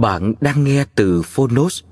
Bạn 0.00 0.34
đang 0.40 0.64
nghe 0.64 0.84
từ 0.94 1.22
Phonos. 1.22 1.82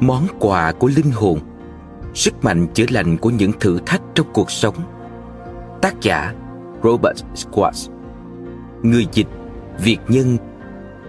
Món 0.00 0.26
quà 0.38 0.72
của 0.72 0.90
linh 0.96 1.10
hồn, 1.10 1.40
Sức 2.14 2.44
mạnh 2.44 2.66
chữa 2.74 2.84
lành 2.90 3.16
của 3.16 3.30
những 3.30 3.52
thử 3.60 3.78
thách 3.86 4.02
trong 4.14 4.26
cuộc 4.32 4.50
sống 4.50 4.74
Tác 5.82 6.00
giả, 6.00 6.34
Robert 6.82 7.24
Squats 7.34 7.88
Người 8.82 9.06
dịch, 9.12 9.28
Việt 9.78 9.98
nhân, 10.08 10.36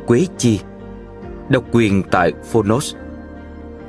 Quế 0.05 0.27
Chi 0.37 0.59
Độc 1.49 1.63
quyền 1.71 2.03
tại 2.11 2.31
Phonos 2.51 2.95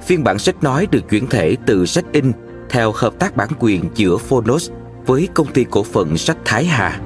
Phiên 0.02 0.24
bản 0.24 0.38
sách 0.38 0.62
nói 0.62 0.86
được 0.90 1.08
chuyển 1.10 1.26
thể 1.26 1.56
từ 1.66 1.86
sách 1.86 2.04
in 2.12 2.32
theo 2.70 2.92
hợp 2.94 3.18
tác 3.18 3.36
bản 3.36 3.48
quyền 3.58 3.84
giữa 3.94 4.16
Phonos 4.16 4.70
với 5.06 5.28
công 5.34 5.52
ty 5.52 5.64
cổ 5.70 5.82
phần 5.82 6.16
sách 6.16 6.36
Thái 6.44 6.64
Hà. 6.64 7.00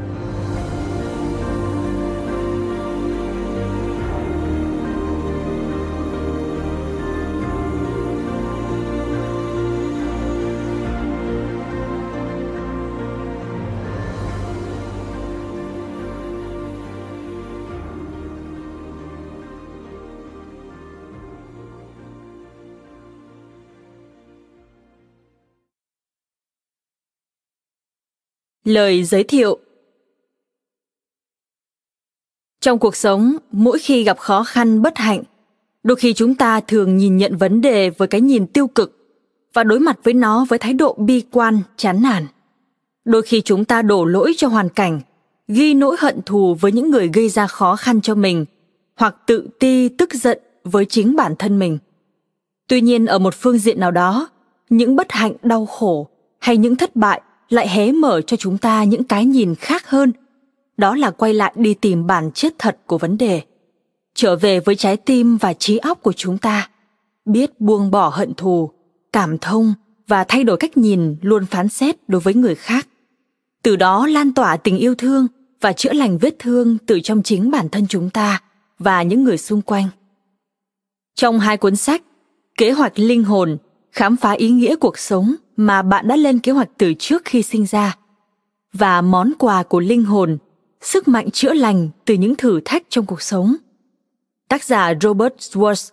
Lời 28.64 29.04
giới 29.04 29.24
thiệu 29.24 29.58
Trong 32.60 32.78
cuộc 32.78 32.96
sống, 32.96 33.36
mỗi 33.52 33.78
khi 33.78 34.04
gặp 34.04 34.18
khó 34.18 34.44
khăn 34.44 34.82
bất 34.82 34.98
hạnh, 34.98 35.22
đôi 35.82 35.96
khi 35.96 36.12
chúng 36.12 36.34
ta 36.34 36.60
thường 36.60 36.96
nhìn 36.96 37.16
nhận 37.16 37.36
vấn 37.36 37.60
đề 37.60 37.90
với 37.90 38.08
cái 38.08 38.20
nhìn 38.20 38.46
tiêu 38.46 38.66
cực 38.66 38.98
và 39.52 39.64
đối 39.64 39.80
mặt 39.80 39.98
với 40.02 40.14
nó 40.14 40.46
với 40.48 40.58
thái 40.58 40.72
độ 40.72 40.94
bi 40.94 41.22
quan, 41.30 41.60
chán 41.76 42.02
nản. 42.02 42.26
Đôi 43.04 43.22
khi 43.22 43.40
chúng 43.40 43.64
ta 43.64 43.82
đổ 43.82 44.04
lỗi 44.04 44.32
cho 44.36 44.48
hoàn 44.48 44.68
cảnh, 44.68 45.00
ghi 45.48 45.74
nỗi 45.74 45.96
hận 45.98 46.22
thù 46.22 46.54
với 46.54 46.72
những 46.72 46.90
người 46.90 47.10
gây 47.12 47.28
ra 47.28 47.46
khó 47.46 47.76
khăn 47.76 48.00
cho 48.00 48.14
mình, 48.14 48.44
hoặc 48.96 49.16
tự 49.26 49.48
ti 49.58 49.88
tức 49.88 50.14
giận 50.14 50.38
với 50.64 50.84
chính 50.84 51.16
bản 51.16 51.34
thân 51.38 51.58
mình. 51.58 51.78
Tuy 52.68 52.80
nhiên 52.80 53.06
ở 53.06 53.18
một 53.18 53.34
phương 53.34 53.58
diện 53.58 53.80
nào 53.80 53.90
đó, 53.90 54.28
những 54.70 54.96
bất 54.96 55.12
hạnh 55.12 55.32
đau 55.42 55.66
khổ 55.66 56.08
hay 56.38 56.56
những 56.56 56.76
thất 56.76 56.96
bại 56.96 57.22
lại 57.48 57.68
hé 57.68 57.92
mở 57.92 58.20
cho 58.20 58.36
chúng 58.36 58.58
ta 58.58 58.84
những 58.84 59.04
cái 59.04 59.24
nhìn 59.24 59.54
khác 59.54 59.88
hơn. 59.90 60.12
Đó 60.76 60.96
là 60.96 61.10
quay 61.10 61.34
lại 61.34 61.52
đi 61.56 61.74
tìm 61.74 62.06
bản 62.06 62.30
chất 62.34 62.54
thật 62.58 62.78
của 62.86 62.98
vấn 62.98 63.18
đề. 63.18 63.42
Trở 64.14 64.36
về 64.36 64.60
với 64.60 64.74
trái 64.74 64.96
tim 64.96 65.36
và 65.36 65.52
trí 65.52 65.78
óc 65.78 66.02
của 66.02 66.12
chúng 66.12 66.38
ta. 66.38 66.68
Biết 67.24 67.60
buông 67.60 67.90
bỏ 67.90 68.08
hận 68.08 68.34
thù, 68.34 68.70
cảm 69.12 69.38
thông 69.38 69.74
và 70.06 70.24
thay 70.24 70.44
đổi 70.44 70.56
cách 70.56 70.76
nhìn 70.76 71.16
luôn 71.22 71.46
phán 71.46 71.68
xét 71.68 71.96
đối 72.08 72.20
với 72.20 72.34
người 72.34 72.54
khác. 72.54 72.88
Từ 73.62 73.76
đó 73.76 74.06
lan 74.06 74.34
tỏa 74.34 74.56
tình 74.56 74.78
yêu 74.78 74.94
thương 74.94 75.26
và 75.60 75.72
chữa 75.72 75.92
lành 75.92 76.18
vết 76.18 76.34
thương 76.38 76.78
từ 76.86 77.00
trong 77.00 77.22
chính 77.22 77.50
bản 77.50 77.68
thân 77.68 77.86
chúng 77.88 78.10
ta 78.10 78.42
và 78.78 79.02
những 79.02 79.24
người 79.24 79.38
xung 79.38 79.62
quanh. 79.62 79.88
Trong 81.14 81.38
hai 81.38 81.56
cuốn 81.56 81.76
sách, 81.76 82.02
kế 82.58 82.72
hoạch 82.72 82.98
linh 82.98 83.24
hồn, 83.24 83.56
khám 83.92 84.16
phá 84.16 84.32
ý 84.32 84.50
nghĩa 84.50 84.76
cuộc 84.76 84.98
sống 84.98 85.34
mà 85.56 85.82
bạn 85.82 86.08
đã 86.08 86.16
lên 86.16 86.38
kế 86.38 86.52
hoạch 86.52 86.70
từ 86.78 86.94
trước 86.98 87.22
khi 87.24 87.42
sinh 87.42 87.66
ra. 87.66 87.96
Và 88.72 89.00
món 89.00 89.32
quà 89.38 89.62
của 89.62 89.80
linh 89.80 90.04
hồn, 90.04 90.38
sức 90.80 91.08
mạnh 91.08 91.30
chữa 91.30 91.52
lành 91.52 91.88
từ 92.04 92.14
những 92.14 92.34
thử 92.34 92.60
thách 92.64 92.82
trong 92.88 93.06
cuộc 93.06 93.22
sống. 93.22 93.56
Tác 94.48 94.64
giả 94.64 94.92
robert 95.00 95.34
Schwartz 95.38 95.90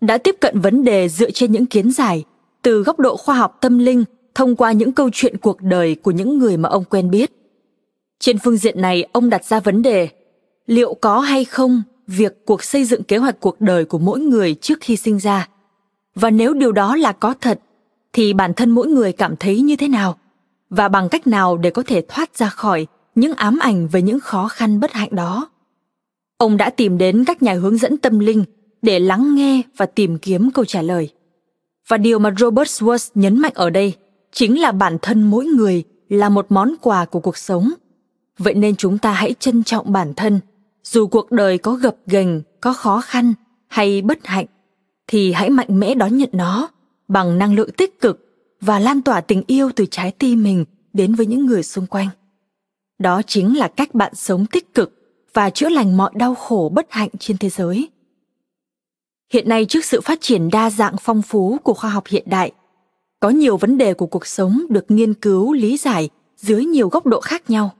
đã 0.00 0.18
tiếp 0.18 0.36
cận 0.40 0.60
vấn 0.60 0.84
đề 0.84 1.08
dựa 1.08 1.30
trên 1.30 1.52
những 1.52 1.66
kiến 1.66 1.90
giải 1.90 2.24
từ 2.62 2.82
góc 2.82 2.98
độ 2.98 3.16
khoa 3.16 3.34
học 3.34 3.58
tâm 3.60 3.78
linh 3.78 4.04
thông 4.34 4.56
qua 4.56 4.72
những 4.72 4.92
câu 4.92 5.10
chuyện 5.12 5.36
cuộc 5.36 5.62
đời 5.62 5.94
của 5.94 6.10
những 6.10 6.38
người 6.38 6.56
mà 6.56 6.68
ông 6.68 6.84
quen 6.84 7.10
biết. 7.10 7.30
Trên 8.18 8.38
phương 8.38 8.56
diện 8.56 8.80
này, 8.80 9.04
ông 9.12 9.30
đặt 9.30 9.44
ra 9.44 9.60
vấn 9.60 9.82
đề, 9.82 10.08
liệu 10.66 10.94
có 10.94 11.20
hay 11.20 11.44
không 11.44 11.82
việc 12.06 12.46
cuộc 12.46 12.64
xây 12.64 12.84
dựng 12.84 13.02
kế 13.02 13.16
hoạch 13.16 13.40
cuộc 13.40 13.60
đời 13.60 13.84
của 13.84 13.98
mỗi 13.98 14.20
người 14.20 14.54
trước 14.54 14.78
khi 14.80 14.96
sinh 14.96 15.18
ra? 15.18 15.48
Và 16.14 16.30
nếu 16.30 16.54
điều 16.54 16.72
đó 16.72 16.96
là 16.96 17.12
có 17.12 17.34
thật 17.40 17.60
thì 18.12 18.32
bản 18.32 18.54
thân 18.54 18.70
mỗi 18.70 18.88
người 18.88 19.12
cảm 19.12 19.36
thấy 19.36 19.60
như 19.60 19.76
thế 19.76 19.88
nào? 19.88 20.18
Và 20.70 20.88
bằng 20.88 21.08
cách 21.08 21.26
nào 21.26 21.56
để 21.56 21.70
có 21.70 21.82
thể 21.86 22.02
thoát 22.08 22.36
ra 22.36 22.48
khỏi 22.48 22.86
những 23.14 23.34
ám 23.34 23.58
ảnh 23.58 23.88
về 23.88 24.02
những 24.02 24.20
khó 24.20 24.48
khăn 24.48 24.80
bất 24.80 24.92
hạnh 24.92 25.08
đó? 25.12 25.50
Ông 26.36 26.56
đã 26.56 26.70
tìm 26.70 26.98
đến 26.98 27.24
các 27.24 27.42
nhà 27.42 27.54
hướng 27.54 27.76
dẫn 27.76 27.96
tâm 27.96 28.18
linh 28.18 28.44
để 28.82 28.98
lắng 28.98 29.34
nghe 29.34 29.62
và 29.76 29.86
tìm 29.86 30.18
kiếm 30.18 30.50
câu 30.50 30.64
trả 30.64 30.82
lời. 30.82 31.08
Và 31.88 31.96
điều 31.96 32.18
mà 32.18 32.34
robert 32.38 32.82
swartz 32.82 33.10
nhấn 33.14 33.38
mạnh 33.38 33.52
ở 33.54 33.70
đây 33.70 33.94
chính 34.32 34.60
là 34.60 34.72
bản 34.72 34.98
thân 35.02 35.22
mỗi 35.22 35.44
người 35.44 35.84
là 36.08 36.28
một 36.28 36.46
món 36.48 36.74
quà 36.80 37.04
của 37.04 37.20
cuộc 37.20 37.36
sống. 37.36 37.72
Vậy 38.38 38.54
nên 38.54 38.76
chúng 38.76 38.98
ta 38.98 39.12
hãy 39.12 39.34
trân 39.38 39.64
trọng 39.64 39.92
bản 39.92 40.14
thân. 40.14 40.40
Dù 40.84 41.06
cuộc 41.06 41.32
đời 41.32 41.58
có 41.58 41.72
gập 41.72 41.96
ghềnh, 42.06 42.42
có 42.60 42.72
khó 42.72 43.00
khăn 43.00 43.34
hay 43.68 44.02
bất 44.02 44.26
hạnh, 44.26 44.46
thì 45.06 45.32
hãy 45.32 45.50
mạnh 45.50 45.80
mẽ 45.80 45.94
đón 45.94 46.16
nhận 46.16 46.30
nó 46.32 46.68
bằng 47.10 47.38
năng 47.38 47.54
lượng 47.54 47.70
tích 47.70 48.00
cực 48.00 48.26
và 48.60 48.78
lan 48.78 49.02
tỏa 49.02 49.20
tình 49.20 49.42
yêu 49.46 49.70
từ 49.76 49.86
trái 49.90 50.12
tim 50.18 50.42
mình 50.42 50.64
đến 50.92 51.14
với 51.14 51.26
những 51.26 51.46
người 51.46 51.62
xung 51.62 51.86
quanh. 51.86 52.08
Đó 52.98 53.22
chính 53.26 53.58
là 53.58 53.68
cách 53.68 53.94
bạn 53.94 54.14
sống 54.14 54.46
tích 54.46 54.74
cực 54.74 54.92
và 55.34 55.50
chữa 55.50 55.68
lành 55.68 55.96
mọi 55.96 56.10
đau 56.14 56.34
khổ 56.34 56.70
bất 56.74 56.86
hạnh 56.90 57.08
trên 57.18 57.38
thế 57.38 57.50
giới. 57.50 57.88
Hiện 59.32 59.48
nay, 59.48 59.64
trước 59.64 59.84
sự 59.84 60.00
phát 60.00 60.20
triển 60.20 60.50
đa 60.50 60.70
dạng 60.70 60.96
phong 61.00 61.22
phú 61.22 61.58
của 61.62 61.74
khoa 61.74 61.90
học 61.90 62.06
hiện 62.06 62.24
đại, 62.26 62.52
có 63.20 63.28
nhiều 63.28 63.56
vấn 63.56 63.78
đề 63.78 63.94
của 63.94 64.06
cuộc 64.06 64.26
sống 64.26 64.62
được 64.68 64.90
nghiên 64.90 65.14
cứu, 65.14 65.52
lý 65.52 65.76
giải 65.76 66.08
dưới 66.36 66.64
nhiều 66.64 66.88
góc 66.88 67.06
độ 67.06 67.20
khác 67.20 67.50
nhau. 67.50 67.74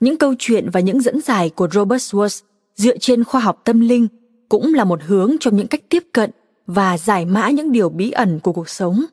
Những 0.00 0.16
câu 0.16 0.34
chuyện 0.38 0.70
và 0.72 0.80
những 0.80 1.00
dẫn 1.00 1.20
giải 1.20 1.50
của 1.50 1.68
robert 1.72 2.14
schwartz 2.14 2.42
dựa 2.76 2.98
trên 2.98 3.24
khoa 3.24 3.40
học 3.40 3.60
tâm 3.64 3.80
linh 3.80 4.08
cũng 4.48 4.74
là 4.74 4.84
một 4.84 5.00
hướng 5.02 5.36
trong 5.40 5.56
những 5.56 5.66
cách 5.66 5.82
tiếp 5.88 6.04
cận 6.12 6.30
và 6.74 6.98
giải 6.98 7.24
mã 7.24 7.50
những 7.50 7.72
điều 7.72 7.88
bí 7.88 8.10
ẩn 8.10 8.40
của 8.40 8.52
cuộc 8.52 8.68
sống. 8.68 9.04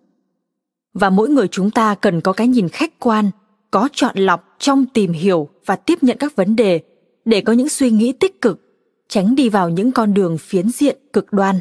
Và 0.93 1.09
mỗi 1.09 1.29
người 1.29 1.47
chúng 1.47 1.71
ta 1.71 1.95
cần 1.95 2.21
có 2.21 2.33
cái 2.33 2.47
nhìn 2.47 2.69
khách 2.69 2.99
quan, 2.99 3.31
có 3.71 3.89
chọn 3.93 4.17
lọc 4.17 4.55
trong 4.59 4.85
tìm 4.85 5.13
hiểu 5.13 5.49
và 5.65 5.75
tiếp 5.75 6.03
nhận 6.03 6.17
các 6.17 6.35
vấn 6.35 6.55
đề 6.55 6.81
để 7.25 7.41
có 7.41 7.53
những 7.53 7.69
suy 7.69 7.91
nghĩ 7.91 8.13
tích 8.13 8.41
cực, 8.41 8.61
tránh 9.07 9.35
đi 9.35 9.49
vào 9.49 9.69
những 9.69 9.91
con 9.91 10.13
đường 10.13 10.37
phiến 10.37 10.69
diện, 10.69 10.97
cực 11.13 11.33
đoan. 11.33 11.59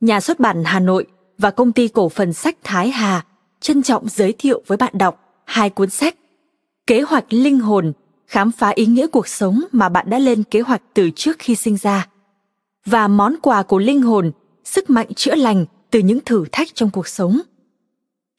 Nhà 0.00 0.20
xuất 0.20 0.40
bản 0.40 0.62
hà 0.64 0.80
nội 0.80 1.06
và 1.38 1.50
công 1.50 1.72
ty 1.72 1.88
cổ 1.88 2.08
phần 2.08 2.32
sách 2.32 2.56
thái 2.64 2.90
hà 2.90 3.24
trân 3.60 3.82
trọng 3.82 4.08
giới 4.08 4.34
thiệu 4.38 4.62
với 4.66 4.78
bạn 4.78 4.98
đọc 4.98 5.42
hai 5.44 5.70
cuốn 5.70 5.90
sách 5.90 6.16
kế 6.86 7.00
hoạch 7.00 7.32
linh 7.32 7.60
hồn, 7.60 7.92
khám 8.26 8.52
phá 8.52 8.68
ý 8.68 8.86
nghĩa 8.86 9.06
cuộc 9.06 9.28
sống 9.28 9.60
mà 9.72 9.88
bạn 9.88 10.10
đã 10.10 10.18
lên 10.18 10.42
kế 10.42 10.60
hoạch 10.60 10.82
từ 10.94 11.10
trước 11.10 11.36
khi 11.38 11.54
sinh 11.54 11.76
ra, 11.76 12.08
và 12.86 13.08
món 13.08 13.34
quà 13.42 13.62
của 13.62 13.78
linh 13.78 14.02
hồn 14.02 14.32
sức 14.68 14.90
mạnh 14.90 15.14
chữa 15.14 15.34
lành 15.34 15.66
từ 15.90 15.98
những 15.98 16.20
thử 16.20 16.44
thách 16.52 16.68
trong 16.74 16.90
cuộc 16.90 17.08
sống. 17.08 17.40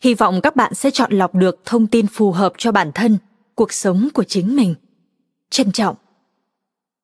Hy 0.04 0.14
vọng 0.14 0.40
các 0.44 0.56
bạn 0.56 0.74
sẽ 0.74 0.92
chọn 0.92 1.12
lọc 1.14 1.36
được 1.36 1.62
thông 1.66 1.88
tin 1.88 2.08
phù 2.08 2.32
hợp 2.32 2.54
cho 2.58 2.72
bản 2.72 2.92
thân, 2.96 3.18
cuộc 3.56 3.74
sống 3.74 4.10
của 4.14 4.24
chính 4.24 4.56
mình. 4.56 4.76
Trân 5.50 5.72
trọng. 5.72 5.96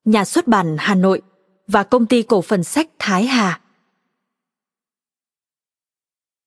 Nhà 0.05 0.25
xuất 0.25 0.47
bản 0.47 0.75
hà 0.79 0.95
nội 0.95 1.21
và 1.67 1.83
công 1.83 2.05
ty 2.05 2.23
cổ 2.23 2.41
phần 2.41 2.63
sách 2.63 2.89
thái 2.99 3.25
hà. 3.25 3.61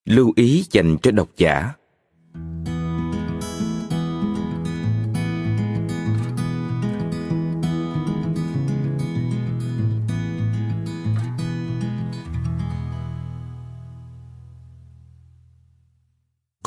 Lưu 0.04 0.32
ý 0.36 0.64
dành 0.70 0.96
cho 1.02 1.10
độc 1.10 1.28
giả. 1.36 1.72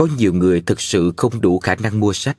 Có 0.01 0.07
nhiều 0.17 0.33
người 0.33 0.61
thực 0.61 0.81
sự 0.81 1.13
không 1.17 1.41
đủ 1.41 1.59
khả 1.59 1.75
năng 1.75 1.99
mua 1.99 2.13
sách. 2.13 2.37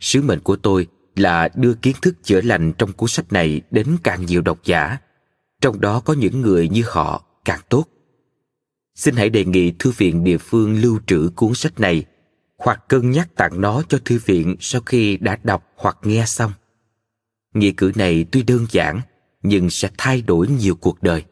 Sứ 0.00 0.22
mệnh 0.22 0.40
của 0.40 0.56
tôi 0.56 0.86
là 1.16 1.48
đưa 1.54 1.74
kiến 1.74 1.96
thức 2.02 2.14
chữa 2.24 2.40
lành 2.40 2.72
trong 2.72 2.92
cuốn 2.92 3.08
sách 3.08 3.32
này 3.32 3.60
đến 3.70 3.96
càng 4.02 4.26
nhiều 4.26 4.42
độc 4.42 4.64
giả. 4.64 4.98
Trong 5.60 5.80
đó 5.80 6.00
có 6.00 6.12
những 6.12 6.40
người 6.40 6.68
như 6.68 6.82
họ 6.86 7.24
càng 7.44 7.60
tốt. 7.68 7.84
Xin 8.94 9.16
hãy 9.16 9.30
đề 9.30 9.44
nghị 9.44 9.70
thư 9.70 9.90
viện 9.90 10.24
địa 10.24 10.38
phương 10.38 10.80
lưu 10.80 11.00
trữ 11.06 11.30
cuốn 11.36 11.54
sách 11.54 11.80
này 11.80 12.04
hoặc 12.58 12.88
cân 12.88 13.10
nhắc 13.10 13.28
tặng 13.36 13.60
nó 13.60 13.82
cho 13.88 13.98
thư 14.04 14.18
viện 14.24 14.56
sau 14.60 14.80
khi 14.80 15.16
đã 15.16 15.38
đọc 15.42 15.64
hoặc 15.76 15.96
nghe 16.02 16.24
xong. 16.26 16.52
Nghĩa 17.54 17.72
cử 17.76 17.92
này 17.94 18.24
tuy 18.32 18.42
đơn 18.42 18.66
giản 18.70 19.00
nhưng 19.42 19.70
sẽ 19.70 19.90
thay 19.98 20.22
đổi 20.22 20.48
nhiều 20.48 20.74
cuộc 20.74 21.02
đời 21.02 21.24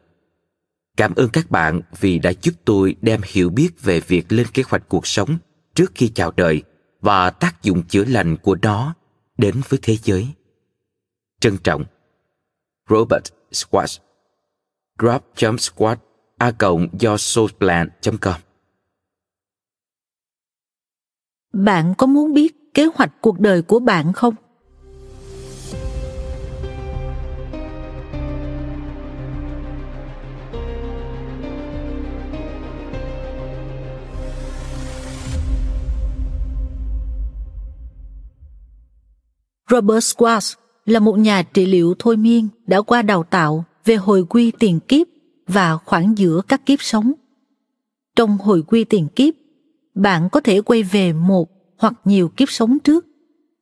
cảm 0.97 1.15
ơn 1.15 1.29
các 1.33 1.51
bạn 1.51 1.81
vì 1.99 2.19
đã 2.19 2.31
giúp 2.41 2.53
tôi 2.65 2.95
đem 3.01 3.21
hiểu 3.25 3.49
biết 3.49 3.69
về 3.83 3.99
việc 3.99 4.31
lên 4.31 4.47
kế 4.53 4.63
hoạch 4.69 4.89
cuộc 4.89 5.07
sống 5.07 5.37
trước 5.75 5.91
khi 5.95 6.11
chào 6.15 6.31
đời 6.31 6.63
và 7.01 7.29
tác 7.29 7.63
dụng 7.63 7.83
chữa 7.83 8.05
lành 8.05 8.37
của 8.37 8.57
nó 8.61 8.95
đến 9.37 9.61
với 9.69 9.79
thế 9.81 9.97
giới. 10.03 10.27
Trân 11.39 11.57
trọng. 11.63 11.85
Robert 12.89 13.25
squash 13.51 14.01
drop 14.99 15.59
squat 15.59 15.99
a 16.37 16.51
cộng 16.51 16.87
do 16.99 17.17
soulplan 17.17 17.89
com. 18.21 18.35
Bạn 21.53 21.93
có 21.97 22.07
muốn 22.07 22.33
biết 22.33 22.73
kế 22.73 22.85
hoạch 22.95 23.11
cuộc 23.21 23.39
đời 23.39 23.61
của 23.61 23.79
bạn 23.79 24.13
không? 24.13 24.35
Robert 39.69 40.03
Squash 40.03 40.59
là 40.85 40.99
một 40.99 41.19
nhà 41.19 41.43
trị 41.43 41.65
liệu 41.65 41.95
thôi 41.99 42.17
miên 42.17 42.47
đã 42.67 42.81
qua 42.81 43.01
đào 43.01 43.23
tạo 43.23 43.65
về 43.85 43.95
hồi 43.95 44.25
quy 44.29 44.51
tiền 44.59 44.79
kiếp 44.79 45.07
và 45.47 45.77
khoảng 45.77 46.17
giữa 46.17 46.41
các 46.47 46.65
kiếp 46.65 46.81
sống. 46.81 47.13
Trong 48.15 48.37
hồi 48.37 48.63
quy 48.67 48.83
tiền 48.83 49.07
kiếp, 49.15 49.33
bạn 49.95 50.29
có 50.29 50.39
thể 50.39 50.61
quay 50.61 50.83
về 50.83 51.13
một 51.13 51.49
hoặc 51.77 51.93
nhiều 52.05 52.29
kiếp 52.29 52.49
sống 52.49 52.79
trước 52.79 53.05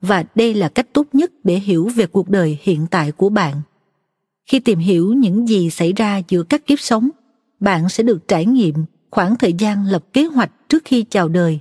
và 0.02 0.24
đây 0.36 0.54
là 0.54 0.70
cách 0.70 0.88
tốt 0.94 1.08
nhất 1.14 1.32
để 1.44 1.56
hiểu 1.56 1.90
về 1.96 2.06
cuộc 2.06 2.30
đời 2.30 2.58
hiện 2.62 2.88
tại 2.92 3.12
của 3.12 3.30
bạn. 3.30 3.62
Khi 4.46 4.60
tìm 4.60 4.80
hiểu 4.80 5.14
những 5.14 5.48
gì 5.48 5.70
xảy 5.70 5.94
ra 5.94 6.22
giữa 6.28 6.44
các 6.44 6.66
kiếp 6.66 6.80
sống, 6.80 7.10
bạn 7.60 7.90
sẽ 7.90 8.04
được 8.04 8.28
trải 8.28 8.46
nghiệm 8.46 8.76
khoảng 9.12 9.36
thời 9.36 9.54
gian 9.54 9.86
lập 9.86 10.06
kế 10.14 10.26
hoạch 10.26 10.52
trước 10.70 10.82
khi 10.86 11.04
chào 11.04 11.30
đời. 11.30 11.60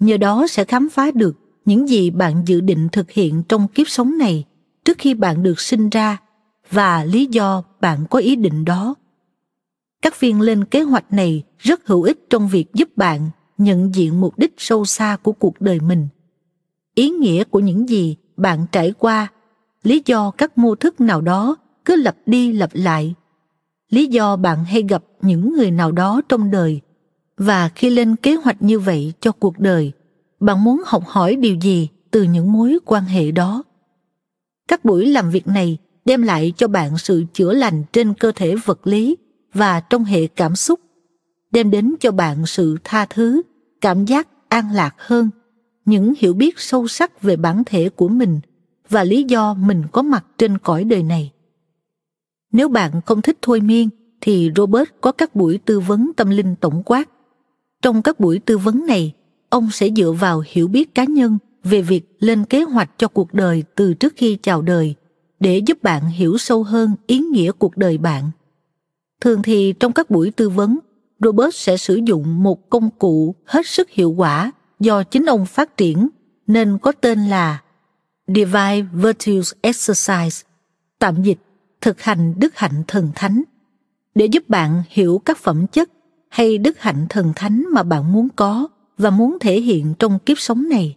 Nhờ 0.00 0.16
đó 0.16 0.46
sẽ 0.46 0.64
khám 0.64 0.88
phá 0.88 1.10
được 1.10 1.36
những 1.66 1.88
gì 1.88 2.10
bạn 2.10 2.42
dự 2.46 2.60
định 2.60 2.88
thực 2.92 3.10
hiện 3.10 3.42
trong 3.48 3.68
kiếp 3.68 3.88
sống 3.88 4.18
này 4.18 4.44
trước 4.84 4.98
khi 4.98 5.14
bạn 5.14 5.42
được 5.42 5.60
sinh 5.60 5.88
ra 5.90 6.18
và 6.70 7.04
lý 7.04 7.26
do 7.26 7.62
bạn 7.80 8.06
có 8.10 8.18
ý 8.18 8.36
định 8.36 8.64
đó. 8.64 8.94
Các 10.02 10.20
viên 10.20 10.40
lên 10.40 10.64
kế 10.64 10.82
hoạch 10.82 11.12
này 11.12 11.42
rất 11.58 11.86
hữu 11.86 12.02
ích 12.02 12.26
trong 12.30 12.48
việc 12.48 12.74
giúp 12.74 12.96
bạn 12.96 13.30
nhận 13.58 13.94
diện 13.94 14.20
mục 14.20 14.38
đích 14.38 14.54
sâu 14.58 14.84
xa 14.84 15.16
của 15.22 15.32
cuộc 15.32 15.60
đời 15.60 15.80
mình. 15.80 16.08
Ý 16.94 17.10
nghĩa 17.10 17.44
của 17.44 17.60
những 17.60 17.88
gì 17.88 18.16
bạn 18.36 18.66
trải 18.72 18.92
qua, 18.98 19.28
lý 19.82 20.02
do 20.06 20.30
các 20.30 20.58
mô 20.58 20.74
thức 20.74 21.00
nào 21.00 21.20
đó 21.20 21.56
cứ 21.84 21.96
lặp 21.96 22.16
đi 22.26 22.52
lặp 22.52 22.70
lại, 22.72 23.14
lý 23.90 24.06
do 24.06 24.36
bạn 24.36 24.64
hay 24.64 24.82
gặp 24.88 25.04
những 25.22 25.56
người 25.56 25.70
nào 25.70 25.92
đó 25.92 26.20
trong 26.28 26.50
đời. 26.50 26.80
Và 27.36 27.68
khi 27.68 27.90
lên 27.90 28.16
kế 28.16 28.34
hoạch 28.34 28.62
như 28.62 28.78
vậy 28.78 29.12
cho 29.20 29.32
cuộc 29.32 29.58
đời 29.58 29.92
bạn 30.40 30.64
muốn 30.64 30.82
học 30.86 31.02
hỏi 31.06 31.36
điều 31.36 31.54
gì 31.54 31.88
từ 32.10 32.22
những 32.22 32.52
mối 32.52 32.78
quan 32.84 33.04
hệ 33.04 33.30
đó? 33.30 33.62
Các 34.68 34.84
buổi 34.84 35.06
làm 35.06 35.30
việc 35.30 35.46
này 35.48 35.78
đem 36.04 36.22
lại 36.22 36.52
cho 36.56 36.68
bạn 36.68 36.98
sự 36.98 37.24
chữa 37.32 37.52
lành 37.52 37.84
trên 37.92 38.14
cơ 38.14 38.32
thể 38.34 38.54
vật 38.64 38.86
lý 38.86 39.16
và 39.52 39.80
trong 39.80 40.04
hệ 40.04 40.26
cảm 40.26 40.56
xúc, 40.56 40.80
đem 41.50 41.70
đến 41.70 41.94
cho 42.00 42.10
bạn 42.12 42.46
sự 42.46 42.76
tha 42.84 43.06
thứ, 43.06 43.42
cảm 43.80 44.04
giác 44.04 44.28
an 44.48 44.72
lạc 44.72 44.94
hơn, 44.98 45.30
những 45.84 46.14
hiểu 46.18 46.34
biết 46.34 46.58
sâu 46.58 46.88
sắc 46.88 47.22
về 47.22 47.36
bản 47.36 47.62
thể 47.66 47.88
của 47.88 48.08
mình 48.08 48.40
và 48.88 49.04
lý 49.04 49.24
do 49.24 49.54
mình 49.54 49.82
có 49.92 50.02
mặt 50.02 50.24
trên 50.38 50.58
cõi 50.58 50.84
đời 50.84 51.02
này. 51.02 51.32
Nếu 52.52 52.68
bạn 52.68 53.00
không 53.06 53.22
thích 53.22 53.38
thôi 53.42 53.60
miên, 53.60 53.88
thì 54.20 54.50
robert 54.56 54.88
có 55.00 55.12
các 55.12 55.34
buổi 55.34 55.58
tư 55.58 55.80
vấn 55.80 56.12
tâm 56.16 56.30
linh 56.30 56.56
tổng 56.56 56.82
quát. 56.82 57.08
Trong 57.82 58.02
các 58.02 58.20
buổi 58.20 58.38
tư 58.38 58.58
vấn 58.58 58.86
này 58.86 59.12
ông 59.56 59.70
sẽ 59.70 59.88
dựa 59.96 60.12
vào 60.12 60.42
hiểu 60.46 60.68
biết 60.68 60.94
cá 60.94 61.04
nhân 61.04 61.38
về 61.64 61.82
việc 61.82 62.02
lên 62.18 62.44
kế 62.44 62.62
hoạch 62.62 62.90
cho 62.98 63.08
cuộc 63.08 63.34
đời 63.34 63.64
từ 63.74 63.94
trước 63.94 64.14
khi 64.16 64.38
chào 64.42 64.62
đời 64.62 64.94
để 65.40 65.58
giúp 65.58 65.82
bạn 65.82 66.06
hiểu 66.06 66.38
sâu 66.38 66.62
hơn 66.62 66.94
ý 67.06 67.18
nghĩa 67.18 67.52
cuộc 67.52 67.76
đời 67.76 67.98
bạn. 67.98 68.30
Thường 69.20 69.42
thì 69.42 69.74
trong 69.80 69.92
các 69.92 70.10
buổi 70.10 70.30
tư 70.30 70.48
vấn, 70.48 70.78
robert 71.20 71.54
sẽ 71.54 71.76
sử 71.76 72.00
dụng 72.04 72.42
một 72.42 72.70
công 72.70 72.90
cụ 72.90 73.34
hết 73.44 73.66
sức 73.66 73.90
hiệu 73.90 74.10
quả 74.10 74.52
do 74.80 75.02
chính 75.02 75.26
ông 75.26 75.46
phát 75.46 75.76
triển, 75.76 76.08
nên 76.46 76.78
có 76.78 76.92
tên 76.92 77.18
là 77.18 77.62
divine 78.26 78.86
virtues 78.92 79.52
exercise, 79.60 80.46
tạm 80.98 81.22
dịch, 81.22 81.38
thực 81.80 82.00
hành 82.00 82.34
đức 82.38 82.56
hạnh 82.56 82.82
thần 82.88 83.10
thánh. 83.14 83.42
Để 84.14 84.26
giúp 84.26 84.48
bạn 84.48 84.82
hiểu 84.88 85.22
các 85.24 85.38
phẩm 85.38 85.66
chất 85.66 85.90
hay 86.28 86.58
đức 86.58 86.80
hạnh 86.80 87.06
thần 87.08 87.32
thánh 87.36 87.64
mà 87.72 87.82
bạn 87.82 88.12
muốn 88.12 88.28
có 88.36 88.68
và 88.98 89.10
muốn 89.10 89.38
thể 89.40 89.60
hiện 89.60 89.94
trong 89.98 90.18
kiếp 90.18 90.38
sống 90.38 90.68
này. 90.68 90.96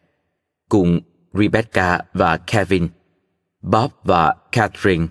cùng 0.69 1.01
Rebecca 1.33 2.01
và 2.13 2.37
Kevin, 2.37 2.89
Bob 3.63 3.91
và 4.05 4.35
Catherine, 4.53 5.07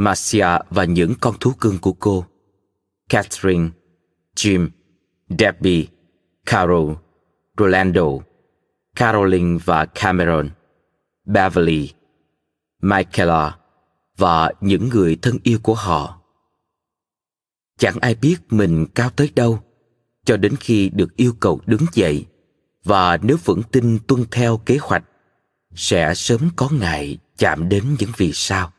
Marcia 0.00 0.58
và 0.70 0.84
những 0.84 1.14
con 1.20 1.34
thú 1.40 1.52
cưng 1.60 1.78
của 1.78 1.92
cô, 1.92 2.24
Catherine, 3.08 3.68
Jim, 4.36 4.68
Debbie, 5.38 5.86
Carol, 6.46 6.92
Rolando, 7.58 8.04
Caroline 8.96 9.58
và 9.64 9.84
Cameron, 9.86 10.50
Beverly, 11.24 11.92
Michaela 12.82 13.58
và 14.16 14.52
những 14.60 14.88
người 14.88 15.18
thân 15.22 15.38
yêu 15.42 15.58
của 15.62 15.74
họ. 15.74 16.20
Chẳng 17.78 17.96
ai 18.00 18.14
biết 18.14 18.36
mình 18.50 18.86
cao 18.94 19.10
tới 19.10 19.30
đâu 19.34 19.60
cho 20.24 20.36
đến 20.36 20.56
khi 20.60 20.88
được 20.88 21.16
yêu 21.16 21.32
cầu 21.40 21.60
đứng 21.66 21.86
dậy 21.92 22.26
và 22.84 23.16
nếu 23.16 23.36
vững 23.44 23.62
tin 23.62 23.98
tuân 24.06 24.24
theo 24.30 24.56
kế 24.56 24.78
hoạch 24.80 25.04
sẽ 25.74 26.14
sớm 26.14 26.50
có 26.56 26.68
ngày 26.72 27.18
chạm 27.38 27.68
đến 27.68 27.96
những 27.98 28.10
vì 28.16 28.32
sao 28.32 28.72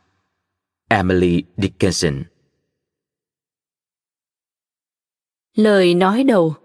emily 0.90 1.44
dickinson 1.58 2.24
lời 5.56 5.94
nói 5.94 6.24
đầu 6.24 6.56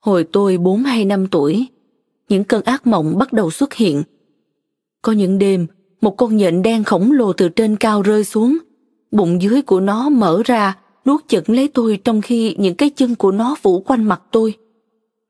Hồi 0.00 0.26
tôi 0.32 0.58
4 0.58 0.82
hay 0.82 1.04
5 1.04 1.26
tuổi, 1.26 1.68
những 2.28 2.44
cơn 2.44 2.62
ác 2.62 2.86
mộng 2.86 3.18
bắt 3.18 3.32
đầu 3.32 3.50
xuất 3.50 3.74
hiện. 3.74 4.02
Có 5.02 5.12
những 5.12 5.38
đêm, 5.38 5.66
một 6.00 6.16
con 6.16 6.36
nhện 6.36 6.62
đen 6.62 6.84
khổng 6.84 7.12
lồ 7.12 7.32
từ 7.32 7.48
trên 7.48 7.76
cao 7.76 8.02
rơi 8.02 8.24
xuống, 8.24 8.58
bụng 9.10 9.42
dưới 9.42 9.62
của 9.62 9.80
nó 9.80 10.08
mở 10.08 10.42
ra, 10.44 10.76
nuốt 11.04 11.28
chửng 11.28 11.44
lấy 11.46 11.68
tôi 11.68 12.00
trong 12.04 12.20
khi 12.20 12.54
những 12.58 12.74
cái 12.74 12.90
chân 12.90 13.14
của 13.14 13.32
nó 13.32 13.56
phủ 13.62 13.80
quanh 13.80 14.04
mặt 14.04 14.22
tôi. 14.30 14.54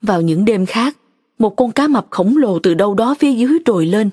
Vào 0.02 0.22
những 0.22 0.44
đêm 0.44 0.66
khác, 0.66 0.96
một 1.38 1.56
con 1.56 1.72
cá 1.72 1.88
mập 1.88 2.06
khổng 2.10 2.36
lồ 2.36 2.58
từ 2.58 2.74
đâu 2.74 2.94
đó 2.94 3.14
phía 3.18 3.32
dưới 3.32 3.58
trồi 3.64 3.86
lên. 3.86 4.10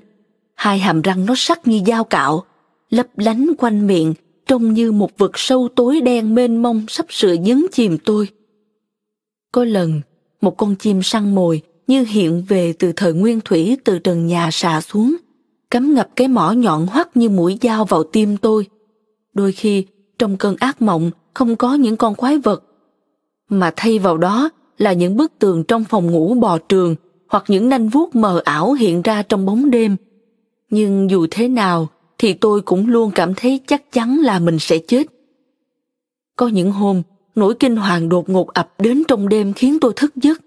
Hai 0.56 0.80
hàm 0.80 1.02
răng 1.02 1.26
nó 1.26 1.34
sắc 1.38 1.68
như 1.68 1.82
dao 1.88 2.04
cạo, 2.04 2.44
lấp 2.90 3.08
lánh 3.18 3.52
quanh 3.58 3.88
miệng, 3.88 4.14
trông 4.48 4.74
như 4.74 4.92
một 4.92 5.18
vực 5.18 5.32
sâu 5.36 5.68
tối 5.76 6.02
đen 6.02 6.36
mênh 6.36 6.62
mông 6.62 6.86
sắp 6.88 7.06
sửa 7.10 7.34
nhấn 7.34 7.66
chìm 7.72 7.98
tôi. 7.98 8.28
Có 9.52 9.64
lần, 9.64 10.02
một 10.42 10.58
con 10.58 10.76
chim 10.76 11.04
săn 11.04 11.36
mồi 11.36 11.62
như 11.88 12.04
hiện 12.04 12.44
về 12.48 12.74
từ 12.74 12.92
thời 12.96 13.14
nguyên 13.14 13.40
thủy 13.46 13.78
từ 13.84 14.00
trần 14.00 14.28
nhà 14.28 14.50
xà 14.52 14.82
xuống, 14.82 15.16
cắm 15.72 15.94
ngập 15.94 16.10
cái 16.16 16.28
mỏ 16.28 16.52
nhọn 16.52 16.88
hoắt 16.88 17.18
như 17.18 17.30
mũi 17.30 17.58
dao 17.62 17.86
vào 17.86 18.04
tim 18.04 18.38
tôi. 18.38 18.68
Đôi 19.34 19.52
khi, 19.52 19.86
trong 20.20 20.38
cơn 20.38 20.56
ác 20.60 20.82
mộng 20.82 21.12
không 21.34 21.56
có 21.56 21.74
những 21.74 21.98
con 21.98 22.16
quái 22.16 22.38
vật, 22.38 22.64
mà 23.50 23.74
thay 23.76 24.00
vào 24.00 24.18
đó 24.18 24.50
là 24.78 24.94
những 24.94 25.18
bức 25.18 25.32
tường 25.40 25.64
trong 25.64 25.84
phòng 25.84 26.12
ngủ 26.12 26.34
bò 26.34 26.58
trường 26.58 26.96
hoặc 27.28 27.44
những 27.48 27.70
nanh 27.70 27.90
vuốt 27.90 28.16
mờ 28.16 28.42
ảo 28.46 28.74
hiện 28.74 29.02
ra 29.02 29.22
trong 29.22 29.46
bóng 29.46 29.72
đêm. 29.72 29.96
Nhưng 30.70 31.10
dù 31.10 31.28
thế 31.32 31.48
nào 31.48 31.88
thì 32.18 32.34
tôi 32.34 32.62
cũng 32.62 32.88
luôn 32.88 33.12
cảm 33.16 33.34
thấy 33.34 33.60
chắc 33.68 33.92
chắn 33.92 34.18
là 34.18 34.40
mình 34.40 34.60
sẽ 34.60 34.78
chết. 34.78 35.08
Có 36.36 36.48
những 36.48 36.72
hôm 36.72 37.02
nỗi 37.36 37.54
kinh 37.60 37.76
hoàng 37.76 38.10
đột 38.10 38.30
ngột 38.30 38.54
ập 38.54 38.74
đến 38.80 39.04
trong 39.08 39.30
đêm 39.30 39.54
khiến 39.54 39.78
tôi 39.82 39.94
thức 39.96 40.16
giấc. 40.16 40.42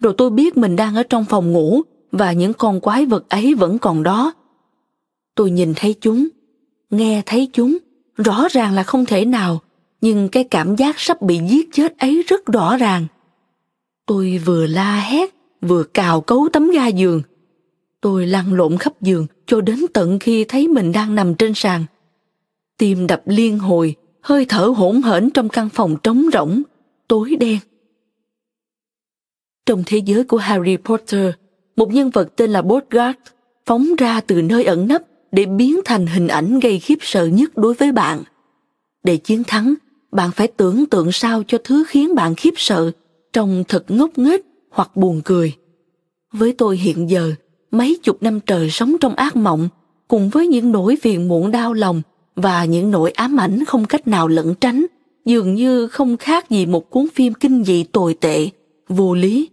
Rồi 0.00 0.14
tôi 0.18 0.30
biết 0.30 0.56
mình 0.56 0.76
đang 0.76 0.94
ở 0.94 1.02
trong 1.02 1.24
phòng 1.24 1.52
ngủ 1.52 1.82
và 2.12 2.32
những 2.32 2.52
con 2.52 2.80
quái 2.80 3.06
vật 3.06 3.28
ấy 3.28 3.54
vẫn 3.54 3.78
còn 3.78 4.02
đó. 4.02 4.32
Tôi 5.34 5.50
nhìn 5.50 5.72
thấy 5.76 5.94
chúng, 6.00 6.28
nghe 6.90 7.22
thấy 7.26 7.48
chúng, 7.52 7.78
rõ 8.16 8.48
ràng 8.50 8.72
là 8.72 8.82
không 8.82 9.06
thể 9.06 9.24
nào, 9.24 9.60
nhưng 10.00 10.28
cái 10.28 10.44
cảm 10.44 10.76
giác 10.76 11.00
sắp 11.00 11.22
bị 11.22 11.40
giết 11.48 11.68
chết 11.72 11.98
ấy 11.98 12.22
rất 12.26 12.46
rõ 12.46 12.76
ràng. 12.76 13.06
Tôi 14.06 14.40
vừa 14.44 14.66
la 14.66 15.00
hét, 15.00 15.30
vừa 15.60 15.82
cào 15.82 16.20
cấu 16.20 16.48
tấm 16.52 16.70
ga 16.70 16.86
giường. 16.86 17.22
Tôi 18.00 18.26
lăn 18.26 18.54
lộn 18.54 18.78
khắp 18.78 18.92
giường 19.00 19.26
cho 19.46 19.60
đến 19.60 19.80
tận 19.92 20.18
khi 20.18 20.44
thấy 20.44 20.68
mình 20.68 20.92
đang 20.92 21.14
nằm 21.14 21.34
trên 21.34 21.54
sàn. 21.54 21.84
Tim 22.78 23.06
đập 23.06 23.22
liên 23.26 23.58
hồi, 23.58 23.96
hơi 24.20 24.46
thở 24.48 24.66
hỗn 24.66 25.02
hển 25.02 25.30
trong 25.30 25.48
căn 25.48 25.68
phòng 25.68 25.96
trống 26.02 26.24
rỗng, 26.32 26.62
tối 27.08 27.36
đen. 27.40 27.58
Trong 29.66 29.82
thế 29.86 29.98
giới 29.98 30.24
của 30.24 30.36
Harry 30.36 30.76
Potter, 30.76 31.30
một 31.76 31.92
nhân 31.92 32.10
vật 32.10 32.36
tên 32.36 32.50
là 32.50 32.62
Bogart 32.62 33.18
phóng 33.66 33.94
ra 33.98 34.20
từ 34.20 34.42
nơi 34.42 34.64
ẩn 34.64 34.88
nấp 34.88 35.02
để 35.32 35.46
biến 35.46 35.80
thành 35.84 36.06
hình 36.06 36.28
ảnh 36.28 36.60
gây 36.60 36.78
khiếp 36.78 36.98
sợ 37.00 37.26
nhất 37.26 37.56
đối 37.56 37.74
với 37.74 37.92
bạn. 37.92 38.22
Để 39.04 39.16
chiến 39.16 39.44
thắng, 39.44 39.74
bạn 40.12 40.30
phải 40.30 40.46
tưởng 40.46 40.86
tượng 40.86 41.12
sao 41.12 41.42
cho 41.46 41.58
thứ 41.64 41.84
khiến 41.88 42.14
bạn 42.14 42.34
khiếp 42.34 42.54
sợ 42.56 42.90
trông 43.32 43.64
thật 43.68 43.90
ngốc 43.90 44.18
nghếch 44.18 44.40
hoặc 44.70 44.96
buồn 44.96 45.20
cười. 45.24 45.54
Với 46.32 46.52
tôi 46.52 46.76
hiện 46.76 47.10
giờ, 47.10 47.34
mấy 47.70 47.98
chục 48.02 48.22
năm 48.22 48.40
trời 48.40 48.70
sống 48.70 48.96
trong 49.00 49.14
ác 49.14 49.36
mộng 49.36 49.68
cùng 50.08 50.28
với 50.28 50.46
những 50.46 50.72
nỗi 50.72 50.96
phiền 51.02 51.28
muộn 51.28 51.50
đau 51.50 51.72
lòng 51.72 52.02
và 52.36 52.64
những 52.64 52.90
nỗi 52.90 53.10
ám 53.10 53.40
ảnh 53.40 53.64
không 53.64 53.84
cách 53.84 54.08
nào 54.08 54.28
lẩn 54.28 54.54
tránh 54.54 54.86
dường 55.24 55.54
như 55.54 55.86
không 55.86 56.16
khác 56.16 56.50
gì 56.50 56.66
một 56.66 56.90
cuốn 56.90 57.06
phim 57.14 57.34
kinh 57.34 57.64
dị 57.64 57.84
tồi 57.84 58.14
tệ 58.14 58.48
vô 58.88 59.14
lý 59.14 59.48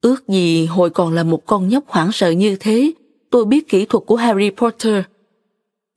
ước 0.00 0.28
gì 0.28 0.66
hồi 0.66 0.90
còn 0.90 1.12
là 1.14 1.22
một 1.22 1.46
con 1.46 1.68
nhóc 1.68 1.84
hoảng 1.86 2.12
sợ 2.12 2.30
như 2.30 2.56
thế 2.60 2.92
tôi 3.34 3.44
biết 3.44 3.68
kỹ 3.68 3.84
thuật 3.84 4.04
của 4.06 4.16
harry 4.16 4.50
potter. 4.50 5.04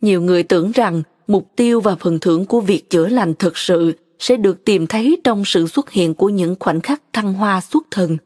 Nhiều 0.01 0.21
người 0.21 0.43
tưởng 0.43 0.71
rằng 0.71 1.03
mục 1.27 1.47
tiêu 1.55 1.81
và 1.81 1.95
phần 1.95 2.19
thưởng 2.19 2.45
của 2.45 2.61
việc 2.61 2.89
chữa 2.89 3.07
lành 3.07 3.33
thực 3.33 3.57
sự 3.57 3.93
sẽ 4.19 4.37
được 4.37 4.65
tìm 4.65 4.87
thấy 4.87 5.17
trong 5.23 5.45
sự 5.45 5.67
xuất 5.67 5.91
hiện 5.91 6.13
của 6.13 6.29
những 6.29 6.55
khoảnh 6.59 6.81
khắc 6.81 7.01
thăng 7.13 7.33
hoa 7.33 7.61
xuất 7.61 7.83
thần. 7.91 8.17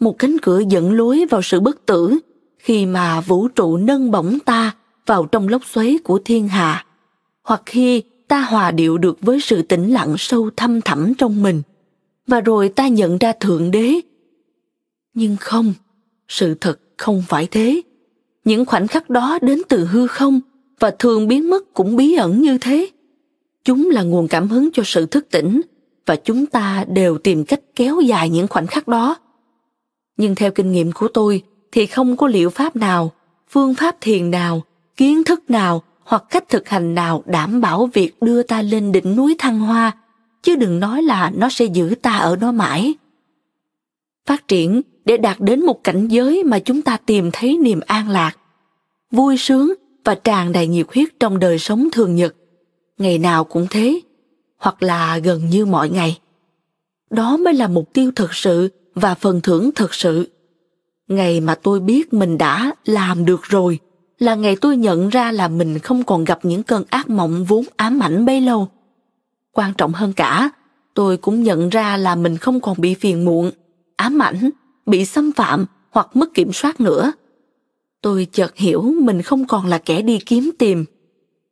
Một 0.00 0.18
cánh 0.18 0.36
cửa 0.42 0.62
dẫn 0.68 0.92
lối 0.92 1.24
vào 1.30 1.42
sự 1.42 1.60
bất 1.60 1.86
tử 1.86 2.18
khi 2.58 2.86
mà 2.86 3.20
vũ 3.20 3.48
trụ 3.48 3.76
nâng 3.76 4.10
bổng 4.10 4.38
ta 4.44 4.76
vào 5.06 5.26
trong 5.26 5.48
lốc 5.48 5.64
xoáy 5.64 5.98
của 6.04 6.20
thiên 6.24 6.48
hà 6.48 6.86
hoặc 7.42 7.62
khi 7.66 8.02
ta 8.28 8.40
hòa 8.40 8.70
điệu 8.70 8.98
được 8.98 9.18
với 9.20 9.40
sự 9.40 9.62
tĩnh 9.62 9.92
lặng 9.92 10.14
sâu 10.18 10.50
thăm 10.56 10.80
thẳm 10.80 11.14
trong 11.14 11.42
mình. 11.42 11.62
Và 12.26 12.40
rồi 12.40 12.68
ta 12.68 12.88
nhận 12.88 13.18
ra 13.18 13.32
thượng 13.32 13.70
đế. 13.70 14.00
Nhưng 15.14 15.36
không, 15.40 15.74
sự 16.28 16.54
thật 16.54 16.80
không 16.96 17.22
phải 17.28 17.46
thế 17.50 17.82
những 18.48 18.64
khoảnh 18.64 18.86
khắc 18.86 19.10
đó 19.10 19.38
đến 19.42 19.62
từ 19.68 19.84
hư 19.84 20.06
không, 20.06 20.40
và 20.80 20.90
thường 20.98 21.28
biến 21.28 21.50
mất 21.50 21.74
cũng 21.74 21.96
bí 21.96 22.14
ẩn 22.14 22.42
như 22.42 22.58
thế. 22.58 22.88
Chúng 23.64 23.90
là 23.90 24.02
nguồn 24.02 24.28
cảm 24.28 24.48
hứng 24.48 24.68
cho 24.72 24.82
sự 24.86 25.06
thức 25.06 25.26
tỉnh, 25.30 25.60
và 26.06 26.16
chúng 26.16 26.46
ta 26.46 26.84
đều 26.88 27.18
tìm 27.18 27.44
cách 27.44 27.60
kéo 27.76 28.00
dài 28.00 28.28
những 28.28 28.48
khoảnh 28.48 28.66
khắc 28.66 28.88
đó. 28.88 29.16
Nhưng 30.16 30.34
theo 30.34 30.50
kinh 30.50 30.72
nghiệm 30.72 30.92
của 30.92 31.08
tôi, 31.08 31.42
thì 31.72 31.86
không 31.86 32.16
có 32.16 32.26
liệu 32.26 32.50
pháp 32.50 32.76
nào, 32.76 33.12
phương 33.48 33.74
pháp 33.74 33.96
thiền 34.00 34.30
nào, 34.30 34.62
kiến 34.96 35.24
thức 35.24 35.50
nào 35.50 35.82
hoặc 36.04 36.24
cách 36.30 36.48
thực 36.48 36.68
hành 36.68 36.94
nào 36.94 37.22
đảm 37.26 37.60
bảo 37.60 37.86
việc 37.86 38.22
đưa 38.22 38.42
ta 38.42 38.62
lên 38.62 38.92
đỉnh 38.92 39.16
núi 39.16 39.36
thăng 39.38 39.60
hoa, 39.60 39.92
chứ 40.42 40.56
đừng 40.56 40.80
nói 40.80 41.02
là 41.02 41.30
nó 41.34 41.48
sẽ 41.48 41.64
giữ 41.64 41.94
ta 42.02 42.16
ở 42.16 42.36
đó 42.36 42.52
mãi. 42.52 42.94
Phát 44.26 44.48
triển 44.48 44.82
để 45.08 45.16
đạt 45.16 45.40
đến 45.40 45.60
một 45.66 45.84
cảnh 45.84 46.08
giới 46.08 46.44
mà 46.44 46.58
chúng 46.58 46.82
ta 46.82 46.96
tìm 47.06 47.30
thấy 47.32 47.58
niềm 47.58 47.80
an 47.86 48.08
lạc 48.08 48.36
vui 49.10 49.36
sướng 49.36 49.74
và 50.04 50.14
tràn 50.14 50.52
đầy 50.52 50.66
nhiệt 50.66 50.86
huyết 50.94 51.08
trong 51.20 51.38
đời 51.38 51.58
sống 51.58 51.88
thường 51.92 52.14
nhật. 52.14 52.34
Ngày 52.98 53.18
nào 53.18 53.44
cũng 53.44 53.66
thế 53.70 54.00
hoặc 54.56 54.82
là 54.82 55.18
gần 55.18 55.48
như 55.50 55.66
mọi 55.66 55.90
ngày. 55.90 56.18
Đó 57.10 57.36
mới 57.36 57.54
là 57.54 57.68
mục 57.68 57.92
tiêu 57.92 58.12
thực 58.16 58.34
sự 58.34 58.68
và 58.94 59.14
phần 59.14 59.40
thưởng 59.40 59.70
thực 59.74 59.94
sự. 59.94 60.28
Ngày 61.08 61.40
mà 61.40 61.54
tôi 61.54 61.80
biết 61.80 62.12
mình 62.12 62.38
đã 62.38 62.72
làm 62.84 63.24
được 63.24 63.42
rồi 63.42 63.78
là 64.18 64.34
ngày 64.34 64.56
tôi 64.56 64.76
nhận 64.76 65.08
ra 65.08 65.32
là 65.32 65.48
mình 65.48 65.78
không 65.78 66.04
còn 66.04 66.24
gặp 66.24 66.38
những 66.42 66.62
cơn 66.62 66.84
ác 66.90 67.10
mộng 67.10 67.44
vốn 67.44 67.64
ám 67.76 68.02
ảnh 68.02 68.24
bấy 68.24 68.40
lâu. 68.40 68.68
Quan 69.52 69.72
trọng 69.78 69.92
hơn 69.92 70.12
cả, 70.12 70.50
tôi 70.94 71.16
cũng 71.16 71.42
nhận 71.42 71.68
ra 71.68 71.96
là 71.96 72.14
mình 72.14 72.36
không 72.36 72.60
còn 72.60 72.80
bị 72.80 72.94
phiền 72.94 73.24
muộn, 73.24 73.50
ám 73.96 74.22
ảnh, 74.22 74.50
bị 74.88 75.04
xâm 75.04 75.32
phạm 75.32 75.66
hoặc 75.90 76.16
mất 76.16 76.34
kiểm 76.34 76.52
soát 76.52 76.80
nữa. 76.80 77.12
Tôi 78.02 78.26
chợt 78.32 78.56
hiểu 78.56 78.82
mình 78.82 79.22
không 79.22 79.46
còn 79.46 79.66
là 79.66 79.78
kẻ 79.78 80.02
đi 80.02 80.18
kiếm 80.26 80.50
tìm. 80.58 80.84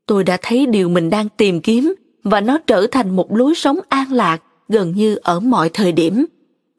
Tôi 0.06 0.24
đã 0.24 0.38
thấy 0.42 0.66
điều 0.66 0.88
mình 0.88 1.10
đang 1.10 1.28
tìm 1.28 1.60
kiếm 1.60 1.94
và 2.24 2.40
nó 2.40 2.58
trở 2.58 2.86
thành 2.86 3.16
một 3.16 3.36
lối 3.36 3.54
sống 3.54 3.78
an 3.88 4.12
lạc 4.12 4.42
gần 4.68 4.92
như 4.96 5.16
ở 5.22 5.40
mọi 5.40 5.68
thời 5.68 5.92
điểm 5.92 6.26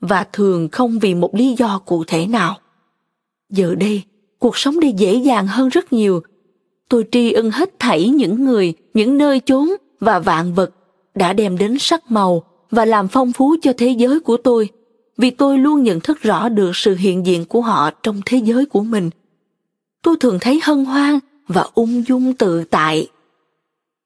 và 0.02 0.26
thường 0.34 0.70
không 0.72 1.00
vì 1.00 1.16
một 1.16 1.36
lý 1.36 1.56
do 1.58 1.80
cụ 1.86 2.04
thể 2.08 2.28
nào. 2.28 2.58
Giờ 3.50 3.76
đây, 3.76 4.04
cuộc 4.40 4.58
sống 4.58 4.80
đi 4.80 4.94
dễ 4.98 5.14
dàng 5.16 5.48
hơn 5.48 5.70
rất 5.70 5.94
nhiều. 5.94 6.22
Tôi 6.90 7.06
tri 7.12 7.32
ân 7.32 7.52
hết 7.52 7.80
thảy 7.80 8.10
những 8.10 8.46
người, 8.46 8.74
những 8.94 9.18
nơi 9.18 9.42
chốn 9.46 9.70
và 10.00 10.20
vạn 10.20 10.54
vật 10.54 10.72
đã 11.16 11.34
đem 11.34 11.58
đến 11.58 11.78
sắc 11.80 12.12
màu 12.12 12.44
và 12.72 12.86
làm 12.86 13.08
phong 13.08 13.34
phú 13.34 13.56
cho 13.62 13.74
thế 13.78 13.90
giới 13.90 14.20
của 14.20 14.38
tôi, 14.38 14.70
vì 15.18 15.30
tôi 15.30 15.58
luôn 15.58 15.84
nhận 15.84 16.00
thức 16.00 16.22
rõ 16.22 16.50
được 16.50 16.76
sự 16.76 16.96
hiện 16.96 17.26
diện 17.26 17.46
của 17.46 17.62
họ 17.62 17.92
trong 18.04 18.22
thế 18.26 18.38
giới 18.38 18.66
của 18.66 18.82
mình. 18.82 19.10
Tôi 20.02 20.16
thường 20.20 20.38
thấy 20.42 20.60
hân 20.64 20.86
hoan 20.86 21.20
và 21.48 21.66
ung 21.74 22.08
dung 22.08 22.34
tự 22.34 22.64
tại. 22.64 23.08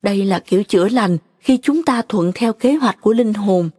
Đây 0.01 0.25
là 0.25 0.39
kiểu 0.39 0.63
chữa 0.63 0.89
lành 0.89 1.17
khi 1.39 1.57
chúng 1.57 1.83
ta 1.83 2.01
thuận 2.09 2.31
theo 2.35 2.53
kế 2.53 2.73
hoạch 2.73 3.01
của 3.01 3.13
linh 3.13 3.33
hồn. 3.33 3.69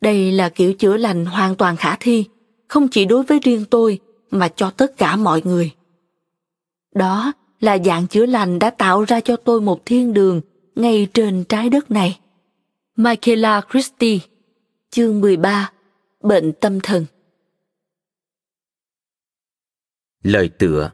Đây 0.00 0.32
là 0.32 0.48
kiểu 0.48 0.72
chữa 0.72 0.96
lành 0.96 1.26
hoàn 1.26 1.54
toàn 1.54 1.76
khả 1.76 1.96
thi, 2.00 2.24
không 2.68 2.88
chỉ 2.88 3.04
đối 3.04 3.22
với 3.22 3.38
riêng 3.38 3.64
tôi 3.70 3.98
mà 4.30 4.48
cho 4.48 4.70
tất 4.70 4.96
cả 4.96 5.16
mọi 5.16 5.42
người. 5.44 5.70
Đó 6.94 7.32
là 7.60 7.78
dạng 7.84 8.06
chữa 8.06 8.26
lành 8.26 8.58
đã 8.58 8.70
tạo 8.70 9.04
ra 9.04 9.20
cho 9.20 9.36
tôi 9.36 9.60
một 9.60 9.86
thiên 9.86 10.14
đường 10.14 10.40
ngay 10.74 11.08
trên 11.14 11.44
trái 11.44 11.70
đất 11.70 11.90
này. 11.90 12.18
Michaela 12.96 13.60
Christie 13.70 14.18
Chương 14.90 15.20
13 15.20 15.70
bệnh 16.24 16.52
tâm 16.60 16.80
thần 16.82 17.06
lời 20.22 20.50
tựa 20.58 20.90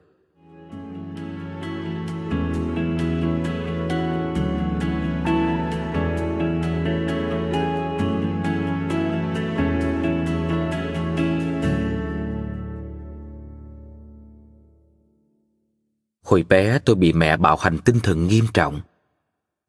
Hồi 16.25 16.43
bé 16.43 16.79
tôi 16.85 16.97
bị 16.97 17.13
mẹ 17.13 17.37
bạo 17.37 17.57
hành 17.57 17.79
tinh 17.85 18.01
thần 18.03 18.27
nghiêm 18.27 18.45
trọng. 18.55 18.81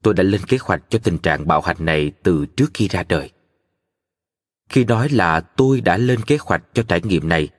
Tôi 0.04 0.14
đã 0.14 0.24
lên 0.24 0.42
kế 0.48 0.58
hoạch 0.62 0.84
cho 0.90 1.00
tình 1.04 1.18
trạng 1.18 1.48
bạo 1.48 1.62
hành 1.62 1.78
này 1.80 2.12
từ 2.24 2.46
trước 2.46 2.72
khi 2.74 2.88
ra 2.88 3.04
đời. 3.04 3.32
Khi 4.72 4.86
nói 4.86 5.10
là 5.10 5.40
tôi 5.40 5.82
đã 5.82 5.98
lên 5.98 6.22
kế 6.24 6.38
hoạch 6.42 6.64
cho 6.74 6.84
trải 6.84 7.02
nghiệm 7.04 7.30
này, 7.30 7.50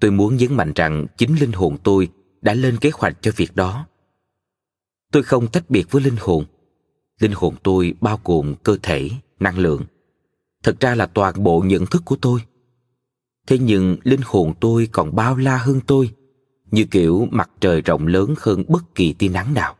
tôi 0.00 0.10
muốn 0.10 0.36
nhấn 0.36 0.54
mạnh 0.54 0.72
rằng 0.74 1.06
chính 1.16 1.36
linh 1.40 1.52
hồn 1.52 1.76
tôi 1.84 2.08
đã 2.40 2.54
lên 2.54 2.76
kế 2.76 2.90
hoạch 2.94 3.16
cho 3.20 3.30
việc 3.36 3.56
đó. 3.56 3.86
Tôi 5.12 5.22
không 5.22 5.46
tách 5.46 5.70
biệt 5.70 5.86
với 5.90 6.02
linh 6.02 6.16
hồn. 6.20 6.44
Linh 7.20 7.32
hồn 7.34 7.54
tôi 7.62 7.94
bao 8.00 8.20
gồm 8.24 8.54
cơ 8.62 8.76
thể, 8.82 9.10
năng 9.40 9.58
lượng. 9.58 9.82
Thật 10.62 10.80
ra 10.80 10.94
là 10.94 11.06
toàn 11.06 11.42
bộ 11.42 11.60
nhận 11.66 11.86
thức 11.86 12.02
của 12.04 12.16
tôi. 12.16 12.40
Thế 13.46 13.58
nhưng 13.58 13.96
linh 14.02 14.20
hồn 14.24 14.54
tôi 14.60 14.88
còn 14.92 15.14
bao 15.14 15.36
la 15.36 15.56
hơn 15.56 15.80
tôi 15.86 16.10
như 16.70 16.84
kiểu 16.84 17.28
mặt 17.30 17.50
trời 17.60 17.80
rộng 17.80 18.06
lớn 18.06 18.34
hơn 18.38 18.64
bất 18.68 18.94
kỳ 18.94 19.12
tia 19.12 19.28
nắng 19.28 19.54
nào. 19.54 19.76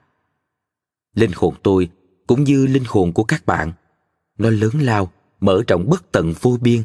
Linh 1.15 1.31
hồn 1.35 1.55
tôi 1.63 1.89
cũng 2.27 2.45
như 2.45 2.67
linh 2.67 2.85
hồn 2.87 3.13
của 3.13 3.25
các 3.25 3.47
bạn, 3.47 3.73
nó 4.39 4.51
lớn 4.51 4.73
lao, 4.81 5.13
mở 5.45 5.63
rộng 5.69 5.89
bất 5.91 6.13
tận 6.13 6.35
vô 6.41 6.59
biên 6.61 6.83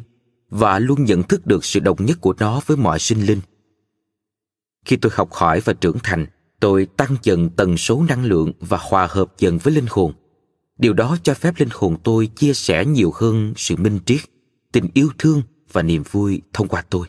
và 0.50 0.78
luôn 0.78 1.04
nhận 1.04 1.22
thức 1.22 1.46
được 1.46 1.64
sự 1.64 1.80
đồng 1.80 2.06
nhất 2.06 2.18
của 2.20 2.34
nó 2.38 2.60
với 2.66 2.76
mọi 2.76 2.98
sinh 2.98 3.26
linh. 3.26 3.40
Khi 4.84 4.96
tôi 4.96 5.12
học 5.14 5.32
hỏi 5.32 5.60
và 5.60 5.72
trưởng 5.72 5.98
thành, 6.02 6.26
tôi 6.60 6.86
tăng 6.96 7.16
dần 7.22 7.50
tần 7.56 7.76
số 7.76 8.04
năng 8.08 8.24
lượng 8.24 8.52
và 8.60 8.78
hòa 8.80 9.08
hợp 9.10 9.32
dần 9.38 9.58
với 9.58 9.74
linh 9.74 9.86
hồn. 9.90 10.12
Điều 10.78 10.92
đó 10.92 11.16
cho 11.22 11.34
phép 11.34 11.54
linh 11.58 11.68
hồn 11.72 11.96
tôi 12.04 12.26
chia 12.26 12.54
sẻ 12.54 12.84
nhiều 12.84 13.12
hơn 13.14 13.52
sự 13.56 13.76
minh 13.76 13.98
triết, 14.06 14.20
tình 14.72 14.88
yêu 14.94 15.08
thương 15.18 15.42
và 15.72 15.82
niềm 15.82 16.02
vui 16.10 16.42
thông 16.52 16.68
qua 16.68 16.82
tôi. 16.90 17.06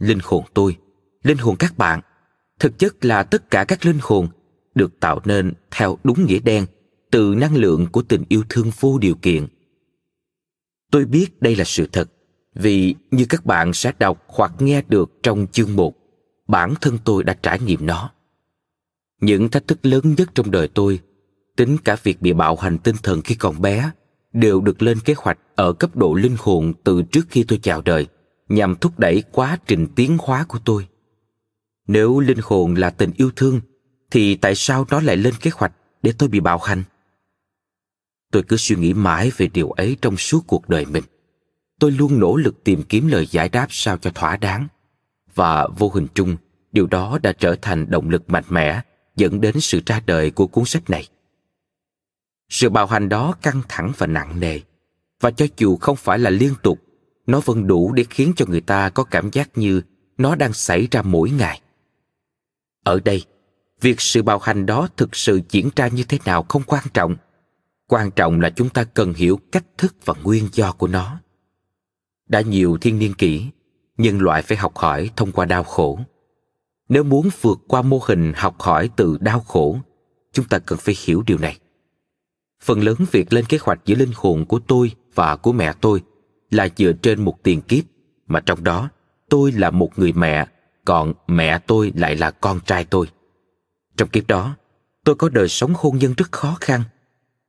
Linh 0.00 0.18
hồn 0.22 0.44
tôi 0.54 0.76
linh 1.22 1.38
hồn 1.38 1.56
các 1.56 1.78
bạn 1.78 2.00
thực 2.60 2.78
chất 2.78 3.04
là 3.04 3.22
tất 3.22 3.50
cả 3.50 3.64
các 3.64 3.86
linh 3.86 3.98
hồn 4.02 4.28
được 4.74 5.00
tạo 5.00 5.20
nên 5.24 5.52
theo 5.70 5.98
đúng 6.04 6.26
nghĩa 6.26 6.38
đen 6.38 6.66
từ 7.10 7.34
năng 7.34 7.56
lượng 7.56 7.86
của 7.92 8.02
tình 8.02 8.24
yêu 8.28 8.42
thương 8.48 8.70
vô 8.80 8.98
điều 8.98 9.14
kiện 9.14 9.46
tôi 10.90 11.04
biết 11.04 11.42
đây 11.42 11.56
là 11.56 11.64
sự 11.64 11.86
thật 11.92 12.10
vì 12.54 12.94
như 13.10 13.26
các 13.28 13.46
bạn 13.46 13.72
sẽ 13.72 13.92
đọc 13.98 14.24
hoặc 14.26 14.52
nghe 14.58 14.82
được 14.88 15.10
trong 15.22 15.46
chương 15.52 15.76
một 15.76 15.94
bản 16.48 16.74
thân 16.80 16.98
tôi 17.04 17.24
đã 17.24 17.34
trải 17.42 17.58
nghiệm 17.60 17.86
nó 17.86 18.10
những 19.20 19.48
thách 19.48 19.68
thức 19.68 19.86
lớn 19.86 20.14
nhất 20.18 20.28
trong 20.34 20.50
đời 20.50 20.68
tôi 20.68 21.00
tính 21.56 21.76
cả 21.84 21.96
việc 22.02 22.22
bị 22.22 22.32
bạo 22.32 22.56
hành 22.56 22.78
tinh 22.78 22.96
thần 23.02 23.22
khi 23.22 23.34
còn 23.34 23.60
bé 23.60 23.90
đều 24.32 24.60
được 24.60 24.82
lên 24.82 25.00
kế 25.00 25.14
hoạch 25.16 25.38
ở 25.54 25.72
cấp 25.72 25.96
độ 25.96 26.14
linh 26.14 26.36
hồn 26.38 26.72
từ 26.84 27.02
trước 27.02 27.26
khi 27.28 27.44
tôi 27.48 27.58
chào 27.62 27.82
đời 27.82 28.06
nhằm 28.48 28.76
thúc 28.76 28.98
đẩy 28.98 29.22
quá 29.32 29.58
trình 29.66 29.86
tiến 29.94 30.16
hóa 30.20 30.44
của 30.48 30.58
tôi 30.64 30.86
nếu 31.86 32.20
linh 32.20 32.38
hồn 32.42 32.74
là 32.74 32.90
tình 32.90 33.10
yêu 33.16 33.30
thương, 33.36 33.60
thì 34.10 34.34
tại 34.34 34.54
sao 34.54 34.86
nó 34.90 35.00
lại 35.00 35.16
lên 35.16 35.34
kế 35.40 35.50
hoạch 35.54 35.72
để 36.02 36.12
tôi 36.18 36.28
bị 36.28 36.40
bạo 36.40 36.58
hành? 36.58 36.82
Tôi 38.36 38.42
cứ 38.42 38.56
suy 38.56 38.76
nghĩ 38.76 38.94
mãi 38.94 39.32
về 39.36 39.46
điều 39.46 39.70
ấy 39.70 39.96
trong 40.02 40.16
suốt 40.16 40.44
cuộc 40.46 40.68
đời 40.68 40.86
mình. 40.86 41.04
Tôi 41.78 41.90
luôn 41.90 42.20
nỗ 42.20 42.36
lực 42.36 42.64
tìm 42.64 42.82
kiếm 42.82 43.08
lời 43.08 43.26
giải 43.26 43.48
đáp 43.48 43.66
sao 43.70 43.98
cho 43.98 44.10
thỏa 44.10 44.36
đáng. 44.36 44.68
Và 45.34 45.68
vô 45.78 45.90
hình 45.94 46.06
chung, 46.14 46.36
điều 46.72 46.86
đó 46.86 47.18
đã 47.22 47.32
trở 47.32 47.56
thành 47.62 47.90
động 47.90 48.10
lực 48.10 48.30
mạnh 48.30 48.44
mẽ 48.48 48.80
dẫn 49.16 49.40
đến 49.40 49.60
sự 49.60 49.80
ra 49.86 50.00
đời 50.06 50.30
của 50.30 50.46
cuốn 50.46 50.64
sách 50.64 50.90
này. 50.90 51.08
Sự 52.48 52.70
bạo 52.70 52.86
hành 52.86 53.08
đó 53.08 53.34
căng 53.42 53.62
thẳng 53.68 53.92
và 53.98 54.06
nặng 54.06 54.40
nề. 54.40 54.60
Và 55.20 55.30
cho 55.30 55.46
dù 55.56 55.76
không 55.76 55.96
phải 55.96 56.18
là 56.18 56.30
liên 56.30 56.54
tục, 56.62 56.78
nó 57.26 57.40
vẫn 57.44 57.66
đủ 57.66 57.92
để 57.92 58.04
khiến 58.10 58.32
cho 58.36 58.46
người 58.48 58.60
ta 58.60 58.90
có 58.90 59.04
cảm 59.04 59.30
giác 59.32 59.50
như 59.54 59.82
nó 60.18 60.34
đang 60.34 60.52
xảy 60.52 60.88
ra 60.90 61.02
mỗi 61.02 61.30
ngày. 61.30 61.60
Ở 62.84 63.00
đây, 63.04 63.24
việc 63.80 64.00
sự 64.00 64.22
bạo 64.22 64.38
hành 64.38 64.66
đó 64.66 64.88
thực 64.96 65.16
sự 65.16 65.40
diễn 65.48 65.68
ra 65.76 65.88
như 65.88 66.04
thế 66.04 66.18
nào 66.24 66.42
không 66.48 66.62
quan 66.66 66.84
trọng. 66.94 67.16
Quan 67.88 68.10
trọng 68.10 68.40
là 68.40 68.50
chúng 68.50 68.68
ta 68.68 68.84
cần 68.84 69.14
hiểu 69.14 69.40
cách 69.52 69.64
thức 69.78 69.94
và 70.04 70.14
nguyên 70.22 70.48
do 70.52 70.72
của 70.72 70.86
nó. 70.86 71.20
Đã 72.28 72.40
nhiều 72.40 72.78
thiên 72.80 72.98
niên 72.98 73.14
kỷ, 73.14 73.46
nhân 73.98 74.18
loại 74.18 74.42
phải 74.42 74.56
học 74.56 74.76
hỏi 74.76 75.10
thông 75.16 75.32
qua 75.32 75.44
đau 75.44 75.64
khổ. 75.64 75.98
Nếu 76.88 77.04
muốn 77.04 77.28
vượt 77.40 77.58
qua 77.68 77.82
mô 77.82 78.00
hình 78.06 78.32
học 78.36 78.60
hỏi 78.60 78.90
từ 78.96 79.18
đau 79.20 79.40
khổ, 79.40 79.78
chúng 80.32 80.48
ta 80.48 80.58
cần 80.58 80.78
phải 80.78 80.94
hiểu 81.04 81.22
điều 81.26 81.38
này. 81.38 81.58
Phần 82.62 82.80
lớn 82.80 82.96
việc 83.10 83.32
lên 83.32 83.44
kế 83.44 83.58
hoạch 83.62 83.78
giữa 83.84 83.94
linh 83.94 84.12
hồn 84.14 84.44
của 84.44 84.58
tôi 84.58 84.90
và 85.14 85.36
của 85.36 85.52
mẹ 85.52 85.72
tôi 85.80 86.02
là 86.50 86.68
dựa 86.76 86.92
trên 86.92 87.24
một 87.24 87.42
tiền 87.42 87.60
kiếp 87.60 87.84
mà 88.26 88.40
trong 88.40 88.64
đó 88.64 88.88
tôi 89.28 89.52
là 89.52 89.70
một 89.70 89.98
người 89.98 90.12
mẹ 90.12 90.46
còn 90.84 91.12
mẹ 91.26 91.58
tôi 91.58 91.92
lại 91.96 92.16
là 92.16 92.30
con 92.30 92.60
trai 92.66 92.84
tôi. 92.84 93.06
Trong 93.96 94.08
kiếp 94.08 94.26
đó, 94.26 94.56
tôi 95.04 95.14
có 95.14 95.28
đời 95.28 95.48
sống 95.48 95.72
hôn 95.76 95.98
nhân 95.98 96.14
rất 96.16 96.32
khó 96.32 96.56
khăn. 96.60 96.82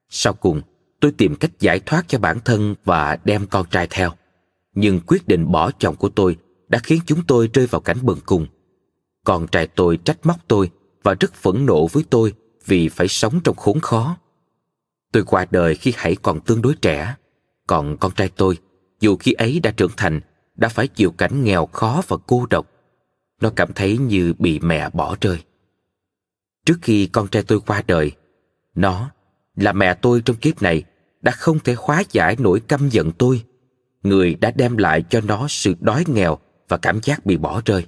Sau 0.09 0.33
cùng, 0.33 0.61
tôi 0.99 1.11
tìm 1.11 1.35
cách 1.35 1.51
giải 1.59 1.79
thoát 1.79 2.05
cho 2.07 2.19
bản 2.19 2.39
thân 2.45 2.75
và 2.83 3.17
đem 3.23 3.47
con 3.47 3.65
trai 3.69 3.87
theo. 3.89 4.11
Nhưng 4.75 4.99
quyết 5.07 5.27
định 5.27 5.51
bỏ 5.51 5.71
chồng 5.71 5.95
của 5.95 6.09
tôi 6.09 6.37
đã 6.67 6.79
khiến 6.83 6.99
chúng 7.05 7.23
tôi 7.27 7.49
rơi 7.53 7.67
vào 7.67 7.81
cảnh 7.81 7.97
bần 8.01 8.17
cùng. 8.25 8.47
Con 9.23 9.47
trai 9.47 9.67
tôi 9.67 9.97
trách 9.97 10.25
móc 10.25 10.37
tôi 10.47 10.71
và 11.03 11.15
rất 11.19 11.33
phẫn 11.33 11.65
nộ 11.65 11.87
với 11.87 12.03
tôi 12.09 12.33
vì 12.65 12.89
phải 12.89 13.07
sống 13.07 13.39
trong 13.43 13.55
khốn 13.55 13.79
khó. 13.79 14.17
Tôi 15.11 15.23
qua 15.23 15.45
đời 15.51 15.75
khi 15.75 15.93
hãy 15.95 16.15
còn 16.15 16.39
tương 16.39 16.61
đối 16.61 16.75
trẻ, 16.75 17.15
còn 17.67 17.97
con 17.97 18.11
trai 18.11 18.29
tôi, 18.29 18.57
dù 18.99 19.17
khi 19.17 19.33
ấy 19.33 19.59
đã 19.59 19.71
trưởng 19.71 19.91
thành, 19.97 20.21
đã 20.55 20.69
phải 20.69 20.87
chịu 20.87 21.11
cảnh 21.11 21.43
nghèo 21.43 21.65
khó 21.65 22.01
và 22.07 22.17
cô 22.27 22.45
độc 22.49 22.67
nó 23.41 23.49
cảm 23.55 23.73
thấy 23.73 23.97
như 23.97 24.33
bị 24.39 24.59
mẹ 24.59 24.89
bỏ 24.89 25.15
rơi 25.21 25.43
trước 26.65 26.77
khi 26.81 27.07
con 27.07 27.27
trai 27.27 27.43
tôi 27.43 27.61
qua 27.61 27.83
đời 27.87 28.11
nó 28.75 29.11
là 29.57 29.73
mẹ 29.73 29.93
tôi 29.93 30.21
trong 30.21 30.35
kiếp 30.35 30.61
này 30.61 30.83
đã 31.21 31.31
không 31.31 31.59
thể 31.59 31.75
hóa 31.77 32.03
giải 32.11 32.35
nỗi 32.39 32.59
căm 32.59 32.89
giận 32.89 33.11
tôi. 33.11 33.43
Người 34.03 34.35
đã 34.35 34.51
đem 34.51 34.77
lại 34.77 35.03
cho 35.09 35.21
nó 35.21 35.45
sự 35.49 35.73
đói 35.79 36.03
nghèo 36.07 36.37
và 36.67 36.77
cảm 36.77 36.99
giác 37.03 37.25
bị 37.25 37.37
bỏ 37.37 37.61
rơi. 37.65 37.85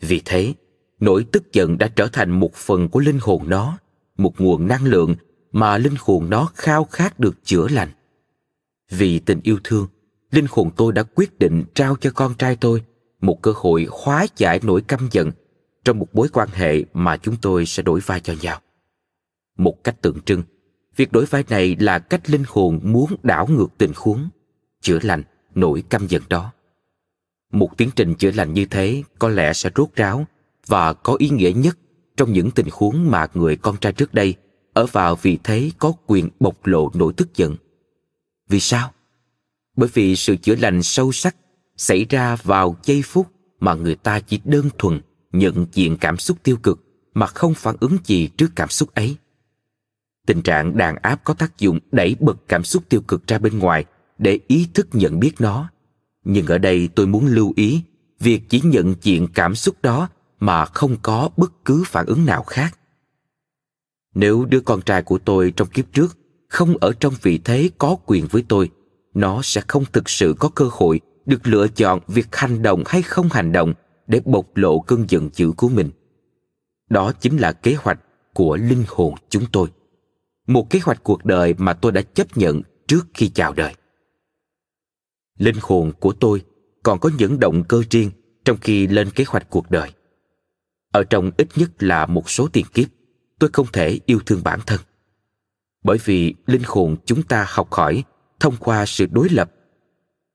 Vì 0.00 0.22
thế 0.24 0.54
nỗi 1.00 1.24
tức 1.32 1.52
giận 1.52 1.78
đã 1.78 1.88
trở 1.88 2.08
thành 2.12 2.30
một 2.30 2.54
phần 2.54 2.88
của 2.88 3.00
linh 3.00 3.18
hồn 3.22 3.42
nó 3.46 3.78
một 4.18 4.40
nguồn 4.40 4.68
năng 4.68 4.84
lượng 4.84 5.14
mà 5.52 5.78
linh 5.78 5.94
hồn 5.98 6.30
nó 6.30 6.50
khao 6.54 6.84
khát 6.84 7.20
được 7.20 7.44
chữa 7.44 7.68
lành. 7.68 7.88
Vì 8.90 9.18
tình 9.18 9.40
yêu 9.42 9.58
thương 9.64 9.86
linh 10.30 10.46
hồn 10.50 10.70
tôi 10.76 10.92
đã 10.92 11.02
quyết 11.02 11.38
định 11.38 11.64
trao 11.74 11.96
cho 12.00 12.10
con 12.14 12.34
trai 12.34 12.56
tôi 12.56 12.82
một 13.20 13.42
cơ 13.42 13.52
hội 13.56 13.86
hóa 13.90 14.26
giải 14.36 14.60
nỗi 14.62 14.80
căm 14.80 15.08
giận 15.10 15.30
trong 15.84 15.98
một 15.98 16.14
mối 16.14 16.28
quan 16.32 16.48
hệ 16.52 16.84
mà 16.92 17.16
chúng 17.16 17.36
tôi 17.42 17.66
sẽ 17.66 17.82
đổi 17.82 18.00
vai 18.00 18.20
cho 18.20 18.34
nhau. 18.42 18.60
Một 19.56 19.84
cách 19.84 20.02
tượng 20.02 20.20
trưng, 20.20 20.42
việc 21.00 21.12
đổi 21.12 21.24
vai 21.24 21.44
này 21.48 21.76
là 21.80 21.98
cách 21.98 22.30
linh 22.30 22.44
hồn 22.48 22.80
muốn 22.82 23.16
đảo 23.22 23.46
ngược 23.46 23.68
tình 23.78 23.92
huống, 23.96 24.28
chữa 24.80 24.98
lành 25.02 25.22
nỗi 25.54 25.82
căm 25.90 26.06
giận 26.06 26.22
đó. 26.28 26.52
Một 27.52 27.76
tiến 27.76 27.90
trình 27.96 28.14
chữa 28.14 28.30
lành 28.30 28.54
như 28.54 28.66
thế 28.66 29.02
có 29.18 29.28
lẽ 29.28 29.52
sẽ 29.52 29.70
rốt 29.76 29.88
ráo 29.96 30.26
và 30.66 30.92
có 30.92 31.16
ý 31.18 31.28
nghĩa 31.28 31.52
nhất 31.56 31.78
trong 32.16 32.32
những 32.32 32.50
tình 32.50 32.66
huống 32.72 33.10
mà 33.10 33.26
người 33.34 33.56
con 33.56 33.76
trai 33.76 33.92
trước 33.92 34.14
đây 34.14 34.34
ở 34.72 34.86
vào 34.86 35.16
vị 35.16 35.38
thế 35.44 35.70
có 35.78 35.92
quyền 36.06 36.28
bộc 36.40 36.66
lộ 36.66 36.90
nỗi 36.94 37.12
tức 37.16 37.36
giận. 37.36 37.56
Vì 38.48 38.60
sao? 38.60 38.92
Bởi 39.76 39.88
vì 39.94 40.16
sự 40.16 40.36
chữa 40.36 40.56
lành 40.56 40.82
sâu 40.82 41.12
sắc 41.12 41.36
xảy 41.76 42.06
ra 42.10 42.36
vào 42.36 42.76
giây 42.82 43.02
phút 43.02 43.26
mà 43.60 43.74
người 43.74 43.94
ta 43.94 44.20
chỉ 44.20 44.40
đơn 44.44 44.68
thuần 44.78 45.00
nhận 45.32 45.66
diện 45.72 45.96
cảm 46.00 46.16
xúc 46.16 46.38
tiêu 46.42 46.56
cực 46.56 46.84
mà 47.14 47.26
không 47.26 47.54
phản 47.54 47.76
ứng 47.80 47.96
gì 48.04 48.28
trước 48.28 48.50
cảm 48.56 48.68
xúc 48.68 48.94
ấy 48.94 49.16
tình 50.26 50.42
trạng 50.42 50.76
đàn 50.76 50.96
áp 50.96 51.20
có 51.24 51.34
tác 51.34 51.58
dụng 51.58 51.78
đẩy 51.92 52.16
bật 52.20 52.36
cảm 52.48 52.64
xúc 52.64 52.82
tiêu 52.88 53.00
cực 53.00 53.26
ra 53.26 53.38
bên 53.38 53.58
ngoài 53.58 53.84
để 54.18 54.38
ý 54.46 54.68
thức 54.74 54.88
nhận 54.92 55.20
biết 55.20 55.32
nó. 55.38 55.70
Nhưng 56.24 56.46
ở 56.46 56.58
đây 56.58 56.88
tôi 56.94 57.06
muốn 57.06 57.26
lưu 57.26 57.52
ý, 57.56 57.82
việc 58.20 58.42
chỉ 58.48 58.60
nhận 58.64 58.94
diện 59.02 59.28
cảm 59.34 59.54
xúc 59.54 59.74
đó 59.82 60.08
mà 60.40 60.64
không 60.64 60.96
có 61.02 61.28
bất 61.36 61.64
cứ 61.64 61.84
phản 61.86 62.06
ứng 62.06 62.26
nào 62.26 62.42
khác. 62.42 62.78
Nếu 64.14 64.44
đứa 64.44 64.60
con 64.60 64.82
trai 64.82 65.02
của 65.02 65.18
tôi 65.18 65.52
trong 65.56 65.68
kiếp 65.68 65.92
trước 65.92 66.18
không 66.48 66.76
ở 66.80 66.92
trong 67.00 67.14
vị 67.22 67.40
thế 67.44 67.70
có 67.78 67.96
quyền 68.06 68.26
với 68.26 68.44
tôi, 68.48 68.70
nó 69.14 69.40
sẽ 69.42 69.62
không 69.68 69.84
thực 69.92 70.08
sự 70.08 70.34
có 70.38 70.48
cơ 70.48 70.68
hội 70.72 71.00
được 71.26 71.46
lựa 71.46 71.68
chọn 71.68 72.00
việc 72.08 72.36
hành 72.36 72.62
động 72.62 72.82
hay 72.86 73.02
không 73.02 73.28
hành 73.28 73.52
động 73.52 73.74
để 74.06 74.20
bộc 74.24 74.56
lộ 74.56 74.80
cơn 74.80 75.04
giận 75.08 75.30
dữ 75.32 75.52
của 75.56 75.68
mình. 75.68 75.90
Đó 76.88 77.12
chính 77.12 77.36
là 77.36 77.52
kế 77.52 77.74
hoạch 77.74 77.98
của 78.34 78.56
linh 78.56 78.84
hồn 78.88 79.14
chúng 79.28 79.44
tôi 79.52 79.68
một 80.50 80.70
kế 80.70 80.78
hoạch 80.82 81.02
cuộc 81.02 81.24
đời 81.24 81.54
mà 81.58 81.72
tôi 81.72 81.92
đã 81.92 82.02
chấp 82.02 82.36
nhận 82.36 82.62
trước 82.86 83.06
khi 83.14 83.28
chào 83.28 83.52
đời. 83.52 83.74
Linh 85.38 85.56
hồn 85.62 85.92
của 86.00 86.12
tôi 86.12 86.42
còn 86.82 86.98
có 86.98 87.10
những 87.18 87.40
động 87.40 87.64
cơ 87.68 87.82
riêng 87.90 88.10
trong 88.44 88.56
khi 88.60 88.86
lên 88.86 89.10
kế 89.10 89.24
hoạch 89.28 89.50
cuộc 89.50 89.70
đời. 89.70 89.92
Ở 90.92 91.04
trong 91.04 91.30
ít 91.36 91.48
nhất 91.56 91.70
là 91.78 92.06
một 92.06 92.30
số 92.30 92.48
tiền 92.52 92.66
kiếp, 92.74 92.88
tôi 93.38 93.50
không 93.52 93.66
thể 93.72 94.00
yêu 94.06 94.20
thương 94.26 94.40
bản 94.44 94.60
thân. 94.66 94.80
Bởi 95.84 95.98
vì 96.04 96.34
linh 96.46 96.62
hồn 96.66 96.96
chúng 97.04 97.22
ta 97.22 97.46
học 97.48 97.72
hỏi 97.72 98.04
thông 98.40 98.56
qua 98.56 98.86
sự 98.86 99.06
đối 99.06 99.28
lập. 99.28 99.52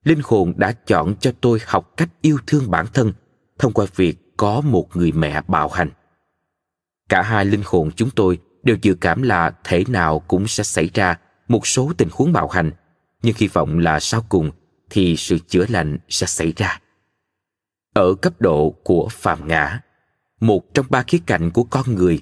Linh 0.04 0.20
hồn 0.24 0.52
đã 0.56 0.72
chọn 0.72 1.14
cho 1.20 1.32
tôi 1.40 1.58
học 1.66 1.92
cách 1.96 2.10
yêu 2.20 2.38
thương 2.46 2.70
bản 2.70 2.86
thân 2.94 3.12
thông 3.58 3.72
qua 3.72 3.86
việc 3.96 4.16
có 4.36 4.60
một 4.60 4.96
người 4.96 5.12
mẹ 5.12 5.40
bạo 5.48 5.68
hành. 5.68 5.90
Cả 7.08 7.22
hai 7.22 7.44
linh 7.44 7.62
hồn 7.64 7.90
chúng 7.96 8.10
tôi 8.10 8.38
đều 8.66 8.76
dự 8.82 8.94
cảm 8.94 9.22
là 9.22 9.54
thể 9.64 9.84
nào 9.88 10.18
cũng 10.18 10.48
sẽ 10.48 10.64
xảy 10.64 10.90
ra 10.94 11.18
một 11.48 11.66
số 11.66 11.92
tình 11.98 12.08
huống 12.12 12.32
bạo 12.32 12.48
hành, 12.48 12.70
nhưng 13.22 13.34
hy 13.38 13.48
vọng 13.48 13.78
là 13.78 14.00
sau 14.00 14.24
cùng 14.28 14.50
thì 14.90 15.16
sự 15.16 15.38
chữa 15.38 15.64
lành 15.68 15.98
sẽ 16.08 16.26
xảy 16.26 16.52
ra. 16.56 16.80
Ở 17.94 18.14
cấp 18.14 18.40
độ 18.40 18.74
của 18.84 19.08
phàm 19.10 19.48
ngã, 19.48 19.80
một 20.40 20.74
trong 20.74 20.86
ba 20.90 21.02
khía 21.02 21.18
cạnh 21.26 21.50
của 21.50 21.64
con 21.64 21.94
người 21.94 22.20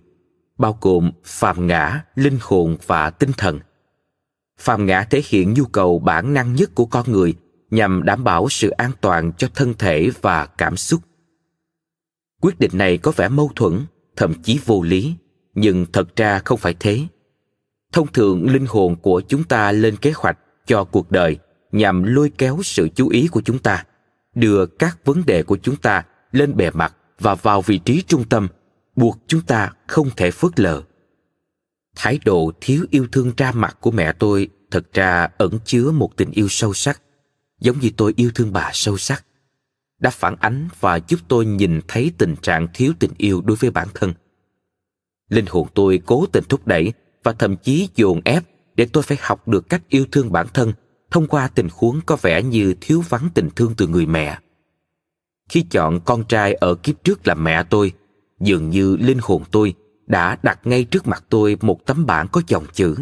bao 0.59 0.79
gồm 0.81 1.13
phàm 1.25 1.67
ngã, 1.67 2.05
linh 2.15 2.39
hồn 2.41 2.77
và 2.87 3.11
tinh 3.11 3.31
thần. 3.37 3.61
Phàm 4.59 4.87
ngã 4.87 5.05
thể 5.05 5.23
hiện 5.29 5.55
nhu 5.55 5.65
cầu 5.65 5.99
bản 5.99 6.35
năng 6.35 6.55
nhất 6.55 6.71
của 6.75 6.87
con 6.87 7.13
người 7.13 7.35
nhằm 7.71 8.03
đảm 8.05 8.25
bảo 8.25 8.49
sự 8.49 8.71
an 8.71 8.91
toàn 9.01 9.33
cho 9.33 9.49
thân 9.55 9.75
thể 9.79 10.11
và 10.21 10.47
cảm 10.47 10.77
xúc. 10.77 11.01
Quyết 12.41 12.59
định 12.59 12.71
này 12.75 12.99
có 12.99 13.11
vẻ 13.11 13.29
mâu 13.29 13.51
thuẫn, 13.57 13.87
thậm 14.17 14.43
chí 14.43 14.61
vô 14.65 14.83
lý 14.83 15.15
nhưng 15.55 15.87
thật 15.93 16.17
ra 16.17 16.39
không 16.45 16.59
phải 16.59 16.75
thế. 16.81 17.07
Thông 17.93 18.13
thường 18.13 18.51
linh 18.51 18.67
hồn 18.67 18.97
của 18.97 19.23
chúng 19.29 19.45
ta 19.45 19.73
lên 19.73 19.97
kế 19.97 20.13
hoạch 20.17 20.39
cho 20.67 20.85
cuộc 20.85 21.11
đời 21.11 21.39
nhằm 21.73 22.03
lôi 22.03 22.31
kéo 22.39 22.61
sự 22.65 22.89
chú 22.95 23.09
ý 23.09 23.29
của 23.29 23.43
chúng 23.45 23.59
ta, 23.59 23.85
đưa 24.35 24.67
các 24.67 25.05
vấn 25.05 25.27
đề 25.27 25.43
của 25.43 25.57
chúng 25.63 25.77
ta 25.77 26.05
lên 26.33 26.57
bề 26.57 26.71
mặt 26.71 26.97
và 27.21 27.35
vào 27.35 27.63
vị 27.63 27.79
trí 27.79 28.03
trung 28.03 28.25
tâm, 28.29 28.49
buộc 28.97 29.19
chúng 29.27 29.41
ta 29.41 29.71
không 29.87 30.11
thể 30.17 30.31
phớt 30.31 30.61
lờ. 30.61 30.83
Thái 31.97 32.19
độ 32.25 32.53
thiếu 32.61 32.87
yêu 32.91 33.07
thương 33.13 33.33
ra 33.37 33.53
mặt 33.53 33.77
của 33.81 33.91
mẹ 33.91 34.13
tôi 34.13 34.49
thật 34.71 34.93
ra 34.93 35.29
ẩn 35.39 35.59
chứa 35.65 35.91
một 35.91 36.17
tình 36.17 36.31
yêu 36.31 36.49
sâu 36.49 36.75
sắc, 36.75 37.03
giống 37.61 37.79
như 37.79 37.91
tôi 37.97 38.13
yêu 38.17 38.31
thương 38.35 38.53
bà 38.53 38.71
sâu 38.73 38.97
sắc. 38.97 39.25
Đã 39.99 40.11
phản 40.11 40.37
ánh 40.41 40.69
và 40.81 41.01
giúp 41.09 41.21
tôi 41.29 41.47
nhìn 41.47 41.81
thấy 41.89 42.13
tình 42.19 42.37
trạng 42.43 42.69
thiếu 42.75 42.93
tình 42.99 43.13
yêu 43.19 43.41
đối 43.41 43.57
với 43.57 43.71
bản 43.71 43.89
thân 43.95 44.13
linh 45.29 45.47
hồn 45.49 45.69
tôi 45.75 46.01
cố 46.07 46.27
tình 46.27 46.45
thúc 46.49 46.67
đẩy 46.67 46.93
và 47.23 47.33
thậm 47.33 47.57
chí 47.57 47.89
dồn 47.95 48.21
ép 48.25 48.43
để 48.75 48.87
tôi 48.93 49.03
phải 49.03 49.19
học 49.21 49.49
được 49.49 49.69
cách 49.69 49.83
yêu 49.89 50.05
thương 50.13 50.33
bản 50.33 50.47
thân 50.55 50.73
thông 51.11 51.27
qua 51.27 51.49
tình 51.49 51.69
huống 51.73 52.01
có 52.07 52.17
vẻ 52.17 52.43
như 52.43 52.75
thiếu 52.81 53.03
vắng 53.09 53.29
tình 53.35 53.49
thương 53.57 53.75
từ 53.77 53.87
người 53.87 54.07
mẹ. 54.07 54.39
Khi 55.49 55.63
chọn 55.71 56.01
con 56.05 56.25
trai 56.25 56.55
ở 56.55 56.75
kiếp 56.75 57.05
trước 57.05 57.27
là 57.27 57.35
mẹ 57.35 57.63
tôi, 57.65 57.93
dường 58.41 58.71
như 58.71 58.97
linh 58.97 59.19
hồn 59.23 59.43
tôi 59.51 59.75
đã 60.07 60.39
đặt 60.43 60.61
ngay 60.65 60.85
trước 60.85 61.07
mặt 61.07 61.25
tôi 61.29 61.57
một 61.61 61.87
tấm 61.87 62.07
bảng 62.07 62.29
có 62.29 62.43
dòng 62.47 62.65
chữ. 62.73 62.97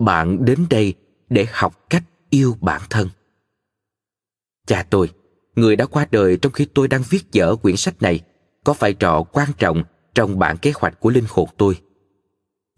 Bạn 0.00 0.44
đến 0.44 0.66
đây 0.70 0.94
để 1.28 1.46
học 1.52 1.86
cách 1.90 2.04
yêu 2.30 2.56
bản 2.60 2.80
thân. 2.90 3.08
Cha 4.66 4.86
tôi, 4.90 5.10
người 5.56 5.76
đã 5.76 5.86
qua 5.86 6.06
đời 6.10 6.36
trong 6.36 6.52
khi 6.52 6.64
tôi 6.74 6.88
đang 6.88 7.02
viết 7.10 7.32
dở 7.32 7.56
quyển 7.56 7.76
sách 7.76 8.02
này, 8.02 8.20
có 8.64 8.72
vai 8.72 8.94
trò 8.94 9.22
quan 9.22 9.48
trọng 9.58 9.82
trong 10.16 10.38
bản 10.38 10.56
kế 10.56 10.72
hoạch 10.74 11.00
của 11.00 11.10
linh 11.10 11.24
hồn 11.28 11.48
tôi. 11.56 11.78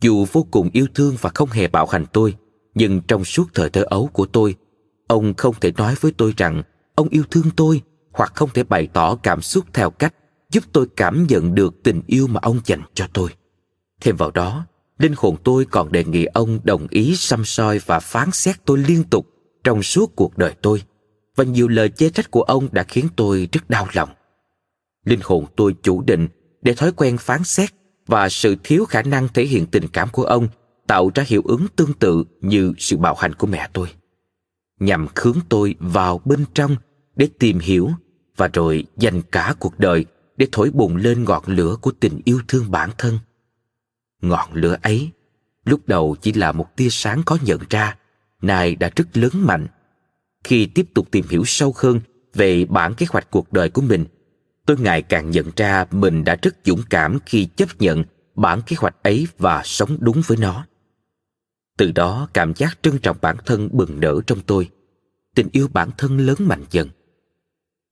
Dù 0.01 0.27
vô 0.33 0.46
cùng 0.51 0.70
yêu 0.72 0.87
thương 0.94 1.16
và 1.20 1.31
không 1.35 1.51
hề 1.51 1.68
bạo 1.68 1.87
hành 1.87 2.07
tôi, 2.12 2.35
nhưng 2.74 3.01
trong 3.01 3.24
suốt 3.24 3.44
thời 3.55 3.70
thơ 3.70 3.83
ấu 3.83 4.11
của 4.12 4.27
tôi, 4.27 4.55
ông 5.07 5.35
không 5.35 5.55
thể 5.61 5.72
nói 5.77 5.94
với 6.01 6.12
tôi 6.16 6.35
rằng 6.37 6.62
ông 6.94 7.09
yêu 7.09 7.22
thương 7.31 7.51
tôi 7.57 7.83
hoặc 8.12 8.33
không 8.35 8.51
thể 8.55 8.64
bày 8.64 8.88
tỏ 8.92 9.16
cảm 9.16 9.42
xúc 9.42 9.64
theo 9.72 9.90
cách 9.90 10.14
giúp 10.51 10.64
tôi 10.72 10.87
cảm 10.96 11.27
nhận 11.29 11.55
được 11.55 11.83
tình 11.83 12.03
yêu 12.07 12.27
mà 12.27 12.40
ông 12.42 12.61
dành 12.64 12.83
cho 12.94 13.07
tôi. 13.12 13.31
Thêm 14.01 14.16
vào 14.16 14.31
đó, 14.31 14.66
linh 14.98 15.14
hồn 15.16 15.37
tôi 15.44 15.64
còn 15.64 15.92
đề 15.92 16.05
nghị 16.05 16.24
ông 16.24 16.59
đồng 16.64 16.87
ý 16.90 17.16
xăm 17.16 17.44
soi 17.44 17.79
và 17.87 18.01
phán 18.01 18.31
xét 18.33 18.57
tôi 18.64 18.79
liên 18.79 19.05
tục 19.05 19.27
trong 19.64 19.83
suốt 19.83 20.16
cuộc 20.16 20.38
đời 20.38 20.55
tôi, 20.62 20.83
và 21.37 21.44
nhiều 21.44 21.68
lời 21.68 21.88
chê 21.88 22.11
trách 22.11 22.31
của 22.31 22.42
ông 22.42 22.68
đã 22.72 22.83
khiến 22.83 23.09
tôi 23.16 23.48
rất 23.53 23.70
đau 23.70 23.88
lòng. 23.92 24.09
Linh 25.05 25.20
hồn 25.22 25.44
tôi 25.57 25.74
chủ 25.83 26.03
định 26.03 26.29
để 26.62 26.74
thói 26.74 26.92
quen 26.92 27.18
phán 27.18 27.44
xét 27.44 27.70
và 28.06 28.28
sự 28.28 28.56
thiếu 28.64 28.84
khả 28.84 29.02
năng 29.02 29.28
thể 29.28 29.44
hiện 29.44 29.66
tình 29.66 29.88
cảm 29.92 30.08
của 30.12 30.24
ông 30.24 30.48
tạo 30.86 31.10
ra 31.14 31.24
hiệu 31.26 31.42
ứng 31.44 31.66
tương 31.76 31.92
tự 31.92 32.24
như 32.40 32.72
sự 32.78 32.96
bạo 32.96 33.14
hành 33.14 33.34
của 33.34 33.46
mẹ 33.46 33.68
tôi. 33.72 33.88
Nhằm 34.80 35.08
khướng 35.14 35.38
tôi 35.48 35.74
vào 35.78 36.20
bên 36.24 36.44
trong 36.54 36.76
để 37.16 37.28
tìm 37.38 37.58
hiểu 37.58 37.90
và 38.36 38.48
rồi 38.48 38.84
dành 38.96 39.22
cả 39.22 39.54
cuộc 39.58 39.78
đời 39.78 40.04
để 40.36 40.46
thổi 40.52 40.70
bùng 40.70 40.96
lên 40.96 41.24
ngọn 41.24 41.42
lửa 41.46 41.76
của 41.80 41.92
tình 42.00 42.20
yêu 42.24 42.40
thương 42.48 42.70
bản 42.70 42.90
thân. 42.98 43.18
Ngọn 44.22 44.48
lửa 44.52 44.76
ấy 44.82 45.10
lúc 45.64 45.80
đầu 45.86 46.16
chỉ 46.20 46.32
là 46.32 46.52
một 46.52 46.76
tia 46.76 46.88
sáng 46.90 47.22
có 47.26 47.38
nhận 47.42 47.60
ra, 47.70 47.96
nay 48.42 48.74
đã 48.74 48.90
rất 48.96 49.16
lớn 49.16 49.30
mạnh. 49.34 49.66
Khi 50.44 50.66
tiếp 50.66 50.86
tục 50.94 51.08
tìm 51.10 51.24
hiểu 51.30 51.42
sâu 51.46 51.74
hơn 51.76 52.00
về 52.34 52.64
bản 52.64 52.94
kế 52.94 53.06
hoạch 53.10 53.30
cuộc 53.30 53.52
đời 53.52 53.70
của 53.70 53.82
mình 53.82 54.04
tôi 54.68 54.76
ngày 54.81 55.02
càng 55.02 55.31
nhận 55.31 55.50
ra 55.57 55.85
mình 55.90 56.24
đã 56.24 56.37
rất 56.42 56.57
dũng 56.64 56.83
cảm 56.90 57.18
khi 57.26 57.48
chấp 57.57 57.68
nhận 57.78 58.04
bản 58.35 58.61
kế 58.66 58.76
hoạch 58.78 59.02
ấy 59.02 59.26
và 59.38 59.62
sống 59.64 59.96
đúng 60.00 60.22
với 60.26 60.38
nó. 60.38 60.66
Từ 61.78 61.92
đó, 61.92 62.28
cảm 62.35 62.52
giác 62.57 62.78
trân 62.83 62.98
trọng 62.98 63.16
bản 63.20 63.37
thân 63.46 63.68
bừng 63.72 64.00
nở 64.00 64.20
trong 64.26 64.40
tôi. 64.46 64.68
Tình 65.35 65.48
yêu 65.52 65.68
bản 65.72 65.90
thân 65.98 66.18
lớn 66.18 66.37
mạnh 66.40 66.64
dần. 66.70 66.88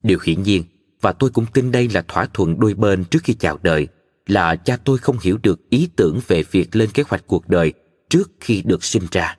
Điều 0.03 0.19
hiển 0.25 0.43
nhiên, 0.43 0.65
và 1.01 1.13
tôi 1.13 1.31
cũng 1.31 1.47
tin 1.53 1.73
đây 1.73 1.89
là 1.89 2.03
thỏa 2.09 2.27
thuận 2.35 2.61
đôi 2.61 2.75
bên 2.75 3.05
trước 3.05 3.21
khi 3.25 3.35
chào 3.35 3.59
đời, 3.63 3.89
là 4.27 4.57
cha 4.57 4.77
tôi 4.85 4.99
không 4.99 5.19
hiểu 5.23 5.39
được 5.43 5.71
ý 5.71 5.89
tưởng 5.97 6.21
về 6.27 6.43
việc 6.51 6.77
lên 6.77 6.91
kế 6.95 7.03
hoạch 7.09 7.27
cuộc 7.27 7.49
đời 7.49 7.73
trước 8.09 8.31
khi 8.41 8.63
được 8.63 8.85
sinh 8.85 9.07
ra. 9.11 9.37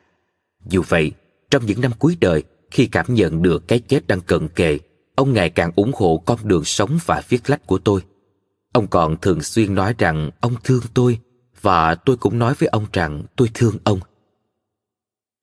Dù 0.66 0.84
vậy, 0.88 1.12
trong 1.52 1.66
những 1.66 1.82
năm 1.82 1.92
cuối 2.00 2.18
đời, 2.22 2.44
khi 2.72 2.86
cảm 2.86 3.06
nhận 3.14 3.42
được 3.42 3.68
cái 3.68 3.80
chết 3.80 4.08
đang 4.08 4.22
cận 4.22 4.48
kề 4.48 4.80
ông 5.18 5.34
ngày 5.34 5.50
càng 5.50 5.72
ủng 5.76 5.92
hộ 5.96 6.24
con 6.26 6.40
đường 6.44 6.64
sống 6.64 6.98
và 7.06 7.22
viết 7.30 7.50
lách 7.50 7.68
của 7.68 7.78
tôi. 7.78 8.02
Ông 8.74 8.88
còn 8.88 9.18
thường 9.22 9.42
xuyên 9.42 9.76
nói 9.76 9.96
rằng 9.98 10.30
ông 10.40 10.56
thương 10.64 10.82
tôi 10.94 11.20
và 11.62 11.96
tôi 11.96 12.18
cũng 12.18 12.40
nói 12.40 12.54
với 12.60 12.70
ông 12.70 12.86
rằng 12.94 13.24
tôi 13.36 13.50
thương 13.54 13.78
ông. 13.84 14.00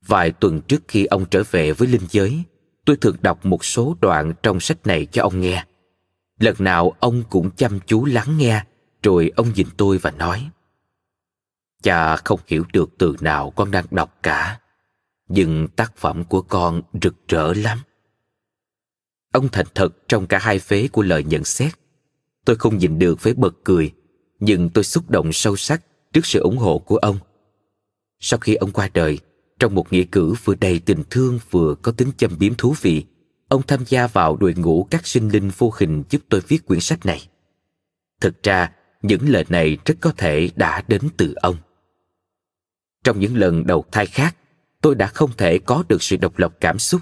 Vài 0.07 0.33
tuần 0.33 0.61
trước 0.61 0.83
khi 0.89 1.05
ông 1.05 1.25
trở 1.31 1.43
về 1.51 1.73
với 1.73 1.89
linh 1.89 2.07
giới, 2.11 2.43
tôi 2.85 2.97
thường 2.97 3.17
đọc 3.21 3.47
một 3.47 3.65
số 3.65 3.97
đoạn 4.01 4.33
trong 4.43 4.61
sách 4.61 4.87
này 4.87 5.07
cho 5.07 5.23
ông 5.23 5.41
nghe. 5.41 5.65
Lần 6.41 6.55
nào 6.59 6.93
ông 7.01 7.23
cũng 7.31 7.51
chăm 7.51 7.81
chú 7.87 8.05
lắng 8.05 8.39
nghe, 8.39 8.65
rồi 9.03 9.33
ông 9.37 9.53
nhìn 9.55 9.67
tôi 9.77 9.99
và 9.99 10.11
nói, 10.11 10.49
cha 11.83 12.17
không 12.17 12.41
hiểu 12.47 12.65
được 12.73 12.91
từ 12.99 13.17
nào 13.21 13.51
con 13.51 13.71
đang 13.71 13.85
đọc 13.91 14.19
cả, 14.23 14.61
nhưng 15.29 15.69
tác 15.69 15.97
phẩm 15.97 16.25
của 16.25 16.43
con 16.43 16.83
rực 17.03 17.15
rỡ 17.29 17.53
lắm 17.53 17.79
ông 19.35 19.49
thành 19.49 19.67
thật 19.75 20.09
trong 20.09 20.27
cả 20.27 20.39
hai 20.39 20.59
phế 20.59 20.89
của 20.89 21.03
lời 21.03 21.25
nhận 21.25 21.45
xét. 21.45 21.73
Tôi 22.45 22.57
không 22.57 22.79
nhìn 22.79 22.99
được 22.99 23.23
với 23.23 23.35
bật 23.35 23.55
cười, 23.65 23.93
nhưng 24.41 24.71
tôi 24.71 24.85
xúc 24.85 25.11
động 25.11 25.33
sâu 25.33 25.57
sắc 25.57 25.85
trước 26.13 26.27
sự 26.27 26.41
ủng 26.41 26.57
hộ 26.57 26.79
của 26.79 26.97
ông. 26.97 27.19
Sau 28.21 28.39
khi 28.39 28.55
ông 28.55 28.71
qua 28.71 28.89
đời, 28.95 29.19
trong 29.59 29.75
một 29.75 29.93
nghĩa 29.93 30.05
cử 30.13 30.35
vừa 30.45 30.55
đầy 30.55 30.79
tình 30.79 31.03
thương 31.11 31.39
vừa 31.51 31.75
có 31.75 31.93
tính 31.93 32.11
châm 32.17 32.39
biếm 32.39 32.55
thú 32.55 32.75
vị, 32.81 33.05
ông 33.49 33.63
tham 33.67 33.85
gia 33.87 34.07
vào 34.07 34.37
đội 34.37 34.55
ngũ 34.55 34.87
các 34.91 35.07
sinh 35.07 35.29
linh 35.29 35.51
vô 35.59 35.73
hình 35.79 36.03
giúp 36.11 36.23
tôi 36.29 36.41
viết 36.49 36.67
quyển 36.67 36.81
sách 36.81 37.07
này. 37.07 37.29
Thực 38.21 38.43
ra, 38.43 38.73
những 39.03 39.29
lời 39.29 39.45
này 39.49 39.79
rất 39.85 39.95
có 40.01 40.13
thể 40.17 40.51
đã 40.57 40.83
đến 40.89 41.03
từ 41.17 41.35
ông. 41.37 41.57
Trong 43.05 43.21
những 43.21 43.37
lần 43.37 43.67
đầu 43.67 43.85
thai 43.93 44.07
khác, 44.07 44.37
tôi 44.81 44.95
đã 44.95 45.07
không 45.07 45.31
thể 45.37 45.59
có 45.59 45.85
được 45.89 46.03
sự 46.03 46.17
độc 46.17 46.39
lập 46.39 46.55
cảm 46.61 46.79
xúc 46.79 47.01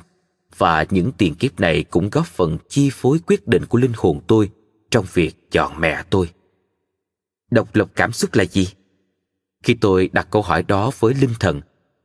và 0.62 0.86
những 0.90 1.12
tiền 1.12 1.34
kiếp 1.34 1.60
này 1.60 1.84
cũng 1.84 2.10
góp 2.10 2.26
phần 2.26 2.58
chi 2.68 2.90
phối 2.92 3.18
quyết 3.26 3.48
định 3.48 3.64
của 3.66 3.78
linh 3.78 3.92
hồn 3.96 4.20
tôi 4.26 4.50
trong 4.90 5.04
việc 5.12 5.50
chọn 5.50 5.80
mẹ 5.80 6.02
tôi. 6.10 6.28
Độc 7.50 7.76
lập 7.76 7.88
cảm 7.96 8.12
xúc 8.12 8.34
là 8.34 8.44
gì? 8.44 8.68
Khi 9.62 9.74
tôi 9.74 10.10
đặt 10.12 10.28
câu 10.30 10.42
hỏi 10.42 10.62
đó 10.62 10.90
với 10.98 11.14
linh 11.14 11.34
thần 11.40 11.60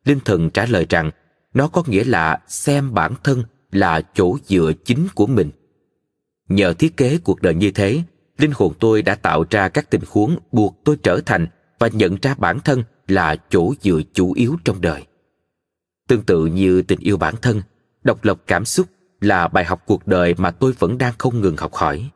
linh 0.05 0.19
thần 0.25 0.49
trả 0.49 0.65
lời 0.65 0.85
rằng 0.89 1.11
nó 1.53 1.67
có 1.67 1.83
nghĩa 1.87 2.03
là 2.03 2.39
xem 2.47 2.93
bản 2.93 3.13
thân 3.23 3.43
là 3.71 4.01
chỗ 4.13 4.37
dựa 4.45 4.71
chính 4.85 5.07
của 5.15 5.27
mình. 5.27 5.51
Nhờ 6.49 6.73
thiết 6.73 6.97
kế 6.97 7.17
cuộc 7.17 7.41
đời 7.41 7.55
như 7.55 7.71
thế, 7.71 8.01
linh 8.37 8.51
hồn 8.55 8.73
tôi 8.79 9.01
đã 9.01 9.15
tạo 9.15 9.45
ra 9.49 9.69
các 9.69 9.89
tình 9.89 10.03
huống 10.07 10.37
buộc 10.51 10.81
tôi 10.83 10.97
trở 11.03 11.21
thành 11.25 11.47
và 11.79 11.87
nhận 11.87 12.17
ra 12.21 12.35
bản 12.35 12.59
thân 12.59 12.83
là 13.07 13.35
chỗ 13.49 13.73
dựa 13.81 14.01
chủ 14.13 14.33
yếu 14.33 14.57
trong 14.65 14.81
đời. 14.81 15.05
Tương 16.07 16.23
tự 16.23 16.45
như 16.45 16.81
tình 16.81 16.99
yêu 16.99 17.17
bản 17.17 17.35
thân 17.41 17.61
độc 18.07 18.25
lập 18.25 18.41
cảm 18.47 18.65
xúc 18.65 18.87
là 19.21 19.47
bài 19.47 19.65
học 19.65 19.83
cuộc 19.85 20.07
đời 20.07 20.35
mà 20.37 20.51
tôi 20.51 20.71
vẫn 20.79 20.97
đang 20.97 21.13
không 21.17 21.41
ngừng 21.41 21.57
học 21.57 21.73
hỏi. 21.73 22.09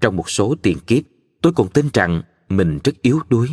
Trong 0.00 0.16
một 0.16 0.30
số 0.30 0.54
tiền 0.62 0.78
kiếp, 0.86 1.02
tôi 1.42 1.52
còn 1.56 1.68
tin 1.68 1.88
rằng 1.92 2.22
mình 2.48 2.78
rất 2.84 3.02
yếu 3.02 3.20
đuối. 3.28 3.48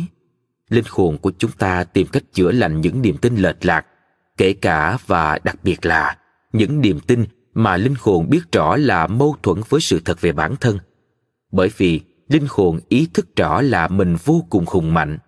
Linh 0.68 0.84
hồn 0.88 1.18
của 1.18 1.32
chúng 1.38 1.50
ta 1.52 1.84
tìm 1.84 2.06
cách 2.06 2.22
chữa 2.32 2.52
lành 2.52 2.80
những 2.80 3.02
niềm 3.02 3.16
tin 3.16 3.36
lệch 3.36 3.64
lạc, 3.64 3.86
kể 4.36 4.52
cả 4.52 4.98
và 5.06 5.38
đặc 5.44 5.56
biệt 5.62 5.86
là 5.86 6.16
những 6.52 6.80
niềm 6.80 7.00
tin 7.00 7.24
mà 7.54 7.76
linh 7.76 7.94
hồn 8.00 8.30
biết 8.30 8.52
rõ 8.52 8.76
là 8.76 9.06
mâu 9.06 9.36
thuẫn 9.42 9.60
với 9.68 9.80
sự 9.80 10.00
thật 10.04 10.20
về 10.20 10.32
bản 10.32 10.56
thân. 10.56 10.78
Bởi 11.52 11.70
vì 11.76 12.00
linh 12.28 12.46
hồn 12.48 12.80
ý 12.88 13.08
thức 13.14 13.36
rõ 13.36 13.60
là 13.60 13.88
mình 13.88 14.16
vô 14.24 14.46
cùng 14.50 14.64
hùng 14.66 14.94
mạnh. 14.94 15.18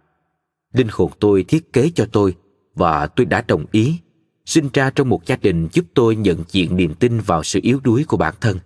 Linh 0.73 0.89
hồn 0.91 1.11
tôi 1.21 1.45
thiết 1.49 1.73
kế 1.73 1.91
cho 1.95 2.07
tôi 2.13 2.35
và 2.75 3.07
tôi 3.07 3.27
đã 3.27 3.45
đồng 3.49 3.67
ý 3.73 4.01
sinh 4.45 4.69
ra 4.75 4.91
trong 4.91 5.09
một 5.09 5.27
gia 5.27 5.37
đình 5.37 5.69
giúp 5.73 5.85
tôi 5.95 6.17
nhận 6.17 6.45
diện 6.49 6.77
niềm 6.77 6.95
tin 6.95 7.21
vào 7.21 7.43
sự 7.43 7.61
yếu 7.63 7.81
đuối 7.85 8.05
của 8.09 8.17
bản 8.17 8.35
thân. 8.41 8.59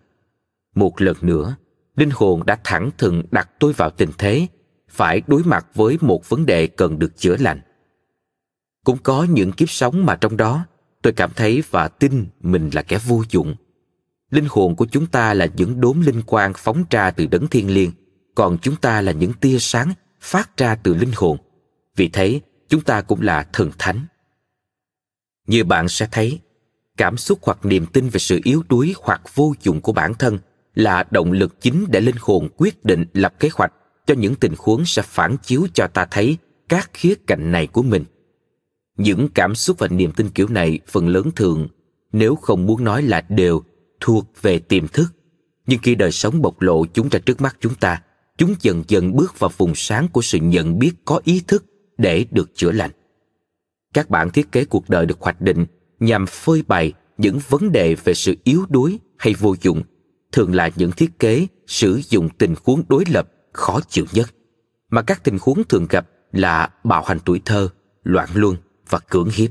Một 0.74 1.00
lần 1.00 1.16
nữa, 1.20 1.56
linh 1.96 2.10
hồn 2.12 2.46
đã 2.46 2.58
thẳng 2.64 2.90
thừng 2.98 3.22
đặt 3.30 3.50
tôi 3.58 3.72
vào 3.72 3.90
tình 3.90 4.10
thế 4.18 4.46
phải 4.88 5.22
đối 5.26 5.42
mặt 5.42 5.66
với 5.74 5.98
một 6.00 6.28
vấn 6.28 6.46
đề 6.46 6.66
cần 6.66 6.98
được 6.98 7.16
chữa 7.16 7.36
lành. 7.36 7.60
Cũng 8.84 8.98
có 9.02 9.26
những 9.30 9.52
kiếp 9.52 9.70
sống 9.70 10.06
mà 10.06 10.16
trong 10.16 10.36
đó 10.36 10.66
tôi 11.02 11.12
cảm 11.12 11.30
thấy 11.36 11.62
và 11.70 11.88
tin 11.88 12.26
mình 12.40 12.70
là 12.72 12.82
kẻ 12.82 12.98
vô 13.06 13.22
dụng. 13.30 13.54
Linh 14.30 14.46
hồn 14.48 14.76
của 14.76 14.86
chúng 14.86 15.06
ta 15.06 15.34
là 15.34 15.46
những 15.56 15.80
đốm 15.80 16.00
linh 16.00 16.22
quang 16.22 16.52
phóng 16.56 16.84
ra 16.90 17.10
từ 17.10 17.26
đấng 17.26 17.46
thiên 17.46 17.70
liêng, 17.70 17.90
còn 18.34 18.58
chúng 18.58 18.76
ta 18.76 19.00
là 19.00 19.12
những 19.12 19.32
tia 19.32 19.58
sáng 19.58 19.92
phát 20.20 20.56
ra 20.56 20.74
từ 20.74 20.94
linh 20.94 21.12
hồn. 21.14 21.38
Vì 21.96 22.08
thế, 22.08 22.40
chúng 22.68 22.80
ta 22.80 23.00
cũng 23.00 23.22
là 23.22 23.46
thần 23.52 23.70
thánh 23.78 24.06
như 25.48 25.64
bạn 25.64 25.88
sẽ 25.88 26.08
thấy. 26.12 26.38
Cảm 26.96 27.16
xúc 27.16 27.38
hoặc 27.42 27.66
niềm 27.66 27.86
tin 27.86 28.08
về 28.08 28.18
sự 28.18 28.40
yếu 28.44 28.62
đuối 28.68 28.94
hoặc 29.02 29.22
vô 29.34 29.54
dụng 29.62 29.80
của 29.80 29.92
bản 29.92 30.14
thân 30.14 30.38
là 30.74 31.04
động 31.10 31.32
lực 31.32 31.60
chính 31.60 31.86
để 31.88 32.00
linh 32.00 32.16
hồn 32.20 32.48
quyết 32.56 32.84
định 32.84 33.04
lập 33.12 33.34
kế 33.40 33.48
hoạch 33.54 33.72
cho 34.06 34.14
những 34.14 34.34
tình 34.34 34.54
huống 34.58 34.84
sẽ 34.84 35.02
phản 35.02 35.36
chiếu 35.42 35.66
cho 35.74 35.86
ta 35.86 36.06
thấy 36.10 36.36
các 36.68 36.90
khía 36.94 37.14
cạnh 37.26 37.52
này 37.52 37.66
của 37.66 37.82
mình. 37.82 38.04
Những 38.96 39.28
cảm 39.34 39.54
xúc 39.54 39.78
và 39.78 39.88
niềm 39.88 40.12
tin 40.12 40.30
kiểu 40.30 40.48
này 40.48 40.78
phần 40.88 41.08
lớn 41.08 41.30
thường, 41.36 41.68
nếu 42.12 42.34
không 42.34 42.66
muốn 42.66 42.84
nói 42.84 43.02
là 43.02 43.24
đều, 43.28 43.62
thuộc 44.00 44.26
về 44.42 44.58
tiềm 44.58 44.88
thức. 44.88 45.06
Nhưng 45.66 45.78
khi 45.82 45.94
đời 45.94 46.12
sống 46.12 46.42
bộc 46.42 46.62
lộ 46.62 46.86
chúng 46.86 47.08
ra 47.08 47.18
trước 47.18 47.40
mắt 47.40 47.56
chúng 47.60 47.74
ta, 47.74 48.02
chúng 48.38 48.54
dần 48.60 48.84
dần 48.88 49.16
bước 49.16 49.38
vào 49.38 49.50
vùng 49.56 49.74
sáng 49.74 50.08
của 50.08 50.22
sự 50.22 50.38
nhận 50.38 50.78
biết 50.78 50.92
có 51.04 51.20
ý 51.24 51.42
thức 51.46 51.64
để 51.98 52.26
được 52.30 52.50
chữa 52.54 52.72
lành 52.72 52.90
các 53.94 54.10
bản 54.10 54.30
thiết 54.30 54.52
kế 54.52 54.64
cuộc 54.64 54.88
đời 54.90 55.06
được 55.06 55.20
hoạch 55.20 55.40
định 55.40 55.66
nhằm 56.00 56.26
phơi 56.26 56.62
bày 56.68 56.92
những 57.18 57.38
vấn 57.48 57.72
đề 57.72 57.94
về 57.94 58.14
sự 58.14 58.34
yếu 58.44 58.66
đuối 58.68 58.98
hay 59.18 59.34
vô 59.34 59.54
dụng, 59.60 59.82
thường 60.32 60.54
là 60.54 60.70
những 60.76 60.92
thiết 60.92 61.18
kế 61.18 61.46
sử 61.66 62.00
dụng 62.08 62.28
tình 62.38 62.54
huống 62.64 62.82
đối 62.88 63.04
lập 63.08 63.28
khó 63.52 63.80
chịu 63.88 64.06
nhất, 64.12 64.34
mà 64.90 65.02
các 65.02 65.24
tình 65.24 65.38
huống 65.40 65.64
thường 65.64 65.86
gặp 65.90 66.08
là 66.32 66.70
bạo 66.84 67.02
hành 67.02 67.18
tuổi 67.24 67.40
thơ, 67.44 67.68
loạn 68.02 68.28
luân 68.34 68.56
và 68.88 68.98
cưỡng 68.98 69.28
hiếp. 69.32 69.50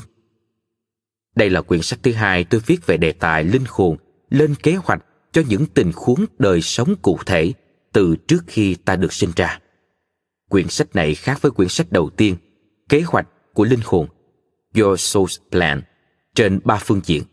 Đây 1.36 1.50
là 1.50 1.62
quyển 1.62 1.82
sách 1.82 2.00
thứ 2.04 2.12
hai 2.12 2.43
tôi 2.43 2.62
viết 2.65 2.86
về 2.86 2.97
đề 2.97 3.12
tài 3.12 3.43
linh 3.43 3.63
hồn 3.67 3.97
lên 4.30 4.56
kế 4.56 4.76
hoạch 4.76 5.06
cho 5.32 5.41
những 5.50 5.65
tình 5.65 5.91
huống 5.95 6.26
đời 6.39 6.62
sống 6.62 6.95
cụ 7.02 7.19
thể 7.26 7.54
từ 7.93 8.15
trước 8.28 8.43
khi 8.47 8.76
ta 8.76 8.95
được 8.95 9.13
sinh 9.13 9.32
ra. 9.36 9.60
Quyển 10.50 10.67
sách 10.67 10.95
này 10.95 11.15
khác 11.15 11.41
với 11.41 11.52
quyển 11.52 11.69
sách 11.69 11.91
đầu 11.91 12.10
tiên, 12.10 12.36
kế 12.89 13.02
hoạch 13.02 13.28
của 13.54 13.63
linh 13.65 13.80
hồn 13.84 14.08
your 14.78 15.00
soul's 15.00 15.38
plan 15.52 15.82
trên 16.36 16.60
ba 16.63 16.78
phương 16.78 17.02
diện. 17.06 17.24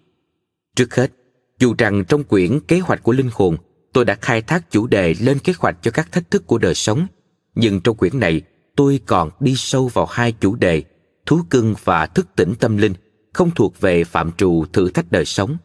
Trước 0.76 0.94
hết, 0.94 1.12
dù 1.58 1.74
rằng 1.78 2.04
trong 2.04 2.24
quyển 2.24 2.60
kế 2.60 2.78
hoạch 2.78 3.02
của 3.02 3.12
linh 3.12 3.30
hồn, 3.32 3.56
tôi 3.92 4.04
đã 4.04 4.14
khai 4.14 4.42
thác 4.42 4.70
chủ 4.70 4.86
đề 4.86 5.14
lên 5.20 5.38
kế 5.38 5.52
hoạch 5.58 5.76
cho 5.82 5.90
các 5.90 6.12
thách 6.12 6.30
thức 6.30 6.46
của 6.46 6.58
đời 6.58 6.74
sống, 6.74 7.06
nhưng 7.54 7.80
trong 7.80 7.96
quyển 7.96 8.20
này, 8.20 8.42
tôi 8.76 9.00
còn 9.06 9.30
đi 9.40 9.54
sâu 9.56 9.88
vào 9.88 10.06
hai 10.06 10.32
chủ 10.32 10.54
đề, 10.54 10.82
thú 11.26 11.40
cưng 11.50 11.74
và 11.84 12.06
thức 12.06 12.26
tỉnh 12.36 12.54
tâm 12.60 12.76
linh, 12.76 12.94
không 13.32 13.50
thuộc 13.50 13.80
về 13.80 14.04
phạm 14.04 14.32
trù 14.32 14.64
thử 14.72 14.90
thách 14.90 15.12
đời 15.12 15.24
sống. 15.24 15.56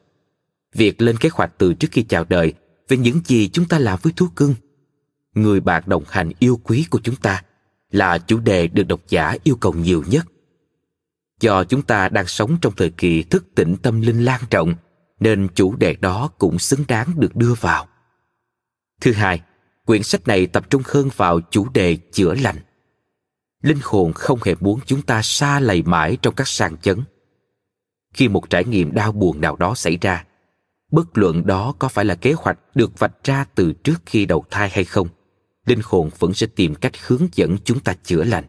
Việc 0.74 1.02
lên 1.02 1.18
kế 1.18 1.30
hoạch 1.34 1.52
từ 1.58 1.74
trước 1.74 1.88
khi 1.92 2.04
chào 2.04 2.26
đời, 2.30 2.54
về 2.88 2.98
những 2.98 3.22
gì 3.26 3.50
chúng 3.50 3.65
ta 3.65 3.80
làm 3.80 4.00
với 4.02 4.13
thú 4.15 4.28
cưng, 4.36 4.56
người 5.34 5.60
bạn 5.60 5.84
đồng 5.86 6.04
hành 6.08 6.32
yêu 6.39 6.60
quý 6.63 6.86
của 6.89 7.00
chúng 7.04 7.15
ta, 7.15 7.44
là 7.92 8.18
chủ 8.18 8.39
đề 8.39 8.68
được 8.68 8.84
độc 8.84 9.02
giả 9.10 9.36
yêu 9.44 9.56
cầu 9.56 9.74
nhiều 9.74 10.04
nhất 10.08 10.26
do 11.39 11.63
chúng 11.63 11.82
ta 11.82 12.10
đang 12.10 12.28
sống 12.28 12.58
trong 12.62 12.73
thời 12.78 12.89
kỳ 12.89 13.23
thức 13.23 13.45
tỉnh 13.56 13.75
tâm 13.82 14.02
linh 14.02 14.25
lan 14.25 14.41
rộng, 14.52 14.73
nên 15.19 15.47
chủ 15.56 15.75
đề 15.75 15.95
đó 15.95 16.30
cũng 16.38 16.60
xứng 16.60 16.84
đáng 16.88 17.08
được 17.15 17.36
đưa 17.36 17.54
vào. 17.54 17.88
Thứ 19.02 19.12
hai, 19.12 19.41
quyển 19.86 20.04
sách 20.04 20.28
này 20.28 20.47
tập 20.47 20.69
trung 20.69 20.82
hơn 20.86 21.10
vào 21.15 21.39
chủ 21.52 21.69
đề 21.73 21.97
chữa 22.12 22.34
lành. 22.34 22.58
Linh 23.62 23.80
hồn 23.84 24.13
không 24.13 24.39
hề 24.45 24.56
muốn 24.60 24.80
chúng 24.86 25.02
ta 25.02 25.21
xa 25.21 25.60
lầy 25.60 25.84
mãi 25.84 26.17
trong 26.21 26.36
các 26.36 26.47
sàn 26.47 26.78
chấn. 26.78 27.04
Khi 28.13 28.28
một 28.28 28.49
trải 28.49 28.65
nghiệm 28.65 28.93
đau 28.93 29.12
buồn 29.12 29.41
nào 29.41 29.56
đó 29.56 29.75
xảy 29.75 29.97
ra, 30.02 30.25
bất 30.91 31.17
luận 31.17 31.45
đó 31.45 31.73
có 31.80 31.88
phải 31.88 32.06
là 32.06 32.15
kế 32.15 32.34
hoạch 32.34 32.60
được 32.75 32.99
vạch 32.99 33.23
ra 33.23 33.45
từ 33.56 33.73
trước 33.73 34.02
khi 34.06 34.25
đầu 34.25 34.45
thai 34.49 34.69
hay 34.69 34.84
không, 34.84 35.08
linh 35.65 35.80
hồn 35.84 36.10
vẫn 36.19 36.34
sẽ 36.34 36.47
tìm 36.47 36.75
cách 36.75 36.93
hướng 37.08 37.28
dẫn 37.34 37.58
chúng 37.63 37.80
ta 37.80 37.93
chữa 38.04 38.23
lành 38.23 38.45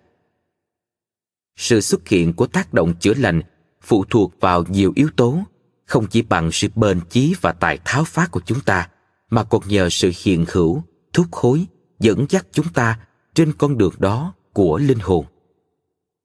sự 1.60 1.80
xuất 1.80 2.08
hiện 2.08 2.32
của 2.32 2.46
tác 2.46 2.74
động 2.74 2.94
chữa 3.00 3.14
lành 3.14 3.42
phụ 3.82 4.04
thuộc 4.10 4.32
vào 4.40 4.64
nhiều 4.68 4.92
yếu 4.94 5.08
tố, 5.16 5.38
không 5.84 6.06
chỉ 6.06 6.22
bằng 6.22 6.52
sự 6.52 6.68
bền 6.74 7.00
chí 7.10 7.34
và 7.40 7.52
tài 7.52 7.78
tháo 7.84 8.04
phát 8.04 8.30
của 8.30 8.40
chúng 8.46 8.60
ta, 8.60 8.88
mà 9.30 9.44
còn 9.44 9.62
nhờ 9.68 9.88
sự 9.90 10.12
hiện 10.22 10.44
hữu, 10.48 10.82
thúc 11.12 11.26
hối 11.32 11.66
dẫn 11.98 12.26
dắt 12.28 12.46
chúng 12.52 12.72
ta 12.72 12.98
trên 13.34 13.52
con 13.52 13.78
đường 13.78 13.94
đó 13.98 14.34
của 14.52 14.78
linh 14.78 14.98
hồn. 14.98 15.26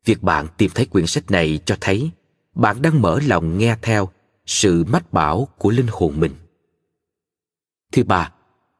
Việc 0.06 0.24
bạn 0.24 0.48
tìm 0.58 0.72
thấy 0.76 0.86
quyển 0.86 1.06
sách 1.06 1.32
này 1.32 1.60
cho 1.66 1.78
thấy 1.82 2.12
bạn 2.56 2.82
đang 2.82 3.02
mở 3.02 3.20
lòng 3.28 3.58
nghe 3.58 3.78
theo 3.82 4.10
sự 4.46 4.84
mách 4.84 5.14
bảo 5.14 5.48
của 5.58 5.70
linh 5.70 5.88
hồn 5.92 6.20
mình. 6.20 6.32
Thứ 7.92 8.04
ba, 8.04 8.32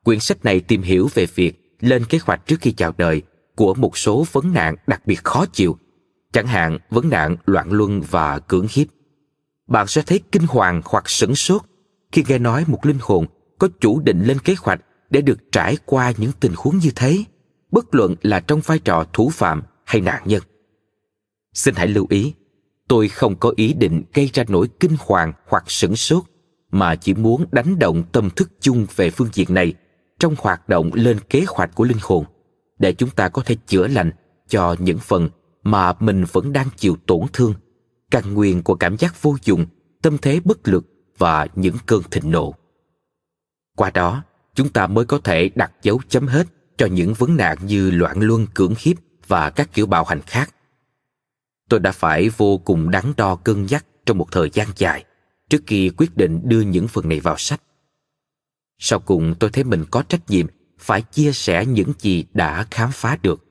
quyển 0.04 0.20
sách 0.20 0.46
này 0.46 0.60
tìm 0.60 0.82
hiểu 0.82 1.10
về 1.14 1.26
việc 1.36 1.78
lên 1.80 2.06
kế 2.06 2.20
hoạch 2.24 2.46
trước 2.46 2.56
khi 2.62 2.72
chào 2.72 2.94
đời 2.98 3.22
của 3.56 3.74
một 3.74 3.98
số 3.98 4.26
vấn 4.32 4.54
nạn 4.54 4.76
đặc 4.88 5.02
biệt 5.06 5.24
khó 5.24 5.46
chịu 5.46 5.78
chẳng 6.36 6.48
hạn, 6.48 6.78
vấn 6.90 7.10
nạn, 7.10 7.38
loạn 7.46 7.72
luân 7.72 8.02
và 8.02 8.40
cưỡng 8.40 8.68
hiếp. 8.70 8.88
Bạn 9.68 9.88
sẽ 9.88 10.02
thấy 10.02 10.20
kinh 10.32 10.48
hoàng 10.48 10.82
hoặc 10.86 11.10
sửng 11.10 11.36
sốt 11.36 11.62
khi 12.12 12.24
nghe 12.28 12.38
nói 12.38 12.64
một 12.68 12.86
linh 12.86 12.98
hồn 13.02 13.26
có 13.60 13.70
chủ 13.80 14.00
định 14.00 14.24
lên 14.24 14.40
kế 14.40 14.56
hoạch 14.60 14.82
để 15.10 15.22
được 15.22 15.52
trải 15.52 15.78
qua 15.86 16.14
những 16.18 16.32
tình 16.40 16.54
huống 16.58 16.78
như 16.78 16.90
thế, 16.96 17.24
bất 17.72 17.96
luận 17.96 18.16
là 18.22 18.40
trong 18.40 18.62
vai 18.66 18.80
trò 18.80 19.06
thủ 19.14 19.30
phạm 19.30 19.62
hay 19.86 20.02
nạn 20.02 20.24
nhân. 20.26 20.44
Xin 21.54 21.76
hãy 21.76 21.88
lưu 21.88 22.06
ý, 22.10 22.34
tôi 22.88 23.08
không 23.08 23.36
có 23.36 23.54
ý 23.56 23.74
định 23.74 24.04
gây 24.14 24.30
ra 24.34 24.44
nỗi 24.48 24.68
kinh 24.80 24.96
hoàng 25.00 25.34
hoặc 25.48 25.64
sửng 25.68 25.96
sốt, 25.96 26.24
mà 26.72 26.96
chỉ 26.96 27.14
muốn 27.14 27.46
đánh 27.52 27.80
động 27.80 28.04
tâm 28.12 28.30
thức 28.30 28.52
chung 28.62 28.86
về 28.96 29.10
phương 29.10 29.30
diện 29.34 29.54
này 29.54 29.74
trong 30.20 30.36
hoạt 30.38 30.70
động 30.70 30.92
lên 30.94 31.20
kế 31.30 31.46
hoạch 31.48 31.76
của 31.76 31.84
linh 31.84 32.00
hồn, 32.02 32.26
để 32.80 32.94
chúng 32.94 33.10
ta 33.10 33.30
có 33.30 33.42
thể 33.46 33.56
chữa 33.68 33.88
lành 33.88 34.12
cho 34.48 34.76
những 34.80 34.98
phần 34.98 35.30
mà 35.66 35.94
mình 36.00 36.26
vẫn 36.32 36.54
đang 36.54 36.68
chịu 36.78 36.98
tổn 37.06 37.22
thương. 37.34 37.54
Căn 38.12 38.34
nguyên 38.34 38.64
của 38.64 38.76
cảm 38.76 38.98
giác 38.98 39.22
vô 39.22 39.36
dụng, 39.44 39.66
tâm 40.02 40.18
thế 40.18 40.40
bất 40.46 40.68
lực 40.68 40.86
và 41.18 41.48
những 41.56 41.76
cơn 41.86 42.02
thịnh 42.12 42.32
nộ. 42.32 42.54
Qua 43.76 43.90
đó, 43.90 44.24
chúng 44.54 44.70
ta 44.70 44.88
mới 44.88 45.06
có 45.06 45.20
thể 45.24 45.50
đặt 45.56 45.72
dấu 45.82 46.02
chấm 46.10 46.28
hết 46.28 46.48
cho 46.78 46.86
những 46.86 47.14
vấn 47.14 47.38
nạn 47.38 47.58
như 47.66 47.92
loạn 47.92 48.20
luân 48.20 48.48
cưỡng 48.54 48.74
hiếp 48.80 48.98
và 49.28 49.50
các 49.50 49.74
kiểu 49.74 49.86
bạo 49.86 50.04
hành 50.04 50.22
khác. 50.22 50.56
Tôi 51.70 51.80
đã 51.80 51.92
phải 51.92 52.30
vô 52.30 52.58
cùng 52.58 52.92
đắn 52.92 53.14
đo 53.18 53.36
cân 53.36 53.66
nhắc 53.66 53.86
trong 54.06 54.18
một 54.18 54.32
thời 54.32 54.50
gian 54.50 54.68
dài 54.76 55.06
trước 55.50 55.64
khi 55.68 55.90
quyết 55.98 56.18
định 56.18 56.42
đưa 56.44 56.62
những 56.62 56.88
phần 56.88 57.10
này 57.10 57.20
vào 57.20 57.36
sách. 57.38 57.62
Sau 58.80 59.00
cùng, 59.00 59.36
tôi 59.40 59.50
thấy 59.50 59.64
mình 59.64 59.86
có 59.92 60.04
trách 60.04 60.30
nhiệm 60.30 60.48
phải 60.80 61.02
chia 61.02 61.32
sẻ 61.32 61.66
những 61.66 61.94
gì 62.00 62.26
đã 62.34 62.68
khám 62.72 62.92
phá 62.92 63.18
được 63.22 63.45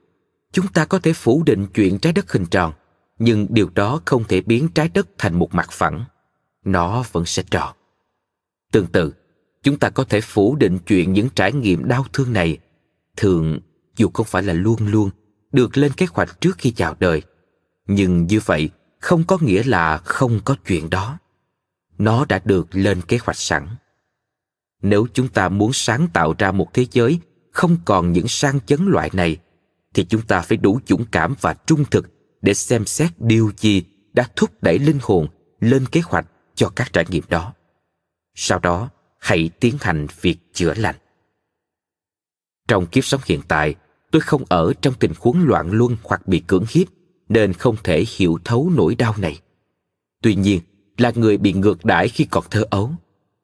chúng 0.55 0.69
ta 0.69 0.85
có 0.85 0.99
thể 0.99 1.13
phủ 1.13 1.43
định 1.47 1.67
chuyện 1.75 1.99
trái 1.99 2.13
đất 2.13 2.33
hình 2.33 2.47
tròn, 2.47 2.73
nhưng 3.19 3.47
điều 3.51 3.71
đó 3.75 4.01
không 4.05 4.25
thể 4.25 4.41
biến 4.41 4.69
trái 4.75 4.89
đất 4.95 5.09
thành 5.19 5.35
một 5.35 5.55
mặt 5.55 5.73
phẳng. 5.73 6.05
Nó 6.65 7.05
vẫn 7.13 7.25
sẽ 7.25 7.43
tròn. 7.51 7.75
Tương 8.73 8.87
tự, 8.87 9.13
chúng 9.63 9.79
ta 9.79 9.91
có 9.91 10.05
thể 10.05 10.21
phủ 10.21 10.57
định 10.57 10.79
chuyện 10.87 11.13
những 11.13 11.29
trải 11.35 11.53
nghiệm 11.53 11.89
đau 11.89 12.07
thương 12.13 12.33
này. 12.33 12.59
Thường, 13.17 13.61
dù 13.97 14.11
không 14.15 14.27
phải 14.27 14.43
là 14.43 14.53
luôn 14.53 14.87
luôn, 14.87 15.11
được 15.53 15.77
lên 15.77 15.93
kế 15.93 16.07
hoạch 16.13 16.41
trước 16.41 16.59
khi 16.59 16.71
chào 16.71 16.97
đời, 16.99 17.23
nhưng 17.87 18.27
như 18.27 18.41
vậy 18.45 18.71
không 19.01 19.25
có 19.25 19.39
nghĩa 19.41 19.63
là 19.63 19.99
không 19.99 20.41
có 20.45 20.57
chuyện 20.67 20.91
đó. 20.91 21.19
Nó 21.99 22.25
đã 22.25 22.41
được 22.45 22.67
lên 22.73 23.01
kế 23.03 23.19
hoạch 23.23 23.37
sẵn. 23.37 23.69
Nếu 24.83 25.07
chúng 25.15 25.29
ta 25.29 25.49
muốn 25.49 25.73
sáng 25.73 26.09
tạo 26.13 26.35
ra 26.39 26.53
một 26.53 26.75
thế 26.75 26.87
giới 26.91 27.21
không 27.51 27.77
còn 27.85 28.13
những 28.13 28.29
sang 28.29 28.61
chấn 28.61 28.87
loại 28.87 29.11
này 29.13 29.37
thì 29.95 30.05
chúng 30.05 30.23
ta 30.23 30.41
phải 30.41 30.57
đủ 30.57 30.81
dũng 30.87 31.05
cảm 31.13 31.35
và 31.41 31.55
trung 31.67 31.85
thực 31.91 32.07
để 32.43 32.55
xem 32.55 32.85
xét 32.85 33.11
điều 33.19 33.51
gì 33.57 33.83
đã 34.13 34.29
thúc 34.37 34.51
đẩy 34.63 34.79
linh 34.79 34.99
hồn 35.03 35.27
lên 35.61 35.87
kế 35.87 36.01
hoạch 36.05 36.27
cho 36.55 36.69
các 36.77 36.93
trải 36.93 37.05
nghiệm 37.09 37.25
đó. 37.29 37.55
Sau 38.35 38.59
đó, 38.59 38.89
hãy 39.19 39.51
tiến 39.61 39.77
hành 39.81 40.07
việc 40.21 40.37
chữa 40.53 40.75
lành. 40.75 40.97
Trong 42.69 42.87
kiếp 42.87 43.05
sống 43.05 43.21
hiện 43.25 43.41
tại, 43.49 43.75
tôi 44.11 44.21
không 44.21 44.45
ở 44.49 44.73
trong 44.81 44.95
tình 44.95 45.13
huống 45.19 45.45
loạn 45.45 45.71
luân 45.73 45.97
hoặc 46.03 46.29
bị 46.29 46.43
cưỡng 46.47 46.65
hiếp 46.69 46.89
nên 47.29 47.53
không 47.53 47.77
thể 47.85 48.05
hiểu 48.17 48.39
thấu 48.45 48.73
nỗi 48.77 48.95
đau 48.95 49.15
này. 49.19 49.41
Tuy 50.23 50.35
nhiên, 50.35 50.61
là 50.99 51.13
người 51.15 51.37
bị 51.37 51.53
ngược 51.53 51.85
đãi 51.85 52.09
khi 52.09 52.27
còn 52.31 52.45
thơ 52.51 52.65
ấu, 52.71 52.91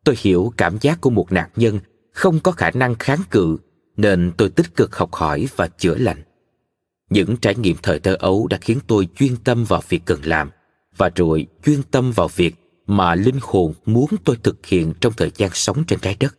tôi 0.04 0.14
hiểu 0.18 0.52
cảm 0.56 0.78
giác 0.80 1.00
của 1.00 1.10
một 1.10 1.32
nạn 1.32 1.50
nhân 1.56 1.80
không 2.12 2.40
có 2.40 2.52
khả 2.52 2.70
năng 2.70 2.94
kháng 2.94 3.20
cự 3.30 3.56
nên 3.96 4.32
tôi 4.36 4.48
tích 4.48 4.76
cực 4.76 4.96
học 4.96 5.12
hỏi 5.12 5.48
và 5.56 5.68
chữa 5.68 5.94
lành 5.94 6.22
những 7.10 7.36
trải 7.36 7.54
nghiệm 7.54 7.76
thời 7.82 7.98
thơ 7.98 8.16
ấu 8.18 8.46
đã 8.46 8.58
khiến 8.60 8.78
tôi 8.86 9.08
chuyên 9.16 9.36
tâm 9.36 9.64
vào 9.64 9.82
việc 9.88 10.02
cần 10.04 10.20
làm 10.24 10.50
và 10.96 11.10
rồi 11.16 11.46
chuyên 11.64 11.82
tâm 11.82 12.12
vào 12.12 12.28
việc 12.28 12.54
mà 12.86 13.14
linh 13.14 13.38
hồn 13.42 13.74
muốn 13.86 14.06
tôi 14.24 14.36
thực 14.42 14.66
hiện 14.66 14.92
trong 15.00 15.12
thời 15.16 15.30
gian 15.36 15.50
sống 15.54 15.84
trên 15.84 15.98
trái 16.00 16.16
đất. 16.20 16.34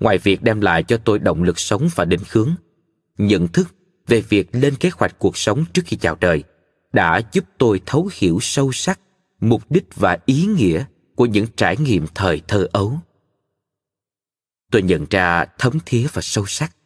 Ngoài 0.00 0.18
việc 0.18 0.42
đem 0.42 0.60
lại 0.60 0.82
cho 0.82 0.96
tôi 0.96 1.18
động 1.18 1.42
lực 1.42 1.58
sống 1.58 1.88
và 1.94 2.04
định 2.04 2.20
hướng, 2.30 2.54
nhận 3.18 3.48
thức 3.48 3.68
về 4.06 4.20
việc 4.20 4.48
lên 4.52 4.76
kế 4.76 4.90
hoạch 4.94 5.18
cuộc 5.18 5.36
sống 5.36 5.64
trước 5.72 5.82
khi 5.86 5.96
chào 5.96 6.16
đời 6.20 6.44
đã 6.92 7.20
giúp 7.32 7.44
tôi 7.58 7.80
thấu 7.86 8.10
hiểu 8.12 8.38
sâu 8.40 8.72
sắc 8.72 9.00
mục 9.40 9.62
đích 9.70 9.84
và 9.94 10.18
ý 10.26 10.46
nghĩa 10.46 10.84
của 11.14 11.26
những 11.26 11.46
trải 11.56 11.76
nghiệm 11.76 12.06
thời 12.14 12.40
thơ 12.48 12.68
ấu. 12.72 12.98
Tôi 14.70 14.82
nhận 14.82 15.06
ra 15.10 15.44
thấm 15.58 15.78
thía 15.86 16.06
và 16.12 16.22
sâu 16.22 16.46
sắc 16.46 16.76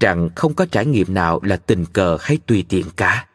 rằng 0.00 0.28
không 0.34 0.54
có 0.54 0.66
trải 0.66 0.86
nghiệm 0.86 1.14
nào 1.14 1.40
là 1.42 1.56
tình 1.56 1.84
cờ 1.92 2.18
hay 2.20 2.38
tùy 2.46 2.64
tiện 2.68 2.86
cả. 2.96 3.26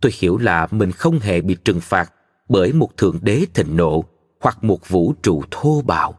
Tôi 0.00 0.12
hiểu 0.18 0.38
là 0.38 0.68
mình 0.70 0.92
không 0.92 1.18
hề 1.18 1.40
bị 1.40 1.56
trừng 1.64 1.80
phạt 1.80 2.12
bởi 2.48 2.72
một 2.72 2.96
thượng 2.96 3.18
đế 3.22 3.44
thịnh 3.54 3.76
nộ 3.76 4.04
hoặc 4.40 4.64
một 4.64 4.88
vũ 4.88 5.14
trụ 5.22 5.42
thô 5.50 5.82
bạo. 5.86 6.18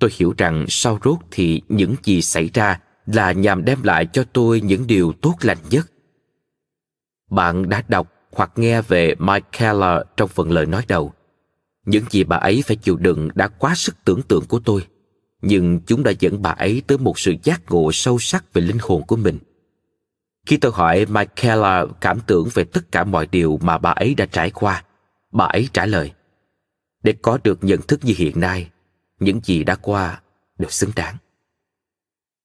Tôi 0.00 0.10
hiểu 0.12 0.34
rằng 0.38 0.64
sau 0.68 0.98
rốt 1.04 1.18
thì 1.30 1.62
những 1.68 1.94
gì 2.02 2.22
xảy 2.22 2.50
ra 2.54 2.80
là 3.06 3.32
nhằm 3.32 3.64
đem 3.64 3.82
lại 3.82 4.06
cho 4.12 4.24
tôi 4.32 4.60
những 4.60 4.86
điều 4.86 5.12
tốt 5.12 5.34
lành 5.40 5.58
nhất. 5.70 5.90
Bạn 7.30 7.68
đã 7.68 7.82
đọc 7.88 8.12
hoặc 8.32 8.52
nghe 8.56 8.82
về 8.82 9.14
mike 9.18 9.48
keller 9.58 10.02
trong 10.16 10.28
phần 10.28 10.50
lời 10.50 10.66
nói 10.66 10.84
đầu. 10.88 11.12
Những 11.86 12.04
gì 12.10 12.24
bà 12.24 12.36
ấy 12.36 12.62
phải 12.66 12.76
chịu 12.76 12.96
đựng 12.96 13.28
đã 13.34 13.48
quá 13.48 13.74
sức 13.74 13.96
tưởng 14.04 14.22
tượng 14.22 14.44
của 14.46 14.60
tôi 14.64 14.86
nhưng 15.42 15.80
chúng 15.86 16.02
đã 16.02 16.12
dẫn 16.18 16.42
bà 16.42 16.50
ấy 16.50 16.82
tới 16.86 16.98
một 16.98 17.18
sự 17.18 17.34
giác 17.42 17.62
ngộ 17.68 17.92
sâu 17.92 18.18
sắc 18.18 18.52
về 18.52 18.62
linh 18.62 18.78
hồn 18.80 19.02
của 19.06 19.16
mình 19.16 19.38
khi 20.46 20.56
tôi 20.56 20.72
hỏi 20.74 21.06
Michaela 21.06 21.86
cảm 22.00 22.20
tưởng 22.26 22.48
về 22.54 22.64
tất 22.64 22.92
cả 22.92 23.04
mọi 23.04 23.26
điều 23.26 23.58
mà 23.62 23.78
bà 23.78 23.90
ấy 23.90 24.14
đã 24.14 24.26
trải 24.26 24.50
qua, 24.50 24.84
bà 25.32 25.44
ấy 25.44 25.68
trả 25.72 25.86
lời, 25.86 26.12
để 27.02 27.14
có 27.22 27.38
được 27.44 27.64
nhận 27.64 27.80
thức 27.82 28.00
như 28.04 28.14
hiện 28.16 28.40
nay, 28.40 28.70
những 29.20 29.40
gì 29.44 29.64
đã 29.64 29.74
qua 29.74 30.20
đều 30.58 30.70
xứng 30.70 30.90
đáng. 30.96 31.16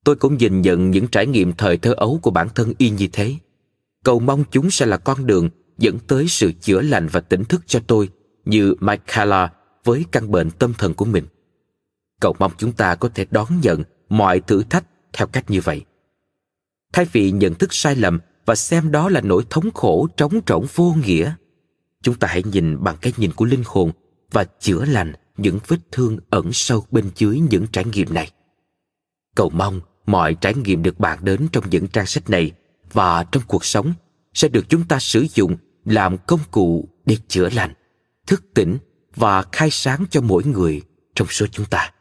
Tôi 0.03 0.15
cũng 0.15 0.37
nhìn 0.37 0.61
nhận 0.61 0.91
những 0.91 1.07
trải 1.07 1.27
nghiệm 1.27 1.53
thời 1.53 1.77
thơ 1.77 1.93
ấu 1.97 2.19
của 2.21 2.31
bản 2.31 2.47
thân 2.55 2.73
y 2.77 2.89
như 2.89 3.07
thế. 3.13 3.35
Cầu 4.03 4.19
mong 4.19 4.43
chúng 4.51 4.71
sẽ 4.71 4.85
là 4.85 4.97
con 4.97 5.27
đường 5.27 5.49
dẫn 5.77 5.99
tới 6.07 6.27
sự 6.27 6.51
chữa 6.61 6.81
lành 6.81 7.07
và 7.07 7.19
tỉnh 7.19 7.45
thức 7.45 7.61
cho 7.67 7.79
tôi 7.87 8.09
như 8.45 8.75
Michaela 8.79 9.53
với 9.83 10.05
căn 10.11 10.31
bệnh 10.31 10.51
tâm 10.51 10.73
thần 10.77 10.93
của 10.93 11.05
mình. 11.05 11.25
Cầu 12.19 12.35
mong 12.39 12.51
chúng 12.57 12.71
ta 12.71 12.95
có 12.95 13.09
thể 13.15 13.25
đón 13.31 13.47
nhận 13.61 13.83
mọi 14.09 14.39
thử 14.39 14.63
thách 14.63 14.85
theo 15.13 15.27
cách 15.27 15.49
như 15.49 15.61
vậy. 15.61 15.85
Thay 16.93 17.05
vì 17.11 17.31
nhận 17.31 17.53
thức 17.53 17.73
sai 17.73 17.95
lầm 17.95 18.19
và 18.45 18.55
xem 18.55 18.91
đó 18.91 19.09
là 19.09 19.21
nỗi 19.21 19.43
thống 19.49 19.71
khổ 19.71 20.07
trống 20.17 20.41
trỗng 20.45 20.65
vô 20.75 20.95
nghĩa, 21.05 21.33
chúng 22.01 22.15
ta 22.15 22.27
hãy 22.27 22.43
nhìn 22.43 22.83
bằng 22.83 22.97
cái 23.01 23.13
nhìn 23.17 23.31
của 23.31 23.45
linh 23.45 23.63
hồn 23.65 23.91
và 24.31 24.45
chữa 24.59 24.85
lành 24.85 25.13
những 25.37 25.59
vết 25.67 25.77
thương 25.91 26.17
ẩn 26.29 26.53
sâu 26.53 26.85
bên 26.91 27.09
dưới 27.15 27.39
những 27.39 27.67
trải 27.71 27.85
nghiệm 27.85 28.13
này. 28.13 28.31
Cầu 29.35 29.49
mong 29.49 29.81
mọi 30.05 30.35
trải 30.41 30.53
nghiệm 30.53 30.83
được 30.83 30.99
bàn 30.99 31.19
đến 31.21 31.47
trong 31.51 31.69
những 31.69 31.87
trang 31.87 32.05
sách 32.05 32.29
này 32.29 32.51
và 32.93 33.23
trong 33.23 33.43
cuộc 33.47 33.65
sống 33.65 33.93
sẽ 34.33 34.47
được 34.47 34.69
chúng 34.69 34.87
ta 34.87 34.99
sử 34.99 35.25
dụng 35.33 35.57
làm 35.85 36.17
công 36.17 36.39
cụ 36.51 36.89
để 37.05 37.17
chữa 37.27 37.49
lành, 37.49 37.73
thức 38.27 38.43
tỉnh 38.53 38.77
và 39.15 39.43
khai 39.51 39.69
sáng 39.71 40.05
cho 40.09 40.21
mỗi 40.21 40.43
người 40.43 40.81
trong 41.15 41.27
số 41.31 41.45
chúng 41.51 41.65
ta 41.65 41.91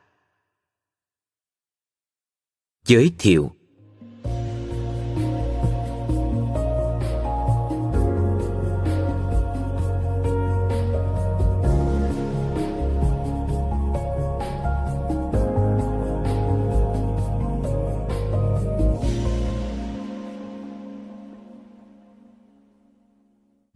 giới 2.86 3.10
thiệu 3.18 3.50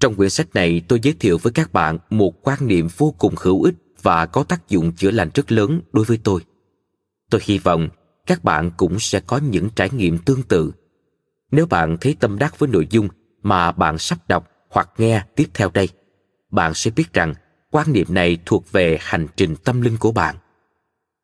Trong 0.01 0.14
quyển 0.14 0.31
sách 0.31 0.55
này, 0.55 0.83
tôi 0.88 1.01
giới 1.03 1.14
thiệu 1.21 1.38
với 1.38 1.53
các 1.53 1.73
bạn 1.73 1.99
một 2.11 2.42
quan 2.42 2.59
niệm 2.61 2.88
vô 2.97 3.14
cùng 3.18 3.35
hữu 3.40 3.62
ích 3.62 3.75
và 4.03 4.27
có 4.27 4.44
tác 4.44 4.68
dụng 4.68 4.92
chữa 4.92 5.11
lành 5.11 5.31
rất 5.35 5.53
lớn 5.53 5.81
đối 5.92 6.05
với 6.05 6.18
tôi. 6.25 6.40
Tôi 7.31 7.40
hy 7.44 7.59
vọng 7.59 7.88
các 8.29 8.45
bạn 8.45 8.71
cũng 8.77 8.99
sẽ 8.99 9.21
có 9.21 9.38
những 9.38 9.69
trải 9.77 9.91
nghiệm 9.91 10.19
tương 10.19 10.43
tự. 10.43 10.73
Nếu 11.51 11.67
bạn 11.67 11.97
thấy 12.01 12.17
tâm 12.21 12.38
đắc 12.38 12.59
với 12.59 12.69
nội 12.69 12.87
dung 12.91 13.09
mà 13.43 13.73
bạn 13.73 13.99
sắp 13.99 14.19
đọc 14.29 14.49
hoặc 14.71 14.91
nghe 14.99 15.25
tiếp 15.37 15.49
theo 15.55 15.71
đây, 15.75 15.88
bạn 16.51 16.75
sẽ 16.75 16.91
biết 16.91 17.12
rằng 17.12 17.35
quan 17.71 17.93
niệm 17.93 18.07
này 18.11 18.38
thuộc 18.47 18.73
về 18.73 18.99
hành 19.01 19.27
trình 19.37 19.57
tâm 19.64 19.81
linh 19.81 19.97
của 19.97 20.12
bạn. 20.12 20.37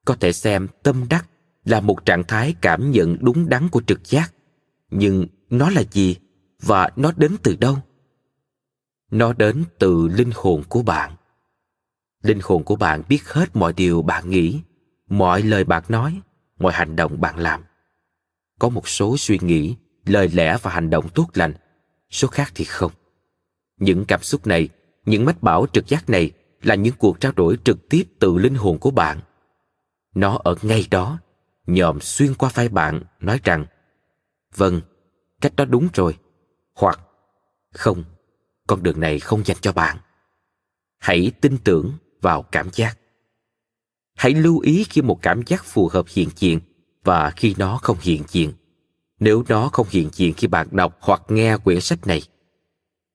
Có 0.05 0.17
thể 0.21 0.33
xem 0.33 0.69
tâm 0.83 1.07
đắc 1.11 1.27
là 1.65 1.81
một 1.81 2.05
trạng 2.05 2.25
thái 2.25 2.55
cảm 2.61 2.91
nhận 2.91 3.17
đúng 3.21 3.49
đắn 3.49 3.69
của 3.69 3.83
trực 3.87 4.05
giác, 4.05 4.33
nhưng 4.91 5.27
nó 5.51 5.71
là 5.71 5.83
gì 5.91 6.17
và 6.63 6.89
nó 6.97 7.13
đến 7.17 7.37
từ 7.43 7.57
đâu? 7.57 7.79
nó 9.15 9.33
đến 9.33 9.65
từ 9.79 10.09
linh 10.09 10.31
hồn 10.35 10.63
của 10.69 10.83
bạn 10.83 11.13
linh 12.23 12.39
hồn 12.43 12.65
của 12.65 12.77
bạn 12.77 13.03
biết 13.09 13.29
hết 13.29 13.57
mọi 13.57 13.73
điều 13.73 14.03
bạn 14.03 14.31
nghĩ 14.31 14.61
mọi 15.09 15.43
lời 15.43 15.65
bạn 15.65 15.83
nói 15.89 16.21
mọi 16.59 16.73
hành 16.73 16.97
động 16.97 17.21
bạn 17.21 17.39
làm. 17.39 17.65
Có 18.59 18.69
một 18.69 18.89
số 18.89 19.17
suy 19.17 19.39
nghĩ, 19.43 19.77
lời 20.07 20.29
lẽ 20.29 20.57
và 20.63 20.71
hành 20.71 20.91
động 20.91 21.09
tốt 21.09 21.27
lành, 21.35 21.55
số 22.11 22.29
khác 22.29 22.53
thì 22.55 22.65
không. 22.65 22.93
Những 23.81 24.05
cảm 24.05 24.23
xúc 24.23 24.47
này, 24.47 24.69
những 25.07 25.25
mách 25.25 25.43
bảo 25.43 25.67
trực 25.73 25.87
giác 25.87 26.11
này 26.11 26.31
là 26.63 26.75
những 26.75 26.95
cuộc 26.99 27.21
trao 27.21 27.33
đổi 27.33 27.59
trực 27.65 27.89
tiếp 27.89 28.05
từ 28.21 28.39
linh 28.39 28.55
hồn 28.55 28.79
của 28.79 28.91
bạn. 28.91 29.21
Nó 30.15 30.41
ở 30.45 30.55
ngay 30.63 30.87
đó, 30.91 31.19
nhòm 31.67 32.01
xuyên 32.01 32.35
qua 32.35 32.51
vai 32.55 32.69
bạn, 32.69 33.03
nói 33.21 33.41
rằng 33.45 33.67
vâng 34.57 34.81
cách 35.41 35.57
đó 35.57 35.65
đúng 35.65 35.89
rồi. 35.95 36.19
Hoặc, 36.75 37.01
không, 37.73 38.05
con 38.67 38.83
đường 38.83 39.01
này 39.01 39.21
không 39.21 39.45
dành 39.45 39.57
cho 39.61 39.73
bạn. 39.73 39.99
Hãy 40.99 41.33
tin 41.41 41.59
tưởng 41.65 41.93
vào 42.21 42.43
cảm 42.43 42.69
giác 42.73 42.99
hãy 44.15 44.35
lưu 44.35 44.59
ý 44.59 44.85
khi 44.85 45.03
một 45.03 45.23
cảm 45.23 45.43
giác 45.47 45.65
phù 45.65 45.89
hợp 45.89 46.07
hiện 46.09 46.29
diện 46.37 46.61
và 47.05 47.31
khi 47.31 47.55
nó 47.59 47.79
không 47.83 47.97
hiện 48.01 48.23
diện. 48.29 48.53
Nếu 49.21 49.45
nó 49.49 49.69
không 49.73 49.87
hiện 49.91 50.09
diện 50.13 50.35
khi 50.35 50.47
bạn 50.47 50.69
đọc 50.71 50.99
hoặc 51.01 51.23
nghe 51.29 51.57
quyển 51.57 51.81
sách 51.81 52.07
này, 52.07 52.23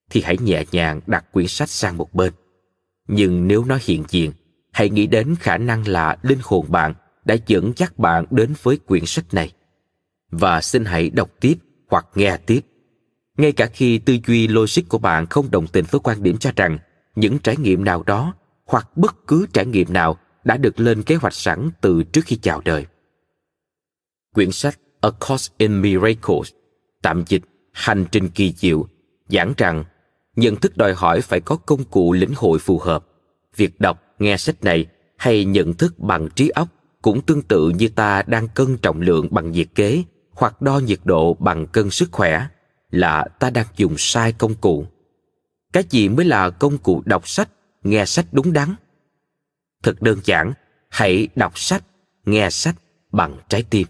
thì 0.09 0.21
hãy 0.21 0.37
nhẹ 0.37 0.63
nhàng 0.71 1.01
đặt 1.07 1.25
quyển 1.31 1.47
sách 1.47 1.69
sang 1.69 1.97
một 1.97 2.13
bên. 2.13 2.33
Nhưng 3.07 3.47
nếu 3.47 3.65
nó 3.65 3.77
hiện 3.81 4.03
diện, 4.09 4.31
hãy 4.71 4.89
nghĩ 4.89 5.07
đến 5.07 5.35
khả 5.39 5.57
năng 5.57 5.87
là 5.87 6.17
linh 6.21 6.39
hồn 6.43 6.65
bạn 6.69 6.93
đã 7.25 7.35
dẫn 7.47 7.73
dắt 7.75 7.99
bạn 7.99 8.25
đến 8.29 8.53
với 8.63 8.77
quyển 8.77 9.05
sách 9.05 9.33
này. 9.33 9.51
Và 10.31 10.61
xin 10.61 10.85
hãy 10.85 11.09
đọc 11.09 11.29
tiếp 11.39 11.55
hoặc 11.89 12.05
nghe 12.15 12.37
tiếp. 12.37 12.61
Ngay 13.37 13.51
cả 13.51 13.65
khi 13.65 13.97
tư 13.97 14.17
duy 14.27 14.47
logic 14.47 14.81
của 14.89 14.97
bạn 14.97 15.25
không 15.25 15.51
đồng 15.51 15.67
tình 15.67 15.85
với 15.89 15.99
quan 16.03 16.23
điểm 16.23 16.37
cho 16.37 16.51
rằng 16.55 16.77
những 17.15 17.39
trải 17.39 17.57
nghiệm 17.57 17.83
nào 17.83 18.03
đó 18.03 18.33
hoặc 18.65 18.97
bất 18.97 19.27
cứ 19.27 19.45
trải 19.53 19.65
nghiệm 19.65 19.93
nào 19.93 20.17
đã 20.49 20.57
được 20.57 20.79
lên 20.79 21.03
kế 21.03 21.15
hoạch 21.15 21.33
sẵn 21.33 21.69
từ 21.81 22.03
trước 22.03 22.21
khi 22.25 22.35
chào 22.35 22.61
đời. 22.65 22.85
Quyển 24.33 24.51
sách 24.51 24.79
A 25.01 25.09
Course 25.09 25.53
in 25.57 25.81
Miracles, 25.81 26.53
tạm 27.01 27.23
dịch 27.27 27.41
Hành 27.71 28.05
trình 28.11 28.29
kỳ 28.29 28.53
diệu, 28.57 28.87
giảng 29.27 29.53
rằng 29.57 29.83
nhận 30.35 30.55
thức 30.55 30.77
đòi 30.77 30.93
hỏi 30.93 31.21
phải 31.21 31.39
có 31.39 31.55
công 31.55 31.83
cụ 31.83 32.13
lĩnh 32.13 32.33
hội 32.35 32.59
phù 32.59 32.79
hợp. 32.79 33.05
Việc 33.55 33.79
đọc, 33.79 34.03
nghe 34.19 34.37
sách 34.37 34.63
này 34.63 34.85
hay 35.17 35.45
nhận 35.45 35.73
thức 35.73 35.99
bằng 35.99 36.29
trí 36.35 36.49
óc 36.49 36.67
cũng 37.01 37.21
tương 37.21 37.41
tự 37.41 37.69
như 37.69 37.87
ta 37.87 38.21
đang 38.27 38.47
cân 38.47 38.77
trọng 38.77 39.01
lượng 39.01 39.27
bằng 39.31 39.51
nhiệt 39.51 39.67
kế 39.75 40.03
hoặc 40.31 40.61
đo 40.61 40.79
nhiệt 40.79 40.99
độ 41.03 41.33
bằng 41.33 41.67
cân 41.67 41.89
sức 41.89 42.09
khỏe 42.11 42.47
là 42.91 43.27
ta 43.39 43.49
đang 43.49 43.65
dùng 43.75 43.95
sai 43.97 44.31
công 44.31 44.55
cụ 44.55 44.85
cái 45.73 45.83
gì 45.89 46.09
mới 46.09 46.25
là 46.25 46.49
công 46.49 46.77
cụ 46.77 47.01
đọc 47.05 47.27
sách 47.27 47.49
nghe 47.83 48.05
sách 48.05 48.25
đúng 48.31 48.53
đắn 48.53 48.75
thật 49.83 50.01
đơn 50.01 50.19
giản, 50.23 50.53
hãy 50.89 51.27
đọc 51.35 51.59
sách, 51.59 51.83
nghe 52.25 52.49
sách 52.49 52.75
bằng 53.11 53.37
trái 53.49 53.63
tim. 53.69 53.87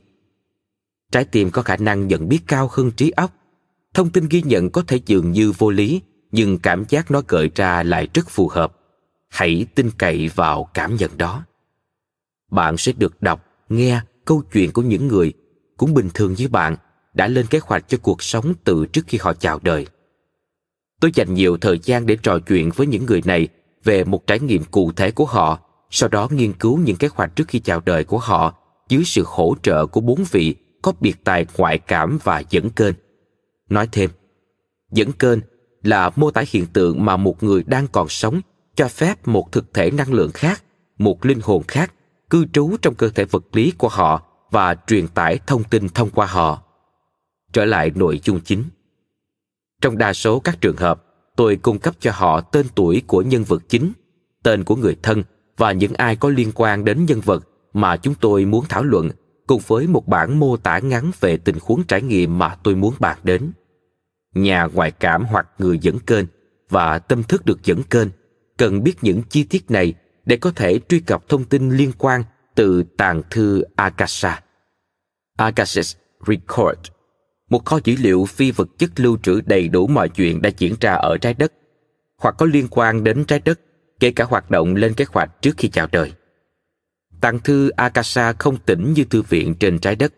Trái 1.12 1.26
tim 1.26 1.52
có 1.52 1.62
khả 1.62 1.78
năng 1.78 2.08
nhận 2.08 2.30
biết 2.30 2.40
cao 2.48 2.70
hơn 2.72 2.92
trí 2.92 3.10
óc. 3.10 3.32
Thông 3.94 4.10
tin 4.10 4.28
ghi 4.30 4.42
nhận 4.42 4.70
có 4.70 4.84
thể 4.88 5.00
dường 5.06 5.32
như 5.32 5.52
vô 5.58 5.70
lý, 5.70 6.02
nhưng 6.32 6.60
cảm 6.60 6.86
giác 6.90 7.12
nó 7.12 7.22
gợi 7.28 7.50
ra 7.56 7.84
lại 7.84 8.08
rất 8.14 8.30
phù 8.30 8.48
hợp. 8.48 8.76
Hãy 9.30 9.66
tin 9.76 9.92
cậy 9.98 10.30
vào 10.36 10.70
cảm 10.74 10.96
nhận 10.96 11.18
đó. 11.18 11.44
Bạn 12.52 12.78
sẽ 12.78 12.92
được 12.92 13.22
đọc, 13.22 13.46
nghe 13.70 14.02
câu 14.26 14.44
chuyện 14.54 14.72
của 14.72 14.82
những 14.82 15.08
người 15.08 15.34
cũng 15.78 15.94
bình 15.94 16.10
thường 16.14 16.34
như 16.38 16.48
bạn 16.48 16.76
đã 17.14 17.28
lên 17.28 17.48
kế 17.48 17.60
hoạch 17.64 17.88
cho 17.88 17.98
cuộc 18.02 18.24
sống 18.24 18.54
từ 18.64 18.86
trước 18.86 19.02
khi 19.08 19.18
họ 19.22 19.34
chào 19.34 19.60
đời. 19.64 19.88
Tôi 21.00 21.12
dành 21.14 21.34
nhiều 21.34 21.58
thời 21.58 21.80
gian 21.84 22.06
để 22.06 22.18
trò 22.24 22.40
chuyện 22.40 22.72
với 22.76 22.88
những 22.88 23.06
người 23.06 23.22
này 23.26 23.48
về 23.84 24.04
một 24.04 24.28
trải 24.28 24.40
nghiệm 24.40 24.64
cụ 24.64 24.92
thể 24.92 25.12
của 25.12 25.26
họ 25.26 25.60
sau 25.90 26.10
đó 26.10 26.28
nghiên 26.32 26.54
cứu 26.54 26.78
những 26.78 26.96
kế 26.96 27.08
hoạch 27.14 27.36
trước 27.36 27.48
khi 27.48 27.60
chào 27.60 27.82
đời 27.86 28.04
của 28.04 28.18
họ 28.18 28.54
dưới 28.90 29.04
sự 29.06 29.24
hỗ 29.28 29.56
trợ 29.62 29.86
của 29.86 30.02
bốn 30.02 30.24
vị 30.32 30.56
có 30.82 30.94
biệt 31.00 31.24
tài 31.24 31.46
ngoại 31.58 31.78
cảm 31.78 32.20
và 32.24 32.44
dẫn 32.50 32.70
kênh. 32.70 32.96
Nói 33.70 33.90
thêm, 33.92 34.10
dẫn 34.92 35.12
kênh 35.12 35.40
là 35.84 36.12
mô 36.16 36.32
tả 36.32 36.44
hiện 36.48 36.66
tượng 36.66 37.06
mà 37.06 37.18
một 37.18 37.44
người 37.44 37.64
đang 37.64 37.88
còn 37.88 38.10
sống 38.10 38.42
cho 38.76 38.88
phép 38.88 39.28
một 39.28 39.52
thực 39.52 39.74
thể 39.74 39.92
năng 39.92 40.14
lượng 40.14 40.32
khác, 40.34 40.64
một 40.98 41.26
linh 41.26 41.40
hồn 41.44 41.64
khác 41.68 41.94
cư 42.30 42.46
trú 42.54 42.78
trong 42.82 42.96
cơ 42.96 43.10
thể 43.10 43.26
vật 43.26 43.44
lý 43.52 43.74
của 43.78 43.90
họ 43.90 44.24
và 44.52 44.76
truyền 44.88 45.08
tải 45.08 45.40
thông 45.48 45.64
tin 45.64 45.90
thông 45.90 46.10
qua 46.10 46.28
họ. 46.28 46.64
Trở 47.54 47.66
lại 47.66 47.92
nội 47.96 48.22
dung 48.24 48.40
chính. 48.40 48.64
Trong 49.82 49.98
đa 49.98 50.14
số 50.14 50.40
các 50.40 50.62
trường 50.62 50.78
hợp, 50.78 51.04
tôi 51.36 51.56
cung 51.56 51.80
cấp 51.80 51.96
cho 52.00 52.12
họ 52.14 52.42
tên 52.42 52.66
tuổi 52.76 53.02
của 53.08 53.22
nhân 53.22 53.44
vật 53.44 53.64
chính, 53.70 53.92
tên 54.44 54.64
của 54.64 54.76
người 54.76 54.96
thân 55.04 55.24
và 55.60 55.72
những 55.72 55.94
ai 55.94 56.16
có 56.16 56.30
liên 56.30 56.52
quan 56.56 56.86
đến 56.86 57.06
nhân 57.06 57.22
vật 57.22 57.48
mà 57.74 57.98
chúng 57.98 58.16
tôi 58.16 58.46
muốn 58.46 58.66
thảo 58.70 58.84
luận 58.84 59.10
cùng 59.48 59.62
với 59.68 59.88
một 59.88 60.08
bản 60.08 60.40
mô 60.40 60.58
tả 60.58 60.80
ngắn 60.80 61.12
về 61.20 61.38
tình 61.38 61.58
huống 61.62 61.84
trải 61.84 62.02
nghiệm 62.02 62.40
mà 62.40 62.56
tôi 62.64 62.76
muốn 62.76 62.94
bàn 63.00 63.18
đến. 63.24 63.52
Nhà 64.36 64.68
ngoại 64.74 64.92
cảm 64.92 65.26
hoặc 65.26 65.48
người 65.58 65.80
dẫn 65.80 66.00
kênh 66.00 66.26
và 66.70 67.00
tâm 67.00 67.24
thức 67.24 67.46
được 67.46 67.64
dẫn 67.64 67.84
kênh 67.84 68.08
cần 68.58 68.84
biết 68.84 68.94
những 69.02 69.22
chi 69.30 69.44
tiết 69.44 69.72
này 69.72 69.94
để 70.26 70.38
có 70.38 70.52
thể 70.52 70.80
truy 70.90 71.00
cập 71.00 71.30
thông 71.30 71.46
tin 71.46 71.72
liên 71.72 71.92
quan 71.98 72.24
từ 72.56 72.84
tàng 72.98 73.22
thư 73.30 73.64
Akasha. 73.76 74.44
Akasha's 75.38 75.96
Record, 76.28 76.80
một 77.50 77.66
kho 77.66 77.80
dữ 77.84 77.96
liệu 78.00 78.26
phi 78.26 78.52
vật 78.52 78.70
chất 78.78 79.00
lưu 79.00 79.18
trữ 79.24 79.42
đầy 79.42 79.68
đủ 79.68 79.88
mọi 79.88 80.10
chuyện 80.10 80.42
đã 80.42 80.50
diễn 80.58 80.76
ra 80.82 80.94
ở 80.94 81.18
trái 81.18 81.34
đất, 81.34 81.54
hoặc 82.18 82.36
có 82.38 82.46
liên 82.46 82.68
quan 82.70 83.04
đến 83.04 83.26
trái 83.26 83.40
đất, 83.40 83.60
kể 84.00 84.12
cả 84.12 84.24
hoạt 84.24 84.52
động 84.52 84.76
lên 84.76 84.94
kế 84.94 85.06
hoạch 85.10 85.42
trước 85.42 85.52
khi 85.58 85.68
chào 85.68 85.88
đời. 85.92 86.14
Tàng 87.22 87.40
thư 87.40 87.70
Akasha 87.70 88.34
không 88.34 88.58
tỉnh 88.58 88.94
như 88.94 89.04
thư 89.04 89.22
viện 89.22 89.56
trên 89.56 89.80
trái 89.80 89.96
đất. 89.96 90.14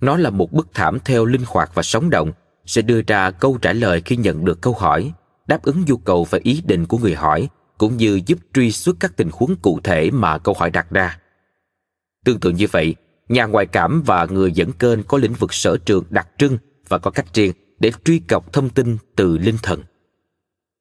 Nó 0.00 0.16
là 0.16 0.30
một 0.30 0.52
bức 0.52 0.68
thảm 0.74 0.98
theo 1.04 1.24
linh 1.24 1.44
hoạt 1.46 1.70
và 1.74 1.82
sống 1.82 2.10
động, 2.10 2.32
sẽ 2.66 2.82
đưa 2.82 3.02
ra 3.06 3.30
câu 3.30 3.58
trả 3.62 3.72
lời 3.72 4.02
khi 4.04 4.16
nhận 4.16 4.44
được 4.44 4.60
câu 4.60 4.72
hỏi, 4.72 5.12
đáp 5.46 5.62
ứng 5.62 5.84
nhu 5.86 5.96
cầu 5.96 6.24
và 6.24 6.38
ý 6.42 6.62
định 6.66 6.86
của 6.86 6.98
người 6.98 7.14
hỏi 7.14 7.48
cũng 7.78 7.96
như 7.96 8.20
giúp 8.26 8.38
truy 8.54 8.72
xuất 8.72 8.96
các 9.00 9.16
tình 9.16 9.28
huống 9.32 9.56
cụ 9.56 9.80
thể 9.84 10.10
mà 10.10 10.38
câu 10.38 10.54
hỏi 10.58 10.70
đặt 10.70 10.90
ra. 10.90 11.18
Tương 12.24 12.40
tự 12.40 12.50
như 12.50 12.66
vậy, 12.70 12.94
nhà 13.28 13.44
ngoại 13.44 13.66
cảm 13.66 14.02
và 14.06 14.26
người 14.30 14.52
dẫn 14.52 14.72
kênh 14.72 15.02
có 15.02 15.18
lĩnh 15.18 15.32
vực 15.32 15.54
sở 15.54 15.76
trường 15.76 16.04
đặc 16.10 16.28
trưng 16.38 16.58
và 16.88 16.98
có 16.98 17.10
cách 17.10 17.34
riêng 17.34 17.52
để 17.80 17.92
truy 18.04 18.18
cập 18.18 18.52
thông 18.52 18.70
tin 18.70 18.96
từ 19.16 19.38
linh 19.38 19.58
thần. 19.62 19.82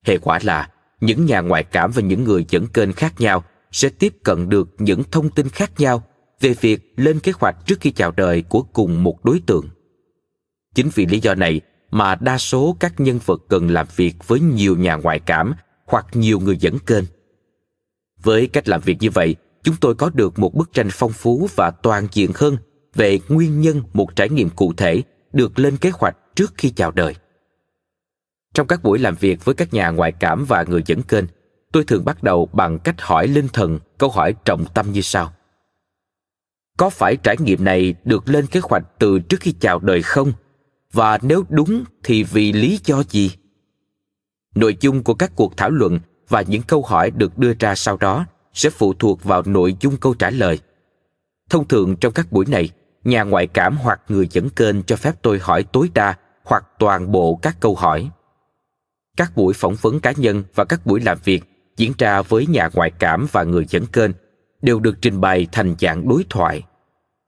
Hệ 0.06 0.18
quả 0.18 0.40
là 0.44 0.70
những 1.02 1.26
nhà 1.26 1.42
ngoại 1.42 1.64
cảm 1.64 1.92
và 1.92 2.02
những 2.02 2.24
người 2.24 2.46
dẫn 2.50 2.68
kênh 2.68 2.94
khác 2.94 3.14
nhau 3.22 3.44
sẽ 3.72 3.90
tiếp 3.90 4.14
cận 4.24 4.50
được 4.50 4.70
những 4.80 5.04
thông 5.12 5.30
tin 5.30 5.50
khác 5.50 5.72
nhau 5.78 6.04
về 6.40 6.54
việc 6.62 6.94
lên 6.96 7.20
kế 7.20 7.32
hoạch 7.40 7.56
trước 7.66 7.80
khi 7.80 7.92
chào 7.92 8.12
đời 8.12 8.42
của 8.42 8.62
cùng 8.62 9.04
một 9.04 9.26
đối 9.26 9.42
tượng. 9.46 9.70
Chính 10.76 10.90
vì 10.96 11.06
lý 11.06 11.20
do 11.20 11.36
này 11.36 11.62
mà 11.92 12.16
đa 12.16 12.38
số 12.38 12.78
các 12.80 13.00
nhân 13.00 13.20
vật 13.26 13.42
cần 13.50 13.70
làm 13.70 13.88
việc 13.96 14.16
với 14.28 14.40
nhiều 14.40 14.78
nhà 14.78 14.96
ngoại 14.96 15.20
cảm 15.20 15.54
hoặc 15.86 16.06
nhiều 16.14 16.40
người 16.40 16.58
dẫn 16.58 16.80
kênh. 16.80 17.04
Với 18.24 18.48
cách 18.48 18.70
làm 18.70 18.82
việc 18.82 18.98
như 19.00 19.10
vậy, 19.10 19.36
chúng 19.64 19.76
tôi 19.82 19.96
có 19.96 20.10
được 20.14 20.40
một 20.40 20.54
bức 20.54 20.74
tranh 20.74 20.88
phong 20.92 21.12
phú 21.12 21.48
và 21.56 21.72
toàn 21.72 22.08
diện 22.12 22.32
hơn 22.36 22.58
về 22.96 23.20
nguyên 23.30 23.62
nhân 23.62 23.82
một 23.94 24.16
trải 24.16 24.30
nghiệm 24.30 24.50
cụ 24.50 24.74
thể 24.78 25.02
được 25.34 25.60
lên 25.60 25.78
kế 25.78 25.92
hoạch 25.94 26.18
trước 26.36 26.54
khi 26.58 26.70
chào 26.70 26.92
đời. 26.92 27.16
Trong 28.54 28.68
các 28.68 28.84
buổi 28.84 29.00
làm 29.00 29.16
việc 29.16 29.46
với 29.46 29.56
các 29.56 29.74
nhà 29.74 29.90
ngoại 29.90 30.12
cảm 30.12 30.46
và 30.48 30.66
người 30.68 30.84
dẫn 30.86 31.02
kênh, 31.02 31.26
tôi 31.72 31.84
thường 31.84 32.06
bắt 32.06 32.24
đầu 32.24 32.50
bằng 32.54 32.80
cách 32.80 33.02
hỏi 33.02 33.28
linh 33.28 33.48
thần 33.48 33.80
câu 33.98 34.10
hỏi 34.10 34.34
trọng 34.46 34.66
tâm 34.74 34.92
như 34.92 35.02
sau. 35.02 35.34
Có 36.78 36.90
phải 36.90 37.18
trải 37.24 37.36
nghiệm 37.40 37.64
này 37.64 37.96
được 38.04 38.30
lên 38.30 38.48
kế 38.48 38.60
hoạch 38.64 38.84
từ 39.00 39.20
trước 39.20 39.38
khi 39.40 39.54
chào 39.60 39.80
đời 39.80 40.02
không? 40.02 40.34
Và 40.94 41.20
nếu 41.22 41.44
đúng 41.50 41.84
thì 42.04 42.24
vì 42.24 42.54
lý 42.54 42.80
do 42.84 43.04
gì? 43.10 43.32
nội 44.56 44.78
dung 44.80 45.04
của 45.04 45.14
các 45.14 45.32
cuộc 45.36 45.58
thảo 45.58 45.70
luận 45.70 46.00
và 46.30 46.42
những 46.42 46.62
câu 46.62 46.84
hỏi 46.84 47.12
được 47.12 47.38
đưa 47.38 47.54
ra 47.60 47.76
sau 47.76 47.98
đó 47.98 48.26
sẽ 48.54 48.70
phụ 48.70 48.94
thuộc 48.94 49.24
vào 49.24 49.44
nội 49.46 49.76
dung 49.80 49.98
câu 49.98 50.14
trả 50.14 50.30
lời 50.30 50.60
thông 51.50 51.68
thường 51.68 51.96
trong 51.96 52.14
các 52.14 52.32
buổi 52.32 52.46
này 52.46 52.70
nhà 53.04 53.24
ngoại 53.24 53.48
cảm 53.48 53.78
hoặc 53.78 54.02
người 54.08 54.28
dẫn 54.32 54.50
kênh 54.50 54.84
cho 54.84 54.96
phép 54.96 55.16
tôi 55.22 55.40
hỏi 55.40 55.64
tối 55.64 55.90
đa 55.94 56.18
hoặc 56.44 56.66
toàn 56.80 57.12
bộ 57.12 57.40
các 57.42 57.58
câu 57.60 57.76
hỏi 57.76 58.10
các 59.18 59.32
buổi 59.36 59.54
phỏng 59.54 59.76
vấn 59.82 60.00
cá 60.00 60.14
nhân 60.18 60.44
và 60.56 60.66
các 60.66 60.86
buổi 60.86 61.02
làm 61.02 61.18
việc 61.24 61.44
diễn 61.78 61.94
ra 61.98 62.22
với 62.22 62.48
nhà 62.48 62.70
ngoại 62.74 62.92
cảm 63.00 63.28
và 63.32 63.44
người 63.44 63.66
dẫn 63.70 63.86
kênh 63.86 64.12
đều 64.62 64.80
được 64.80 65.02
trình 65.02 65.22
bày 65.22 65.48
thành 65.52 65.76
dạng 65.80 66.08
đối 66.08 66.26
thoại 66.30 66.64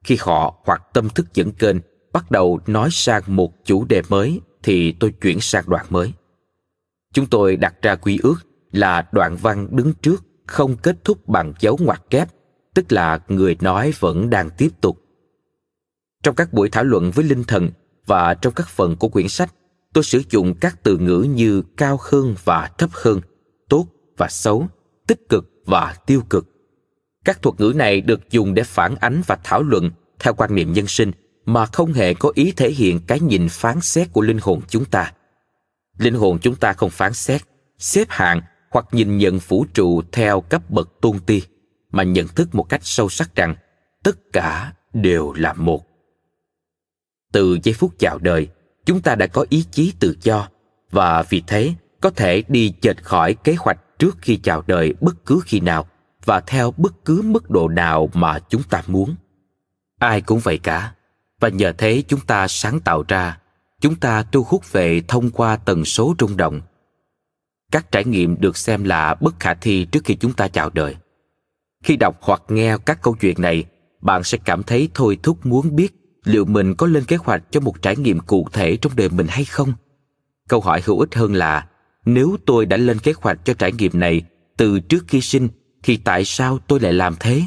khi 0.04 0.16
họ 0.20 0.54
hoặc 0.64 0.82
tâm 0.92 1.08
thức 1.08 1.34
dẫn 1.34 1.52
kênh 1.52 1.76
bắt 2.12 2.30
đầu 2.30 2.60
nói 2.66 2.88
sang 2.92 3.22
một 3.26 3.64
chủ 3.64 3.84
đề 3.84 4.02
mới 4.08 4.40
thì 4.62 4.92
tôi 4.92 5.12
chuyển 5.20 5.40
sang 5.40 5.64
đoạn 5.66 5.86
mới 5.90 6.12
Chúng 7.14 7.26
tôi 7.26 7.56
đặt 7.56 7.74
ra 7.82 7.94
quy 7.94 8.18
ước 8.22 8.36
là 8.72 9.08
đoạn 9.12 9.36
văn 9.36 9.68
đứng 9.70 9.92
trước 10.02 10.24
không 10.46 10.76
kết 10.76 11.04
thúc 11.04 11.28
bằng 11.28 11.52
dấu 11.60 11.78
ngoặc 11.80 12.02
kép, 12.10 12.28
tức 12.74 12.92
là 12.92 13.18
người 13.28 13.56
nói 13.60 13.92
vẫn 13.98 14.30
đang 14.30 14.50
tiếp 14.50 14.68
tục. 14.80 14.98
Trong 16.22 16.34
các 16.34 16.52
buổi 16.52 16.68
thảo 16.68 16.84
luận 16.84 17.10
với 17.10 17.24
linh 17.24 17.44
thần 17.44 17.70
và 18.06 18.34
trong 18.34 18.54
các 18.54 18.68
phần 18.68 18.96
của 18.96 19.08
quyển 19.08 19.28
sách, 19.28 19.54
tôi 19.94 20.04
sử 20.04 20.22
dụng 20.30 20.54
các 20.54 20.82
từ 20.82 20.98
ngữ 20.98 21.26
như 21.30 21.62
cao 21.76 21.98
hơn 22.02 22.34
và 22.44 22.70
thấp 22.78 22.90
hơn, 22.92 23.20
tốt 23.68 23.86
và 24.16 24.28
xấu, 24.28 24.66
tích 25.06 25.28
cực 25.28 25.50
và 25.66 25.96
tiêu 26.06 26.22
cực. 26.30 26.46
Các 27.24 27.42
thuật 27.42 27.60
ngữ 27.60 27.72
này 27.76 28.00
được 28.00 28.30
dùng 28.30 28.54
để 28.54 28.62
phản 28.62 28.96
ánh 28.96 29.22
và 29.26 29.38
thảo 29.44 29.62
luận 29.62 29.90
theo 30.18 30.34
quan 30.34 30.54
niệm 30.54 30.72
nhân 30.72 30.86
sinh 30.86 31.12
mà 31.44 31.66
không 31.66 31.92
hề 31.92 32.14
có 32.14 32.32
ý 32.34 32.52
thể 32.56 32.70
hiện 32.70 33.00
cái 33.06 33.20
nhìn 33.20 33.48
phán 33.48 33.80
xét 33.80 34.12
của 34.12 34.20
linh 34.20 34.38
hồn 34.42 34.60
chúng 34.68 34.84
ta 34.84 35.12
linh 35.98 36.14
hồn 36.14 36.38
chúng 36.42 36.56
ta 36.56 36.72
không 36.72 36.90
phán 36.90 37.14
xét 37.14 37.42
xếp 37.78 38.06
hạng 38.10 38.40
hoặc 38.70 38.86
nhìn 38.92 39.18
nhận 39.18 39.38
vũ 39.38 39.66
trụ 39.74 40.02
theo 40.12 40.40
cấp 40.40 40.70
bậc 40.70 41.00
tôn 41.00 41.18
ti 41.26 41.42
mà 41.90 42.02
nhận 42.02 42.28
thức 42.28 42.54
một 42.54 42.62
cách 42.62 42.80
sâu 42.84 43.08
sắc 43.08 43.36
rằng 43.36 43.56
tất 44.02 44.16
cả 44.32 44.72
đều 44.92 45.32
là 45.32 45.52
một 45.52 45.86
từ 47.32 47.58
giây 47.62 47.74
phút 47.74 47.98
chào 47.98 48.18
đời 48.18 48.48
chúng 48.84 49.00
ta 49.00 49.14
đã 49.14 49.26
có 49.26 49.46
ý 49.48 49.64
chí 49.70 49.92
tự 50.00 50.16
do, 50.22 50.48
và 50.90 51.22
vì 51.22 51.42
thế 51.46 51.74
có 52.00 52.10
thể 52.10 52.42
đi 52.48 52.74
chệch 52.80 53.02
khỏi 53.02 53.34
kế 53.34 53.54
hoạch 53.58 53.78
trước 53.98 54.16
khi 54.20 54.36
chào 54.36 54.62
đời 54.66 54.94
bất 55.00 55.26
cứ 55.26 55.40
khi 55.44 55.60
nào 55.60 55.86
và 56.24 56.40
theo 56.40 56.70
bất 56.76 57.04
cứ 57.04 57.22
mức 57.22 57.50
độ 57.50 57.68
nào 57.68 58.10
mà 58.14 58.38
chúng 58.38 58.62
ta 58.62 58.82
muốn. 58.86 59.14
Ai 59.98 60.20
cũng 60.20 60.38
vậy 60.38 60.58
cả, 60.58 60.94
và 61.40 61.48
nhờ 61.48 61.72
thế 61.78 62.02
chúng 62.08 62.20
ta 62.20 62.48
sáng 62.48 62.80
tạo 62.80 63.04
ra, 63.08 63.38
chúng 63.80 63.94
ta 63.96 64.22
thu 64.22 64.44
hút 64.48 64.72
về 64.72 65.02
thông 65.08 65.30
qua 65.30 65.56
tần 65.56 65.84
số 65.84 66.14
rung 66.18 66.36
động. 66.36 66.60
Các 67.72 67.92
trải 67.92 68.04
nghiệm 68.04 68.40
được 68.40 68.56
xem 68.56 68.84
là 68.84 69.14
bất 69.14 69.40
khả 69.40 69.54
thi 69.54 69.84
trước 69.84 70.04
khi 70.04 70.14
chúng 70.14 70.32
ta 70.32 70.48
chào 70.48 70.70
đời. 70.70 70.96
Khi 71.84 71.96
đọc 71.96 72.18
hoặc 72.20 72.42
nghe 72.48 72.76
các 72.86 73.02
câu 73.02 73.16
chuyện 73.20 73.42
này, 73.42 73.64
bạn 74.00 74.24
sẽ 74.24 74.38
cảm 74.44 74.62
thấy 74.62 74.88
thôi 74.94 75.18
thúc 75.22 75.46
muốn 75.46 75.76
biết 75.76 75.94
liệu 76.24 76.44
mình 76.44 76.74
có 76.74 76.86
lên 76.86 77.04
kế 77.04 77.16
hoạch 77.16 77.42
cho 77.50 77.60
một 77.60 77.82
trải 77.82 77.96
nghiệm 77.96 78.20
cụ 78.20 78.48
thể 78.52 78.76
trong 78.76 78.92
đời 78.96 79.08
mình 79.08 79.26
hay 79.28 79.44
không? 79.44 79.72
Câu 80.48 80.60
hỏi 80.60 80.82
hữu 80.84 81.00
ích 81.00 81.14
hơn 81.14 81.34
là, 81.34 81.66
nếu 82.04 82.36
tôi 82.46 82.66
đã 82.66 82.76
lên 82.76 82.98
kế 82.98 83.12
hoạch 83.20 83.44
cho 83.44 83.54
trải 83.54 83.72
nghiệm 83.72 84.00
này 84.00 84.22
từ 84.56 84.80
trước 84.80 85.04
khi 85.08 85.20
sinh, 85.20 85.48
thì 85.82 85.96
tại 85.96 86.24
sao 86.24 86.58
tôi 86.58 86.80
lại 86.80 86.92
làm 86.92 87.14
thế? 87.20 87.42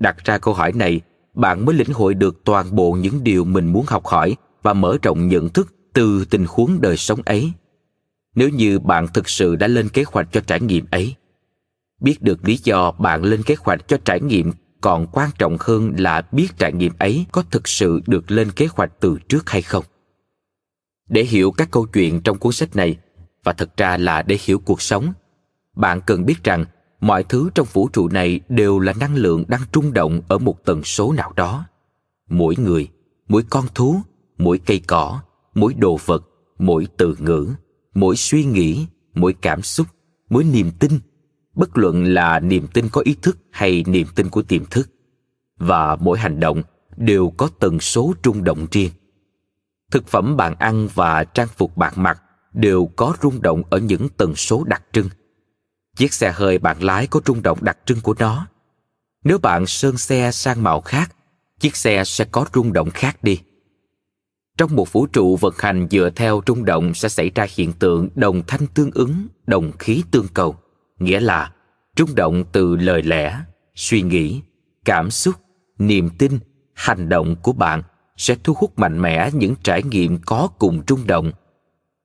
Đặt 0.00 0.24
ra 0.24 0.38
câu 0.38 0.54
hỏi 0.54 0.72
này, 0.72 1.00
bạn 1.34 1.64
mới 1.64 1.74
lĩnh 1.74 1.92
hội 1.92 2.14
được 2.14 2.44
toàn 2.44 2.76
bộ 2.76 2.92
những 2.92 3.24
điều 3.24 3.44
mình 3.44 3.66
muốn 3.72 3.84
học 3.88 4.06
hỏi 4.06 4.36
và 4.62 4.72
mở 4.72 4.98
rộng 5.02 5.28
nhận 5.28 5.48
thức 5.48 5.74
từ 5.92 6.24
tình 6.24 6.44
huống 6.48 6.80
đời 6.80 6.96
sống 6.96 7.20
ấy. 7.24 7.52
Nếu 8.34 8.48
như 8.48 8.78
bạn 8.78 9.06
thực 9.14 9.28
sự 9.28 9.56
đã 9.56 9.66
lên 9.66 9.88
kế 9.88 10.04
hoạch 10.06 10.28
cho 10.32 10.40
trải 10.40 10.60
nghiệm 10.60 10.86
ấy, 10.90 11.14
biết 12.00 12.22
được 12.22 12.44
lý 12.44 12.58
do 12.64 12.92
bạn 12.92 13.22
lên 13.22 13.42
kế 13.42 13.54
hoạch 13.58 13.88
cho 13.88 13.96
trải 14.04 14.20
nghiệm 14.20 14.52
còn 14.80 15.06
quan 15.12 15.30
trọng 15.38 15.56
hơn 15.60 15.92
là 15.98 16.22
biết 16.32 16.48
trải 16.58 16.72
nghiệm 16.72 16.92
ấy 16.98 17.26
có 17.32 17.42
thực 17.50 17.68
sự 17.68 18.00
được 18.06 18.30
lên 18.30 18.50
kế 18.50 18.68
hoạch 18.72 18.92
từ 19.00 19.18
trước 19.28 19.50
hay 19.50 19.62
không. 19.62 19.84
Để 21.08 21.22
hiểu 21.22 21.50
các 21.50 21.68
câu 21.70 21.86
chuyện 21.86 22.20
trong 22.20 22.38
cuốn 22.38 22.52
sách 22.52 22.76
này, 22.76 22.96
và 23.44 23.52
thật 23.52 23.76
ra 23.76 23.96
là 23.96 24.22
để 24.22 24.38
hiểu 24.40 24.58
cuộc 24.58 24.82
sống, 24.82 25.12
bạn 25.76 26.00
cần 26.06 26.26
biết 26.26 26.44
rằng 26.44 26.64
mọi 27.00 27.24
thứ 27.24 27.50
trong 27.54 27.66
vũ 27.72 27.88
trụ 27.88 28.08
này 28.08 28.40
đều 28.48 28.78
là 28.78 28.92
năng 29.00 29.14
lượng 29.14 29.44
đang 29.48 29.60
trung 29.72 29.92
động 29.92 30.20
ở 30.28 30.38
một 30.38 30.64
tần 30.64 30.84
số 30.84 31.12
nào 31.12 31.32
đó. 31.36 31.66
Mỗi 32.28 32.56
người, 32.56 32.88
mỗi 33.28 33.42
con 33.50 33.64
thú, 33.74 34.00
mỗi 34.38 34.58
cây 34.58 34.80
cỏ, 34.86 35.20
mỗi 35.54 35.74
đồ 35.74 35.98
vật, 36.06 36.24
mỗi 36.58 36.86
từ 36.96 37.16
ngữ, 37.18 37.48
mỗi 37.94 38.16
suy 38.16 38.44
nghĩ, 38.44 38.86
mỗi 39.14 39.32
cảm 39.32 39.62
xúc, 39.62 39.86
mỗi 40.30 40.44
niềm 40.44 40.70
tin 40.78 40.98
bất 41.58 41.78
luận 41.78 42.04
là 42.04 42.40
niềm 42.40 42.66
tin 42.66 42.88
có 42.88 43.00
ý 43.04 43.16
thức 43.22 43.38
hay 43.50 43.84
niềm 43.86 44.06
tin 44.14 44.30
của 44.30 44.42
tiềm 44.42 44.64
thức 44.64 44.90
và 45.58 45.96
mỗi 45.96 46.18
hành 46.18 46.40
động 46.40 46.62
đều 46.96 47.32
có 47.36 47.48
tần 47.60 47.80
số 47.80 48.14
rung 48.24 48.44
động 48.44 48.66
riêng 48.70 48.90
thực 49.90 50.06
phẩm 50.06 50.36
bạn 50.36 50.54
ăn 50.58 50.88
và 50.94 51.24
trang 51.24 51.48
phục 51.56 51.76
bạn 51.76 51.92
mặc 51.96 52.22
đều 52.52 52.90
có 52.96 53.14
rung 53.22 53.42
động 53.42 53.62
ở 53.70 53.78
những 53.78 54.08
tần 54.08 54.34
số 54.36 54.64
đặc 54.64 54.82
trưng 54.92 55.08
Chiếc 55.98 56.12
xe 56.12 56.32
hơi 56.32 56.58
bạn 56.58 56.82
lái 56.82 57.06
có 57.06 57.20
rung 57.26 57.42
động 57.42 57.58
đặc 57.60 57.78
trưng 57.86 58.00
của 58.00 58.14
nó. 58.18 58.46
Nếu 59.24 59.38
bạn 59.38 59.66
sơn 59.66 59.98
xe 59.98 60.30
sang 60.32 60.62
màu 60.62 60.80
khác, 60.80 61.14
chiếc 61.60 61.76
xe 61.76 62.04
sẽ 62.04 62.24
có 62.24 62.44
rung 62.54 62.72
động 62.72 62.90
khác 62.90 63.24
đi. 63.24 63.40
Trong 64.58 64.76
một 64.76 64.92
vũ 64.92 65.06
trụ 65.06 65.36
vận 65.36 65.54
hành 65.58 65.88
dựa 65.90 66.10
theo 66.16 66.42
rung 66.46 66.64
động 66.64 66.94
sẽ 66.94 67.08
xảy 67.08 67.30
ra 67.34 67.46
hiện 67.54 67.72
tượng 67.72 68.08
đồng 68.14 68.42
thanh 68.46 68.66
tương 68.66 68.90
ứng, 68.90 69.26
đồng 69.46 69.72
khí 69.78 70.02
tương 70.10 70.28
cầu, 70.34 70.56
nghĩa 70.98 71.20
là 71.20 71.52
rung 71.96 72.14
động 72.14 72.44
từ 72.52 72.76
lời 72.76 73.02
lẽ, 73.02 73.38
suy 73.74 74.02
nghĩ, 74.02 74.42
cảm 74.84 75.10
xúc, 75.10 75.34
niềm 75.78 76.10
tin, 76.18 76.38
hành 76.74 77.08
động 77.08 77.36
của 77.42 77.52
bạn 77.52 77.82
sẽ 78.16 78.36
thu 78.44 78.54
hút 78.56 78.78
mạnh 78.78 79.02
mẽ 79.02 79.30
những 79.32 79.54
trải 79.62 79.82
nghiệm 79.82 80.18
có 80.26 80.48
cùng 80.58 80.82
rung 80.88 81.06
động. 81.06 81.32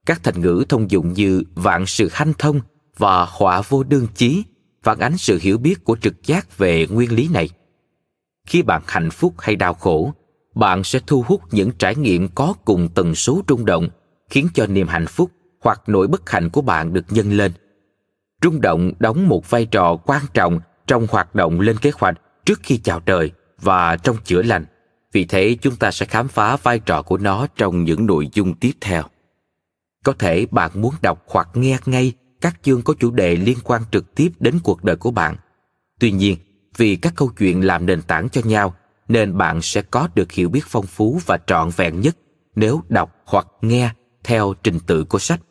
Các 0.06 0.24
thành 0.24 0.42
ngữ 0.42 0.64
thông 0.70 0.92
dụng 0.92 1.14
như 1.14 1.44
vạn 1.56 1.86
sự 1.86 2.10
hanh 2.12 2.34
thông 2.38 2.60
và 2.98 3.26
họa 3.26 3.62
vô 3.70 3.84
đơn 3.84 4.08
chí 4.16 4.44
phản 4.84 5.00
ánh 5.00 5.18
sự 5.18 5.40
hiểu 5.42 5.58
biết 5.58 5.84
của 5.84 5.96
trực 5.96 6.24
giác 6.24 6.58
về 6.58 6.88
nguyên 6.88 7.12
lý 7.12 7.28
này. 7.28 7.50
Khi 8.48 8.62
bạn 8.62 8.82
hạnh 8.88 9.10
phúc 9.12 9.34
hay 9.38 9.56
đau 9.56 9.74
khổ, 9.74 10.14
bạn 10.56 10.84
sẽ 10.84 11.00
thu 11.08 11.24
hút 11.28 11.42
những 11.52 11.72
trải 11.72 11.96
nghiệm 11.96 12.28
có 12.28 12.54
cùng 12.66 12.90
tần 12.96 13.16
số 13.16 13.42
rung 13.48 13.66
động, 13.66 13.90
khiến 14.30 14.48
cho 14.54 14.68
niềm 14.68 14.88
hạnh 14.88 15.08
phúc 15.08 15.32
hoặc 15.62 15.82
nỗi 15.88 16.08
bất 16.08 16.30
hạnh 16.30 16.50
của 16.50 16.62
bạn 16.62 16.94
được 16.94 17.06
nhân 17.10 17.32
lên. 17.32 17.52
Rung 18.44 18.62
động 18.62 18.92
đóng 19.00 19.28
một 19.28 19.50
vai 19.50 19.66
trò 19.66 19.96
quan 19.96 20.22
trọng 20.34 20.60
trong 20.88 21.08
hoạt 21.10 21.36
động 21.36 21.60
lên 21.60 21.78
kế 21.78 21.92
hoạch 21.96 22.22
trước 22.46 22.60
khi 22.64 22.78
chào 22.78 23.02
đời 23.06 23.32
và 23.62 23.98
trong 23.98 24.18
chữa 24.24 24.42
lành. 24.42 24.66
Vì 25.12 25.26
thế 25.26 25.58
chúng 25.62 25.76
ta 25.76 25.92
sẽ 25.92 26.06
khám 26.06 26.28
phá 26.28 26.56
vai 26.56 26.80
trò 26.80 27.02
của 27.02 27.18
nó 27.18 27.48
trong 27.56 27.84
những 27.84 28.06
nội 28.06 28.30
dung 28.34 28.54
tiếp 28.54 28.72
theo. 28.82 29.04
Có 30.04 30.14
thể 30.20 30.46
bạn 30.52 30.72
muốn 30.76 30.94
đọc 31.02 31.24
hoặc 31.28 31.50
nghe 31.54 31.78
ngay 31.86 32.14
các 32.42 32.60
chương 32.64 32.82
có 32.82 32.94
chủ 33.00 33.12
đề 33.12 33.36
liên 33.36 33.58
quan 33.64 33.82
trực 33.92 34.16
tiếp 34.16 34.30
đến 34.40 34.60
cuộc 34.64 34.84
đời 34.84 34.96
của 34.96 35.12
bạn. 35.12 35.36
Tuy 36.00 36.12
nhiên, 36.12 36.38
vì 36.78 36.96
các 36.96 37.14
câu 37.16 37.32
chuyện 37.40 37.66
làm 37.66 37.86
nền 37.86 38.02
tảng 38.02 38.30
cho 38.30 38.42
nhau, 38.46 38.76
nên 39.08 39.38
bạn 39.38 39.62
sẽ 39.62 39.82
có 39.82 40.08
được 40.16 40.32
hiểu 40.32 40.50
biết 40.50 40.64
phong 40.68 40.86
phú 40.86 41.20
và 41.26 41.38
trọn 41.48 41.70
vẹn 41.76 42.02
nhất 42.02 42.18
nếu 42.56 42.82
đọc 42.90 43.16
hoặc 43.26 43.48
nghe 43.62 43.92
theo 44.24 44.54
trình 44.64 44.80
tự 44.80 45.04
của 45.04 45.20
sách. 45.20 45.42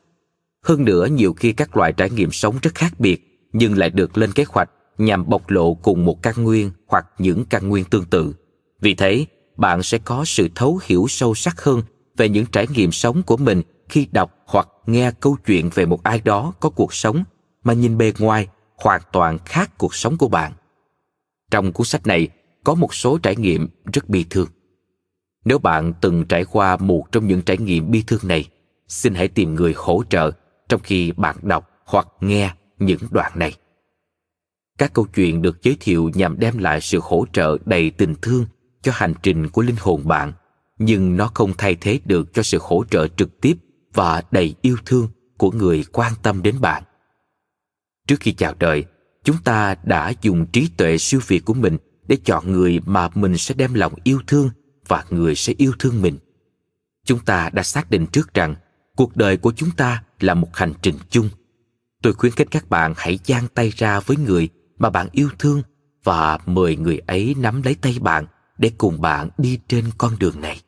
Hơn 0.67 0.85
nữa, 0.85 1.07
nhiều 1.07 1.33
khi 1.33 1.53
các 1.53 1.77
loại 1.77 1.93
trải 1.93 2.11
nghiệm 2.11 2.31
sống 2.31 2.57
rất 2.63 2.75
khác 2.75 3.01
biệt, 3.01 3.49
nhưng 3.53 3.79
lại 3.79 3.91
được 3.91 4.19
lên 4.19 4.33
kế 4.33 4.45
hoạch 4.49 4.71
nhằm 4.99 5.29
bộc 5.29 5.51
lộ 5.51 5.75
cùng 5.75 6.05
một 6.05 6.23
căn 6.23 6.35
nguyên 6.43 6.71
hoặc 6.87 7.07
những 7.19 7.45
căn 7.45 7.69
nguyên 7.69 7.85
tương 7.85 8.05
tự. 8.05 8.35
Vì 8.81 8.95
thế, 8.95 9.27
bạn 9.57 9.83
sẽ 9.83 9.99
có 9.99 10.25
sự 10.25 10.49
thấu 10.55 10.81
hiểu 10.85 11.07
sâu 11.09 11.35
sắc 11.35 11.61
hơn 11.61 11.83
về 12.17 12.29
những 12.29 12.47
trải 12.47 12.67
nghiệm 12.75 12.93
sống 12.93 13.23
của 13.23 13.37
mình 13.37 13.63
khi 13.89 14.07
đọc 14.13 14.35
hoặc 14.47 14.69
nghe 14.87 15.13
câu 15.21 15.37
chuyện 15.47 15.71
về 15.75 15.87
một 15.87 16.03
ai 16.03 16.21
đó 16.25 16.53
có 16.61 16.71
cuộc 16.71 16.95
sống 16.95 17.25
mà 17.65 17.73
nhìn 17.73 17.99
bề 17.99 18.13
ngoài 18.19 18.49
hoàn 18.77 19.01
toàn 19.13 19.39
khác 19.45 19.79
cuộc 19.79 19.95
sống 19.95 20.17
của 20.17 20.29
bạn. 20.29 20.53
Trong 21.51 21.73
cuốn 21.73 21.87
sách 21.87 22.07
này 22.07 22.29
có 22.65 22.75
một 22.75 22.95
số 22.95 23.19
trải 23.19 23.37
nghiệm 23.37 23.69
rất 23.93 24.09
bi 24.09 24.25
thương. 24.31 24.49
Nếu 25.45 25.59
bạn 25.59 25.93
từng 26.01 26.25
trải 26.25 26.45
qua 26.45 26.77
một 26.77 27.13
trong 27.13 27.29
những 27.29 27.43
trải 27.43 27.59
nghiệm 27.59 27.91
bi 27.91 28.05
thương 28.07 28.21
này, 28.23 28.49
xin 28.89 29.15
hãy 29.15 29.29
tìm 29.29 29.55
người 29.55 29.75
hỗ 29.77 30.03
trợ 30.11 30.31
trong 30.73 30.81
khi 30.85 31.13
bạn 31.17 31.37
đọc 31.43 31.71
hoặc 31.85 32.09
nghe 32.21 32.55
những 32.79 33.01
đoạn 33.11 33.33
này. 33.35 33.57
Các 34.79 34.93
câu 34.95 35.07
chuyện 35.15 35.43
được 35.43 35.63
giới 35.63 35.77
thiệu 35.81 36.11
nhằm 36.15 36.39
đem 36.39 36.59
lại 36.59 36.81
sự 36.81 37.01
hỗ 37.03 37.25
trợ 37.33 37.59
đầy 37.65 37.91
tình 37.91 38.15
thương 38.23 38.47
cho 38.83 38.93
hành 38.95 39.15
trình 39.23 39.49
của 39.49 39.63
linh 39.63 39.77
hồn 39.81 40.09
bạn, 40.09 40.33
nhưng 40.79 41.17
nó 41.17 41.31
không 41.35 41.53
thay 41.59 41.75
thế 41.75 42.01
được 42.05 42.35
cho 42.35 42.43
sự 42.43 42.59
hỗ 42.63 42.85
trợ 42.91 43.09
trực 43.09 43.41
tiếp 43.41 43.57
và 43.95 44.23
đầy 44.31 44.55
yêu 44.63 44.77
thương 44.87 45.09
của 45.39 45.51
người 45.51 45.85
quan 45.93 46.13
tâm 46.23 46.43
đến 46.43 46.61
bạn. 46.61 46.83
Trước 48.07 48.21
khi 48.21 48.33
chào 48.33 48.55
đời, 48.59 48.85
chúng 49.25 49.37
ta 49.45 49.77
đã 49.85 50.13
dùng 50.23 50.47
trí 50.47 50.69
tuệ 50.77 50.99
siêu 50.99 51.21
việt 51.27 51.45
của 51.45 51.55
mình 51.55 51.77
để 52.09 52.17
chọn 52.25 52.53
người 52.53 52.81
mà 52.87 53.09
mình 53.15 53.39
sẽ 53.39 53.55
đem 53.55 53.75
lòng 53.75 53.93
yêu 54.05 54.21
thương 54.27 54.51
và 54.89 55.05
người 55.11 55.35
sẽ 55.35 55.55
yêu 55.57 55.73
thương 55.79 56.03
mình. 56.03 56.19
Chúng 57.05 57.19
ta 57.25 57.51
đã 57.51 57.63
xác 57.63 57.91
định 57.91 58.07
trước 58.07 58.35
rằng 58.35 58.55
cuộc 58.97 59.17
đời 59.17 59.37
của 59.37 59.53
chúng 59.57 59.71
ta 59.71 60.03
là 60.21 60.35
một 60.35 60.57
hành 60.57 60.73
trình 60.83 60.99
chung. 61.11 61.29
Tôi 62.03 62.13
khuyến 62.13 62.33
khích 62.33 62.49
các 62.51 62.71
bạn 62.71 62.95
hãy 62.97 63.19
giang 63.25 63.49
tay 63.55 63.71
ra 63.71 64.01
với 64.01 64.17
người 64.17 64.49
mà 64.79 64.91
bạn 64.91 65.09
yêu 65.13 65.29
thương 65.39 65.63
và 66.05 66.39
mời 66.47 66.77
người 66.77 66.99
ấy 66.99 67.35
nắm 67.39 67.63
lấy 67.63 67.75
tay 67.75 67.97
bạn 68.01 68.27
để 68.59 68.73
cùng 68.79 69.01
bạn 69.01 69.29
đi 69.39 69.59
trên 69.69 69.85
con 69.99 70.19
đường 70.19 70.41
này. 70.41 70.61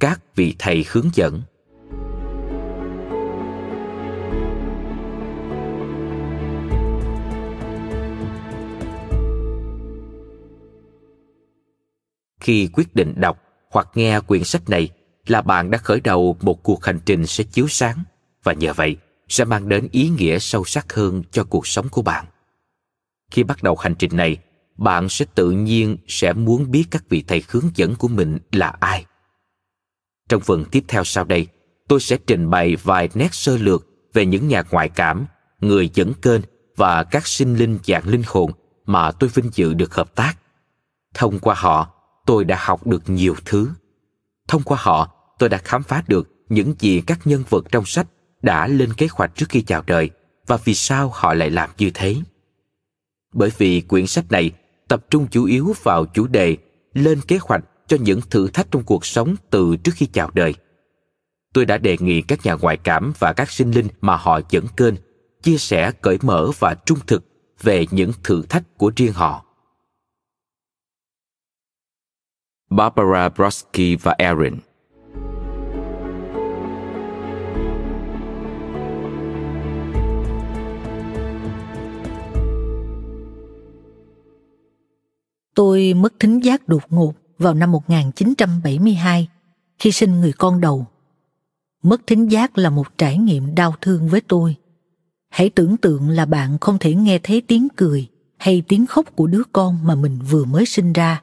Các 0.00 0.20
vị 0.34 0.54
thầy 0.58 0.84
hướng 0.88 1.10
dẫn 1.12 1.42
Khi 12.40 12.68
quyết 12.72 12.94
định 12.94 13.14
đọc 13.16 13.38
hoặc 13.70 13.88
nghe 13.94 14.20
quyển 14.20 14.44
sách 14.44 14.68
này 14.68 14.90
là 15.26 15.42
bạn 15.42 15.70
đã 15.70 15.78
khởi 15.78 16.00
đầu 16.00 16.36
một 16.40 16.62
cuộc 16.62 16.84
hành 16.84 17.00
trình 17.06 17.26
sẽ 17.26 17.44
chiếu 17.44 17.68
sáng 17.68 17.98
và 18.42 18.52
nhờ 18.52 18.72
vậy 18.72 18.96
sẽ 19.28 19.44
mang 19.44 19.68
đến 19.68 19.88
ý 19.92 20.08
nghĩa 20.08 20.38
sâu 20.38 20.64
sắc 20.64 20.92
hơn 20.92 21.22
cho 21.30 21.44
cuộc 21.44 21.66
sống 21.66 21.88
của 21.88 22.02
bạn. 22.02 22.24
Khi 23.30 23.42
bắt 23.42 23.62
đầu 23.62 23.76
hành 23.76 23.94
trình 23.94 24.16
này, 24.16 24.36
bạn 24.76 25.08
sẽ 25.08 25.24
tự 25.34 25.50
nhiên 25.50 25.96
sẽ 26.08 26.32
muốn 26.32 26.70
biết 26.70 26.84
các 26.90 27.04
vị 27.08 27.24
thầy 27.26 27.42
hướng 27.48 27.70
dẫn 27.74 27.94
của 27.94 28.08
mình 28.08 28.38
là 28.52 28.74
ai. 28.80 29.04
Trong 30.28 30.40
phần 30.40 30.64
tiếp 30.70 30.84
theo 30.88 31.04
sau 31.04 31.24
đây, 31.24 31.46
tôi 31.88 32.00
sẽ 32.00 32.16
trình 32.26 32.50
bày 32.50 32.76
vài 32.76 33.08
nét 33.14 33.34
sơ 33.34 33.56
lược 33.56 33.86
về 34.12 34.26
những 34.26 34.48
nhà 34.48 34.62
ngoại 34.70 34.88
cảm, 34.88 35.26
người 35.60 35.90
dẫn 35.94 36.12
kênh 36.14 36.40
và 36.76 37.04
các 37.04 37.26
sinh 37.26 37.56
linh 37.56 37.78
dạng 37.84 38.08
linh 38.08 38.22
hồn 38.26 38.50
mà 38.86 39.10
tôi 39.10 39.30
vinh 39.34 39.50
dự 39.52 39.74
được 39.74 39.94
hợp 39.94 40.14
tác. 40.14 40.34
Thông 41.14 41.38
qua 41.38 41.54
họ, 41.54 41.94
tôi 42.26 42.44
đã 42.44 42.58
học 42.60 42.86
được 42.86 43.02
nhiều 43.06 43.34
thứ. 43.44 43.70
Thông 44.48 44.62
qua 44.62 44.78
họ, 44.80 45.13
tôi 45.38 45.48
đã 45.48 45.58
khám 45.58 45.82
phá 45.82 46.02
được 46.06 46.30
những 46.48 46.74
gì 46.78 47.02
các 47.06 47.20
nhân 47.24 47.44
vật 47.48 47.64
trong 47.72 47.84
sách 47.86 48.06
đã 48.42 48.66
lên 48.66 48.92
kế 48.92 49.08
hoạch 49.10 49.34
trước 49.34 49.46
khi 49.48 49.62
chào 49.62 49.82
đời 49.86 50.10
và 50.46 50.56
vì 50.64 50.74
sao 50.74 51.10
họ 51.14 51.34
lại 51.34 51.50
làm 51.50 51.70
như 51.78 51.90
thế. 51.94 52.16
Bởi 53.32 53.50
vì 53.58 53.80
quyển 53.80 54.06
sách 54.06 54.24
này 54.30 54.50
tập 54.88 55.04
trung 55.10 55.26
chủ 55.30 55.44
yếu 55.44 55.74
vào 55.82 56.06
chủ 56.06 56.26
đề 56.26 56.56
lên 56.94 57.20
kế 57.20 57.38
hoạch 57.40 57.64
cho 57.86 57.96
những 58.00 58.20
thử 58.30 58.48
thách 58.48 58.70
trong 58.70 58.82
cuộc 58.82 59.06
sống 59.06 59.34
từ 59.50 59.76
trước 59.76 59.92
khi 59.94 60.06
chào 60.06 60.30
đời. 60.34 60.54
Tôi 61.54 61.64
đã 61.66 61.78
đề 61.78 61.96
nghị 62.00 62.22
các 62.22 62.46
nhà 62.46 62.52
ngoại 62.60 62.76
cảm 62.76 63.12
và 63.18 63.32
các 63.32 63.50
sinh 63.50 63.70
linh 63.70 63.88
mà 64.00 64.16
họ 64.16 64.40
dẫn 64.50 64.64
kênh 64.76 64.94
chia 65.42 65.58
sẻ 65.58 65.92
cởi 66.02 66.18
mở 66.22 66.50
và 66.58 66.74
trung 66.74 66.98
thực 67.06 67.24
về 67.62 67.86
những 67.90 68.12
thử 68.22 68.42
thách 68.42 68.78
của 68.78 68.92
riêng 68.96 69.12
họ. 69.12 69.44
Barbara 72.70 73.28
Brodsky 73.28 73.96
và 73.96 74.14
Aaron 74.18 74.58
Tôi 85.54 85.94
mất 85.94 86.14
thính 86.20 86.44
giác 86.44 86.68
đột 86.68 86.82
ngột 86.90 87.14
vào 87.38 87.54
năm 87.54 87.72
1972 87.72 89.28
khi 89.78 89.92
sinh 89.92 90.20
người 90.20 90.32
con 90.32 90.60
đầu. 90.60 90.86
Mất 91.82 92.06
thính 92.06 92.28
giác 92.28 92.58
là 92.58 92.70
một 92.70 92.98
trải 92.98 93.18
nghiệm 93.18 93.54
đau 93.54 93.74
thương 93.80 94.08
với 94.08 94.20
tôi. 94.20 94.56
Hãy 95.30 95.50
tưởng 95.50 95.76
tượng 95.76 96.08
là 96.08 96.26
bạn 96.26 96.58
không 96.58 96.78
thể 96.78 96.94
nghe 96.94 97.18
thấy 97.22 97.40
tiếng 97.40 97.68
cười 97.76 98.08
hay 98.36 98.62
tiếng 98.68 98.86
khóc 98.86 99.16
của 99.16 99.26
đứa 99.26 99.42
con 99.52 99.78
mà 99.84 99.94
mình 99.94 100.18
vừa 100.30 100.44
mới 100.44 100.66
sinh 100.66 100.92
ra. 100.92 101.22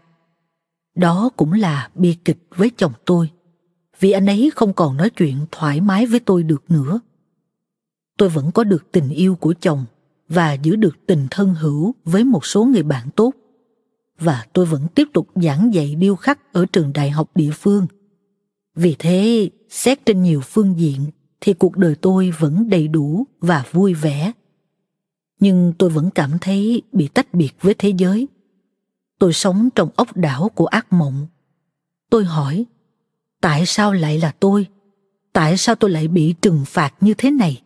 Đó 0.96 1.30
cũng 1.38 1.54
là 1.54 1.90
bi 1.96 2.18
kịch 2.26 2.38
với 2.56 2.72
chồng 2.78 2.94
tôi, 3.06 3.30
vì 4.00 4.12
anh 4.12 4.26
ấy 4.26 4.52
không 4.56 4.74
còn 4.74 4.98
nói 4.98 5.10
chuyện 5.10 5.46
thoải 5.52 5.82
mái 5.82 6.06
với 6.06 6.20
tôi 6.20 6.44
được 6.44 6.64
nữa. 6.72 7.00
Tôi 8.18 8.30
vẫn 8.30 8.52
có 8.52 8.64
được 8.64 8.92
tình 8.92 9.10
yêu 9.10 9.36
của 9.36 9.54
chồng 9.62 9.86
và 10.30 10.54
giữ 10.54 10.76
được 10.76 10.98
tình 11.08 11.28
thân 11.32 11.56
hữu 11.56 11.96
với 12.06 12.24
một 12.24 12.46
số 12.46 12.66
người 12.66 12.84
bạn 12.84 13.10
tốt 13.16 13.34
và 14.22 14.46
tôi 14.54 14.66
vẫn 14.66 14.88
tiếp 14.96 15.08
tục 15.14 15.28
giảng 15.36 15.74
dạy 15.74 15.96
điêu 15.96 16.16
khắc 16.16 16.54
ở 16.54 16.66
trường 16.74 16.94
đại 16.94 17.10
học 17.10 17.32
địa 17.36 17.52
phương. 17.52 17.88
Vì 18.76 18.96
thế, 19.00 19.50
xét 19.70 20.06
trên 20.06 20.22
nhiều 20.22 20.42
phương 20.42 20.80
diện 20.80 21.00
thì 21.42 21.54
cuộc 21.54 21.78
đời 21.78 21.96
tôi 21.96 22.32
vẫn 22.40 22.70
đầy 22.70 22.88
đủ 22.88 23.26
và 23.40 23.66
vui 23.72 23.94
vẻ. 23.94 24.32
Nhưng 25.40 25.74
tôi 25.78 25.90
vẫn 25.90 26.10
cảm 26.10 26.32
thấy 26.42 26.82
bị 26.92 27.08
tách 27.08 27.34
biệt 27.34 27.52
với 27.62 27.74
thế 27.74 27.90
giới. 27.98 28.28
Tôi 29.20 29.34
sống 29.34 29.70
trong 29.76 29.90
ốc 29.96 30.18
đảo 30.18 30.50
của 30.56 30.66
ác 30.66 30.94
mộng. 30.94 31.28
Tôi 32.10 32.26
hỏi, 32.26 32.66
tại 33.42 33.66
sao 33.66 33.94
lại 33.94 34.20
là 34.20 34.32
tôi? 34.40 34.68
Tại 35.34 35.58
sao 35.58 35.76
tôi 35.76 35.90
lại 35.90 36.08
bị 36.08 36.36
trừng 36.42 36.64
phạt 36.66 36.94
như 37.02 37.14
thế 37.14 37.32
này? 37.32 37.62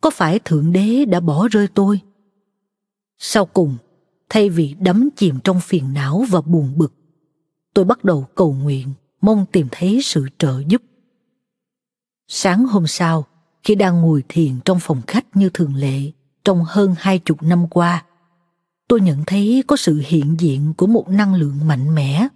Có 0.00 0.10
phải 0.10 0.38
Thượng 0.38 0.72
Đế 0.72 1.04
đã 1.04 1.20
bỏ 1.20 1.48
rơi 1.48 1.66
tôi? 1.74 2.00
Sau 3.18 3.46
cùng, 3.46 3.76
thay 4.30 4.50
vì 4.50 4.74
đắm 4.80 5.08
chìm 5.16 5.38
trong 5.44 5.60
phiền 5.60 5.92
não 5.94 6.24
và 6.30 6.40
buồn 6.40 6.72
bực, 6.76 6.94
tôi 7.74 7.84
bắt 7.84 8.04
đầu 8.04 8.26
cầu 8.34 8.52
nguyện, 8.52 8.92
mong 9.20 9.46
tìm 9.52 9.66
thấy 9.70 10.00
sự 10.02 10.26
trợ 10.38 10.62
giúp. 10.66 10.82
Sáng 12.28 12.66
hôm 12.66 12.86
sau, 12.86 13.26
khi 13.62 13.74
đang 13.74 14.00
ngồi 14.00 14.24
thiền 14.28 14.60
trong 14.64 14.78
phòng 14.80 15.02
khách 15.06 15.36
như 15.36 15.50
thường 15.54 15.74
lệ, 15.74 16.10
trong 16.44 16.64
hơn 16.64 16.94
hai 16.98 17.18
chục 17.18 17.42
năm 17.42 17.68
qua, 17.68 18.04
tôi 18.88 19.00
nhận 19.00 19.24
thấy 19.26 19.64
có 19.66 19.76
sự 19.76 20.02
hiện 20.06 20.36
diện 20.38 20.74
của 20.76 20.86
một 20.86 21.08
năng 21.08 21.34
lượng 21.34 21.58
mạnh 21.66 21.94
mẽ. 21.94 22.28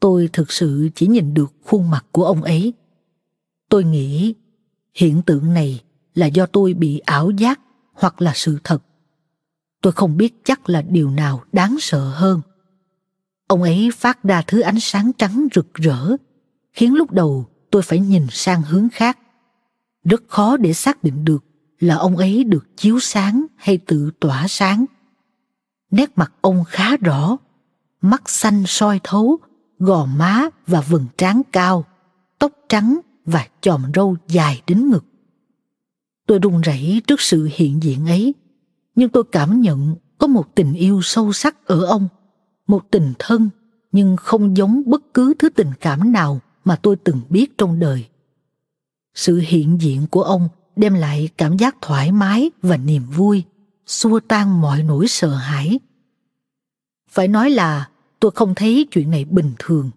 Tôi 0.00 0.28
thực 0.32 0.52
sự 0.52 0.88
chỉ 0.94 1.06
nhìn 1.06 1.34
được 1.34 1.52
khuôn 1.64 1.90
mặt 1.90 2.06
của 2.12 2.24
ông 2.24 2.42
ấy. 2.42 2.72
Tôi 3.68 3.84
nghĩ, 3.84 4.34
hiện 4.94 5.22
tượng 5.22 5.54
này 5.54 5.80
là 6.14 6.26
do 6.26 6.46
tôi 6.46 6.74
bị 6.74 6.98
ảo 6.98 7.30
giác 7.30 7.60
hoặc 7.92 8.22
là 8.22 8.32
sự 8.34 8.58
thật 8.64 8.82
tôi 9.84 9.92
không 9.92 10.16
biết 10.16 10.34
chắc 10.44 10.68
là 10.68 10.82
điều 10.82 11.10
nào 11.10 11.44
đáng 11.52 11.76
sợ 11.80 12.08
hơn. 12.08 12.40
Ông 13.46 13.62
ấy 13.62 13.90
phát 13.94 14.22
ra 14.22 14.42
thứ 14.46 14.60
ánh 14.60 14.80
sáng 14.80 15.12
trắng 15.18 15.46
rực 15.54 15.74
rỡ, 15.74 16.16
khiến 16.72 16.94
lúc 16.94 17.10
đầu 17.10 17.46
tôi 17.70 17.82
phải 17.82 17.98
nhìn 17.98 18.26
sang 18.30 18.62
hướng 18.62 18.88
khác. 18.92 19.18
Rất 20.04 20.22
khó 20.28 20.56
để 20.56 20.72
xác 20.72 21.04
định 21.04 21.24
được 21.24 21.44
là 21.78 21.94
ông 21.94 22.16
ấy 22.16 22.44
được 22.44 22.76
chiếu 22.76 23.00
sáng 23.00 23.46
hay 23.56 23.78
tự 23.78 24.10
tỏa 24.20 24.48
sáng. 24.48 24.84
Nét 25.90 26.10
mặt 26.16 26.32
ông 26.40 26.64
khá 26.68 26.96
rõ, 26.96 27.36
mắt 28.00 28.30
xanh 28.30 28.64
soi 28.66 29.00
thấu, 29.02 29.38
gò 29.78 30.06
má 30.06 30.48
và 30.66 30.80
vầng 30.80 31.06
trán 31.18 31.42
cao, 31.52 31.84
tóc 32.38 32.52
trắng 32.68 33.00
và 33.24 33.46
chòm 33.60 33.82
râu 33.94 34.16
dài 34.28 34.62
đến 34.66 34.90
ngực. 34.90 35.04
Tôi 36.26 36.38
run 36.38 36.60
rẩy 36.60 37.02
trước 37.06 37.20
sự 37.20 37.48
hiện 37.52 37.82
diện 37.82 38.06
ấy 38.06 38.34
nhưng 38.94 39.08
tôi 39.08 39.24
cảm 39.32 39.60
nhận 39.60 39.96
có 40.18 40.26
một 40.26 40.54
tình 40.54 40.74
yêu 40.74 41.00
sâu 41.02 41.32
sắc 41.32 41.66
ở 41.66 41.84
ông, 41.84 42.08
một 42.66 42.90
tình 42.90 43.12
thân, 43.18 43.50
nhưng 43.92 44.16
không 44.16 44.56
giống 44.56 44.82
bất 44.86 45.14
cứ 45.14 45.34
thứ 45.38 45.48
tình 45.48 45.70
cảm 45.80 46.12
nào 46.12 46.40
mà 46.64 46.76
tôi 46.76 46.96
từng 46.96 47.20
biết 47.28 47.58
trong 47.58 47.78
đời. 47.78 48.06
Sự 49.14 49.42
hiện 49.46 49.80
diện 49.80 50.06
của 50.10 50.22
ông 50.22 50.48
đem 50.76 50.94
lại 50.94 51.28
cảm 51.36 51.56
giác 51.56 51.76
thoải 51.80 52.12
mái 52.12 52.50
và 52.62 52.76
niềm 52.76 53.02
vui, 53.16 53.44
xua 53.86 54.20
tan 54.20 54.60
mọi 54.60 54.82
nỗi 54.82 55.08
sợ 55.08 55.34
hãi. 55.34 55.78
Phải 57.10 57.28
nói 57.28 57.50
là 57.50 57.88
tôi 58.20 58.30
không 58.30 58.54
thấy 58.54 58.86
chuyện 58.90 59.10
này 59.10 59.24
bình 59.24 59.52
thường. 59.58 59.90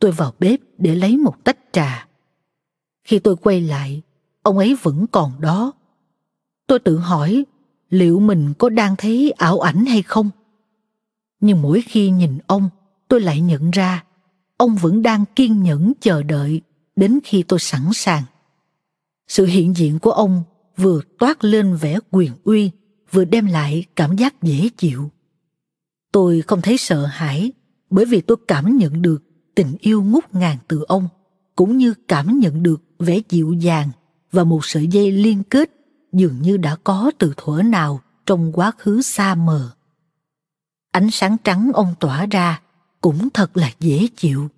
Tôi 0.00 0.12
vào 0.12 0.32
bếp 0.38 0.60
để 0.78 0.94
lấy 0.94 1.16
một 1.16 1.44
tách 1.44 1.58
trà. 1.72 2.08
Khi 3.04 3.18
tôi 3.18 3.36
quay 3.36 3.60
lại, 3.60 4.02
ông 4.42 4.58
ấy 4.58 4.76
vẫn 4.82 5.06
còn 5.06 5.40
đó. 5.40 5.72
Tôi 6.66 6.78
tự 6.78 6.98
hỏi 6.98 7.44
liệu 7.90 8.20
mình 8.20 8.54
có 8.58 8.68
đang 8.68 8.96
thấy 8.96 9.30
ảo 9.30 9.60
ảnh 9.60 9.86
hay 9.86 10.02
không? 10.02 10.30
Nhưng 11.40 11.62
mỗi 11.62 11.82
khi 11.82 12.10
nhìn 12.10 12.38
ông, 12.46 12.68
tôi 13.08 13.20
lại 13.20 13.40
nhận 13.40 13.70
ra 13.70 14.04
ông 14.56 14.76
vẫn 14.76 15.02
đang 15.02 15.24
kiên 15.36 15.62
nhẫn 15.62 15.92
chờ 16.00 16.22
đợi 16.22 16.60
đến 16.96 17.18
khi 17.24 17.42
tôi 17.42 17.58
sẵn 17.58 17.82
sàng. 17.94 18.22
Sự 19.28 19.46
hiện 19.46 19.76
diện 19.76 19.98
của 19.98 20.10
ông 20.10 20.42
vừa 20.76 21.00
toát 21.18 21.44
lên 21.44 21.76
vẻ 21.76 21.98
quyền 22.10 22.32
uy, 22.44 22.70
vừa 23.10 23.24
đem 23.24 23.46
lại 23.46 23.84
cảm 23.96 24.16
giác 24.16 24.42
dễ 24.42 24.68
chịu. 24.76 25.10
Tôi 26.12 26.42
không 26.46 26.62
thấy 26.62 26.78
sợ 26.78 27.06
hãi 27.06 27.52
bởi 27.90 28.04
vì 28.04 28.20
tôi 28.20 28.36
cảm 28.48 28.76
nhận 28.76 29.02
được 29.02 29.22
tình 29.54 29.76
yêu 29.80 30.02
ngút 30.02 30.24
ngàn 30.32 30.56
từ 30.68 30.84
ông, 30.88 31.08
cũng 31.56 31.76
như 31.76 31.94
cảm 32.08 32.38
nhận 32.38 32.62
được 32.62 32.82
vẻ 32.98 33.20
dịu 33.28 33.52
dàng 33.52 33.90
và 34.32 34.44
một 34.44 34.64
sợi 34.64 34.86
dây 34.86 35.12
liên 35.12 35.42
kết 35.42 35.70
dường 36.16 36.42
như 36.42 36.56
đã 36.56 36.76
có 36.84 37.10
từ 37.18 37.34
thuở 37.36 37.62
nào 37.62 38.00
trong 38.26 38.52
quá 38.52 38.72
khứ 38.78 39.02
xa 39.02 39.34
mờ. 39.34 39.70
Ánh 40.92 41.10
sáng 41.10 41.36
trắng 41.44 41.70
ông 41.74 41.94
tỏa 42.00 42.26
ra 42.26 42.60
cũng 43.00 43.30
thật 43.30 43.56
là 43.56 43.70
dễ 43.80 44.08
chịu, 44.16 44.48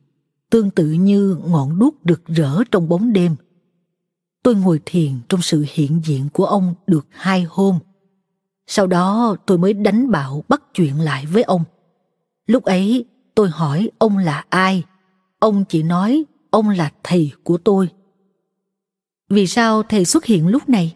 tương 0.51 0.71
tự 0.71 0.87
như 0.87 1.37
ngọn 1.47 1.79
đuốc 1.79 1.95
rực 2.05 2.27
rỡ 2.27 2.65
trong 2.71 2.89
bóng 2.89 3.13
đêm. 3.13 3.37
Tôi 4.43 4.55
ngồi 4.55 4.81
thiền 4.85 5.13
trong 5.29 5.43
sự 5.43 5.65
hiện 5.69 6.01
diện 6.05 6.29
của 6.33 6.45
ông 6.45 6.75
được 6.87 7.07
hai 7.11 7.47
hôm. 7.49 7.79
Sau 8.67 8.87
đó 8.87 9.37
tôi 9.47 9.59
mới 9.59 9.73
đánh 9.73 10.11
bạo 10.11 10.45
bắt 10.49 10.63
chuyện 10.75 11.01
lại 11.01 11.27
với 11.27 11.43
ông. 11.43 11.65
Lúc 12.47 12.65
ấy 12.65 13.05
tôi 13.35 13.49
hỏi 13.49 13.91
ông 13.99 14.19
là 14.19 14.45
ai. 14.49 14.85
Ông 15.39 15.65
chỉ 15.69 15.83
nói 15.83 16.25
ông 16.51 16.69
là 16.69 16.93
thầy 17.03 17.33
của 17.45 17.59
tôi. 17.59 17.89
Vì 19.29 19.47
sao 19.47 19.83
thầy 19.83 20.05
xuất 20.05 20.25
hiện 20.25 20.47
lúc 20.49 20.69
này? 20.69 20.95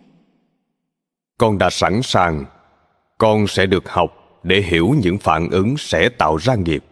Con 1.39 1.59
đã 1.59 1.71
sẵn 1.71 2.03
sàng. 2.03 2.45
Con 3.19 3.47
sẽ 3.47 3.67
được 3.67 3.89
học 3.89 4.15
để 4.43 4.61
hiểu 4.61 4.95
những 5.03 5.19
phản 5.19 5.51
ứng 5.51 5.75
sẽ 5.79 6.09
tạo 6.09 6.37
ra 6.37 6.55
nghiệp. 6.55 6.85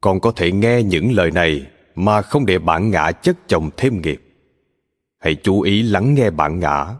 Con 0.00 0.20
có 0.20 0.32
thể 0.36 0.52
nghe 0.52 0.82
những 0.82 1.12
lời 1.12 1.30
này 1.30 1.66
mà 1.94 2.22
không 2.22 2.46
để 2.46 2.58
bản 2.58 2.90
ngã 2.90 3.12
chất 3.12 3.36
chồng 3.48 3.70
thêm 3.76 4.02
nghiệp. 4.02 4.20
Hãy 5.18 5.34
chú 5.34 5.60
ý 5.60 5.82
lắng 5.82 6.14
nghe 6.14 6.30
bản 6.30 6.60
ngã. 6.60 6.94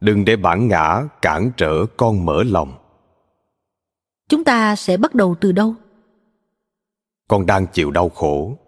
Đừng 0.00 0.24
để 0.24 0.36
bản 0.36 0.68
ngã 0.68 1.02
cản 1.22 1.50
trở 1.56 1.86
con 1.96 2.24
mở 2.26 2.42
lòng. 2.42 2.74
Chúng 4.28 4.44
ta 4.44 4.76
sẽ 4.76 4.96
bắt 4.96 5.14
đầu 5.14 5.34
từ 5.40 5.52
đâu? 5.52 5.74
Con 7.28 7.46
đang 7.46 7.66
chịu 7.66 7.90
đau 7.90 8.08
khổ. 8.08 8.58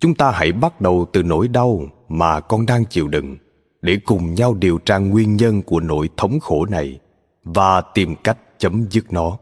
Chúng 0.00 0.14
ta 0.14 0.30
hãy 0.30 0.52
bắt 0.52 0.80
đầu 0.80 1.06
từ 1.12 1.22
nỗi 1.22 1.48
đau 1.48 1.80
mà 2.08 2.40
con 2.40 2.66
đang 2.66 2.84
chịu 2.84 3.08
đựng 3.08 3.36
để 3.82 3.98
cùng 4.04 4.34
nhau 4.34 4.54
điều 4.54 4.78
tra 4.78 4.98
nguyên 4.98 5.36
nhân 5.36 5.62
của 5.62 5.80
nỗi 5.80 6.08
thống 6.16 6.40
khổ 6.40 6.66
này 6.66 7.00
và 7.44 7.80
tìm 7.80 8.14
cách 8.24 8.38
chấm 8.58 8.86
dứt 8.90 9.12
nó. 9.12 9.38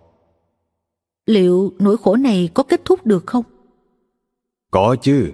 Liệu 1.27 1.73
nỗi 1.79 1.97
khổ 1.97 2.17
này 2.17 2.51
có 2.55 2.63
kết 2.63 2.81
thúc 2.85 3.07
được 3.07 3.27
không? 3.27 3.45
Có 4.71 4.97
chứ 5.03 5.33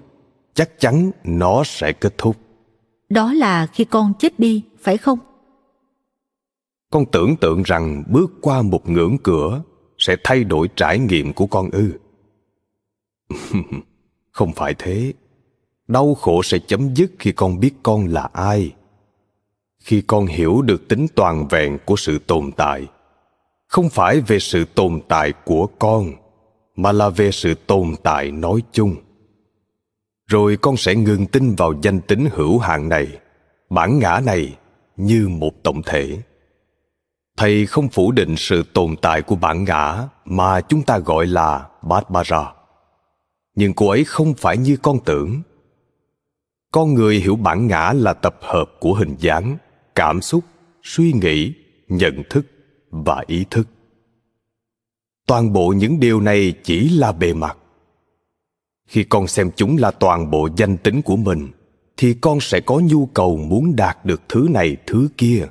chắc 0.55 0.81
chắn 0.81 1.11
nó 1.25 1.63
sẽ 1.65 1.93
kết 1.93 2.19
thúc. 2.19 2.37
Đó 3.09 3.33
là 3.33 3.67
khi 3.67 3.85
con 3.85 4.13
chết 4.19 4.39
đi 4.39 4.63
phải 4.81 4.97
không? 4.97 5.19
Con 6.91 7.05
tưởng 7.13 7.37
tượng 7.37 7.63
rằng 7.63 8.05
bước 8.11 8.33
qua 8.41 8.63
một 8.63 8.89
ngưỡng 8.89 9.17
cửa 9.23 9.63
sẽ 9.99 10.17
thay 10.25 10.45
đổi 10.45 10.69
trải 10.77 10.99
nghiệm 10.99 11.33
của 11.33 11.47
con 11.47 11.71
ư. 11.71 11.93
Không 14.33 14.53
phải 14.53 14.75
thế. 14.79 15.13
Đau 15.89 16.15
khổ 16.15 16.43
sẽ 16.43 16.59
chấm 16.59 16.95
dứt 16.95 17.13
khi 17.19 17.33
con 17.33 17.61
biết 17.61 17.73
con 17.83 18.07
là 18.07 18.31
ai 18.33 18.73
khi 19.87 20.01
con 20.01 20.27
hiểu 20.27 20.63
được 20.63 20.89
tính 20.89 21.07
toàn 21.15 21.49
vẹn 21.49 21.79
của 21.85 21.97
sự 21.97 22.19
tồn 22.19 22.53
tại. 22.53 22.87
Không 23.69 23.89
phải 23.89 24.21
về 24.21 24.39
sự 24.39 24.65
tồn 24.65 25.01
tại 25.09 25.33
của 25.45 25.67
con, 25.79 26.13
mà 26.77 26.93
là 26.93 27.09
về 27.09 27.31
sự 27.31 27.55
tồn 27.55 27.95
tại 28.03 28.31
nói 28.31 28.63
chung. 28.73 28.97
Rồi 30.27 30.57
con 30.57 30.77
sẽ 30.77 30.95
ngừng 30.95 31.27
tin 31.27 31.55
vào 31.55 31.73
danh 31.83 32.01
tính 32.01 32.29
hữu 32.33 32.59
hạn 32.59 32.89
này, 32.89 33.07
bản 33.71 33.99
ngã 33.99 34.21
này 34.25 34.57
như 34.97 35.29
một 35.29 35.51
tổng 35.63 35.83
thể. 35.83 36.19
Thầy 37.37 37.67
không 37.67 37.89
phủ 37.89 38.13
định 38.13 38.35
sự 38.37 38.63
tồn 38.73 38.97
tại 39.03 39.23
của 39.23 39.37
bản 39.37 39.65
ngã 39.65 40.09
mà 40.25 40.61
chúng 40.61 40.83
ta 40.83 40.99
gọi 40.99 41.27
là 41.27 41.69
bát 41.83 42.05
nhưng 43.55 43.75
cô 43.75 43.89
ấy 43.89 44.05
không 44.05 44.35
phải 44.35 44.57
như 44.57 44.77
con 44.83 44.99
tưởng. 45.05 45.43
Con 46.73 46.95
người 46.95 47.17
hiểu 47.17 47.37
bản 47.37 47.67
ngã 47.67 47.93
là 47.93 48.13
tập 48.13 48.37
hợp 48.41 48.71
của 48.81 48.95
hình 48.95 49.17
dáng 49.19 49.57
cảm 49.97 50.21
xúc, 50.21 50.45
suy 50.83 51.13
nghĩ, 51.13 51.53
nhận 51.89 52.23
thức 52.31 52.47
và 52.91 53.25
ý 53.27 53.45
thức. 53.51 53.69
Toàn 55.27 55.53
bộ 55.53 55.69
những 55.69 56.01
điều 56.01 56.21
này 56.21 56.55
chỉ 56.65 56.89
là 56.89 57.13
bề 57.13 57.35
mặt. 57.35 57.59
Khi 58.87 59.05
con 59.05 59.27
xem 59.27 59.51
chúng 59.57 59.77
là 59.77 59.91
toàn 59.91 60.31
bộ 60.31 60.49
danh 60.57 60.77
tính 60.77 61.03
của 61.03 61.17
mình, 61.17 61.49
thì 61.97 62.15
con 62.21 62.41
sẽ 62.41 62.61
có 62.61 62.81
nhu 62.85 63.07
cầu 63.07 63.37
muốn 63.37 63.77
đạt 63.77 64.05
được 64.05 64.23
thứ 64.29 64.49
này, 64.51 64.77
thứ 64.87 65.09
kia, 65.17 65.47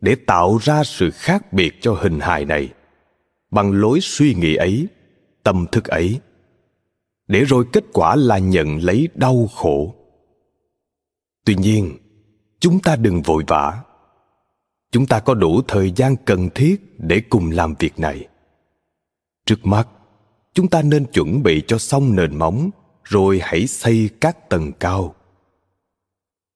để 0.00 0.14
tạo 0.14 0.58
ra 0.62 0.84
sự 0.84 1.10
khác 1.10 1.52
biệt 1.52 1.74
cho 1.80 1.94
hình 1.94 2.20
hài 2.20 2.44
này. 2.44 2.68
Bằng 3.50 3.72
lối 3.72 3.98
suy 4.02 4.34
nghĩ 4.34 4.54
ấy, 4.54 4.86
tâm 5.42 5.66
thức 5.72 5.84
ấy. 5.84 6.20
Để 7.28 7.44
rồi 7.44 7.64
kết 7.72 7.84
quả 7.92 8.16
là 8.16 8.38
nhận 8.38 8.78
lấy 8.84 9.08
đau 9.14 9.48
khổ. 9.54 9.94
Tuy 11.44 11.54
nhiên, 11.54 11.96
chúng 12.60 12.80
ta 12.80 12.96
đừng 12.96 13.22
vội 13.22 13.44
vã 13.46 13.82
chúng 14.90 15.06
ta 15.06 15.20
có 15.20 15.34
đủ 15.34 15.62
thời 15.68 15.92
gian 15.96 16.16
cần 16.24 16.48
thiết 16.54 16.94
để 16.98 17.22
cùng 17.30 17.50
làm 17.50 17.74
việc 17.78 17.98
này. 17.98 18.28
Trước 19.46 19.66
mắt 19.66 19.88
chúng 20.54 20.68
ta 20.68 20.82
nên 20.82 21.04
chuẩn 21.04 21.42
bị 21.42 21.62
cho 21.66 21.78
xong 21.78 22.16
nền 22.16 22.38
móng 22.38 22.70
rồi 23.04 23.40
hãy 23.42 23.66
xây 23.66 24.10
các 24.20 24.48
tầng 24.48 24.72
cao. 24.72 25.14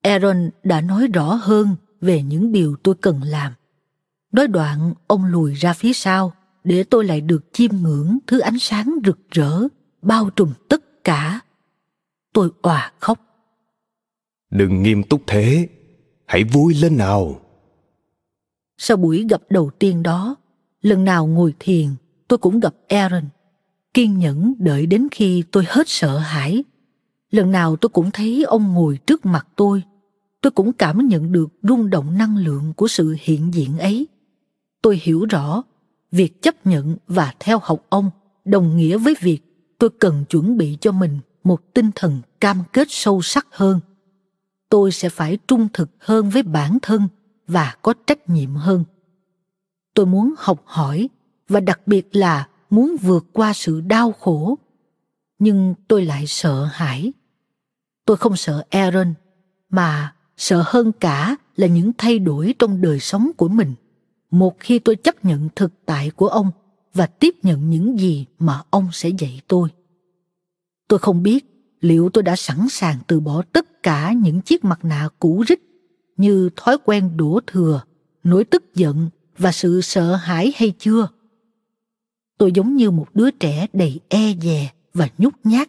Aaron 0.02 0.50
đã 0.62 0.80
nói 0.80 1.06
rõ 1.06 1.34
hơn 1.34 1.76
về 2.00 2.22
những 2.22 2.52
điều 2.52 2.76
tôi 2.82 2.94
cần 3.00 3.22
làm. 3.22 3.52
Nói 4.32 4.46
đoạn 4.46 4.94
ông 5.06 5.24
lùi 5.24 5.54
ra 5.54 5.72
phía 5.72 5.92
sau 5.92 6.32
để 6.64 6.84
tôi 6.84 7.04
lại 7.04 7.20
được 7.20 7.44
chiêm 7.52 7.70
ngưỡng 7.76 8.18
thứ 8.26 8.38
ánh 8.38 8.58
sáng 8.58 8.94
rực 9.04 9.18
rỡ 9.30 9.60
bao 10.02 10.30
trùm 10.30 10.52
tất 10.68 11.04
cả. 11.04 11.40
Tôi 12.32 12.50
òa 12.62 12.92
khóc. 13.00 13.18
Đừng 14.50 14.82
nghiêm 14.82 15.02
túc 15.02 15.22
thế. 15.26 15.68
Hãy 16.26 16.44
vui 16.44 16.74
lên 16.74 16.96
nào 16.96 17.40
sau 18.78 18.96
buổi 18.96 19.26
gặp 19.28 19.42
đầu 19.50 19.70
tiên 19.78 20.02
đó 20.02 20.36
lần 20.82 21.04
nào 21.04 21.26
ngồi 21.26 21.54
thiền 21.58 21.88
tôi 22.28 22.38
cũng 22.38 22.60
gặp 22.60 22.74
aaron 22.88 23.24
kiên 23.94 24.18
nhẫn 24.18 24.54
đợi 24.58 24.86
đến 24.86 25.08
khi 25.10 25.42
tôi 25.50 25.64
hết 25.68 25.88
sợ 25.88 26.18
hãi 26.18 26.64
lần 27.30 27.50
nào 27.50 27.76
tôi 27.76 27.88
cũng 27.88 28.10
thấy 28.10 28.44
ông 28.44 28.74
ngồi 28.74 28.98
trước 29.06 29.26
mặt 29.26 29.46
tôi 29.56 29.82
tôi 30.44 30.50
cũng 30.50 30.72
cảm 30.72 31.08
nhận 31.08 31.32
được 31.32 31.48
rung 31.62 31.90
động 31.90 32.18
năng 32.18 32.36
lượng 32.36 32.72
của 32.76 32.88
sự 32.88 33.16
hiện 33.20 33.54
diện 33.54 33.78
ấy. 33.78 34.06
Tôi 34.82 35.00
hiểu 35.02 35.24
rõ, 35.24 35.62
việc 36.12 36.42
chấp 36.42 36.66
nhận 36.66 36.96
và 37.08 37.34
theo 37.40 37.58
học 37.62 37.86
ông 37.88 38.10
đồng 38.44 38.76
nghĩa 38.76 38.98
với 38.98 39.14
việc 39.20 39.40
tôi 39.78 39.90
cần 40.00 40.24
chuẩn 40.24 40.56
bị 40.56 40.78
cho 40.80 40.92
mình 40.92 41.18
một 41.44 41.74
tinh 41.74 41.90
thần 41.94 42.20
cam 42.40 42.62
kết 42.72 42.86
sâu 42.90 43.22
sắc 43.22 43.46
hơn. 43.50 43.80
Tôi 44.68 44.92
sẽ 44.92 45.08
phải 45.08 45.38
trung 45.48 45.68
thực 45.72 45.90
hơn 45.98 46.30
với 46.30 46.42
bản 46.42 46.78
thân 46.82 47.08
và 47.46 47.74
có 47.82 47.94
trách 48.06 48.28
nhiệm 48.28 48.54
hơn. 48.54 48.84
Tôi 49.94 50.06
muốn 50.06 50.34
học 50.38 50.62
hỏi 50.64 51.08
và 51.48 51.60
đặc 51.60 51.80
biệt 51.86 52.16
là 52.16 52.48
muốn 52.70 52.96
vượt 53.02 53.26
qua 53.32 53.52
sự 53.52 53.80
đau 53.80 54.12
khổ. 54.12 54.58
Nhưng 55.38 55.74
tôi 55.88 56.04
lại 56.04 56.26
sợ 56.26 56.64
hãi. 56.64 57.12
Tôi 58.04 58.16
không 58.16 58.36
sợ 58.36 58.64
Aaron, 58.70 59.14
mà 59.70 60.14
sợ 60.36 60.62
hơn 60.66 60.92
cả 60.92 61.36
là 61.56 61.66
những 61.66 61.92
thay 61.98 62.18
đổi 62.18 62.54
trong 62.58 62.80
đời 62.80 63.00
sống 63.00 63.30
của 63.36 63.48
mình 63.48 63.74
một 64.30 64.60
khi 64.60 64.78
tôi 64.78 64.96
chấp 64.96 65.24
nhận 65.24 65.48
thực 65.56 65.72
tại 65.86 66.10
của 66.10 66.28
ông 66.28 66.50
và 66.94 67.06
tiếp 67.06 67.34
nhận 67.42 67.70
những 67.70 67.98
gì 67.98 68.26
mà 68.38 68.62
ông 68.70 68.88
sẽ 68.92 69.08
dạy 69.08 69.40
tôi 69.48 69.68
tôi 70.88 70.98
không 70.98 71.22
biết 71.22 71.44
liệu 71.80 72.08
tôi 72.08 72.22
đã 72.22 72.36
sẵn 72.36 72.68
sàng 72.70 72.98
từ 73.06 73.20
bỏ 73.20 73.42
tất 73.52 73.82
cả 73.82 74.12
những 74.12 74.40
chiếc 74.40 74.64
mặt 74.64 74.84
nạ 74.84 75.08
cũ 75.18 75.44
rích 75.48 75.73
như 76.16 76.50
thói 76.56 76.78
quen 76.84 77.16
đổ 77.16 77.40
thừa 77.46 77.82
nỗi 78.24 78.44
tức 78.44 78.74
giận 78.74 79.10
và 79.38 79.52
sự 79.52 79.80
sợ 79.80 80.14
hãi 80.14 80.52
hay 80.56 80.72
chưa 80.78 81.08
tôi 82.38 82.52
giống 82.52 82.76
như 82.76 82.90
một 82.90 83.06
đứa 83.14 83.30
trẻ 83.30 83.66
đầy 83.72 84.00
e 84.08 84.34
dè 84.42 84.72
và 84.94 85.08
nhút 85.18 85.34
nhát 85.44 85.68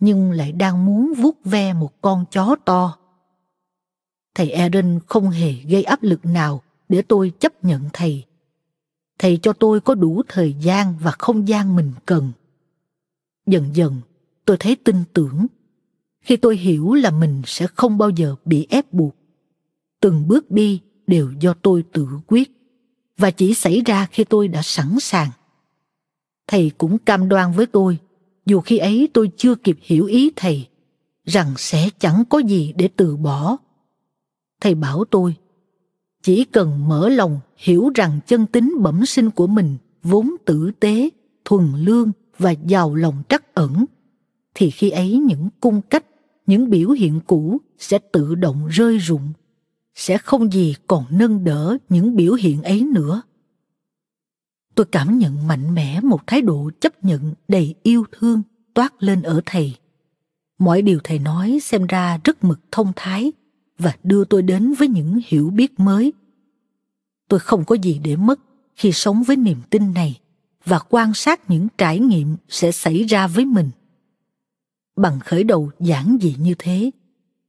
nhưng 0.00 0.32
lại 0.32 0.52
đang 0.52 0.86
muốn 0.86 1.14
vuốt 1.14 1.44
ve 1.44 1.72
một 1.72 1.92
con 2.00 2.24
chó 2.30 2.56
to 2.64 2.96
thầy 4.34 4.50
Aaron 4.50 4.98
không 5.06 5.30
hề 5.30 5.52
gây 5.52 5.84
áp 5.84 6.02
lực 6.02 6.24
nào 6.24 6.62
để 6.88 7.02
tôi 7.02 7.32
chấp 7.40 7.64
nhận 7.64 7.82
thầy. 7.92 8.24
Thầy 9.18 9.38
cho 9.42 9.52
tôi 9.52 9.80
có 9.80 9.94
đủ 9.94 10.22
thời 10.28 10.54
gian 10.60 10.94
và 11.00 11.10
không 11.10 11.48
gian 11.48 11.76
mình 11.76 11.92
cần. 12.06 12.32
Dần 13.46 13.76
dần, 13.76 14.00
tôi 14.44 14.56
thấy 14.60 14.76
tin 14.76 14.96
tưởng 15.12 15.46
khi 16.20 16.36
tôi 16.36 16.56
hiểu 16.56 16.94
là 16.94 17.10
mình 17.10 17.42
sẽ 17.46 17.66
không 17.66 17.98
bao 17.98 18.10
giờ 18.10 18.36
bị 18.44 18.66
ép 18.70 18.92
buộc. 18.92 19.16
Từng 20.04 20.28
bước 20.28 20.50
đi 20.50 20.80
đều 21.06 21.30
do 21.40 21.54
tôi 21.54 21.84
tự 21.92 22.08
quyết 22.26 22.50
và 23.18 23.30
chỉ 23.30 23.54
xảy 23.54 23.82
ra 23.86 24.06
khi 24.10 24.24
tôi 24.24 24.48
đã 24.48 24.62
sẵn 24.62 25.00
sàng. 25.00 25.30
Thầy 26.46 26.70
cũng 26.78 26.98
cam 26.98 27.28
đoan 27.28 27.52
với 27.52 27.66
tôi, 27.66 27.98
dù 28.46 28.60
khi 28.60 28.78
ấy 28.78 29.08
tôi 29.12 29.30
chưa 29.36 29.54
kịp 29.54 29.78
hiểu 29.82 30.06
ý 30.06 30.30
thầy, 30.36 30.68
rằng 31.24 31.54
sẽ 31.56 31.88
chẳng 31.98 32.24
có 32.28 32.38
gì 32.38 32.72
để 32.76 32.88
từ 32.96 33.16
bỏ. 33.16 33.56
Thầy 34.60 34.74
bảo 34.74 35.04
tôi, 35.04 35.34
chỉ 36.22 36.44
cần 36.44 36.88
mở 36.88 37.08
lòng 37.08 37.40
hiểu 37.56 37.90
rằng 37.94 38.20
chân 38.26 38.46
tính 38.46 38.74
bẩm 38.80 39.06
sinh 39.06 39.30
của 39.30 39.46
mình 39.46 39.76
vốn 40.02 40.34
tử 40.44 40.70
tế 40.80 41.08
thuần 41.44 41.72
lương 41.76 42.12
và 42.38 42.50
giàu 42.50 42.94
lòng 42.94 43.22
trắc 43.28 43.54
ẩn 43.54 43.84
thì 44.54 44.70
khi 44.70 44.90
ấy 44.90 45.18
những 45.18 45.48
cung 45.60 45.80
cách 45.82 46.04
những 46.46 46.70
biểu 46.70 46.90
hiện 46.90 47.20
cũ 47.26 47.58
sẽ 47.78 47.98
tự 47.98 48.34
động 48.34 48.68
rơi 48.68 48.98
rụng 48.98 49.32
sẽ 49.94 50.18
không 50.18 50.52
gì 50.52 50.74
còn 50.86 51.04
nâng 51.10 51.44
đỡ 51.44 51.76
những 51.88 52.16
biểu 52.16 52.34
hiện 52.34 52.62
ấy 52.62 52.80
nữa. 52.80 53.22
Tôi 54.74 54.86
cảm 54.86 55.18
nhận 55.18 55.46
mạnh 55.46 55.74
mẽ 55.74 56.00
một 56.00 56.26
thái 56.26 56.42
độ 56.42 56.70
chấp 56.80 57.04
nhận 57.04 57.34
đầy 57.48 57.74
yêu 57.82 58.04
thương 58.12 58.42
toát 58.74 59.02
lên 59.02 59.22
ở 59.22 59.40
thầy. 59.46 59.76
Mọi 60.58 60.82
điều 60.82 60.98
thầy 61.04 61.18
nói 61.18 61.58
xem 61.62 61.86
ra 61.86 62.18
rất 62.24 62.44
mực 62.44 62.60
thông 62.72 62.92
thái 62.96 63.32
và 63.78 63.94
đưa 64.02 64.24
tôi 64.24 64.42
đến 64.42 64.74
với 64.74 64.88
những 64.88 65.20
hiểu 65.26 65.50
biết 65.50 65.80
mới. 65.80 66.12
Tôi 67.28 67.40
không 67.40 67.64
có 67.64 67.74
gì 67.74 68.00
để 68.04 68.16
mất 68.16 68.40
khi 68.76 68.92
sống 68.92 69.22
với 69.22 69.36
niềm 69.36 69.58
tin 69.70 69.94
này 69.94 70.20
và 70.64 70.78
quan 70.78 71.14
sát 71.14 71.50
những 71.50 71.68
trải 71.78 71.98
nghiệm 71.98 72.36
sẽ 72.48 72.72
xảy 72.72 73.04
ra 73.04 73.26
với 73.26 73.44
mình. 73.44 73.70
Bằng 74.96 75.20
khởi 75.20 75.44
đầu 75.44 75.70
giản 75.80 76.18
dị 76.20 76.34
như 76.38 76.54
thế, 76.58 76.90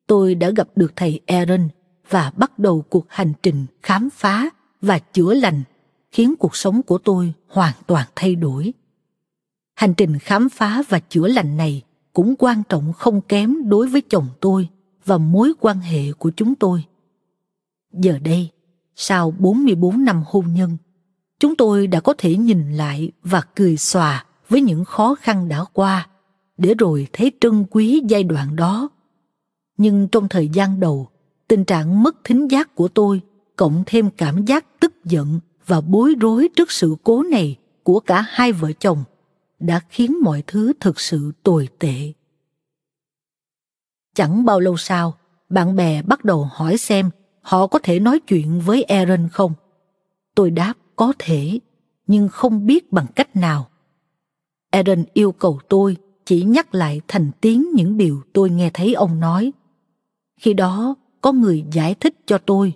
tôi 0.07 0.35
đã 0.35 0.49
gặp 0.49 0.67
được 0.75 0.93
thầy 0.95 1.19
aaron 1.25 1.69
và 2.09 2.31
bắt 2.37 2.59
đầu 2.59 2.81
cuộc 2.89 3.05
hành 3.09 3.33
trình 3.43 3.65
khám 3.83 4.09
phá 4.09 4.49
và 4.81 4.99
chữa 4.99 5.33
lành 5.33 5.63
khiến 6.11 6.35
cuộc 6.39 6.55
sống 6.55 6.81
của 6.83 6.97
tôi 6.97 7.33
hoàn 7.47 7.73
toàn 7.87 8.07
thay 8.15 8.35
đổi 8.35 8.73
hành 9.75 9.93
trình 9.93 10.19
khám 10.19 10.49
phá 10.49 10.83
và 10.89 10.99
chữa 10.99 11.27
lành 11.27 11.57
này 11.57 11.81
cũng 12.13 12.35
quan 12.39 12.63
trọng 12.69 12.93
không 12.93 13.21
kém 13.21 13.69
đối 13.69 13.87
với 13.87 14.01
chồng 14.01 14.27
tôi 14.41 14.69
và 15.05 15.17
mối 15.17 15.53
quan 15.59 15.79
hệ 15.79 16.11
của 16.11 16.31
chúng 16.35 16.55
tôi. 16.55 16.83
Giờ 17.93 18.19
đây, 18.19 18.49
sau 18.95 19.31
44 19.31 20.05
năm 20.05 20.23
hôn 20.25 20.53
nhân, 20.53 20.77
chúng 21.39 21.55
tôi 21.55 21.87
đã 21.87 21.99
có 21.99 22.13
thể 22.17 22.35
nhìn 22.35 22.71
lại 22.71 23.11
và 23.23 23.41
cười 23.55 23.77
xòa 23.77 24.25
với 24.49 24.61
những 24.61 24.85
khó 24.85 25.15
khăn 25.15 25.47
đã 25.47 25.63
qua, 25.73 26.07
để 26.57 26.73
rồi 26.73 27.07
thấy 27.13 27.31
trân 27.41 27.65
quý 27.71 28.01
giai 28.07 28.23
đoạn 28.23 28.55
đó. 28.55 28.89
Nhưng 29.77 30.07
trong 30.07 30.29
thời 30.29 30.49
gian 30.49 30.79
đầu, 30.79 31.07
tình 31.47 31.65
trạng 31.65 32.03
mất 32.03 32.15
thính 32.23 32.47
giác 32.51 32.75
của 32.75 32.87
tôi 32.87 33.21
cộng 33.55 33.83
thêm 33.85 34.09
cảm 34.17 34.45
giác 34.45 34.65
tức 34.79 35.05
giận 35.05 35.39
và 35.65 35.81
bối 35.81 36.15
rối 36.21 36.49
trước 36.55 36.71
sự 36.71 36.95
cố 37.03 37.23
này 37.23 37.57
của 37.83 37.99
cả 37.99 38.21
hai 38.27 38.51
vợ 38.51 38.71
chồng 38.79 39.03
đã 39.59 39.81
khiến 39.89 40.17
mọi 40.21 40.43
thứ 40.47 40.73
thực 40.79 40.99
sự 40.99 41.31
tồi 41.43 41.69
tệ. 41.79 42.13
Chẳng 44.15 44.45
bao 44.45 44.59
lâu 44.59 44.77
sau, 44.77 45.17
bạn 45.49 45.75
bè 45.75 46.01
bắt 46.01 46.25
đầu 46.25 46.43
hỏi 46.43 46.77
xem 46.77 47.09
họ 47.41 47.67
có 47.67 47.79
thể 47.83 47.99
nói 47.99 48.19
chuyện 48.19 48.59
với 48.59 48.83
Aaron 48.83 49.29
không? 49.29 49.53
Tôi 50.35 50.51
đáp 50.51 50.73
có 50.95 51.13
thể, 51.19 51.59
nhưng 52.07 52.29
không 52.29 52.65
biết 52.65 52.91
bằng 52.91 53.05
cách 53.15 53.35
nào. 53.35 53.69
Aaron 54.71 55.03
yêu 55.13 55.31
cầu 55.31 55.59
tôi 55.69 55.97
chỉ 56.25 56.43
nhắc 56.43 56.75
lại 56.75 57.01
thành 57.07 57.31
tiếng 57.41 57.67
những 57.73 57.97
điều 57.97 58.21
tôi 58.33 58.49
nghe 58.49 58.69
thấy 58.73 58.93
ông 58.93 59.19
nói. 59.19 59.51
Khi 60.39 60.53
đó, 60.53 60.95
có 61.25 61.31
người 61.31 61.63
giải 61.71 61.95
thích 61.95 62.15
cho 62.25 62.37
tôi. 62.37 62.73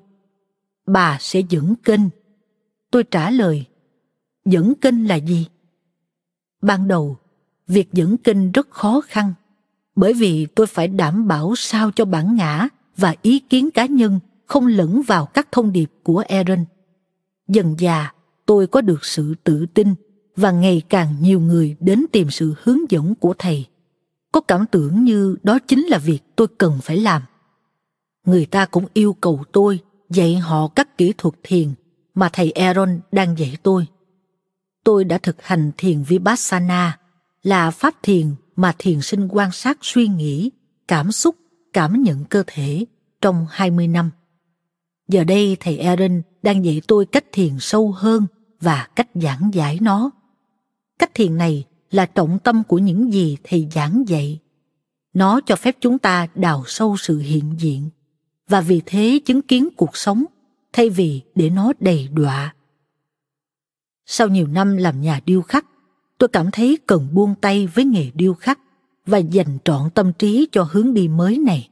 Bà 0.86 1.18
sẽ 1.20 1.42
dẫn 1.50 1.76
kênh. 1.84 2.02
Tôi 2.92 3.04
trả 3.04 3.32
lời, 3.32 3.66
dẫn 4.46 4.74
kênh 4.82 5.08
là 5.08 5.16
gì? 5.16 5.48
Ban 6.62 6.88
đầu, 6.88 7.18
việc 7.68 7.94
dẫn 7.94 8.18
kênh 8.18 8.52
rất 8.52 8.70
khó 8.70 9.02
khăn 9.08 9.34
bởi 9.96 10.14
vì 10.14 10.46
tôi 10.56 10.68
phải 10.68 10.88
đảm 10.88 11.28
bảo 11.28 11.54
sao 11.56 11.92
cho 11.92 12.06
bản 12.06 12.36
ngã 12.36 12.68
và 12.98 13.16
ý 13.22 13.40
kiến 13.40 13.72
cá 13.72 13.86
nhân 13.86 14.20
không 14.46 14.68
lẫn 14.68 15.02
vào 15.02 15.26
các 15.26 15.48
thông 15.52 15.72
điệp 15.72 15.92
của 16.04 16.24
Aaron. 16.30 16.66
Dần 17.48 17.76
già, 17.80 18.14
tôi 18.46 18.68
có 18.68 18.82
được 18.82 19.06
sự 19.06 19.36
tự 19.44 19.66
tin 19.66 19.96
và 20.36 20.52
ngày 20.52 20.82
càng 20.90 21.16
nhiều 21.22 21.40
người 21.40 21.76
đến 21.80 22.06
tìm 22.12 22.30
sự 22.30 22.54
hướng 22.64 22.92
dẫn 22.92 23.16
của 23.16 23.34
thầy. 23.38 23.66
Có 24.32 24.42
cảm 24.42 24.66
tưởng 24.72 25.04
như 25.04 25.36
đó 25.44 25.60
chính 25.68 25.86
là 25.86 25.98
việc 25.98 26.20
tôi 26.36 26.48
cần 26.58 26.80
phải 26.82 26.98
làm. 26.98 27.22
Người 28.30 28.46
ta 28.46 28.66
cũng 28.66 28.86
yêu 28.94 29.14
cầu 29.22 29.44
tôi 29.52 29.80
dạy 30.10 30.36
họ 30.36 30.68
các 30.68 30.98
kỹ 30.98 31.14
thuật 31.18 31.36
thiền 31.44 31.74
mà 32.14 32.30
thầy 32.34 32.52
Aaron 32.52 33.00
đang 33.12 33.38
dạy 33.38 33.58
tôi. 33.64 33.86
Tôi 34.84 35.04
đã 35.04 35.18
thực 35.18 35.42
hành 35.42 35.72
thiền 35.78 36.04
Vipassana 36.04 37.00
là 37.44 37.72
pháp 37.72 37.94
thiền 38.04 38.36
mà 38.56 38.76
thiền 38.78 39.02
sinh 39.02 39.28
quan 39.32 39.52
sát 39.52 39.78
suy 39.82 40.08
nghĩ, 40.08 40.52
cảm 40.88 41.12
xúc, 41.12 41.36
cảm 41.74 42.04
nhận 42.04 42.26
cơ 42.26 42.44
thể 42.48 42.86
trong 43.22 43.46
20 43.50 43.88
năm. 43.88 44.12
Giờ 45.08 45.24
đây 45.24 45.58
thầy 45.60 45.78
Aaron 45.78 46.22
đang 46.44 46.66
dạy 46.66 46.82
tôi 46.88 47.06
cách 47.06 47.26
thiền 47.32 47.60
sâu 47.60 47.92
hơn 47.92 48.28
và 48.62 48.88
cách 48.96 49.10
giảng 49.14 49.50
giải 49.54 49.78
nó. 49.82 50.12
Cách 51.00 51.12
thiền 51.14 51.38
này 51.38 51.66
là 51.92 52.06
trọng 52.06 52.40
tâm 52.40 52.64
của 52.64 52.78
những 52.78 53.14
gì 53.14 53.38
thầy 53.44 53.68
giảng 53.72 54.04
dạy. 54.08 54.40
Nó 55.14 55.42
cho 55.46 55.56
phép 55.56 55.78
chúng 55.82 56.00
ta 56.00 56.28
đào 56.36 56.64
sâu 56.68 56.98
sự 56.98 57.20
hiện 57.20 57.56
diện 57.58 57.90
và 58.50 58.62
vì 58.62 58.82
thế 58.86 59.20
chứng 59.26 59.42
kiến 59.42 59.70
cuộc 59.78 59.98
sống 59.98 60.26
thay 60.74 60.90
vì 60.90 61.22
để 61.36 61.50
nó 61.50 61.74
đầy 61.80 62.10
đọa. 62.14 62.54
Sau 64.06 64.28
nhiều 64.28 64.48
năm 64.48 64.78
làm 64.78 65.02
nhà 65.02 65.20
điêu 65.26 65.42
khắc, 65.42 65.66
tôi 66.18 66.28
cảm 66.28 66.52
thấy 66.52 66.78
cần 66.88 67.08
buông 67.14 67.36
tay 67.42 67.68
với 67.68 67.86
nghề 67.86 68.12
điêu 68.14 68.34
khắc 68.34 68.60
và 69.06 69.18
dành 69.18 69.58
trọn 69.66 69.90
tâm 69.90 70.14
trí 70.14 70.48
cho 70.52 70.68
hướng 70.72 70.94
đi 70.94 71.08
mới 71.08 71.38
này. 71.38 71.70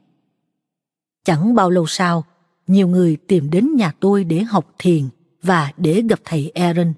Chẳng 1.24 1.54
bao 1.54 1.70
lâu 1.70 1.86
sau, 1.86 2.24
nhiều 2.66 2.88
người 2.88 3.16
tìm 3.16 3.50
đến 3.50 3.76
nhà 3.76 3.92
tôi 4.00 4.24
để 4.24 4.42
học 4.42 4.74
thiền 4.78 5.08
và 5.42 5.72
để 5.76 6.02
gặp 6.08 6.20
thầy 6.24 6.50
Aaron. 6.50 6.92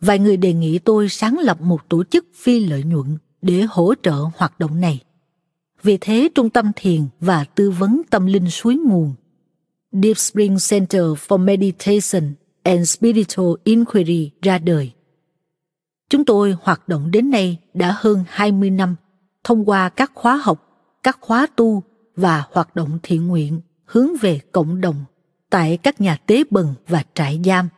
Vài 0.00 0.18
người 0.18 0.36
đề 0.36 0.52
nghị 0.52 0.78
tôi 0.78 1.08
sáng 1.08 1.38
lập 1.38 1.60
một 1.60 1.88
tổ 1.88 2.04
chức 2.04 2.26
phi 2.34 2.66
lợi 2.66 2.82
nhuận 2.82 3.18
để 3.42 3.66
hỗ 3.68 3.94
trợ 4.02 4.14
hoạt 4.36 4.58
động 4.58 4.80
này. 4.80 5.03
Vì 5.84 5.98
thế, 6.00 6.28
Trung 6.34 6.50
tâm 6.50 6.70
Thiền 6.76 7.00
và 7.20 7.44
Tư 7.44 7.70
vấn 7.70 8.02
Tâm 8.10 8.26
linh 8.26 8.50
Suối 8.50 8.76
Nguồn 8.76 9.14
Deep 9.92 10.18
Spring 10.18 10.56
Center 10.70 11.02
for 11.02 11.38
Meditation 11.38 12.34
and 12.62 12.90
Spiritual 12.90 13.46
Inquiry 13.64 14.30
ra 14.42 14.58
đời. 14.58 14.92
Chúng 16.08 16.24
tôi 16.24 16.56
hoạt 16.62 16.88
động 16.88 17.10
đến 17.10 17.30
nay 17.30 17.58
đã 17.74 17.94
hơn 17.98 18.24
20 18.28 18.70
năm 18.70 18.96
thông 19.44 19.68
qua 19.68 19.88
các 19.88 20.12
khóa 20.14 20.36
học, 20.36 20.68
các 21.02 21.18
khóa 21.20 21.46
tu 21.56 21.82
và 22.16 22.44
hoạt 22.52 22.76
động 22.76 22.98
thiện 23.02 23.26
nguyện 23.26 23.60
hướng 23.84 24.16
về 24.20 24.40
cộng 24.52 24.80
đồng 24.80 25.04
tại 25.50 25.76
các 25.76 26.00
nhà 26.00 26.16
tế 26.26 26.42
bần 26.50 26.74
và 26.88 27.02
trại 27.14 27.40
giam. 27.44 27.68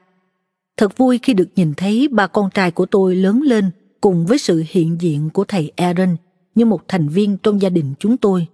Thật 0.76 0.96
vui 0.98 1.18
khi 1.22 1.34
được 1.34 1.48
nhìn 1.56 1.74
thấy 1.74 2.08
ba 2.08 2.26
con 2.26 2.50
trai 2.50 2.70
của 2.70 2.86
tôi 2.86 3.16
lớn 3.16 3.42
lên 3.42 3.70
cùng 4.00 4.26
với 4.26 4.38
sự 4.38 4.64
hiện 4.68 5.00
diện 5.00 5.30
của 5.30 5.44
thầy 5.44 5.72
Aaron 5.76 6.16
như 6.56 6.64
một 6.64 6.88
thành 6.88 7.08
viên 7.08 7.36
trong 7.36 7.62
gia 7.62 7.68
đình 7.68 7.94
chúng 7.98 8.16
tôi. 8.16 8.46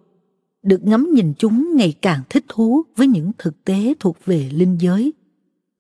Được 0.63 0.85
ngắm 0.85 1.11
nhìn 1.15 1.33
chúng 1.39 1.77
ngày 1.77 1.95
càng 2.03 2.21
thích 2.31 2.45
thú 2.49 2.83
với 2.97 3.07
những 3.07 3.33
thực 3.39 3.65
tế 3.65 3.95
thuộc 4.01 4.17
về 4.25 4.51
linh 4.53 4.79
giới. 4.81 5.13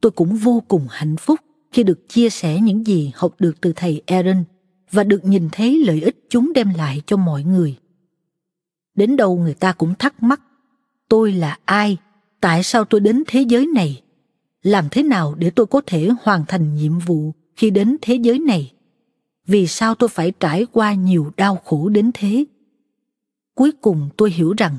Tôi 0.00 0.12
cũng 0.12 0.36
vô 0.36 0.62
cùng 0.68 0.86
hạnh 0.90 1.16
phúc 1.16 1.40
khi 1.72 1.82
được 1.82 2.08
chia 2.08 2.30
sẻ 2.30 2.60
những 2.60 2.86
gì 2.86 3.10
học 3.14 3.34
được 3.38 3.60
từ 3.60 3.72
thầy 3.76 4.02
Aaron 4.06 4.44
và 4.90 5.04
được 5.04 5.24
nhìn 5.24 5.48
thấy 5.52 5.84
lợi 5.84 6.00
ích 6.00 6.26
chúng 6.28 6.52
đem 6.52 6.68
lại 6.76 7.02
cho 7.06 7.16
mọi 7.16 7.44
người. 7.44 7.76
Đến 8.94 9.16
đâu 9.16 9.36
người 9.36 9.54
ta 9.54 9.72
cũng 9.72 9.94
thắc 9.98 10.22
mắc, 10.22 10.40
tôi 11.08 11.32
là 11.32 11.58
ai, 11.64 11.96
tại 12.40 12.62
sao 12.62 12.84
tôi 12.84 13.00
đến 13.00 13.22
thế 13.26 13.40
giới 13.40 13.66
này, 13.66 14.02
làm 14.62 14.84
thế 14.90 15.02
nào 15.02 15.34
để 15.34 15.50
tôi 15.50 15.66
có 15.66 15.80
thể 15.86 16.10
hoàn 16.22 16.44
thành 16.48 16.74
nhiệm 16.74 16.98
vụ 16.98 17.32
khi 17.56 17.70
đến 17.70 17.96
thế 18.02 18.14
giới 18.14 18.38
này, 18.38 18.72
vì 19.46 19.66
sao 19.66 19.94
tôi 19.94 20.08
phải 20.08 20.32
trải 20.40 20.66
qua 20.72 20.94
nhiều 20.94 21.32
đau 21.36 21.56
khổ 21.64 21.88
đến 21.88 22.10
thế. 22.14 22.44
Cuối 23.54 23.72
cùng 23.80 24.08
tôi 24.16 24.30
hiểu 24.30 24.54
rằng 24.58 24.78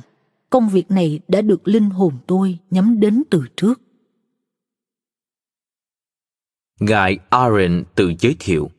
công 0.50 0.70
việc 0.70 0.92
này 0.92 1.20
đã 1.28 1.42
được 1.42 1.68
linh 1.68 1.90
hồn 1.90 2.14
tôi 2.28 2.58
nhắm 2.72 3.00
đến 3.00 3.24
từ 3.30 3.44
trước. 3.56 3.82
Ngài 6.80 7.20
Aaron 7.30 7.84
tự 7.96 8.14
giới 8.20 8.36
thiệu 8.40 8.70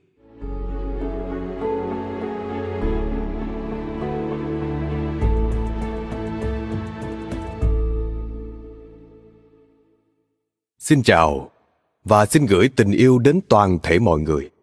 Xin 10.79 11.03
chào 11.03 11.51
và 12.05 12.27
xin 12.27 12.47
gửi 12.47 12.69
tình 12.77 12.91
yêu 12.91 13.19
đến 13.19 13.41
toàn 13.49 13.79
thể 13.83 13.99
mọi 13.99 14.21
người. 14.21 14.54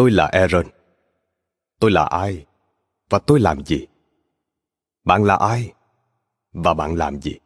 Tôi 0.00 0.10
là 0.10 0.26
Aaron. 0.26 0.66
Tôi 1.78 1.90
là 1.90 2.04
ai 2.04 2.46
và 3.10 3.18
tôi 3.18 3.40
làm 3.40 3.64
gì? 3.64 3.86
Bạn 5.04 5.24
là 5.24 5.36
ai 5.36 5.72
và 6.52 6.74
bạn 6.74 6.96
làm 6.96 7.20
gì? 7.20 7.38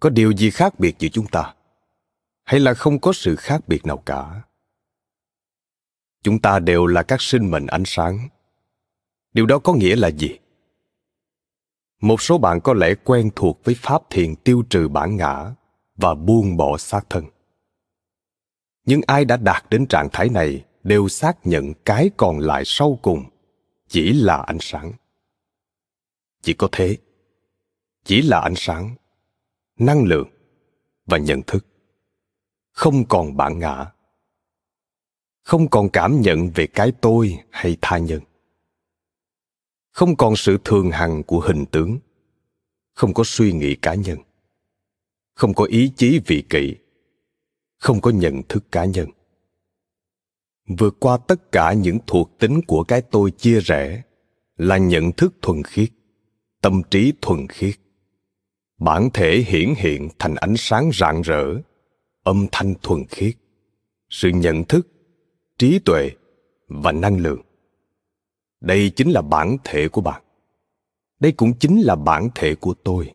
Có 0.00 0.10
điều 0.10 0.32
gì 0.32 0.50
khác 0.50 0.78
biệt 0.78 0.94
giữa 0.98 1.08
chúng 1.08 1.26
ta? 1.26 1.54
Hay 2.44 2.60
là 2.60 2.74
không 2.74 3.00
có 3.00 3.12
sự 3.12 3.36
khác 3.36 3.68
biệt 3.68 3.86
nào 3.86 4.02
cả? 4.06 4.42
Chúng 6.22 6.38
ta 6.38 6.58
đều 6.58 6.86
là 6.86 7.02
các 7.02 7.20
sinh 7.20 7.50
mệnh 7.50 7.66
ánh 7.66 7.84
sáng. 7.86 8.28
Điều 9.32 9.46
đó 9.46 9.58
có 9.58 9.72
nghĩa 9.74 9.96
là 9.96 10.08
gì? 10.08 10.38
Một 12.00 12.22
số 12.22 12.38
bạn 12.38 12.60
có 12.60 12.74
lẽ 12.74 12.94
quen 13.04 13.30
thuộc 13.36 13.64
với 13.64 13.74
pháp 13.74 14.02
thiền 14.10 14.36
tiêu 14.36 14.62
trừ 14.70 14.88
bản 14.88 15.16
ngã 15.16 15.54
và 15.96 16.14
buông 16.14 16.56
bỏ 16.56 16.76
xác 16.78 17.10
thân 17.10 17.24
nhưng 18.86 19.00
ai 19.06 19.24
đã 19.24 19.36
đạt 19.36 19.64
đến 19.70 19.86
trạng 19.86 20.08
thái 20.12 20.28
này 20.28 20.64
đều 20.84 21.08
xác 21.08 21.46
nhận 21.46 21.72
cái 21.84 22.10
còn 22.16 22.38
lại 22.38 22.62
sau 22.66 22.98
cùng 23.02 23.24
chỉ 23.88 24.12
là 24.12 24.36
ánh 24.36 24.58
sáng. 24.60 24.92
Chỉ 26.42 26.54
có 26.54 26.68
thế, 26.72 26.96
chỉ 28.04 28.22
là 28.22 28.40
ánh 28.40 28.54
sáng, 28.56 28.94
năng 29.78 30.04
lượng 30.04 30.28
và 31.06 31.18
nhận 31.18 31.42
thức. 31.46 31.66
Không 32.70 33.04
còn 33.08 33.36
bản 33.36 33.58
ngã. 33.58 33.92
Không 35.42 35.68
còn 35.70 35.88
cảm 35.88 36.20
nhận 36.20 36.50
về 36.54 36.66
cái 36.66 36.92
tôi 37.00 37.38
hay 37.50 37.76
tha 37.80 37.98
nhân. 37.98 38.20
Không 39.90 40.16
còn 40.16 40.36
sự 40.36 40.58
thường 40.64 40.90
hằng 40.90 41.22
của 41.22 41.40
hình 41.40 41.64
tướng. 41.66 41.98
Không 42.94 43.14
có 43.14 43.22
suy 43.26 43.52
nghĩ 43.52 43.76
cá 43.82 43.94
nhân. 43.94 44.18
Không 45.34 45.54
có 45.54 45.64
ý 45.64 45.92
chí 45.96 46.20
vị 46.26 46.44
kỷ. 46.48 46.74
Không 47.78 48.00
có 48.00 48.10
nhận 48.10 48.42
thức 48.48 48.64
cá 48.72 48.84
nhân 48.84 49.08
vượt 50.66 50.96
qua 51.00 51.16
tất 51.16 51.52
cả 51.52 51.72
những 51.72 51.98
thuộc 52.06 52.38
tính 52.38 52.60
của 52.66 52.84
cái 52.84 53.02
tôi 53.02 53.30
chia 53.30 53.60
rẽ 53.60 54.02
là 54.56 54.78
nhận 54.78 55.12
thức 55.12 55.34
thuần 55.42 55.62
khiết, 55.62 55.88
tâm 56.60 56.82
trí 56.90 57.12
thuần 57.22 57.48
khiết. 57.48 57.74
Bản 58.78 59.08
thể 59.14 59.44
hiển 59.46 59.74
hiện 59.76 60.08
thành 60.18 60.34
ánh 60.34 60.54
sáng 60.56 60.90
rạng 60.94 61.22
rỡ, 61.22 61.44
âm 62.22 62.46
thanh 62.52 62.74
thuần 62.82 63.04
khiết, 63.08 63.34
sự 64.08 64.28
nhận 64.28 64.64
thức, 64.64 64.88
trí 65.58 65.78
tuệ 65.78 66.10
và 66.68 66.92
năng 66.92 67.18
lượng. 67.18 67.40
Đây 68.60 68.90
chính 68.90 69.10
là 69.10 69.22
bản 69.22 69.56
thể 69.64 69.88
của 69.88 70.00
bạn. 70.00 70.22
Đây 71.20 71.32
cũng 71.32 71.52
chính 71.58 71.80
là 71.80 71.96
bản 71.96 72.28
thể 72.34 72.54
của 72.54 72.74
tôi. 72.84 73.12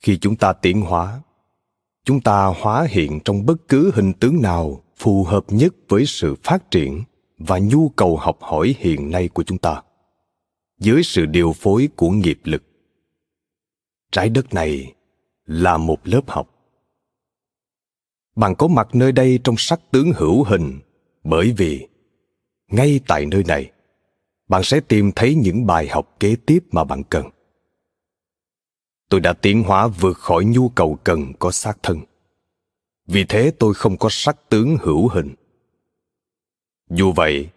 Khi 0.00 0.18
chúng 0.18 0.36
ta 0.36 0.52
tiến 0.52 0.80
hóa, 0.80 1.20
chúng 2.04 2.20
ta 2.20 2.46
hóa 2.46 2.86
hiện 2.90 3.20
trong 3.24 3.46
bất 3.46 3.68
cứ 3.68 3.90
hình 3.94 4.12
tướng 4.12 4.42
nào 4.42 4.82
phù 4.96 5.24
hợp 5.24 5.44
nhất 5.48 5.74
với 5.88 6.06
sự 6.06 6.34
phát 6.42 6.70
triển 6.70 7.02
và 7.38 7.58
nhu 7.58 7.88
cầu 7.88 8.16
học 8.16 8.38
hỏi 8.40 8.74
hiện 8.78 9.10
nay 9.10 9.28
của 9.28 9.42
chúng 9.42 9.58
ta. 9.58 9.82
Dưới 10.78 11.02
sự 11.02 11.26
điều 11.26 11.52
phối 11.52 11.88
của 11.96 12.10
nghiệp 12.10 12.40
lực, 12.44 12.62
trái 14.12 14.28
đất 14.28 14.54
này 14.54 14.94
là 15.44 15.76
một 15.76 15.98
lớp 16.04 16.30
học. 16.30 16.50
Bạn 18.36 18.54
có 18.58 18.68
mặt 18.68 18.88
nơi 18.92 19.12
đây 19.12 19.38
trong 19.44 19.54
sắc 19.58 19.80
tướng 19.90 20.12
hữu 20.16 20.44
hình, 20.44 20.80
bởi 21.24 21.54
vì 21.56 21.88
ngay 22.68 23.00
tại 23.06 23.26
nơi 23.26 23.44
này, 23.46 23.70
bạn 24.48 24.62
sẽ 24.64 24.80
tìm 24.80 25.12
thấy 25.16 25.34
những 25.34 25.66
bài 25.66 25.88
học 25.88 26.16
kế 26.20 26.36
tiếp 26.46 26.58
mà 26.70 26.84
bạn 26.84 27.02
cần. 27.10 27.26
Tôi 29.08 29.20
đã 29.20 29.32
tiến 29.32 29.62
hóa 29.62 29.86
vượt 29.86 30.16
khỏi 30.16 30.44
nhu 30.44 30.68
cầu 30.68 30.98
cần 31.04 31.32
có 31.38 31.50
xác 31.50 31.82
thân 31.82 32.00
vì 33.06 33.24
thế 33.28 33.52
tôi 33.58 33.74
không 33.74 33.96
có 33.96 34.08
sắc 34.10 34.48
tướng 34.48 34.76
hữu 34.80 35.08
hình. 35.08 35.34
Dù 36.90 37.12
vậy, 37.12 37.48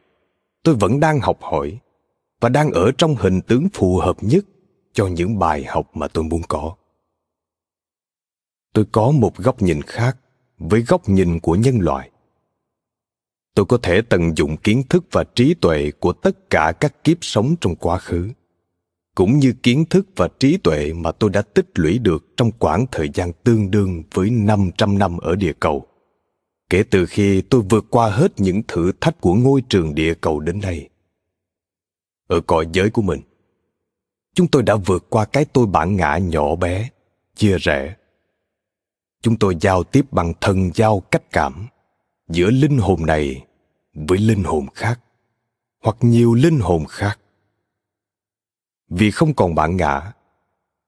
tôi 0.64 0.76
vẫn 0.76 1.00
đang 1.00 1.20
học 1.20 1.38
hỏi 1.42 1.80
và 2.40 2.50
đang 2.50 2.72
ở 2.72 2.92
trong 2.98 3.16
hình 3.16 3.42
tướng 3.42 3.68
phù 3.74 3.98
hợp 3.98 4.18
nhất 4.22 4.46
cho 4.94 5.08
những 5.08 5.40
bài 5.40 5.64
học 5.64 5.90
mà 5.94 6.08
tôi 6.08 6.24
muốn 6.24 6.42
có. 6.48 6.76
Tôi 8.74 8.86
có 8.92 9.12
một 9.12 9.38
góc 9.38 9.62
nhìn 9.62 9.82
khác 9.82 10.18
với 10.58 10.82
góc 10.82 11.10
nhìn 11.10 11.40
của 11.40 11.56
nhân 11.56 11.80
loại. 11.80 12.10
Tôi 13.56 13.66
có 13.66 13.78
thể 13.84 14.02
tận 14.02 14.38
dụng 14.38 14.58
kiến 14.58 14.84
thức 14.90 15.04
và 15.12 15.24
trí 15.36 15.54
tuệ 15.54 15.92
của 16.00 16.14
tất 16.14 16.50
cả 16.50 16.74
các 16.80 17.04
kiếp 17.04 17.18
sống 17.22 17.56
trong 17.62 17.76
quá 17.76 17.98
khứ 17.98 18.30
cũng 19.16 19.40
như 19.40 19.54
kiến 19.64 19.86
thức 19.90 20.08
và 20.16 20.28
trí 20.40 20.58
tuệ 20.58 20.94
mà 20.94 21.12
tôi 21.12 21.30
đã 21.30 21.42
tích 21.42 21.70
lũy 21.76 22.00
được 22.00 22.26
trong 22.38 22.52
quãng 22.52 22.86
thời 22.92 23.10
gian 23.14 23.32
tương 23.44 23.72
đương 23.72 24.04
với 24.14 24.30
500 24.30 24.98
năm 24.98 25.18
ở 25.18 25.36
địa 25.36 25.54
cầu. 25.60 25.86
Kể 26.70 26.84
từ 26.84 27.06
khi 27.06 27.42
tôi 27.42 27.62
vượt 27.70 27.86
qua 27.90 28.10
hết 28.10 28.32
những 28.38 28.62
thử 28.68 28.92
thách 29.02 29.22
của 29.22 29.34
ngôi 29.34 29.62
trường 29.70 29.96
địa 29.96 30.14
cầu 30.14 30.40
đến 30.40 30.60
nay. 30.60 30.90
Ở 32.28 32.42
cõi 32.42 32.68
giới 32.74 32.90
của 32.90 33.02
mình, 33.02 33.22
chúng 34.36 34.48
tôi 34.48 34.64
đã 34.64 34.76
vượt 34.76 35.06
qua 35.10 35.26
cái 35.26 35.46
tôi 35.46 35.66
bản 35.66 35.96
ngã 35.96 36.18
nhỏ 36.18 36.56
bé, 36.56 36.90
chia 37.36 37.58
rẽ. 37.58 37.96
Chúng 39.22 39.38
tôi 39.38 39.58
giao 39.62 39.84
tiếp 39.84 40.06
bằng 40.12 40.34
thần 40.42 40.72
giao 40.74 41.00
cách 41.00 41.32
cảm 41.32 41.68
giữa 42.30 42.52
linh 42.52 42.78
hồn 42.78 43.06
này 43.06 43.46
với 43.94 44.18
linh 44.18 44.44
hồn 44.44 44.66
khác, 44.74 45.00
hoặc 45.84 45.98
nhiều 46.02 46.34
linh 46.34 46.60
hồn 46.60 46.86
khác 46.86 47.20
vì 48.90 49.12
không 49.12 49.34
còn 49.34 49.56
bản 49.56 49.78
ngã. 49.78 50.14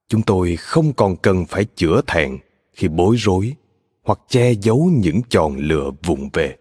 Chúng 0.07 0.21
tôi 0.21 0.55
không 0.55 0.93
còn 0.93 1.15
cần 1.15 1.45
phải 1.45 1.65
chữa 1.75 2.01
thẹn 2.07 2.37
khi 2.73 2.87
bối 2.87 3.15
rối 3.19 3.53
hoặc 4.03 4.19
che 4.27 4.51
giấu 4.51 4.89
những 4.93 5.21
tròn 5.29 5.57
lựa 5.57 5.91
vụng 6.03 6.29
về. 6.33 6.57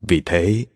Vì 0.00 0.22
thế, 0.24 0.66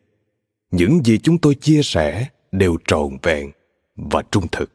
những 0.70 1.04
gì 1.04 1.18
chúng 1.18 1.38
tôi 1.38 1.54
chia 1.54 1.80
sẻ 1.82 2.28
đều 2.52 2.76
trọn 2.86 3.18
vẹn 3.22 3.50
và 3.96 4.22
trung 4.30 4.46
thực. 4.52 4.72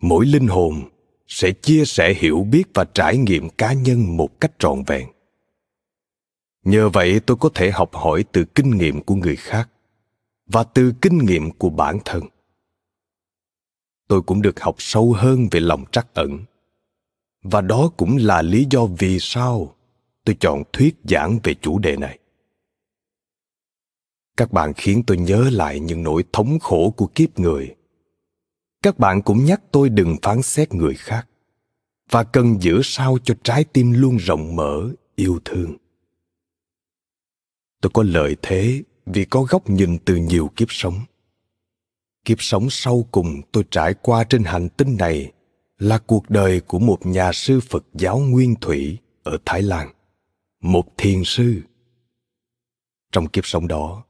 Mỗi 0.00 0.26
linh 0.26 0.46
hồn 0.46 0.82
sẽ 1.26 1.52
chia 1.52 1.84
sẻ 1.84 2.14
hiểu 2.14 2.46
biết 2.50 2.64
và 2.74 2.84
trải 2.84 3.16
nghiệm 3.16 3.48
cá 3.48 3.72
nhân 3.72 4.16
một 4.16 4.40
cách 4.40 4.52
trọn 4.58 4.82
vẹn. 4.86 5.08
Nhờ 6.64 6.88
vậy 6.88 7.20
tôi 7.26 7.36
có 7.40 7.50
thể 7.54 7.70
học 7.70 7.90
hỏi 7.92 8.24
từ 8.32 8.44
kinh 8.44 8.70
nghiệm 8.70 9.02
của 9.02 9.14
người 9.14 9.36
khác 9.36 9.68
và 10.52 10.64
từ 10.64 10.92
kinh 11.02 11.18
nghiệm 11.18 11.50
của 11.50 11.70
bản 11.70 11.98
thân. 12.04 12.22
Tôi 14.08 14.22
cũng 14.22 14.42
được 14.42 14.60
học 14.60 14.74
sâu 14.78 15.12
hơn 15.12 15.48
về 15.50 15.60
lòng 15.60 15.84
trắc 15.92 16.14
ẩn. 16.14 16.38
Và 17.42 17.60
đó 17.60 17.90
cũng 17.96 18.16
là 18.16 18.42
lý 18.42 18.66
do 18.70 18.86
vì 18.98 19.18
sao 19.20 19.74
tôi 20.24 20.36
chọn 20.40 20.62
thuyết 20.72 20.96
giảng 21.04 21.38
về 21.42 21.54
chủ 21.54 21.78
đề 21.78 21.96
này. 21.96 22.18
Các 24.36 24.52
bạn 24.52 24.72
khiến 24.76 25.02
tôi 25.06 25.16
nhớ 25.16 25.50
lại 25.52 25.80
những 25.80 26.02
nỗi 26.02 26.24
thống 26.32 26.58
khổ 26.58 26.94
của 26.96 27.06
kiếp 27.06 27.38
người. 27.38 27.74
Các 28.82 28.98
bạn 28.98 29.22
cũng 29.22 29.44
nhắc 29.44 29.62
tôi 29.72 29.88
đừng 29.88 30.16
phán 30.22 30.42
xét 30.42 30.74
người 30.74 30.94
khác. 30.94 31.28
Và 32.10 32.24
cần 32.24 32.62
giữ 32.62 32.80
sao 32.84 33.18
cho 33.24 33.34
trái 33.42 33.64
tim 33.64 33.92
luôn 33.92 34.16
rộng 34.16 34.56
mở, 34.56 34.90
yêu 35.14 35.38
thương. 35.44 35.76
Tôi 37.80 37.90
có 37.94 38.02
lợi 38.02 38.36
thế 38.42 38.82
vì 39.06 39.24
có 39.24 39.42
góc 39.42 39.70
nhìn 39.70 39.98
từ 40.04 40.16
nhiều 40.16 40.50
kiếp 40.56 40.68
sống. 40.70 41.00
Kiếp 42.24 42.42
sống 42.42 42.70
sau 42.70 43.06
cùng 43.10 43.40
tôi 43.52 43.64
trải 43.70 43.94
qua 43.94 44.24
trên 44.24 44.44
hành 44.44 44.68
tinh 44.68 44.96
này 44.96 45.32
là 45.78 45.98
cuộc 45.98 46.30
đời 46.30 46.60
của 46.60 46.78
một 46.78 47.06
nhà 47.06 47.32
sư 47.32 47.60
phật 47.60 47.84
giáo 47.94 48.18
nguyên 48.18 48.54
thủy 48.60 48.98
ở 49.22 49.38
thái 49.44 49.62
lan, 49.62 49.92
một 50.60 50.84
thiền 50.96 51.22
sư. 51.24 51.60
Trong 53.12 53.28
kiếp 53.28 53.46
sống 53.46 53.68
đó, 53.68 54.04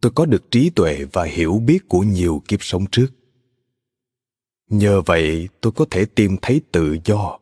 tôi 0.00 0.12
có 0.14 0.26
được 0.26 0.50
trí 0.50 0.70
tuệ 0.70 1.04
và 1.12 1.24
hiểu 1.24 1.58
biết 1.66 1.88
của 1.88 2.00
nhiều 2.00 2.42
kiếp 2.48 2.62
sống 2.62 2.84
trước. 2.92 3.08
Nhờ 4.70 5.00
vậy, 5.00 5.48
tôi 5.60 5.72
có 5.72 5.84
thể 5.90 6.04
tìm 6.04 6.36
thấy 6.42 6.60
tự 6.72 6.96
do, 7.04 7.38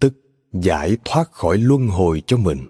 tức 0.00 0.14
giải 0.52 0.96
thoát 1.04 1.32
khỏi 1.32 1.58
luân 1.58 1.88
hồi 1.88 2.22
cho 2.26 2.36
mình 2.36 2.66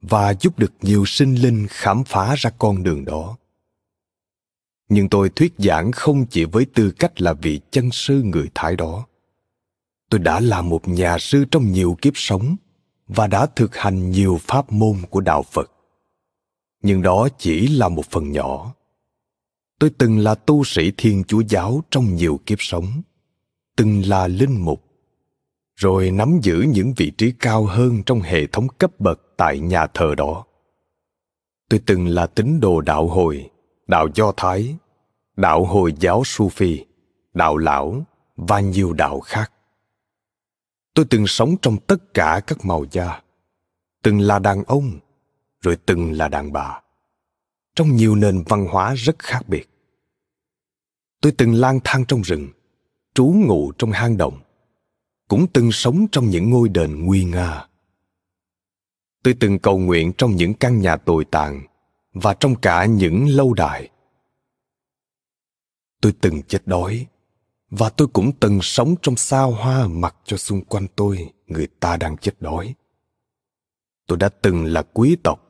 và 0.00 0.34
giúp 0.40 0.58
được 0.58 0.72
nhiều 0.82 1.04
sinh 1.06 1.34
linh 1.34 1.66
khám 1.70 2.04
phá 2.04 2.34
ra 2.34 2.50
con 2.58 2.82
đường 2.82 3.04
đó. 3.04 3.36
Nhưng 4.88 5.08
tôi 5.08 5.30
thuyết 5.30 5.54
giảng 5.58 5.92
không 5.92 6.26
chỉ 6.26 6.44
với 6.44 6.66
tư 6.74 6.90
cách 6.90 7.20
là 7.22 7.32
vị 7.32 7.60
chân 7.70 7.90
sư 7.90 8.22
người 8.22 8.50
thái 8.54 8.76
đó. 8.76 9.06
Tôi 10.10 10.18
đã 10.18 10.40
là 10.40 10.62
một 10.62 10.88
nhà 10.88 11.18
sư 11.18 11.44
trong 11.50 11.72
nhiều 11.72 11.96
kiếp 12.02 12.12
sống 12.16 12.56
và 13.08 13.26
đã 13.26 13.46
thực 13.46 13.76
hành 13.76 14.10
nhiều 14.10 14.38
pháp 14.40 14.72
môn 14.72 14.96
của 15.10 15.20
đạo 15.20 15.42
phật. 15.42 15.72
Nhưng 16.82 17.02
đó 17.02 17.28
chỉ 17.38 17.68
là 17.68 17.88
một 17.88 18.06
phần 18.10 18.32
nhỏ. 18.32 18.74
Tôi 19.78 19.90
từng 19.98 20.18
là 20.18 20.34
tu 20.34 20.64
sĩ 20.64 20.92
thiên 20.96 21.24
chúa 21.24 21.42
giáo 21.48 21.82
trong 21.90 22.14
nhiều 22.14 22.40
kiếp 22.46 22.58
sống, 22.60 23.02
từng 23.76 24.02
là 24.06 24.28
linh 24.28 24.64
mục, 24.64 24.84
rồi 25.76 26.10
nắm 26.10 26.38
giữ 26.42 26.66
những 26.68 26.94
vị 26.96 27.12
trí 27.18 27.32
cao 27.38 27.64
hơn 27.64 28.02
trong 28.02 28.20
hệ 28.20 28.46
thống 28.46 28.68
cấp 28.68 29.00
bậc 29.00 29.20
tại 29.38 29.58
nhà 29.58 29.86
thờ 29.86 30.14
đó. 30.14 30.44
Tôi 31.70 31.80
từng 31.86 32.06
là 32.06 32.26
tín 32.26 32.60
đồ 32.60 32.80
đạo 32.80 33.06
hồi, 33.06 33.50
đạo 33.86 34.08
do 34.14 34.32
thái, 34.36 34.76
đạo 35.36 35.64
hồi 35.64 35.94
giáo 36.00 36.22
sufi 36.22 36.84
đạo 37.38 37.56
lão 37.56 38.02
và 38.36 38.60
nhiều 38.60 38.92
đạo 38.92 39.20
khác. 39.20 39.52
Tôi 40.94 41.06
từng 41.10 41.26
sống 41.26 41.56
trong 41.62 41.76
tất 41.86 42.14
cả 42.14 42.40
các 42.46 42.64
màu 42.64 42.84
da, 42.90 43.22
từng 44.02 44.20
là 44.20 44.38
đàn 44.38 44.64
ông, 44.64 44.98
rồi 45.60 45.76
từng 45.86 46.12
là 46.12 46.28
đàn 46.28 46.52
bà, 46.52 46.80
trong 47.74 47.96
nhiều 47.96 48.14
nền 48.14 48.42
văn 48.48 48.66
hóa 48.66 48.94
rất 48.94 49.18
khác 49.18 49.48
biệt. 49.48 49.68
Tôi 51.22 51.32
từng 51.38 51.54
lang 51.54 51.80
thang 51.84 52.04
trong 52.08 52.22
rừng, 52.22 52.48
trú 53.14 53.24
ngụ 53.24 53.72
trong 53.78 53.92
hang 53.92 54.16
động, 54.16 54.38
cũng 55.28 55.46
từng 55.52 55.72
sống 55.72 56.06
trong 56.12 56.30
những 56.30 56.50
ngôi 56.50 56.68
đền 56.68 57.04
nguy 57.04 57.24
nga 57.24 57.67
tôi 59.22 59.34
từng 59.40 59.58
cầu 59.58 59.78
nguyện 59.78 60.12
trong 60.18 60.36
những 60.36 60.54
căn 60.54 60.80
nhà 60.80 60.96
tồi 60.96 61.24
tàn 61.24 61.62
và 62.12 62.34
trong 62.34 62.54
cả 62.54 62.84
những 62.84 63.28
lâu 63.28 63.54
đài. 63.54 63.90
Tôi 66.00 66.14
từng 66.20 66.42
chết 66.42 66.66
đói 66.66 67.06
và 67.70 67.90
tôi 67.90 68.08
cũng 68.12 68.32
từng 68.40 68.58
sống 68.62 68.94
trong 69.02 69.16
xa 69.16 69.42
hoa 69.42 69.86
mặc 69.86 70.16
cho 70.24 70.36
xung 70.36 70.64
quanh 70.64 70.86
tôi 70.96 71.32
người 71.46 71.66
ta 71.80 71.96
đang 71.96 72.16
chết 72.16 72.40
đói. 72.40 72.74
Tôi 74.06 74.18
đã 74.18 74.28
từng 74.28 74.64
là 74.64 74.82
quý 74.82 75.16
tộc 75.22 75.44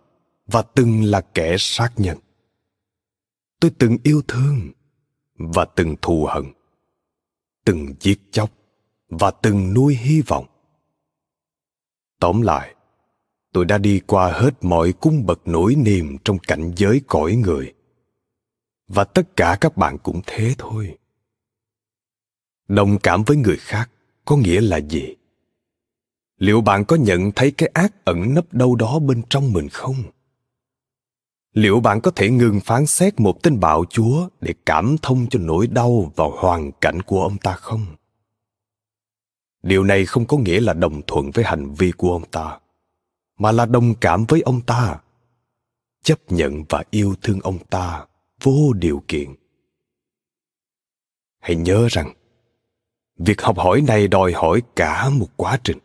và 0.47 0.63
từng 0.63 1.05
là 1.05 1.21
kẻ 1.21 1.57
sát 1.59 1.93
nhân. 1.97 2.19
Tôi 3.61 3.71
từng 3.79 3.97
yêu 4.03 4.23
thương 4.29 4.73
và 5.35 5.65
từng 5.65 5.97
thù 6.03 6.27
hận, 6.31 6.45
từng 7.65 7.95
giết 8.01 8.21
chóc 8.31 8.51
và 9.09 9.31
từng 9.31 9.75
nuôi 9.75 9.95
hy 9.95 10.21
vọng. 10.21 10.47
Tóm 12.21 12.43
lại 12.43 12.75
tôi 13.53 13.65
đã 13.65 13.79
đi 13.79 14.01
qua 14.07 14.33
hết 14.33 14.65
mọi 14.65 14.93
cung 14.93 15.27
bậc 15.27 15.41
nỗi 15.45 15.75
niềm 15.75 16.17
trong 16.25 16.39
cảnh 16.39 16.73
giới 16.77 17.01
cõi 17.07 17.37
người. 17.37 17.75
Và 18.89 19.05
tất 19.05 19.37
cả 19.37 19.59
các 19.61 19.77
bạn 19.77 19.99
cũng 19.99 20.21
thế 20.27 20.55
thôi. 20.59 20.99
Đồng 22.69 22.99
cảm 22.99 23.25
với 23.25 23.37
người 23.37 23.57
khác 23.57 23.91
có 24.25 24.37
nghĩa 24.37 24.61
là 24.61 24.77
gì? 24.77 25.15
Liệu 26.39 26.61
bạn 26.61 26.85
có 26.85 26.97
nhận 26.97 27.33
thấy 27.33 27.51
cái 27.51 27.71
ác 27.75 28.05
ẩn 28.05 28.35
nấp 28.35 28.55
đâu 28.55 28.77
đó 28.77 28.99
bên 28.99 29.23
trong 29.31 29.53
mình 29.53 29.69
không? 29.69 29.97
Liệu 31.53 31.81
bạn 31.81 32.01
có 32.01 32.11
thể 32.11 32.31
ngừng 32.31 32.61
phán 32.61 32.87
xét 32.87 33.21
một 33.21 33.43
tên 33.43 33.61
bạo 33.61 33.85
chúa 33.91 34.29
để 34.41 34.55
cảm 34.67 34.97
thông 35.03 35.27
cho 35.31 35.39
nỗi 35.39 35.67
đau 35.67 36.13
và 36.17 36.25
hoàn 36.41 36.73
cảnh 36.73 37.03
của 37.03 37.23
ông 37.23 37.39
ta 37.39 37.53
không? 37.53 37.87
Điều 39.63 39.85
này 39.85 40.07
không 40.07 40.27
có 40.27 40.37
nghĩa 40.37 40.61
là 40.61 40.73
đồng 40.73 41.03
thuận 41.07 41.31
với 41.31 41.45
hành 41.45 41.75
vi 41.75 41.93
của 41.97 42.13
ông 42.13 42.25
ta 42.31 42.59
mà 43.39 43.53
là 43.53 43.67
đồng 43.67 43.95
cảm 43.95 44.25
với 44.29 44.41
ông 44.41 44.61
ta. 44.61 45.01
Chấp 46.03 46.19
nhận 46.33 46.65
và 46.69 46.85
yêu 46.91 47.15
thương 47.23 47.41
ông 47.41 47.59
ta 47.71 48.07
vô 48.43 48.73
điều 48.73 49.03
kiện. 49.09 49.35
Hãy 51.41 51.57
nhớ 51.57 51.87
rằng, 51.91 52.15
việc 53.19 53.43
học 53.43 53.59
hỏi 53.59 53.81
này 53.81 54.09
đòi 54.09 54.33
hỏi 54.33 54.63
cả 54.77 55.09
một 55.09 55.29
quá 55.37 55.61
trình. 55.65 55.79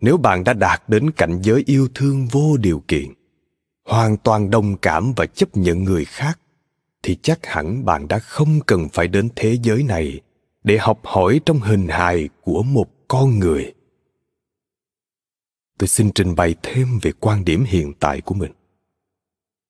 Nếu 0.00 0.16
bạn 0.16 0.44
đã 0.44 0.52
đạt 0.52 0.82
đến 0.88 1.10
cảnh 1.10 1.40
giới 1.42 1.62
yêu 1.66 1.88
thương 1.94 2.26
vô 2.26 2.56
điều 2.56 2.82
kiện, 2.88 3.14
hoàn 3.84 4.16
toàn 4.16 4.50
đồng 4.50 4.76
cảm 4.76 5.12
và 5.16 5.26
chấp 5.26 5.56
nhận 5.56 5.84
người 5.84 6.04
khác, 6.04 6.40
thì 7.02 7.16
chắc 7.22 7.46
hẳn 7.46 7.84
bạn 7.84 8.08
đã 8.08 8.18
không 8.18 8.60
cần 8.66 8.88
phải 8.92 9.08
đến 9.08 9.28
thế 9.36 9.58
giới 9.62 9.82
này 9.82 10.20
để 10.64 10.78
học 10.78 11.00
hỏi 11.02 11.40
trong 11.46 11.60
hình 11.60 11.88
hài 11.88 12.28
của 12.42 12.62
một 12.62 12.90
con 13.08 13.38
người 13.38 13.74
tôi 15.78 15.88
xin 15.88 16.10
trình 16.14 16.34
bày 16.34 16.54
thêm 16.62 16.98
về 17.02 17.12
quan 17.20 17.44
điểm 17.44 17.64
hiện 17.64 17.92
tại 18.00 18.20
của 18.20 18.34
mình. 18.34 18.52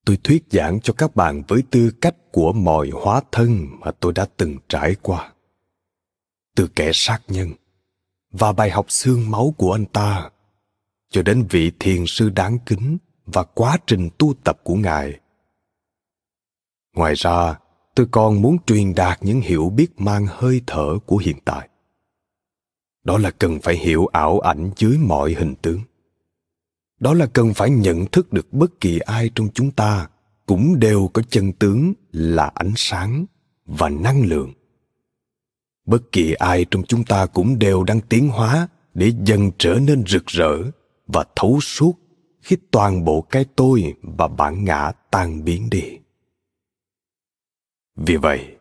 Tôi 0.05 0.19
thuyết 0.25 0.45
giảng 0.51 0.81
cho 0.81 0.95
các 0.99 1.17
bạn 1.17 1.43
với 1.49 1.63
tư 1.71 1.91
cách 2.01 2.15
của 2.33 2.53
mọi 2.53 2.91
hóa 2.93 3.21
thân 3.33 3.67
mà 3.81 3.91
tôi 3.91 4.13
đã 4.13 4.27
từng 4.37 4.57
trải 4.69 4.97
qua. 5.03 5.33
Từ 6.57 6.69
kẻ 6.77 6.91
sát 6.95 7.21
nhân 7.29 7.53
và 8.31 8.53
bài 8.53 8.71
học 8.71 8.91
xương 8.91 9.31
máu 9.31 9.55
của 9.59 9.73
anh 9.73 9.87
ta, 9.87 10.31
cho 11.11 11.23
đến 11.23 11.47
vị 11.51 11.73
thiền 11.81 12.05
sư 12.07 12.31
đáng 12.31 12.59
kính 12.67 12.99
và 13.27 13.45
quá 13.45 13.79
trình 13.87 14.09
tu 14.19 14.35
tập 14.45 14.61
của 14.65 14.75
ngài. 14.75 15.21
Ngoài 16.97 17.15
ra, 17.17 17.59
tôi 17.95 18.07
còn 18.11 18.43
muốn 18.43 18.57
truyền 18.67 18.95
đạt 18.95 19.19
những 19.23 19.41
hiểu 19.41 19.71
biết 19.71 20.01
mang 20.01 20.27
hơi 20.31 20.63
thở 20.67 20.99
của 21.07 21.17
hiện 21.17 21.37
tại. 21.45 21.69
Đó 23.05 23.19
là 23.19 23.31
cần 23.31 23.59
phải 23.63 23.77
hiểu 23.77 24.07
ảo 24.07 24.41
ảnh 24.41 24.71
dưới 24.77 24.99
mọi 24.99 25.33
hình 25.33 25.55
tướng 25.63 25.81
đó 27.05 27.15
là 27.15 27.27
cần 27.27 27.55
phải 27.55 27.71
nhận 27.71 28.07
thức 28.07 28.33
được 28.33 28.53
bất 28.53 28.81
kỳ 28.81 28.99
ai 28.99 29.31
trong 29.35 29.49
chúng 29.55 29.71
ta 29.71 30.09
cũng 30.47 30.79
đều 30.79 31.11
có 31.13 31.23
chân 31.29 31.53
tướng 31.53 31.93
là 32.13 32.51
ánh 32.55 32.73
sáng 32.77 33.27
và 33.67 33.89
năng 33.89 34.23
lượng. 34.23 34.53
Bất 35.87 36.13
kỳ 36.13 36.33
ai 36.33 36.67
trong 36.71 36.83
chúng 36.83 37.05
ta 37.05 37.27
cũng 37.27 37.59
đều 37.59 37.85
đang 37.85 38.01
tiến 38.01 38.29
hóa 38.29 38.69
để 38.95 39.13
dần 39.25 39.51
trở 39.59 39.75
nên 39.75 40.05
rực 40.07 40.27
rỡ 40.27 40.57
và 41.07 41.25
thấu 41.37 41.61
suốt 41.61 41.93
khi 42.43 42.57
toàn 42.71 43.05
bộ 43.05 43.21
cái 43.21 43.45
tôi 43.57 43.95
và 44.03 44.29
bản 44.29 44.65
ngã 44.65 44.93
tan 45.11 45.45
biến 45.45 45.71
đi. 45.71 45.99
Vì 47.97 48.17
vậy, 48.17 48.57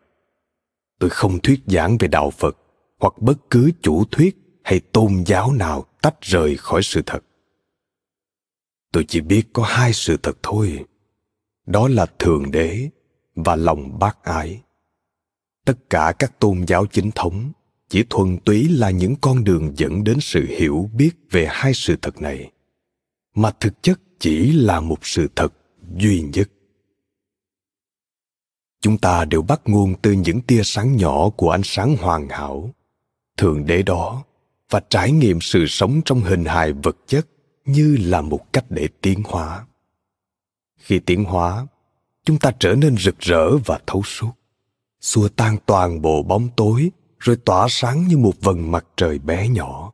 tôi 1.00 1.10
không 1.10 1.39
thuyết 1.39 1.60
giảng 1.68 1.98
về 1.98 2.08
đạo 2.08 2.32
phật 2.32 2.58
hoặc 3.00 3.14
bất 3.18 3.38
cứ 3.50 3.72
chủ 3.82 4.04
thuyết 4.12 4.38
hay 4.64 4.80
tôn 4.80 5.24
giáo 5.26 5.54
nào 5.54 5.86
tách 6.02 6.22
rời 6.22 6.58
khỏi 6.58 6.84
sự 6.84 7.02
thật 7.06 7.24
tôi 8.94 9.06
chỉ 9.08 9.22
biết 9.22 9.44
có 9.54 9.64
hai 9.64 9.94
sự 9.94 10.18
thật 10.24 10.38
thôi. 10.44 10.86
Đó 11.66 11.88
là 11.88 12.06
thượng 12.20 12.52
đế 12.52 12.89
và 13.36 13.56
lòng 13.56 14.00
bác 14.00 14.24
ái. 14.24 14.62
Tất 15.66 15.89
cả 15.89 16.14
các 16.20 16.39
tôn 16.39 16.66
giáo 16.68 16.86
chính 16.86 17.12
thống 17.12 17.52
chỉ 17.89 18.04
thuần 18.10 18.38
túy 18.38 18.70
là 18.70 18.89
những 18.89 19.16
con 19.22 19.44
đường 19.44 19.74
dẫn 19.78 20.04
đến 20.04 20.18
sự 20.22 20.46
hiểu 20.50 20.89
biết 20.94 21.12
về 21.32 21.48
hai 21.50 21.74
sự 21.74 21.96
thật 22.02 22.22
này, 22.22 22.52
mà 23.36 23.52
thực 23.60 23.84
chất 23.84 24.00
chỉ 24.20 24.52
là 24.52 24.80
một 24.80 25.00
sự 25.02 25.28
thật 25.36 25.54
duy 25.98 26.22
nhất. 26.22 26.50
Chúng 28.82 28.98
ta 28.98 29.26
đều 29.26 29.41
bắt 29.41 29.62
nguồn 29.66 29.96
từ 30.02 30.12
những 30.12 30.41
tia 30.41 30.62
sáng 30.64 30.98
nhỏ 30.98 31.30
của 31.30 31.50
ánh 31.50 31.64
sáng 31.64 31.98
hoàn 31.98 32.30
hảo, 32.30 32.74
thượng 33.38 33.66
đế 33.66 33.82
đó, 33.84 34.24
và 34.70 34.82
trải 34.89 35.12
nghiệm 35.12 35.41
sự 35.41 35.66
sống 35.68 36.02
trong 36.06 36.22
hình 36.22 36.46
hài 36.46 36.74
vật 36.74 36.98
chất 37.08 37.28
như 37.66 37.97
là 37.99 38.22
một 38.22 38.53
cách 38.53 38.66
để 38.70 38.89
tiến 39.01 39.24
hóa. 39.26 39.66
Khi 40.78 40.99
tiến 40.99 41.24
hóa, 41.24 41.68
chúng 42.26 42.39
ta 42.39 42.51
trở 42.59 42.76
nên 42.76 42.97
rực 42.97 43.20
rỡ 43.20 43.57
và 43.57 43.80
thấu 43.88 44.03
suốt, 44.03 44.32
xua 45.01 45.28
tan 45.28 45.57
toàn 45.66 46.01
bộ 46.01 46.24
bóng 46.24 46.49
tối 46.55 46.91
rồi 47.20 47.36
tỏa 47.36 47.68
sáng 47.70 48.07
như 48.07 48.18
một 48.18 48.34
vầng 48.41 48.72
mặt 48.72 48.86
trời 48.97 49.20
bé 49.20 49.47
nhỏ. 49.47 49.93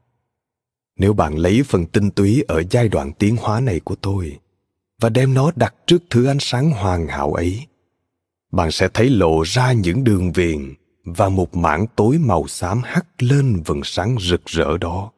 Nếu 0.96 1.14
bạn 1.14 1.36
lấy 1.38 1.64
phần 1.64 1.86
tinh 1.86 2.12
túy 2.12 2.44
ở 2.48 2.64
giai 2.70 2.90
đoạn 2.90 3.14
tiến 3.14 3.38
hóa 3.40 3.60
này 3.60 3.80
của 3.80 3.96
tôi 3.96 4.40
và 5.00 5.10
đem 5.10 5.34
nó 5.34 5.52
đặt 5.56 5.76
trước 5.88 6.04
thứ 6.10 6.26
ánh 6.26 6.40
sáng 6.40 6.72
hoàn 6.72 7.08
hảo 7.08 7.34
ấy, 7.34 7.66
bạn 8.52 8.72
sẽ 8.72 8.90
thấy 8.94 9.10
lộ 9.10 9.42
ra 9.42 9.72
những 9.72 10.04
đường 10.04 10.32
viền 10.32 10.74
và 11.04 11.30
một 11.30 11.56
mảng 11.56 11.86
tối 11.96 12.18
màu 12.18 12.48
xám 12.48 12.82
hắt 12.84 13.24
lên 13.24 13.62
vầng 13.66 13.82
sáng 13.84 14.16
rực 14.20 14.46
rỡ 14.46 14.78
đó 14.78 15.12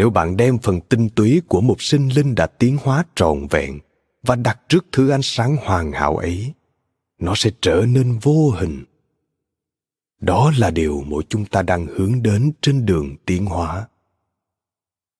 nếu 0.00 0.10
bạn 0.10 0.36
đem 0.36 0.58
phần 0.58 0.80
tinh 0.80 1.08
túy 1.08 1.42
của 1.48 1.60
một 1.60 1.82
sinh 1.82 2.08
linh 2.08 2.34
đã 2.34 2.46
tiến 2.46 2.78
hóa 2.82 3.04
trọn 3.14 3.46
vẹn 3.50 3.78
và 4.22 4.36
đặt 4.36 4.60
trước 4.68 4.86
thứ 4.92 5.10
ánh 5.10 5.22
sáng 5.22 5.56
hoàn 5.56 5.92
hảo 5.92 6.16
ấy, 6.16 6.52
nó 7.18 7.32
sẽ 7.36 7.50
trở 7.60 7.84
nên 7.88 8.18
vô 8.18 8.50
hình. 8.50 8.84
Đó 10.20 10.52
là 10.58 10.70
điều 10.70 11.04
mỗi 11.06 11.22
chúng 11.28 11.44
ta 11.44 11.62
đang 11.62 11.86
hướng 11.86 12.22
đến 12.22 12.52
trên 12.60 12.86
đường 12.86 13.16
tiến 13.26 13.46
hóa. 13.46 13.88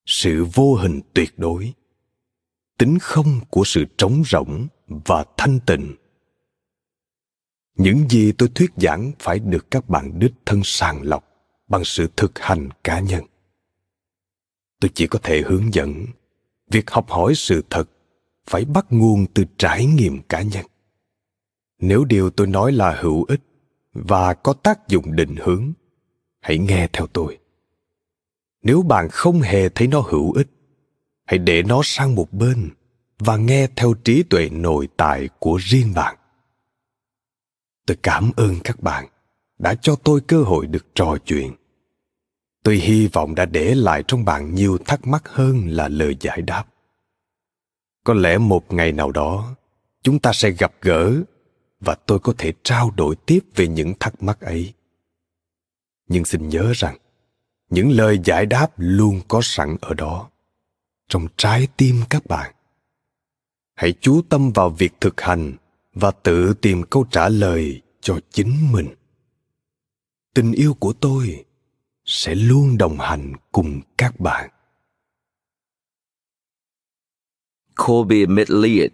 Sự 0.07 0.47
vô 0.55 0.75
hình 0.75 1.01
tuyệt 1.15 1.39
đối, 1.39 1.73
tính 2.79 2.99
không 2.99 3.41
của 3.51 3.63
sự 3.65 3.85
trống 3.99 4.23
rỗng 4.27 4.67
và 4.89 5.25
thanh 5.37 5.61
tịnh. 5.67 5.95
Những 7.77 8.09
gì 8.09 8.33
tôi 8.33 8.49
thuyết 8.55 8.71
giảng 8.77 9.13
phải 9.19 9.39
được 9.39 9.71
các 9.71 9.89
bạn 9.89 10.19
đích 10.19 10.35
thân 10.47 10.61
sàng 10.65 11.03
lọc 11.03 11.25
bằng 11.69 11.85
sự 11.85 12.09
thực 12.17 12.39
hành 12.39 12.69
cá 12.85 13.01
nhân 13.01 13.25
tôi 14.81 14.91
chỉ 14.95 15.07
có 15.07 15.19
thể 15.23 15.43
hướng 15.47 15.75
dẫn. 15.75 16.07
Việc 16.71 16.91
học 16.91 17.11
hỏi 17.11 17.35
sự 17.35 17.63
thật 17.71 17.91
phải 18.47 18.65
bắt 18.65 18.87
nguồn 18.91 19.27
từ 19.35 19.45
trải 19.59 19.87
nghiệm 19.87 20.23
cá 20.23 20.43
nhân. 20.43 20.67
Nếu 21.79 22.05
điều 22.05 22.31
tôi 22.31 22.47
nói 22.47 22.73
là 22.73 22.97
hữu 23.01 23.25
ích 23.25 23.41
và 23.93 24.35
có 24.35 24.53
tác 24.53 24.89
dụng 24.89 25.17
định 25.17 25.37
hướng, 25.41 25.73
hãy 26.41 26.59
nghe 26.59 26.89
theo 26.93 27.07
tôi. 27.07 27.39
Nếu 28.63 28.83
bạn 28.83 29.09
không 29.11 29.41
hề 29.41 29.69
thấy 29.69 29.87
nó 29.87 30.01
hữu 30.01 30.33
ích, 30.33 30.49
hãy 31.27 31.39
để 31.39 31.63
nó 31.63 31.81
sang 31.85 32.15
một 32.15 32.33
bên 32.33 32.71
và 33.19 33.37
nghe 33.37 33.69
theo 33.77 33.95
trí 33.95 34.23
tuệ 34.23 34.49
nội 34.49 34.89
tại 34.97 35.29
của 35.39 35.57
riêng 35.57 35.93
bạn. 35.95 36.17
Tôi 37.87 37.97
cảm 38.03 38.31
ơn 38.37 38.55
các 38.65 38.81
bạn 38.81 39.09
đã 39.59 39.75
cho 39.75 39.97
tôi 39.97 40.21
cơ 40.21 40.43
hội 40.43 40.67
được 40.67 40.95
trò 40.95 41.17
chuyện 41.25 41.53
tôi 42.63 42.77
hy 42.77 43.07
vọng 43.07 43.35
đã 43.35 43.45
để 43.45 43.75
lại 43.75 44.05
trong 44.09 44.25
bạn 44.25 44.55
nhiều 44.55 44.79
thắc 44.87 45.07
mắc 45.07 45.29
hơn 45.29 45.69
là 45.69 45.89
lời 45.89 46.17
giải 46.21 46.43
đáp. 46.43 46.65
Có 48.05 48.15
lẽ 48.15 48.39
một 48.39 48.73
ngày 48.73 48.93
nào 48.93 49.11
đó, 49.13 49.57
chúng 50.03 50.19
ta 50.19 50.33
sẽ 50.33 50.51
gặp 50.51 50.73
gỡ 50.81 51.15
và 51.81 51.95
tôi 51.95 52.19
có 52.19 52.35
thể 52.39 52.53
trao 52.63 52.91
đổi 52.91 53.17
tiếp 53.17 53.41
về 53.55 53.69
những 53.69 53.95
thắc 54.01 54.23
mắc 54.23 54.41
ấy. 54.41 54.75
Nhưng 56.09 56.25
xin 56.25 56.49
nhớ 56.49 56.73
rằng, 56.75 56.99
những 57.71 57.91
lời 57.91 58.19
giải 58.25 58.47
đáp 58.47 58.69
luôn 58.77 59.21
có 59.29 59.41
sẵn 59.43 59.77
ở 59.81 59.95
đó, 59.95 60.31
trong 61.09 61.27
trái 61.37 61.69
tim 61.77 62.01
các 62.11 62.27
bạn. 62.27 62.55
Hãy 63.75 63.95
chú 64.01 64.23
tâm 64.29 64.51
vào 64.51 64.71
việc 64.71 64.93
thực 65.01 65.21
hành 65.21 65.57
và 65.95 66.11
tự 66.11 66.55
tìm 66.55 66.83
câu 66.83 67.07
trả 67.11 67.29
lời 67.29 67.83
cho 68.01 68.21
chính 68.31 68.73
mình. 68.73 68.89
Tình 70.35 70.53
yêu 70.53 70.75
của 70.75 70.93
tôi 70.93 71.45
sẽ 72.13 72.35
luôn 72.35 72.79
đồng 72.79 72.99
hành 72.99 73.33
cùng 73.53 73.81
các 73.99 74.21
bạn 74.21 74.51
Colby 77.87 78.27
McLeod 78.27 78.93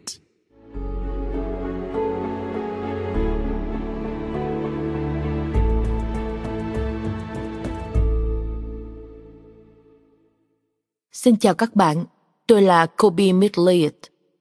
Xin 11.13 11.37
chào 11.37 11.55
các 11.55 11.75
bạn, 11.75 12.05
tôi 12.47 12.63
là 12.63 12.87
Kobe 12.87 13.33
Midlead, 13.33 13.93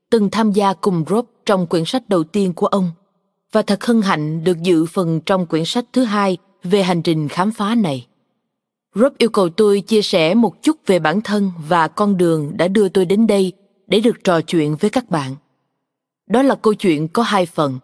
từng 0.10 0.30
tham 0.32 0.52
gia 0.52 0.74
cùng 0.74 1.06
Rob 1.10 1.26
trong 1.46 1.68
quyển 1.68 1.86
sách 1.86 2.10
đầu 2.10 2.24
tiên 2.24 2.54
của 2.54 2.68
ông 2.68 2.92
và 3.52 3.62
thật 3.62 3.84
hân 3.86 4.02
hạnh 4.02 4.44
được 4.44 4.62
dự 4.62 4.86
phần 4.86 5.22
trong 5.26 5.46
quyển 5.46 5.66
sách 5.66 5.86
thứ 5.94 6.04
hai 6.04 6.38
về 6.64 6.84
hành 6.84 7.02
trình 7.02 7.28
khám 7.28 7.52
phá 7.52 7.76
này. 7.76 8.08
Rob 8.96 9.14
yêu 9.18 9.30
cầu 9.30 9.50
tôi 9.50 9.82
chia 9.82 10.02
sẻ 10.02 10.34
một 10.34 10.64
chút 10.64 10.78
về 10.86 11.00
bản 11.00 11.22
thân 11.22 11.52
và 11.68 11.88
con 11.88 12.18
đường 12.18 12.52
đã 12.58 12.68
đưa 12.68 12.90
tôi 12.90 13.06
đến 13.06 13.28
đây 13.28 13.54
để 13.88 14.00
được 14.00 14.24
trò 14.24 14.42
chuyện 14.42 14.76
với 14.76 14.90
các 14.90 15.10
bạn. 15.10 15.36
Đó 16.28 16.42
là 16.42 16.56
câu 16.56 16.74
chuyện 16.74 17.08
có 17.08 17.24
hai 17.24 17.46
phần. 17.46 17.80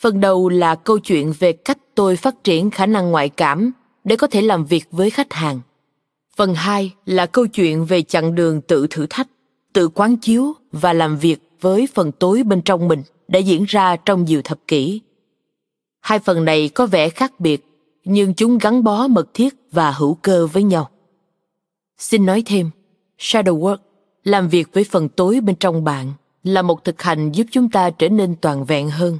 Phần 0.00 0.20
đầu 0.20 0.48
là 0.48 0.74
câu 0.74 0.98
chuyện 0.98 1.32
về 1.38 1.52
cách 1.52 1.78
tôi 1.94 2.16
phát 2.16 2.44
triển 2.44 2.70
khả 2.70 2.86
năng 2.86 3.10
ngoại 3.10 3.28
cảm 3.28 3.72
để 4.04 4.16
có 4.16 4.26
thể 4.26 4.42
làm 4.42 4.64
việc 4.64 4.84
với 4.90 5.10
khách 5.10 5.32
hàng– 5.32 5.60
Phần 6.36 6.54
2 6.54 6.94
là 7.06 7.26
câu 7.26 7.46
chuyện 7.46 7.84
về 7.84 8.02
chặng 8.02 8.34
đường 8.34 8.60
tự 8.60 8.86
thử 8.90 9.06
thách, 9.10 9.28
tự 9.72 9.88
quán 9.88 10.16
chiếu 10.16 10.52
và 10.72 10.92
làm 10.92 11.18
việc 11.18 11.38
với 11.60 11.88
phần 11.94 12.12
tối 12.12 12.42
bên 12.42 12.62
trong 12.62 12.88
mình 12.88 13.02
đã 13.28 13.38
diễn 13.38 13.64
ra 13.64 13.96
trong 13.96 14.24
nhiều 14.24 14.42
thập 14.44 14.58
kỷ. 14.68 15.00
Hai 16.00 16.18
phần 16.18 16.44
này 16.44 16.68
có 16.68 16.86
vẻ 16.86 17.08
khác 17.08 17.40
biệt, 17.40 17.66
nhưng 18.04 18.34
chúng 18.34 18.58
gắn 18.58 18.84
bó 18.84 19.08
mật 19.08 19.34
thiết 19.34 19.54
và 19.72 19.90
hữu 19.90 20.14
cơ 20.14 20.46
với 20.46 20.62
nhau. 20.62 20.88
Xin 21.98 22.26
nói 22.26 22.42
thêm, 22.46 22.70
shadow 23.18 23.60
work, 23.60 23.76
làm 24.24 24.48
việc 24.48 24.68
với 24.72 24.84
phần 24.84 25.08
tối 25.08 25.40
bên 25.40 25.56
trong 25.56 25.84
bạn, 25.84 26.12
là 26.42 26.62
một 26.62 26.84
thực 26.84 27.02
hành 27.02 27.32
giúp 27.32 27.46
chúng 27.50 27.70
ta 27.70 27.90
trở 27.90 28.08
nên 28.08 28.36
toàn 28.40 28.64
vẹn 28.64 28.90
hơn. 28.90 29.18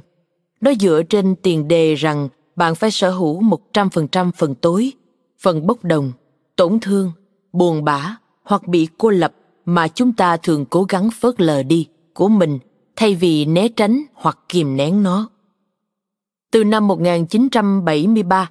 Nó 0.61 0.73
dựa 0.79 1.03
trên 1.09 1.35
tiền 1.35 1.67
đề 1.67 1.95
rằng 1.95 2.29
bạn 2.55 2.75
phải 2.75 2.91
sở 2.91 3.11
hữu 3.11 3.41
100% 3.73 4.31
phần 4.37 4.55
tối, 4.55 4.91
phần 5.39 5.67
bốc 5.67 5.83
đồng 5.83 6.11
tổn 6.55 6.79
thương 6.79 7.11
buồn 7.53 7.83
bã 7.83 8.15
hoặc 8.43 8.67
bị 8.67 8.87
cô 8.97 9.09
lập 9.09 9.33
mà 9.65 9.87
chúng 9.87 10.13
ta 10.13 10.37
thường 10.37 10.65
cố 10.65 10.83
gắng 10.83 11.09
phớt 11.11 11.41
lờ 11.41 11.63
đi 11.63 11.87
của 12.13 12.27
mình 12.27 12.59
thay 12.95 13.15
vì 13.15 13.45
né 13.45 13.67
tránh 13.67 14.03
hoặc 14.13 14.39
kìm 14.49 14.77
nén 14.77 15.03
nó. 15.03 15.29
Từ 16.51 16.63
năm 16.63 16.87
1973, 16.87 18.49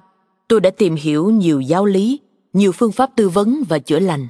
tôi 0.53 0.61
đã 0.61 0.69
tìm 0.69 0.95
hiểu 0.95 1.29
nhiều 1.29 1.61
giáo 1.61 1.85
lý, 1.85 2.19
nhiều 2.53 2.71
phương 2.71 2.91
pháp 2.91 3.09
tư 3.15 3.29
vấn 3.29 3.63
và 3.69 3.79
chữa 3.79 3.99
lành. 3.99 4.27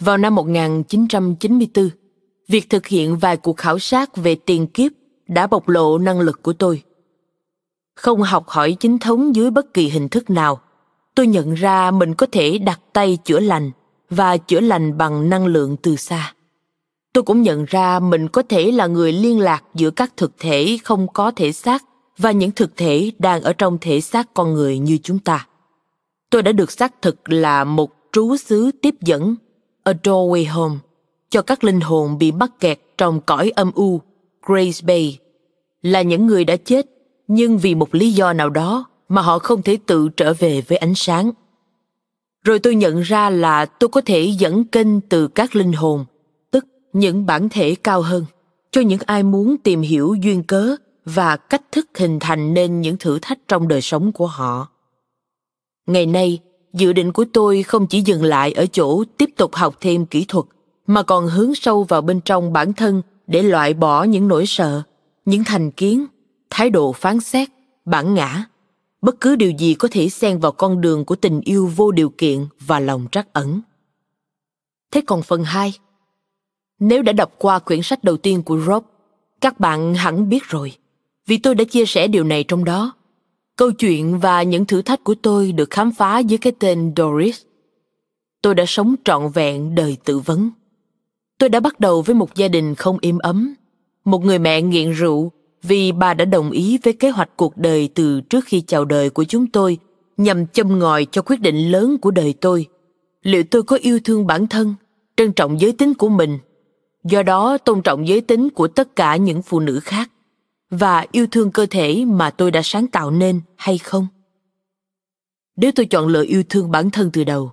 Vào 0.00 0.16
năm 0.16 0.34
1994, 0.34 1.90
việc 2.48 2.70
thực 2.70 2.86
hiện 2.86 3.18
vài 3.18 3.36
cuộc 3.36 3.56
khảo 3.56 3.78
sát 3.78 4.16
về 4.16 4.34
tiền 4.34 4.66
kiếp 4.66 4.92
đã 5.28 5.46
bộc 5.46 5.68
lộ 5.68 5.98
năng 5.98 6.20
lực 6.20 6.42
của 6.42 6.52
tôi. 6.52 6.82
Không 7.96 8.22
học 8.22 8.48
hỏi 8.48 8.76
chính 8.80 8.98
thống 8.98 9.36
dưới 9.36 9.50
bất 9.50 9.74
kỳ 9.74 9.88
hình 9.88 10.08
thức 10.08 10.30
nào– 10.30 10.60
tôi 11.14 11.26
nhận 11.26 11.54
ra 11.54 11.90
mình 11.90 12.14
có 12.14 12.26
thể 12.32 12.58
đặt 12.58 12.80
tay 12.92 13.18
chữa 13.24 13.40
lành 13.40 13.70
và 14.10 14.36
chữa 14.36 14.60
lành 14.60 14.98
bằng 14.98 15.30
năng 15.30 15.46
lượng 15.46 15.76
từ 15.82 15.96
xa 15.96 16.34
tôi 17.12 17.24
cũng 17.24 17.42
nhận 17.42 17.64
ra 17.64 18.00
mình 18.00 18.28
có 18.28 18.42
thể 18.48 18.72
là 18.72 18.86
người 18.86 19.12
liên 19.12 19.40
lạc 19.40 19.64
giữa 19.74 19.90
các 19.90 20.12
thực 20.16 20.32
thể 20.38 20.78
không 20.84 21.08
có 21.08 21.30
thể 21.30 21.52
xác 21.52 21.84
và 22.18 22.30
những 22.30 22.50
thực 22.50 22.76
thể 22.76 23.10
đang 23.18 23.42
ở 23.42 23.52
trong 23.52 23.78
thể 23.80 24.00
xác 24.00 24.34
con 24.34 24.54
người 24.54 24.78
như 24.78 24.98
chúng 25.02 25.18
ta. 25.18 25.46
Tôi 26.30 26.42
đã 26.42 26.52
được 26.52 26.70
xác 26.70 27.02
thực 27.02 27.30
là 27.32 27.64
một 27.64 27.90
trú 28.12 28.36
xứ 28.36 28.70
tiếp 28.82 28.94
dẫn, 29.00 29.36
a 29.82 29.92
doorway 29.92 30.52
home, 30.52 30.76
cho 31.30 31.42
các 31.42 31.64
linh 31.64 31.80
hồn 31.80 32.18
bị 32.18 32.32
mắc 32.32 32.50
kẹt 32.60 32.80
trong 32.98 33.20
cõi 33.20 33.52
âm 33.54 33.70
u, 33.74 34.00
grace 34.46 34.86
bay. 34.86 35.18
Là 35.82 36.02
những 36.02 36.26
người 36.26 36.44
đã 36.44 36.56
chết, 36.56 36.86
nhưng 37.28 37.58
vì 37.58 37.74
một 37.74 37.94
lý 37.94 38.12
do 38.12 38.32
nào 38.32 38.50
đó 38.50 38.84
mà 39.08 39.22
họ 39.22 39.38
không 39.38 39.62
thể 39.62 39.78
tự 39.86 40.08
trở 40.08 40.34
về 40.34 40.60
với 40.60 40.78
ánh 40.78 40.94
sáng. 40.94 41.30
Rồi 42.44 42.58
tôi 42.58 42.74
nhận 42.74 43.00
ra 43.00 43.30
là 43.30 43.66
tôi 43.66 43.88
có 43.88 44.00
thể 44.00 44.20
dẫn 44.38 44.64
kênh 44.64 45.00
từ 45.00 45.28
các 45.28 45.56
linh 45.56 45.72
hồn, 45.72 46.04
tức 46.50 46.66
những 46.92 47.26
bản 47.26 47.48
thể 47.48 47.74
cao 47.74 48.02
hơn, 48.02 48.24
cho 48.70 48.80
những 48.80 49.00
ai 49.06 49.22
muốn 49.22 49.56
tìm 49.62 49.80
hiểu 49.80 50.14
duyên 50.22 50.42
cớ 50.42 50.76
và 51.04 51.36
cách 51.36 51.62
thức 51.72 51.88
hình 51.94 52.18
thành 52.20 52.54
nên 52.54 52.80
những 52.80 52.96
thử 52.96 53.18
thách 53.22 53.38
trong 53.48 53.68
đời 53.68 53.80
sống 53.80 54.12
của 54.12 54.26
họ 54.26 54.68
ngày 55.86 56.06
nay 56.06 56.38
dự 56.72 56.92
định 56.92 57.12
của 57.12 57.24
tôi 57.32 57.62
không 57.62 57.86
chỉ 57.86 58.00
dừng 58.00 58.22
lại 58.22 58.52
ở 58.52 58.66
chỗ 58.66 59.04
tiếp 59.18 59.30
tục 59.36 59.54
học 59.54 59.76
thêm 59.80 60.06
kỹ 60.06 60.24
thuật 60.28 60.46
mà 60.86 61.02
còn 61.02 61.28
hướng 61.28 61.54
sâu 61.54 61.84
vào 61.84 62.00
bên 62.00 62.20
trong 62.20 62.52
bản 62.52 62.72
thân 62.72 63.02
để 63.26 63.42
loại 63.42 63.74
bỏ 63.74 64.04
những 64.04 64.28
nỗi 64.28 64.46
sợ 64.46 64.82
những 65.24 65.44
thành 65.44 65.70
kiến 65.70 66.06
thái 66.50 66.70
độ 66.70 66.92
phán 66.92 67.20
xét 67.20 67.48
bản 67.84 68.14
ngã 68.14 68.44
bất 69.02 69.20
cứ 69.20 69.36
điều 69.36 69.50
gì 69.50 69.74
có 69.74 69.88
thể 69.90 70.08
xen 70.08 70.38
vào 70.38 70.52
con 70.52 70.80
đường 70.80 71.04
của 71.04 71.16
tình 71.16 71.40
yêu 71.44 71.70
vô 71.76 71.90
điều 71.90 72.10
kiện 72.10 72.46
và 72.60 72.80
lòng 72.80 73.06
trắc 73.12 73.32
ẩn. 73.32 73.60
Thế 74.90 75.00
còn 75.06 75.22
phần 75.22 75.44
2? 75.44 75.72
Nếu 76.78 77.02
đã 77.02 77.12
đọc 77.12 77.32
qua 77.38 77.58
quyển 77.58 77.82
sách 77.82 78.04
đầu 78.04 78.16
tiên 78.16 78.42
của 78.42 78.60
Rob, 78.66 78.84
các 79.40 79.60
bạn 79.60 79.94
hẳn 79.94 80.28
biết 80.28 80.44
rồi, 80.44 80.76
vì 81.26 81.38
tôi 81.38 81.54
đã 81.54 81.64
chia 81.64 81.86
sẻ 81.86 82.08
điều 82.08 82.24
này 82.24 82.44
trong 82.44 82.64
đó. 82.64 82.92
Câu 83.56 83.72
chuyện 83.72 84.18
và 84.18 84.42
những 84.42 84.64
thử 84.64 84.82
thách 84.82 85.04
của 85.04 85.14
tôi 85.14 85.52
được 85.52 85.70
khám 85.70 85.92
phá 85.92 86.18
dưới 86.18 86.38
cái 86.38 86.52
tên 86.58 86.92
Doris. 86.96 87.42
Tôi 88.42 88.54
đã 88.54 88.64
sống 88.66 88.94
trọn 89.04 89.28
vẹn 89.34 89.74
đời 89.74 89.96
tự 90.04 90.18
vấn. 90.18 90.50
Tôi 91.38 91.48
đã 91.48 91.60
bắt 91.60 91.80
đầu 91.80 92.02
với 92.02 92.14
một 92.14 92.34
gia 92.34 92.48
đình 92.48 92.74
không 92.74 92.98
im 93.00 93.18
ấm, 93.18 93.54
một 94.04 94.24
người 94.24 94.38
mẹ 94.38 94.62
nghiện 94.62 94.90
rượu 94.90 95.32
vì 95.62 95.92
bà 95.92 96.14
đã 96.14 96.24
đồng 96.24 96.50
ý 96.50 96.78
với 96.82 96.92
kế 96.92 97.10
hoạch 97.10 97.30
cuộc 97.36 97.56
đời 97.56 97.88
từ 97.94 98.20
trước 98.20 98.44
khi 98.44 98.60
chào 98.60 98.84
đời 98.84 99.10
của 99.10 99.24
chúng 99.24 99.46
tôi 99.46 99.78
nhằm 100.16 100.46
châm 100.46 100.78
ngòi 100.78 101.06
cho 101.10 101.22
quyết 101.22 101.40
định 101.40 101.70
lớn 101.70 101.98
của 101.98 102.10
đời 102.10 102.34
tôi 102.40 102.66
liệu 103.22 103.42
tôi 103.42 103.62
có 103.62 103.76
yêu 103.76 103.98
thương 104.04 104.26
bản 104.26 104.46
thân 104.46 104.74
trân 105.16 105.32
trọng 105.32 105.60
giới 105.60 105.72
tính 105.72 105.94
của 105.94 106.08
mình 106.08 106.38
do 107.04 107.22
đó 107.22 107.58
tôn 107.58 107.82
trọng 107.82 108.08
giới 108.08 108.20
tính 108.20 108.50
của 108.50 108.68
tất 108.68 108.96
cả 108.96 109.16
những 109.16 109.42
phụ 109.42 109.60
nữ 109.60 109.80
khác 109.80 110.10
và 110.72 111.06
yêu 111.12 111.26
thương 111.30 111.50
cơ 111.50 111.66
thể 111.70 112.04
mà 112.04 112.30
tôi 112.30 112.50
đã 112.50 112.60
sáng 112.64 112.86
tạo 112.86 113.10
nên 113.10 113.40
hay 113.56 113.78
không? 113.78 114.06
Nếu 115.56 115.72
tôi 115.74 115.86
chọn 115.86 116.06
lựa 116.06 116.24
yêu 116.24 116.42
thương 116.48 116.70
bản 116.70 116.90
thân 116.90 117.10
từ 117.12 117.24
đầu, 117.24 117.52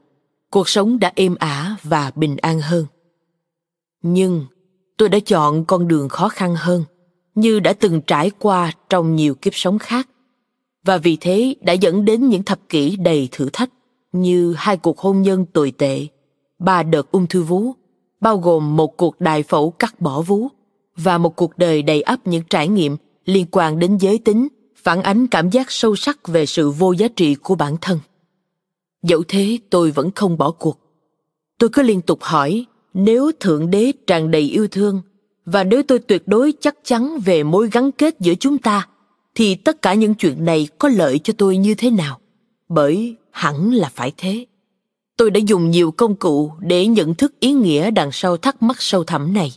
cuộc 0.49 0.69
sống 0.69 0.99
đã 0.99 1.11
êm 1.15 1.35
ả 1.39 1.75
và 1.83 2.11
bình 2.15 2.37
an 2.37 2.61
hơn. 2.61 2.85
Nhưng 4.01 4.45
tôi 4.97 5.09
đã 5.09 5.19
chọn 5.19 5.65
con 5.65 5.87
đường 5.87 6.09
khó 6.09 6.29
khăn 6.29 6.55
hơn, 6.55 6.83
như 7.35 7.59
đã 7.59 7.73
từng 7.73 8.01
trải 8.01 8.31
qua 8.39 8.71
trong 8.89 9.15
nhiều 9.15 9.35
kiếp 9.35 9.55
sống 9.55 9.79
khác, 9.79 10.09
và 10.83 10.97
vì 10.97 11.17
thế 11.21 11.55
đã 11.61 11.73
dẫn 11.73 12.05
đến 12.05 12.29
những 12.29 12.43
thập 12.43 12.59
kỷ 12.69 12.95
đầy 12.95 13.29
thử 13.31 13.49
thách, 13.53 13.69
như 14.11 14.53
hai 14.57 14.77
cuộc 14.77 14.99
hôn 14.99 15.21
nhân 15.21 15.45
tồi 15.45 15.71
tệ, 15.77 16.07
ba 16.59 16.83
đợt 16.83 17.11
ung 17.11 17.27
thư 17.27 17.43
vú, 17.43 17.73
bao 18.21 18.37
gồm 18.37 18.75
một 18.75 18.97
cuộc 18.97 19.21
đại 19.21 19.43
phẫu 19.43 19.71
cắt 19.71 20.01
bỏ 20.01 20.21
vú 20.21 20.47
và 20.95 21.17
một 21.17 21.35
cuộc 21.35 21.57
đời 21.57 21.81
đầy 21.81 22.01
ắp 22.01 22.19
những 22.25 22.43
trải 22.49 22.67
nghiệm 22.67 22.97
liên 23.29 23.45
quan 23.51 23.79
đến 23.79 23.97
giới 23.97 24.17
tính, 24.17 24.47
phản 24.75 25.03
ánh 25.03 25.27
cảm 25.27 25.49
giác 25.49 25.71
sâu 25.71 25.95
sắc 25.95 26.27
về 26.27 26.45
sự 26.45 26.69
vô 26.69 26.91
giá 26.91 27.07
trị 27.07 27.35
của 27.35 27.55
bản 27.55 27.77
thân. 27.81 27.99
Dẫu 29.03 29.23
thế, 29.27 29.57
tôi 29.69 29.91
vẫn 29.91 30.11
không 30.11 30.37
bỏ 30.37 30.51
cuộc. 30.51 30.79
Tôi 31.57 31.69
cứ 31.73 31.81
liên 31.81 32.01
tục 32.01 32.19
hỏi, 32.21 32.65
nếu 32.93 33.31
thượng 33.39 33.71
đế 33.71 33.91
tràn 34.07 34.31
đầy 34.31 34.41
yêu 34.41 34.67
thương, 34.67 35.01
và 35.45 35.63
nếu 35.63 35.83
tôi 35.83 35.99
tuyệt 35.99 36.27
đối 36.27 36.53
chắc 36.61 36.75
chắn 36.83 37.19
về 37.25 37.43
mối 37.43 37.69
gắn 37.71 37.91
kết 37.91 38.15
giữa 38.19 38.35
chúng 38.35 38.57
ta, 38.57 38.87
thì 39.35 39.55
tất 39.55 39.81
cả 39.81 39.93
những 39.93 40.13
chuyện 40.13 40.45
này 40.45 40.67
có 40.77 40.89
lợi 40.89 41.19
cho 41.19 41.33
tôi 41.37 41.57
như 41.57 41.75
thế 41.75 41.89
nào? 41.89 42.19
Bởi 42.69 43.15
hẳn 43.31 43.73
là 43.73 43.91
phải 43.95 44.11
thế. 44.17 44.45
Tôi 45.17 45.31
đã 45.31 45.39
dùng 45.45 45.69
nhiều 45.69 45.91
công 45.91 46.15
cụ 46.15 46.51
để 46.59 46.87
nhận 46.87 47.15
thức 47.15 47.39
ý 47.39 47.53
nghĩa 47.53 47.91
đằng 47.91 48.11
sau 48.11 48.37
thắc 48.37 48.63
mắc 48.63 48.81
sâu 48.81 49.03
thẳm 49.03 49.33
này. 49.33 49.51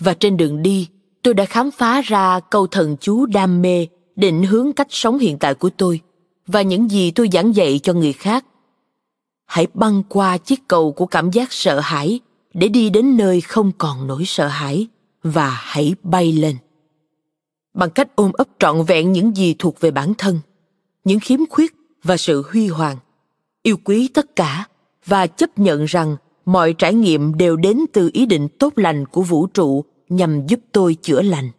Và 0.00 0.14
trên 0.14 0.36
đường 0.36 0.62
đi 0.62 0.88
tôi 1.22 1.34
đã 1.34 1.44
khám 1.44 1.70
phá 1.70 2.00
ra 2.00 2.40
câu 2.40 2.66
thần 2.66 2.96
chú 3.00 3.26
đam 3.26 3.62
mê, 3.62 3.86
định 4.16 4.42
hướng 4.42 4.72
cách 4.72 4.86
sống 4.90 5.18
hiện 5.18 5.38
tại 5.38 5.54
của 5.54 5.70
tôi, 5.70 6.00
và 6.46 6.62
những 6.62 6.90
gì 6.90 7.10
tôi 7.10 7.28
giảng 7.32 7.56
dạy 7.56 7.78
cho 7.82 7.92
người 7.92 8.12
khác. 8.12 8.44
Hãy 9.46 9.66
băng 9.74 10.02
qua 10.08 10.38
chiếc 10.38 10.68
cầu 10.68 10.92
của 10.92 11.06
cảm 11.06 11.30
giác 11.30 11.52
sợ 11.52 11.80
hãi 11.80 12.20
để 12.54 12.68
đi 12.68 12.90
đến 12.90 13.16
nơi 13.16 13.40
không 13.40 13.72
còn 13.78 14.06
nỗi 14.06 14.24
sợ 14.26 14.46
hãi, 14.48 14.86
và 15.22 15.48
hãy 15.50 15.94
bay 16.02 16.32
lên. 16.32 16.56
Bằng 17.74 17.90
cách 17.90 18.08
ôm 18.14 18.32
ấp 18.32 18.48
trọn 18.58 18.82
vẹn 18.82 19.12
những 19.12 19.36
gì 19.36 19.54
thuộc 19.58 19.80
về 19.80 19.90
bản 19.90 20.14
thân, 20.18 20.40
những 21.04 21.20
khiếm 21.20 21.40
khuyết 21.50 21.74
và 22.02 22.16
sự 22.16 22.44
huy 22.52 22.68
hoàng, 22.68 22.96
yêu 23.62 23.76
quý 23.84 24.08
tất 24.08 24.36
cả, 24.36 24.66
và 25.06 25.26
chấp 25.26 25.58
nhận 25.58 25.84
rằng 25.84 26.16
mọi 26.46 26.72
trải 26.72 26.94
nghiệm 26.94 27.36
đều 27.36 27.56
đến 27.56 27.80
từ 27.92 28.10
ý 28.12 28.26
định 28.26 28.48
tốt 28.58 28.72
lành 28.76 29.06
của 29.06 29.22
vũ 29.22 29.46
trụ 29.46 29.84
nhằm 30.08 30.46
giúp 30.46 30.60
tôi 30.72 30.96
chữa 31.02 31.22
lành. 31.22 31.50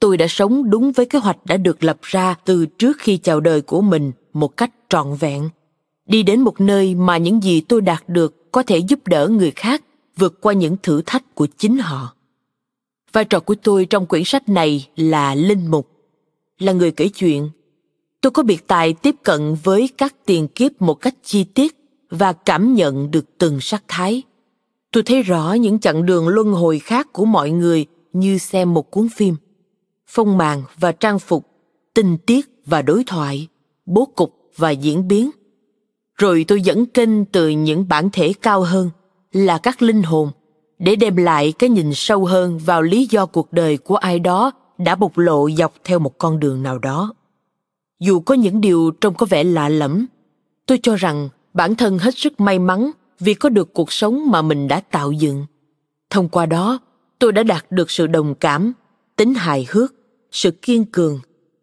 Tôi 0.00 0.16
đã 0.16 0.26
sống 0.28 0.70
đúng 0.70 0.92
với 0.92 1.06
kế 1.06 1.18
hoạch 1.18 1.46
đã 1.46 1.56
được 1.56 1.84
lập 1.84 1.98
ra 2.02 2.34
từ 2.44 2.66
trước 2.66 2.96
khi 2.98 3.16
chào 3.16 3.40
đời 3.40 3.60
của 3.60 3.80
mình 3.80 4.12
một 4.32 4.56
cách 4.56 4.70
trọn 4.88 5.14
vẹn. 5.14 5.48
Đi 6.06 6.22
đến 6.22 6.40
một 6.40 6.60
nơi 6.60 6.94
mà 6.94 7.16
những 7.16 7.42
gì 7.42 7.60
tôi 7.60 7.80
đạt 7.80 8.08
được 8.08 8.52
có 8.52 8.62
thể 8.62 8.78
giúp 8.78 9.06
đỡ 9.06 9.28
người 9.28 9.50
khác 9.50 9.82
vượt 10.16 10.40
qua 10.40 10.52
những 10.52 10.76
thử 10.82 11.02
thách 11.06 11.34
của 11.34 11.46
chính 11.58 11.78
họ. 11.78 12.14
Vai 13.12 13.24
trò 13.24 13.40
của 13.40 13.54
tôi 13.54 13.86
trong 13.86 14.06
quyển 14.06 14.22
sách 14.24 14.48
này 14.48 14.88
là 14.96 15.34
linh 15.34 15.66
mục, 15.66 15.88
là 16.58 16.72
người 16.72 16.90
kể 16.90 17.08
chuyện. 17.08 17.50
Tôi 18.20 18.30
có 18.30 18.42
biệt 18.42 18.66
tài 18.66 18.92
tiếp 18.92 19.14
cận 19.22 19.56
với 19.64 19.88
các 19.98 20.14
tiền 20.26 20.48
kiếp 20.48 20.82
một 20.82 20.94
cách 20.94 21.14
chi 21.22 21.44
tiết 21.44 21.76
và 22.10 22.32
cảm 22.32 22.74
nhận 22.74 23.10
được 23.10 23.38
từng 23.38 23.60
sắc 23.60 23.84
thái 23.88 24.22
tôi 24.92 25.02
thấy 25.02 25.22
rõ 25.22 25.52
những 25.52 25.78
chặng 25.78 26.06
đường 26.06 26.28
luân 26.28 26.52
hồi 26.52 26.78
khác 26.78 27.08
của 27.12 27.24
mọi 27.24 27.50
người 27.50 27.86
như 28.12 28.38
xem 28.38 28.74
một 28.74 28.90
cuốn 28.90 29.08
phim. 29.08 29.36
Phong 30.06 30.38
màn 30.38 30.62
và 30.78 30.92
trang 30.92 31.18
phục, 31.18 31.46
tình 31.94 32.18
tiết 32.26 32.62
và 32.66 32.82
đối 32.82 33.04
thoại, 33.04 33.48
bố 33.86 34.04
cục 34.16 34.50
và 34.56 34.70
diễn 34.70 35.08
biến. 35.08 35.30
Rồi 36.14 36.44
tôi 36.48 36.60
dẫn 36.60 36.86
kênh 36.86 37.24
từ 37.24 37.48
những 37.48 37.88
bản 37.88 38.10
thể 38.12 38.32
cao 38.42 38.62
hơn 38.62 38.90
là 39.32 39.58
các 39.58 39.82
linh 39.82 40.02
hồn 40.02 40.30
để 40.78 40.96
đem 40.96 41.16
lại 41.16 41.52
cái 41.52 41.70
nhìn 41.70 41.94
sâu 41.94 42.24
hơn 42.24 42.58
vào 42.58 42.82
lý 42.82 43.06
do 43.10 43.26
cuộc 43.26 43.52
đời 43.52 43.76
của 43.76 43.96
ai 43.96 44.18
đó 44.18 44.52
đã 44.78 44.94
bộc 44.94 45.18
lộ 45.18 45.50
dọc 45.50 45.74
theo 45.84 45.98
một 45.98 46.18
con 46.18 46.40
đường 46.40 46.62
nào 46.62 46.78
đó. 46.78 47.14
Dù 48.00 48.20
có 48.20 48.34
những 48.34 48.60
điều 48.60 48.90
trông 49.00 49.14
có 49.14 49.26
vẻ 49.26 49.44
lạ 49.44 49.68
lẫm, 49.68 50.06
tôi 50.66 50.78
cho 50.82 50.96
rằng 50.96 51.28
bản 51.54 51.74
thân 51.74 51.98
hết 51.98 52.18
sức 52.18 52.40
may 52.40 52.58
mắn 52.58 52.90
vì 53.20 53.34
có 53.34 53.48
được 53.48 53.74
cuộc 53.74 53.92
sống 53.92 54.30
mà 54.30 54.42
mình 54.42 54.68
đã 54.68 54.80
tạo 54.80 55.12
dựng. 55.12 55.46
Thông 56.10 56.28
qua 56.28 56.46
đó, 56.46 56.78
tôi 57.18 57.32
đã 57.32 57.42
đạt 57.42 57.66
được 57.70 57.90
sự 57.90 58.06
đồng 58.06 58.34
cảm, 58.34 58.72
tính 59.16 59.34
hài 59.34 59.66
hước, 59.70 59.94
sự 60.30 60.50
kiên 60.50 60.84
cường, 60.84 61.20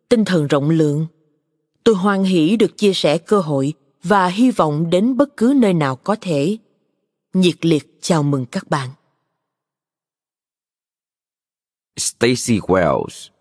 tinh 0.10 0.26
thần 0.26 0.48
rộng 0.48 0.70
lượng. 0.70 1.08
Tôi 1.84 1.96
hoan 1.96 2.24
hỷ 2.24 2.56
được 2.58 2.78
chia 2.78 2.94
sẻ 2.94 3.18
cơ 3.18 3.40
hội 3.40 3.74
và 4.04 4.28
hy 4.28 4.52
vọng 4.52 4.90
đến 4.90 5.18
bất 5.18 5.38
cứ 5.38 5.54
nơi 5.56 5.74
nào 5.74 5.96
có 5.96 6.16
thể. 6.22 6.58
Nhiệt 7.34 7.66
liệt 7.66 7.98
chào 8.02 8.24
mừng 8.24 8.46
các 8.46 8.70
bạn. 8.70 8.90
Stacy 11.98 12.60
Wells. 12.60 13.35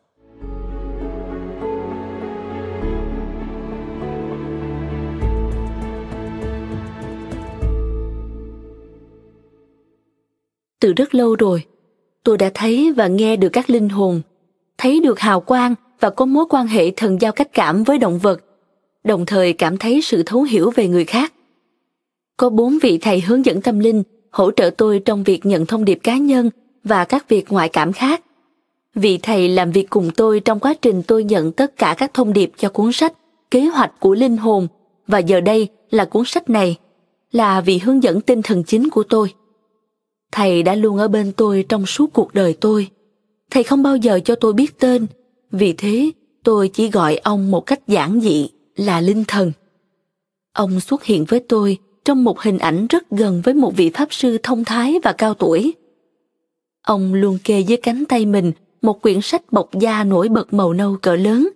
Từ 10.81 10.93
rất 10.93 11.15
lâu 11.15 11.35
rồi. 11.35 11.65
Tôi 12.23 12.39
đã 12.39 12.51
thấy 12.55 12.93
và 12.93 13.07
nghe 13.07 13.37
được 13.37 13.49
các 13.49 13.71
linh 13.71 13.89
hồn, 13.89 14.21
thấy 14.79 15.01
được 15.01 15.19
hào 15.21 15.41
quang 15.41 15.75
và 16.01 16.11
có 16.11 16.25
mối 16.25 16.45
quan 16.51 16.67
hệ 16.67 16.91
thần 16.91 17.21
giao 17.21 17.33
cách 17.33 17.53
cảm 17.53 17.85
với 17.85 17.99
động 17.99 18.19
vật, 18.19 18.41
đồng 19.05 19.27
thời 19.27 19.53
cảm 19.53 19.77
thấy 19.77 20.03
sự 20.03 20.23
thấu 20.27 20.43
hiểu 20.43 20.71
về 20.71 20.89
người 20.89 21.05
khác. 21.05 21.33
Có 22.37 22.51
bốn 22.51 22.79
vị 22.83 22.99
thầy 22.99 23.21
hướng 23.21 23.45
dẫn 23.45 23.61
tâm 23.61 23.79
linh 23.79 24.03
hỗ 24.31 24.51
trợ 24.51 24.71
tôi 24.71 25.03
trong 25.05 25.25
việc 25.25 25.47
nhận 25.47 25.67
thông 25.67 25.85
điệp 25.85 25.99
cá 26.03 26.17
nhân 26.17 26.51
và 26.85 27.05
các 27.05 27.29
việc 27.29 27.53
ngoại 27.53 27.69
cảm 27.69 27.93
khác. 27.93 28.25
Vị 28.95 29.19
thầy 29.23 29.49
làm 29.49 29.73
việc 29.73 29.91
cùng 29.91 30.11
tôi 30.17 30.41
trong 30.41 30.61
quá 30.61 30.75
trình 30.83 31.03
tôi 31.03 31.25
nhận 31.25 31.53
tất 31.53 31.77
cả 31.77 31.95
các 31.99 32.15
thông 32.15 32.33
điệp 32.33 32.53
cho 32.57 32.69
cuốn 32.69 32.93
sách 32.93 33.13
kế 33.51 33.61
hoạch 33.61 34.01
của 34.01 34.15
linh 34.15 34.37
hồn, 34.37 34.69
và 35.07 35.19
giờ 35.19 35.41
đây 35.41 35.69
là 35.91 36.05
cuốn 36.05 36.25
sách 36.25 36.51
này 36.51 36.77
là 37.33 37.61
vị 37.61 37.79
hướng 37.79 38.03
dẫn 38.03 38.21
tinh 38.21 38.43
thần 38.43 38.65
chính 38.65 38.91
của 38.91 39.03
tôi 39.03 39.35
thầy 40.35 40.63
đã 40.63 40.75
luôn 40.75 40.97
ở 40.99 41.09
bên 41.09 41.33
tôi 41.33 41.65
trong 41.69 41.87
suốt 41.87 42.13
cuộc 42.13 42.35
đời 42.35 42.57
tôi. 42.61 42.89
Thầy 43.51 43.63
không 43.63 43.83
bao 43.83 43.97
giờ 43.97 44.21
cho 44.25 44.35
tôi 44.35 44.53
biết 44.53 44.79
tên. 44.79 45.07
Vì 45.51 45.73
thế, 45.73 46.11
tôi 46.43 46.69
chỉ 46.69 46.91
gọi 46.91 47.17
ông 47.17 47.51
một 47.51 47.61
cách 47.61 47.89
giản 47.89 48.21
dị 48.21 48.49
là 48.77 49.01
linh 49.01 49.25
thần. 49.29 49.53
Ông 50.53 50.81
xuất 50.81 51.05
hiện 51.05 51.25
với 51.25 51.41
tôi 51.41 51.79
trong 52.05 52.25
một 52.25 52.41
hình 52.41 52.59
ảnh 52.59 52.87
rất 52.87 53.11
gần 53.11 53.41
với 53.45 53.55
một 53.55 53.77
vị 53.77 53.91
pháp 53.95 54.13
sư 54.13 54.39
thông 54.43 54.65
thái 54.65 54.95
và 55.03 55.13
cao 55.13 55.35
tuổi. 55.35 55.75
Ông 56.83 57.15
luôn 57.15 57.39
kê 57.45 57.61
dưới 57.61 57.77
cánh 57.77 58.05
tay 58.05 58.27
mình 58.27 58.53
một 58.83 59.03
quyển 59.03 59.21
sách 59.21 59.53
bọc 59.53 59.71
da 59.81 60.05
nổi 60.05 60.29
bật 60.29 60.53
màu 60.53 60.73
nâu 60.73 60.97
cỡ 61.03 61.17
lớn, 61.17 61.49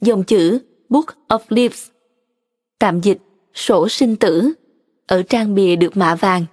dòng 0.00 0.24
chữ 0.24 0.58
book 0.88 1.06
of 1.28 1.38
leaves. 1.48 1.88
Tạm 2.78 3.00
dịch, 3.00 3.18
sổ 3.54 3.88
sinh 3.88 4.16
tử, 4.16 4.52
ở 5.06 5.22
trang 5.22 5.54
bìa 5.54 5.76
được 5.76 5.96
mạ 5.96 6.14
vàng 6.14 6.44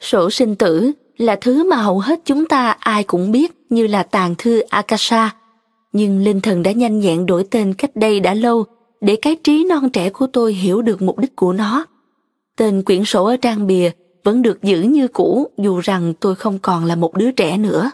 sổ 0.00 0.30
sinh 0.30 0.56
tử 0.56 0.92
là 1.16 1.36
thứ 1.40 1.70
mà 1.70 1.76
hầu 1.76 1.98
hết 1.98 2.20
chúng 2.24 2.46
ta 2.46 2.70
ai 2.80 3.04
cũng 3.04 3.32
biết 3.32 3.52
như 3.70 3.86
là 3.86 4.02
tàn 4.02 4.34
thư 4.38 4.60
akasha. 4.60 5.34
Nhưng 5.92 6.24
linh 6.24 6.40
thần 6.40 6.62
đã 6.62 6.72
nhanh 6.72 6.98
nhẹn 6.98 7.26
đổi 7.26 7.44
tên 7.50 7.74
cách 7.74 7.96
đây 7.96 8.20
đã 8.20 8.34
lâu 8.34 8.64
để 9.00 9.16
cái 9.16 9.36
trí 9.44 9.64
non 9.64 9.90
trẻ 9.90 10.10
của 10.10 10.26
tôi 10.26 10.52
hiểu 10.52 10.82
được 10.82 11.02
mục 11.02 11.18
đích 11.18 11.36
của 11.36 11.52
nó. 11.52 11.86
Tên 12.56 12.82
quyển 12.82 13.04
sổ 13.04 13.24
ở 13.24 13.36
trang 13.36 13.66
bìa 13.66 13.90
vẫn 14.24 14.42
được 14.42 14.62
giữ 14.62 14.80
như 14.80 15.08
cũ, 15.08 15.50
dù 15.58 15.80
rằng 15.80 16.14
tôi 16.20 16.34
không 16.34 16.58
còn 16.58 16.84
là 16.84 16.96
một 16.96 17.14
đứa 17.14 17.30
trẻ 17.30 17.58
nữa. 17.58 17.90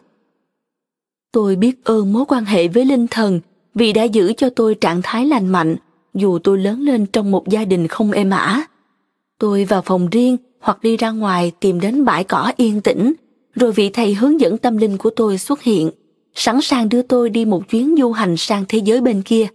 Tôi 1.33 1.57
biết 1.57 1.85
ơn 1.85 2.13
mối 2.13 2.25
quan 2.29 2.45
hệ 2.45 2.69
với 2.69 2.85
linh 2.85 3.07
thần 3.07 3.41
vì 3.75 3.93
đã 3.93 4.03
giữ 4.03 4.33
cho 4.37 4.51
tôi 4.51 4.75
trạng 4.75 5.01
thái 5.03 5.27
lành 5.27 5.49
mạnh, 5.49 5.77
dù 6.15 6.39
tôi 6.39 6.59
lớn 6.59 6.81
lên 6.81 7.07
trong 7.07 7.31
một 7.31 7.49
gia 7.49 7.65
đình 7.65 7.89
không 7.89 8.13
êm 8.13 8.31
ả 8.31 8.67
tôi 9.43 9.65
vào 9.65 9.83
phòng 9.83 10.09
riêng 10.11 10.37
hoặc 10.61 10.83
đi 10.83 10.97
ra 10.97 11.11
ngoài 11.11 11.53
tìm 11.61 11.81
đến 11.81 12.05
bãi 12.05 12.25
cỏ 12.25 12.53
yên 12.57 12.81
tĩnh, 12.81 13.13
rồi 13.55 13.73
vị 13.73 13.91
thầy 13.91 14.15
hướng 14.15 14.41
dẫn 14.41 14.59
tâm 14.59 14.77
linh 14.77 14.99
của 14.99 15.11
tôi 15.11 15.39
xuất 15.39 15.63
hiện, 15.63 15.91
sẵn 16.35 16.61
sàng 16.61 16.89
đưa 16.89 17.03
tôi 17.03 17.31
đi 17.31 17.45
một 17.45 17.69
chuyến 17.69 17.95
du 17.99 18.13
hành 18.13 18.37
sang 18.37 18.65
thế 18.69 18.79
giới 18.79 19.01
bên 19.01 19.23
kia, 19.23 19.47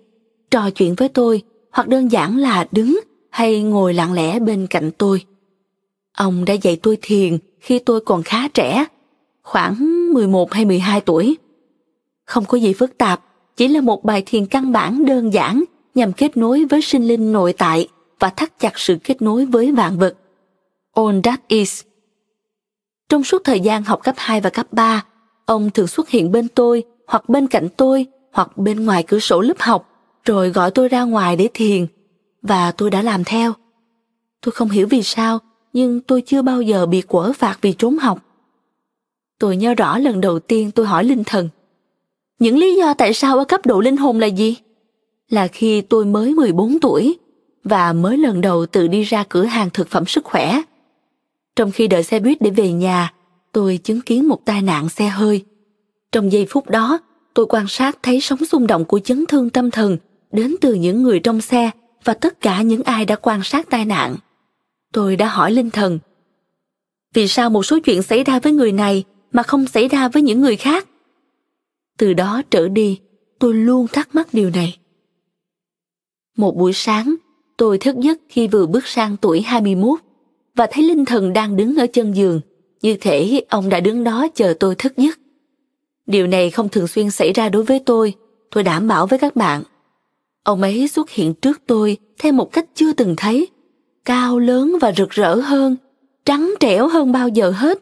trò 0.52 0.70
chuyện 0.70 0.96
với 0.96 1.10
tôi 1.10 1.42
hoặc 1.72 1.88
đơn 1.88 2.12
giản 2.12 2.38
là 2.38 2.68
đứng 2.72 3.00
hay 3.30 3.62
ngồi 3.62 3.94
lặng 3.94 4.14
lẽ 4.14 4.40
bên 4.40 4.68
cạnh 4.68 4.92
tôi. 4.98 5.22
Ông 6.18 6.46
đã 6.46 6.54
dạy 6.54 6.76
tôi 6.76 6.98
thiền 7.02 7.38
khi 7.60 7.80
tôi 7.80 8.02
còn 8.02 8.24
khá 8.24 8.48
trẻ, 8.48 8.86
khoảng 9.44 10.14
11 10.14 10.54
hay 10.54 10.66
12 10.66 11.02
tuổi. 11.02 11.38
Không 12.26 12.46
có 12.46 12.58
gì 12.58 12.74
phức 12.74 12.98
tạp, 12.98 13.22
chỉ 13.58 13.68
là 13.68 13.82
một 13.82 14.04
bài 14.04 14.24
thiền 14.26 14.46
căn 14.46 14.72
bản 14.72 15.06
đơn 15.06 15.34
giản 15.34 15.64
nhằm 15.96 16.14
kết 16.14 16.38
nối 16.38 16.66
với 16.66 16.82
sinh 16.82 17.08
linh 17.08 17.32
nội 17.32 17.54
tại 17.54 17.88
và 18.20 18.30
thắt 18.30 18.60
chặt 18.60 18.80
sự 18.80 18.98
kết 19.04 19.22
nối 19.22 19.46
với 19.46 19.72
vạn 19.72 19.98
vật 19.98 20.16
All 20.96 21.20
That 21.24 21.48
Is. 21.48 21.84
Trong 23.10 23.24
suốt 23.24 23.42
thời 23.44 23.60
gian 23.60 23.84
học 23.84 24.00
cấp 24.04 24.16
2 24.18 24.42
và 24.42 24.50
cấp 24.50 24.68
3, 24.72 25.06
ông 25.46 25.70
thường 25.70 25.88
xuất 25.88 26.10
hiện 26.10 26.32
bên 26.32 26.48
tôi 26.48 26.84
hoặc 27.08 27.30
bên 27.30 27.48
cạnh 27.48 27.68
tôi 27.78 28.06
hoặc 28.34 28.58
bên 28.58 28.86
ngoài 28.86 29.04
cửa 29.04 29.20
sổ 29.20 29.42
lớp 29.42 29.60
học 29.60 29.90
rồi 30.26 30.50
gọi 30.50 30.72
tôi 30.72 30.88
ra 30.88 31.04
ngoài 31.04 31.36
để 31.36 31.50
thiền 31.54 31.88
và 32.42 32.72
tôi 32.72 32.92
đã 32.92 33.02
làm 33.02 33.24
theo. 33.24 33.54
Tôi 34.42 34.52
không 34.52 34.70
hiểu 34.70 34.88
vì 34.88 35.04
sao 35.04 35.40
nhưng 35.74 36.02
tôi 36.02 36.22
chưa 36.22 36.42
bao 36.42 36.62
giờ 36.62 36.86
bị 36.86 37.02
quở 37.02 37.34
phạt 37.34 37.58
vì 37.62 37.74
trốn 37.74 37.98
học. 37.98 38.20
Tôi 39.40 39.58
nhớ 39.58 39.74
rõ 39.74 39.98
lần 39.98 40.22
đầu 40.22 40.40
tiên 40.40 40.72
tôi 40.72 40.86
hỏi 40.86 41.04
linh 41.04 41.24
thần 41.24 41.50
Những 42.40 42.58
lý 42.58 42.76
do 42.76 42.94
tại 42.94 43.14
sao 43.14 43.38
ở 43.38 43.44
cấp 43.44 43.66
độ 43.66 43.82
linh 43.82 43.98
hồn 43.98 44.20
là 44.20 44.28
gì? 44.28 44.58
Là 45.30 45.48
khi 45.48 45.82
tôi 45.82 46.06
mới 46.06 46.34
14 46.34 46.80
tuổi 46.80 47.18
và 47.64 47.94
mới 47.94 48.18
lần 48.18 48.42
đầu 48.42 48.66
tự 48.66 48.88
đi 48.88 49.04
ra 49.04 49.24
cửa 49.30 49.44
hàng 49.44 49.70
thực 49.70 49.88
phẩm 49.90 50.06
sức 50.06 50.26
khỏe. 50.26 50.62
Trong 51.56 51.72
khi 51.72 51.88
đợi 51.88 52.04
xe 52.04 52.20
buýt 52.20 52.42
để 52.42 52.50
về 52.50 52.72
nhà, 52.72 53.14
tôi 53.52 53.80
chứng 53.84 54.02
kiến 54.02 54.28
một 54.28 54.46
tai 54.46 54.62
nạn 54.62 54.90
xe 54.90 55.08
hơi. 55.08 55.46
Trong 56.12 56.32
giây 56.32 56.46
phút 56.50 56.70
đó, 56.70 57.00
tôi 57.34 57.46
quan 57.50 57.68
sát 57.68 57.98
thấy 58.04 58.22
sóng 58.22 58.46
xung 58.46 58.68
động 58.68 58.86
của 58.86 59.00
chấn 59.00 59.26
thương 59.26 59.50
tâm 59.50 59.72
thần 59.72 59.98
đến 60.32 60.56
từ 60.62 60.74
những 60.74 61.04
người 61.04 61.20
trong 61.20 61.42
xe 61.42 61.72
và 62.04 62.14
tất 62.14 62.42
cả 62.42 62.62
những 62.62 62.84
ai 62.84 63.06
đã 63.06 63.16
quan 63.16 63.44
sát 63.44 63.70
tai 63.70 63.86
nạn. 63.86 64.16
Tôi 64.94 65.16
đã 65.16 65.28
hỏi 65.28 65.52
linh 65.52 65.70
thần, 65.70 66.00
vì 67.14 67.28
sao 67.28 67.50
một 67.50 67.64
số 67.64 67.80
chuyện 67.80 68.04
xảy 68.04 68.24
ra 68.24 68.40
với 68.40 68.54
người 68.54 68.72
này 68.72 69.04
mà 69.32 69.44
không 69.44 69.68
xảy 69.68 69.88
ra 69.88 70.08
với 70.08 70.22
những 70.22 70.42
người 70.42 70.56
khác? 70.56 70.88
Từ 71.98 72.14
đó 72.14 72.42
trở 72.50 72.68
đi, 72.68 73.00
tôi 73.40 73.54
luôn 73.54 73.88
thắc 73.88 74.16
mắc 74.16 74.28
điều 74.34 74.50
này. 74.50 74.78
Một 76.38 76.56
buổi 76.56 76.74
sáng, 76.74 77.16
tôi 77.58 77.78
thức 77.78 77.96
giấc 78.00 78.20
khi 78.30 78.48
vừa 78.48 78.66
bước 78.66 78.88
sang 78.88 79.18
tuổi 79.18 79.42
21 79.42 80.00
và 80.56 80.68
thấy 80.72 80.84
linh 80.84 81.06
thần 81.06 81.34
đang 81.34 81.58
đứng 81.58 81.76
ở 81.76 81.88
chân 81.88 82.16
giường, 82.16 82.42
như 82.82 82.98
thể 83.02 83.42
ông 83.50 83.70
đã 83.70 83.80
đứng 83.80 84.04
đó 84.04 84.28
chờ 84.36 84.54
tôi 84.60 84.76
thức 84.76 84.94
giấc. 84.98 85.20
Điều 86.06 86.28
này 86.28 86.50
không 86.50 86.70
thường 86.70 86.88
xuyên 86.88 87.12
xảy 87.12 87.34
ra 87.34 87.50
đối 87.50 87.64
với 87.64 87.80
tôi, 87.80 88.14
tôi 88.52 88.64
đảm 88.64 88.88
bảo 88.88 89.08
với 89.08 89.20
các 89.20 89.36
bạn. 89.36 89.64
Ông 90.44 90.62
ấy 90.62 90.88
xuất 90.88 91.10
hiện 91.10 91.34
trước 91.34 91.62
tôi 91.68 91.98
theo 92.20 92.32
một 92.32 92.52
cách 92.52 92.66
chưa 92.76 92.94
từng 92.94 93.16
thấy, 93.18 93.48
cao 94.06 94.40
lớn 94.40 94.78
và 94.82 94.92
rực 94.98 95.10
rỡ 95.10 95.36
hơn, 95.36 95.76
trắng 96.26 96.54
trẻo 96.60 96.88
hơn 96.88 97.12
bao 97.12 97.28
giờ 97.28 97.52
hết, 97.52 97.80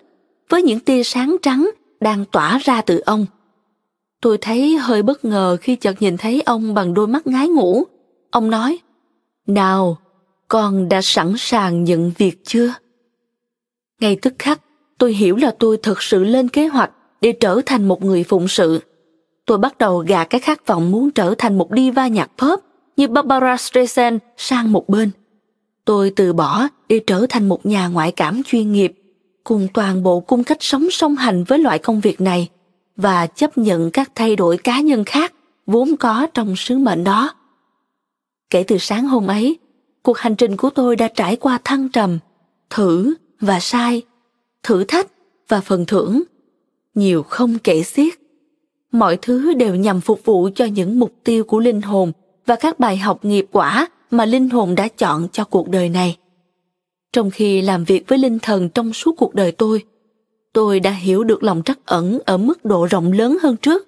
với 0.49 0.64
những 0.64 0.80
tia 0.80 1.03
sáng 1.03 1.35
trắng 1.41 1.69
đang 1.99 2.26
tỏa 2.26 2.57
ra 2.57 2.81
từ 2.81 2.99
ông. 3.06 3.26
Tôi 4.22 4.38
thấy 4.38 4.77
hơi 4.77 5.03
bất 5.03 5.26
ngờ 5.26 5.57
khi 5.61 5.76
chợt 5.76 6.02
nhìn 6.02 6.18
thấy 6.18 6.41
ông 6.41 6.73
bằng 6.73 6.93
đôi 6.93 7.07
mắt 7.07 7.27
ngái 7.27 7.47
ngủ. 7.47 7.84
Ông 8.31 8.49
nói, 8.49 8.80
nào, 9.48 9.98
con 10.48 10.90
đã 10.90 11.02
sẵn 11.02 11.34
sàng 11.38 11.84
nhận 11.84 12.12
việc 12.18 12.46
chưa? 12.46 12.74
Ngay 14.00 14.18
tức 14.22 14.34
khắc, 14.40 14.62
tôi 14.98 15.14
hiểu 15.14 15.36
là 15.36 15.56
tôi 15.60 15.78
thực 15.78 16.02
sự 16.02 16.24
lên 16.24 16.50
kế 16.50 16.68
hoạch 16.68 16.92
để 17.22 17.32
trở 17.32 17.62
thành 17.66 17.88
một 17.88 18.04
người 18.04 18.24
phụng 18.24 18.48
sự. 18.48 18.80
Tôi 19.46 19.58
bắt 19.58 19.78
đầu 19.78 19.98
gạt 20.08 20.24
cái 20.24 20.42
khát 20.42 20.68
vọng 20.68 20.92
muốn 20.92 21.12
trở 21.12 21.36
thành 21.38 21.58
một 21.58 21.70
diva 21.76 22.08
nhạc 22.08 22.32
pop 22.38 22.60
như 22.98 23.08
Barbara 23.08 23.58
Streisand 23.58 24.20
sang 24.38 24.72
một 24.72 24.90
bên. 24.90 25.12
Tôi 25.86 26.14
từ 26.16 26.34
bỏ 26.34 26.68
để 26.90 27.00
trở 27.08 27.26
thành 27.30 27.50
một 27.50 27.66
nhà 27.66 27.88
ngoại 27.88 28.12
cảm 28.12 28.42
chuyên 28.46 28.72
nghiệp, 28.72 28.94
cùng 29.44 29.68
toàn 29.74 30.04
bộ 30.04 30.20
cung 30.20 30.44
cách 30.44 30.58
sống 30.60 30.88
song 30.92 31.16
hành 31.16 31.44
với 31.44 31.60
loại 31.60 31.80
công 31.80 32.00
việc 32.00 32.22
này 32.22 32.50
và 32.98 33.28
chấp 33.28 33.58
nhận 33.58 33.92
các 33.92 34.12
thay 34.16 34.36
đổi 34.36 34.58
cá 34.58 34.80
nhân 34.80 35.04
khác 35.04 35.34
vốn 35.66 35.98
có 35.98 36.28
trong 36.34 36.56
sứ 36.56 36.78
mệnh 36.78 37.04
đó. 37.04 37.34
Kể 38.50 38.64
từ 38.64 38.78
sáng 38.78 39.08
hôm 39.08 39.28
ấy, 39.28 39.60
cuộc 40.04 40.18
hành 40.18 40.36
trình 40.36 40.58
của 40.58 40.70
tôi 40.70 40.96
đã 40.96 41.08
trải 41.08 41.36
qua 41.36 41.60
thăng 41.64 41.90
trầm, 41.90 42.20
thử 42.70 43.14
và 43.40 43.60
sai, 43.60 44.02
thử 44.64 44.84
thách 44.84 45.08
và 45.48 45.62
phần 45.62 45.86
thưởng, 45.86 46.24
nhiều 46.96 47.24
không 47.24 47.58
kể 47.60 47.84
xiết. 47.84 48.14
Mọi 48.92 49.18
thứ 49.22 49.54
đều 49.54 49.76
nhằm 49.76 50.02
phục 50.02 50.26
vụ 50.26 50.50
cho 50.56 50.66
những 50.66 51.00
mục 51.00 51.14
tiêu 51.24 51.44
của 51.44 51.60
linh 51.60 51.82
hồn 51.82 52.12
và 52.46 52.56
các 52.56 52.80
bài 52.80 52.98
học 52.98 53.26
nghiệp 53.26 53.46
quả 53.52 53.88
mà 54.12 54.26
linh 54.26 54.50
hồn 54.50 54.76
đã 54.76 54.88
chọn 54.88 55.28
cho 55.32 55.44
cuộc 55.44 55.70
đời 55.70 55.90
này. 55.90 56.18
Trong 57.14 57.32
khi 57.32 57.62
làm 57.62 57.84
việc 57.84 58.04
với 58.08 58.18
linh 58.18 58.40
thần 58.40 58.70
trong 58.70 58.94
suốt 58.94 59.16
cuộc 59.18 59.36
đời 59.36 59.52
tôi, 59.52 59.84
tôi 60.54 60.80
đã 60.80 60.92
hiểu 60.92 61.24
được 61.24 61.44
lòng 61.44 61.62
trắc 61.66 61.80
ẩn 61.86 62.20
ở 62.26 62.38
mức 62.38 62.66
độ 62.66 62.86
rộng 62.86 63.12
lớn 63.12 63.38
hơn 63.42 63.58
trước 63.58 63.88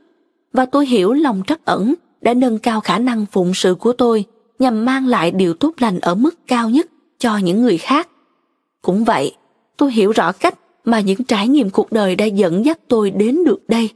và 0.53 0.65
tôi 0.65 0.85
hiểu 0.85 1.13
lòng 1.13 1.41
trắc 1.47 1.65
ẩn 1.65 1.93
đã 2.21 2.33
nâng 2.33 2.59
cao 2.59 2.81
khả 2.81 2.99
năng 2.99 3.25
phụng 3.25 3.53
sự 3.53 3.75
của 3.75 3.93
tôi 3.93 4.25
nhằm 4.59 4.85
mang 4.85 5.07
lại 5.07 5.31
điều 5.31 5.53
tốt 5.53 5.73
lành 5.77 5.99
ở 5.99 6.15
mức 6.15 6.47
cao 6.47 6.69
nhất 6.69 6.87
cho 7.17 7.37
những 7.37 7.61
người 7.61 7.77
khác. 7.77 8.09
Cũng 8.81 9.03
vậy, 9.03 9.35
tôi 9.77 9.91
hiểu 9.91 10.11
rõ 10.11 10.31
cách 10.31 10.59
mà 10.85 10.99
những 10.99 11.23
trải 11.23 11.47
nghiệm 11.47 11.69
cuộc 11.69 11.91
đời 11.91 12.15
đã 12.15 12.25
dẫn 12.25 12.65
dắt 12.65 12.79
tôi 12.87 13.11
đến 13.11 13.43
được 13.43 13.59
đây. 13.67 13.89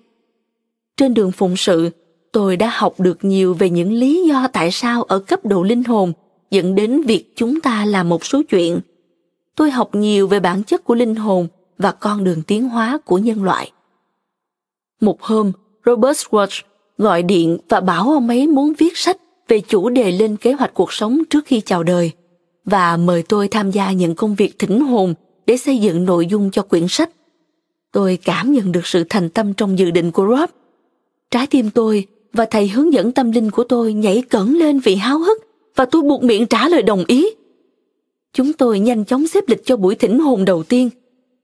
Trên 0.98 1.14
đường 1.14 1.32
phụng 1.32 1.58
sự, 1.58 1.90
tôi 2.32 2.58
đã 2.58 2.70
học 2.74 3.00
được 3.00 3.24
nhiều 3.24 3.54
về 3.54 3.70
những 3.70 3.94
lý 3.94 4.28
do 4.28 4.48
tại 4.48 4.72
sao 4.72 5.04
ở 5.04 5.20
cấp 5.20 5.46
độ 5.46 5.64
linh 5.64 5.84
hồn 5.84 6.14
dẫn 6.52 6.76
đến 6.76 7.02
việc 7.02 7.34
chúng 7.36 7.62
ta 7.62 7.86
làm 7.86 8.10
một 8.10 8.26
số 8.26 8.42
chuyện. 8.50 8.80
Tôi 9.56 9.72
học 9.72 9.96
nhiều 9.96 10.28
về 10.28 10.40
bản 10.40 10.64
chất 10.64 10.84
của 10.84 10.96
linh 10.96 11.16
hồn 11.16 11.48
và 11.78 11.92
con 11.92 12.24
đường 12.24 12.44
tiến 12.44 12.70
hóa 12.70 12.98
của 13.06 13.18
nhân 13.18 13.44
loại. 13.44 13.72
Một 15.02 15.22
hôm, 15.22 15.52
Robert 15.86 16.18
Schwartz 16.18 16.62
gọi 16.98 17.24
điện 17.24 17.58
và 17.70 17.80
bảo 17.80 18.04
ông 18.04 18.28
ấy 18.28 18.48
muốn 18.48 18.74
viết 18.78 18.98
sách 18.98 19.18
về 19.52 19.60
chủ 19.60 19.90
đề 19.90 20.12
lên 20.12 20.38
kế 20.38 20.54
hoạch 20.54 20.74
cuộc 20.74 20.94
sống 20.94 21.22
trước 21.30 21.46
khi 21.46 21.62
chào 21.62 21.84
đời, 21.84 22.12
và 22.66 22.98
mời 22.98 23.24
tôi 23.24 23.48
tham 23.48 23.72
gia 23.72 23.92
những 23.92 24.16
công 24.16 24.36
việc 24.36 24.60
thỉnh 24.60 24.80
hồn 24.80 25.14
để 25.46 25.58
xây 25.58 25.78
dựng 25.78 26.06
nội 26.06 26.28
dung 26.28 26.52
cho 26.52 26.62
quyển 26.62 26.88
sách. 26.88 27.10
Tôi 27.92 28.18
cảm 28.24 28.52
nhận 28.52 28.72
được 28.72 28.88
sự 28.88 29.04
thành 29.10 29.30
tâm 29.30 29.54
trong 29.54 29.80
dự 29.80 29.92
định 29.92 30.12
của 30.12 30.28
Rob. 30.28 30.50
Trái 31.32 31.48
tim 31.48 31.70
tôi 31.70 32.08
và 32.34 32.46
thầy 32.46 32.68
hướng 32.68 32.94
dẫn 32.94 33.12
tâm 33.12 33.32
linh 33.32 33.52
của 33.52 33.64
tôi 33.64 33.94
nhảy 33.94 34.24
cẩn 34.30 34.58
lên 34.58 34.80
vì 34.80 34.96
háo 34.96 35.20
hức 35.20 35.38
và 35.76 35.86
tôi 35.86 36.02
buộc 36.02 36.24
miệng 36.24 36.48
trả 36.48 36.70
lời 36.70 36.82
đồng 36.82 37.04
ý. 37.08 37.28
Chúng 38.34 38.54
tôi 38.54 38.80
nhanh 38.80 39.06
chóng 39.06 39.28
xếp 39.28 39.44
lịch 39.48 39.66
cho 39.66 39.78
buổi 39.78 39.96
thỉnh 39.96 40.20
hồn 40.20 40.46
đầu 40.46 40.64
tiên. 40.64 40.90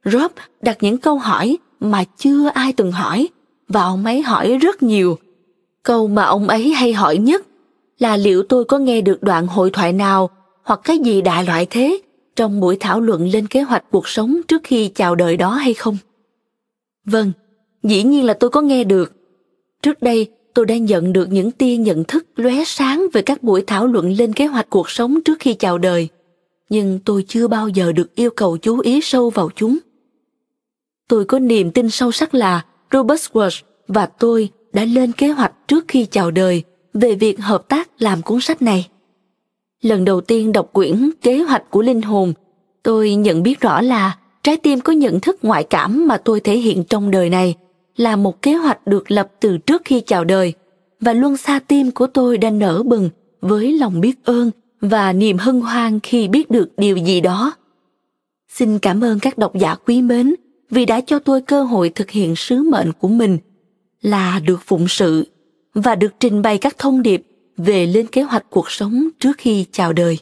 Rob 0.05 0.31
đặt 0.61 0.77
những 0.81 0.97
câu 0.97 1.17
hỏi 1.17 1.57
mà 1.79 2.03
chưa 2.17 2.47
ai 2.53 2.73
từng 2.73 2.91
hỏi, 2.91 3.27
và 3.67 3.83
ông 3.83 4.05
ấy 4.05 4.21
hỏi 4.21 4.57
rất 4.57 4.83
nhiều. 4.83 5.17
Câu 5.83 6.07
mà 6.07 6.23
ông 6.23 6.47
ấy 6.47 6.69
hay 6.69 6.93
hỏi 6.93 7.17
nhất 7.17 7.45
là 7.99 8.17
liệu 8.17 8.43
tôi 8.43 8.65
có 8.65 8.77
nghe 8.77 9.01
được 9.01 9.23
đoạn 9.23 9.47
hội 9.47 9.69
thoại 9.71 9.93
nào 9.93 10.29
hoặc 10.63 10.79
cái 10.83 10.99
gì 10.99 11.21
đại 11.21 11.45
loại 11.45 11.67
thế 11.69 12.01
trong 12.35 12.59
buổi 12.59 12.77
thảo 12.79 13.01
luận 13.01 13.27
lên 13.27 13.47
kế 13.47 13.61
hoạch 13.61 13.83
cuộc 13.91 14.07
sống 14.07 14.41
trước 14.47 14.61
khi 14.63 14.87
chào 14.87 15.15
đời 15.15 15.37
đó 15.37 15.49
hay 15.49 15.73
không? 15.73 15.97
Vâng, 17.05 17.31
dĩ 17.83 18.03
nhiên 18.03 18.25
là 18.25 18.33
tôi 18.33 18.49
có 18.49 18.61
nghe 18.61 18.83
được. 18.83 19.13
Trước 19.81 20.01
đây, 20.01 20.27
tôi 20.53 20.65
đã 20.65 20.77
nhận 20.77 21.13
được 21.13 21.29
những 21.31 21.51
tia 21.51 21.77
nhận 21.77 22.03
thức 22.03 22.25
lóe 22.35 22.63
sáng 22.65 23.07
về 23.13 23.21
các 23.21 23.43
buổi 23.43 23.63
thảo 23.67 23.87
luận 23.87 24.11
lên 24.11 24.33
kế 24.33 24.45
hoạch 24.45 24.69
cuộc 24.69 24.89
sống 24.89 25.21
trước 25.25 25.39
khi 25.39 25.53
chào 25.53 25.77
đời, 25.77 26.07
nhưng 26.69 26.99
tôi 27.05 27.25
chưa 27.27 27.47
bao 27.47 27.67
giờ 27.67 27.91
được 27.91 28.15
yêu 28.15 28.29
cầu 28.29 28.57
chú 28.57 28.79
ý 28.79 29.01
sâu 29.01 29.29
vào 29.29 29.49
chúng. 29.55 29.77
Tôi 31.07 31.25
có 31.25 31.39
niềm 31.39 31.71
tin 31.71 31.89
sâu 31.89 32.11
sắc 32.11 32.35
là 32.35 32.65
Robert 32.91 33.31
walsh 33.33 33.61
và 33.87 34.05
tôi 34.05 34.49
đã 34.73 34.85
lên 34.85 35.11
kế 35.11 35.27
hoạch 35.27 35.67
trước 35.67 35.85
khi 35.87 36.05
chào 36.05 36.31
đời 36.31 36.63
về 36.99 37.15
việc 37.15 37.39
hợp 37.39 37.67
tác 37.67 37.89
làm 37.99 38.21
cuốn 38.21 38.41
sách 38.41 38.61
này. 38.61 38.87
Lần 39.81 40.05
đầu 40.05 40.21
tiên 40.21 40.51
đọc 40.51 40.69
quyển 40.73 41.09
Kế 41.21 41.37
hoạch 41.37 41.69
của 41.69 41.81
linh 41.81 42.01
hồn, 42.01 42.33
tôi 42.83 43.15
nhận 43.15 43.43
biết 43.43 43.61
rõ 43.61 43.81
là 43.81 44.17
trái 44.43 44.57
tim 44.57 44.81
có 44.81 44.93
nhận 44.93 45.19
thức 45.19 45.37
ngoại 45.41 45.63
cảm 45.63 46.07
mà 46.07 46.17
tôi 46.17 46.39
thể 46.39 46.57
hiện 46.57 46.83
trong 46.83 47.11
đời 47.11 47.29
này 47.29 47.55
là 47.95 48.15
một 48.15 48.41
kế 48.41 48.53
hoạch 48.53 48.87
được 48.87 49.11
lập 49.11 49.31
từ 49.39 49.57
trước 49.57 49.81
khi 49.85 50.01
chào 50.01 50.23
đời 50.23 50.53
và 50.99 51.13
luân 51.13 51.37
xa 51.37 51.59
tim 51.59 51.91
của 51.91 52.07
tôi 52.07 52.37
đã 52.37 52.49
nở 52.49 52.83
bừng 52.83 53.09
với 53.41 53.73
lòng 53.73 54.01
biết 54.01 54.25
ơn 54.25 54.51
và 54.81 55.13
niềm 55.13 55.37
hân 55.37 55.61
hoan 55.61 55.99
khi 55.99 56.27
biết 56.27 56.49
được 56.49 56.69
điều 56.77 56.97
gì 56.97 57.21
đó. 57.21 57.53
Xin 58.49 58.79
cảm 58.79 59.03
ơn 59.03 59.19
các 59.19 59.37
độc 59.37 59.55
giả 59.55 59.75
quý 59.75 60.01
mến 60.01 60.35
vì 60.69 60.85
đã 60.85 61.01
cho 61.01 61.19
tôi 61.19 61.41
cơ 61.41 61.63
hội 61.63 61.89
thực 61.89 62.09
hiện 62.09 62.35
sứ 62.35 62.63
mệnh 62.63 62.91
của 62.93 63.07
mình 63.07 63.37
là 64.01 64.39
được 64.39 64.59
phụng 64.65 64.87
sự 64.87 65.25
và 65.73 65.95
được 65.95 66.13
trình 66.19 66.41
bày 66.41 66.57
các 66.57 66.77
thông 66.77 67.01
điệp 67.01 67.23
về 67.57 67.85
lên 67.85 68.07
kế 68.07 68.21
hoạch 68.21 68.45
cuộc 68.49 68.71
sống 68.71 69.07
trước 69.19 69.37
khi 69.37 69.65
chào 69.71 69.93
đời. 69.93 70.17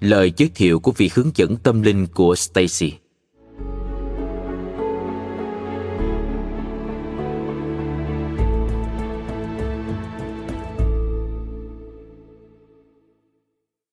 Lời 0.00 0.32
giới 0.36 0.50
thiệu 0.54 0.80
của 0.80 0.92
vị 0.96 1.10
hướng 1.14 1.30
dẫn 1.34 1.56
tâm 1.56 1.82
linh 1.82 2.06
của 2.14 2.34
Stacy. 2.34 2.92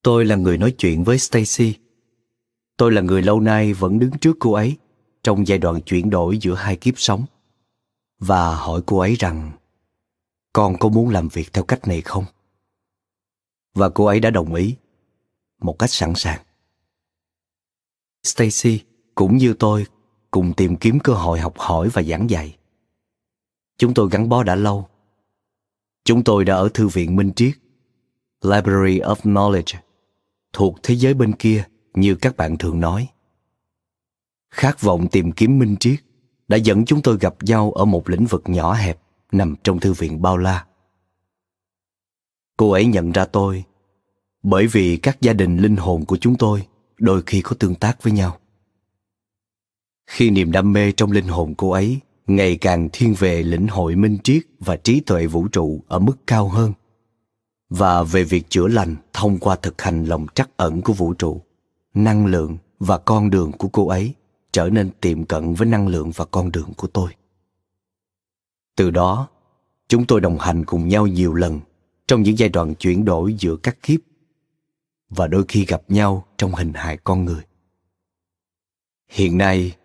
Tôi 0.03 0.25
là 0.25 0.35
người 0.35 0.57
nói 0.57 0.71
chuyện 0.77 1.03
với 1.03 1.17
Stacy. 1.17 1.73
Tôi 2.77 2.91
là 2.91 3.01
người 3.01 3.21
lâu 3.21 3.39
nay 3.39 3.73
vẫn 3.73 3.99
đứng 3.99 4.11
trước 4.21 4.37
cô 4.39 4.53
ấy 4.53 4.77
trong 5.23 5.47
giai 5.47 5.57
đoạn 5.57 5.81
chuyển 5.81 6.09
đổi 6.09 6.37
giữa 6.37 6.53
hai 6.53 6.75
kiếp 6.75 6.93
sống 6.97 7.25
và 8.19 8.55
hỏi 8.55 8.81
cô 8.85 8.97
ấy 8.99 9.15
rằng 9.15 9.51
con 10.53 10.77
có 10.79 10.89
muốn 10.89 11.09
làm 11.09 11.27
việc 11.27 11.53
theo 11.53 11.63
cách 11.63 11.87
này 11.87 12.01
không? 12.01 12.25
Và 13.73 13.89
cô 13.89 14.05
ấy 14.05 14.19
đã 14.19 14.29
đồng 14.29 14.53
ý 14.53 14.75
một 15.61 15.79
cách 15.79 15.89
sẵn 15.89 16.13
sàng. 16.15 16.41
Stacy 18.23 18.83
cũng 19.15 19.37
như 19.37 19.53
tôi 19.53 19.85
cùng 20.31 20.53
tìm 20.53 20.75
kiếm 20.75 20.99
cơ 20.99 21.13
hội 21.13 21.39
học 21.39 21.53
hỏi 21.57 21.89
và 21.93 22.03
giảng 22.03 22.29
dạy. 22.29 22.57
Chúng 23.77 23.93
tôi 23.93 24.09
gắn 24.11 24.29
bó 24.29 24.43
đã 24.43 24.55
lâu. 24.55 24.87
Chúng 26.03 26.23
tôi 26.23 26.45
đã 26.45 26.55
ở 26.55 26.69
thư 26.73 26.87
viện 26.87 27.15
Minh 27.15 27.31
Triết, 27.35 27.57
Library 28.41 28.99
of 28.99 29.15
Knowledge, 29.15 29.79
thuộc 30.53 30.75
thế 30.83 30.95
giới 30.95 31.13
bên 31.13 31.35
kia 31.35 31.63
như 31.93 32.15
các 32.15 32.37
bạn 32.37 32.57
thường 32.57 32.79
nói. 32.79 33.09
Khát 34.51 34.81
vọng 34.81 35.07
tìm 35.11 35.31
kiếm 35.31 35.59
minh 35.59 35.75
triết 35.79 35.99
đã 36.49 36.57
dẫn 36.57 36.85
chúng 36.85 37.01
tôi 37.01 37.17
gặp 37.17 37.35
nhau 37.41 37.71
ở 37.71 37.85
một 37.85 38.09
lĩnh 38.09 38.25
vực 38.25 38.43
nhỏ 38.45 38.73
hẹp 38.73 38.99
nằm 39.31 39.55
trong 39.63 39.79
thư 39.79 39.93
viện 39.93 40.21
bao 40.21 40.37
la. 40.37 40.65
Cô 42.57 42.71
ấy 42.71 42.85
nhận 42.85 43.11
ra 43.11 43.25
tôi 43.25 43.63
bởi 44.43 44.67
vì 44.67 44.97
các 44.97 45.21
gia 45.21 45.33
đình 45.33 45.57
linh 45.57 45.75
hồn 45.75 46.05
của 46.05 46.17
chúng 46.17 46.35
tôi 46.35 46.67
đôi 46.97 47.23
khi 47.25 47.41
có 47.41 47.55
tương 47.59 47.75
tác 47.75 48.03
với 48.03 48.13
nhau. 48.13 48.37
Khi 50.07 50.29
niềm 50.29 50.51
đam 50.51 50.73
mê 50.73 50.91
trong 50.91 51.11
linh 51.11 51.27
hồn 51.27 51.53
cô 51.57 51.71
ấy 51.71 51.99
ngày 52.27 52.57
càng 52.57 52.89
thiên 52.93 53.13
về 53.13 53.43
lĩnh 53.43 53.67
hội 53.67 53.95
minh 53.95 54.17
triết 54.23 54.43
và 54.59 54.77
trí 54.77 54.99
tuệ 54.99 55.27
vũ 55.27 55.47
trụ 55.47 55.83
ở 55.87 55.99
mức 55.99 56.17
cao 56.27 56.49
hơn 56.49 56.73
và 57.69 58.03
về 58.03 58.23
việc 58.23 58.49
chữa 58.49 58.67
lành 58.67 58.95
thông 59.13 59.39
qua 59.39 59.55
thực 59.55 59.81
hành 59.81 60.05
lòng 60.05 60.25
trắc 60.35 60.49
ẩn 60.57 60.81
của 60.81 60.93
vũ 60.93 61.13
trụ, 61.13 61.41
năng 61.93 62.25
lượng 62.25 62.57
và 62.79 62.97
con 62.97 63.29
đường 63.29 63.51
của 63.51 63.67
cô 63.67 63.87
ấy 63.87 64.13
trở 64.51 64.69
nên 64.69 64.91
tiệm 65.01 65.25
cận 65.25 65.53
với 65.53 65.67
năng 65.67 65.87
lượng 65.87 66.11
và 66.15 66.25
con 66.25 66.51
đường 66.51 66.73
của 66.77 66.87
tôi. 66.87 67.11
Từ 68.75 68.91
đó, 68.91 69.27
chúng 69.87 70.05
tôi 70.05 70.21
đồng 70.21 70.37
hành 70.39 70.65
cùng 70.65 70.87
nhau 70.87 71.07
nhiều 71.07 71.33
lần 71.33 71.59
trong 72.07 72.21
những 72.21 72.37
giai 72.37 72.49
đoạn 72.49 72.75
chuyển 72.75 73.05
đổi 73.05 73.33
giữa 73.33 73.55
các 73.55 73.83
kiếp 73.83 73.99
và 75.09 75.27
đôi 75.27 75.45
khi 75.47 75.65
gặp 75.65 75.81
nhau 75.87 76.25
trong 76.37 76.51
hình 76.51 76.73
hài 76.73 76.97
con 76.97 77.25
người. 77.25 77.41
Hiện 79.09 79.37
nay, 79.37 79.75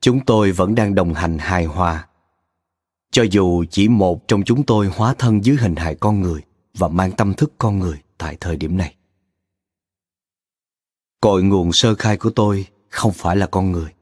chúng 0.00 0.24
tôi 0.24 0.52
vẫn 0.52 0.74
đang 0.74 0.94
đồng 0.94 1.14
hành 1.14 1.38
hài 1.38 1.64
hòa. 1.64 2.08
Cho 3.10 3.22
dù 3.22 3.64
chỉ 3.70 3.88
một 3.88 4.28
trong 4.28 4.42
chúng 4.44 4.62
tôi 4.66 4.86
hóa 4.86 5.14
thân 5.18 5.44
dưới 5.44 5.56
hình 5.56 5.76
hài 5.76 5.94
con 5.94 6.20
người 6.20 6.42
và 6.74 6.88
mang 6.88 7.12
tâm 7.12 7.34
thức 7.34 7.52
con 7.58 7.78
người 7.78 8.02
tại 8.18 8.36
thời 8.40 8.56
điểm 8.56 8.76
này. 8.76 8.94
Cội 11.20 11.42
nguồn 11.42 11.72
sơ 11.72 11.94
khai 11.94 12.16
của 12.16 12.30
tôi 12.30 12.66
không 12.88 13.12
phải 13.12 13.36
là 13.36 13.46
con 13.46 13.72
người 13.72 13.92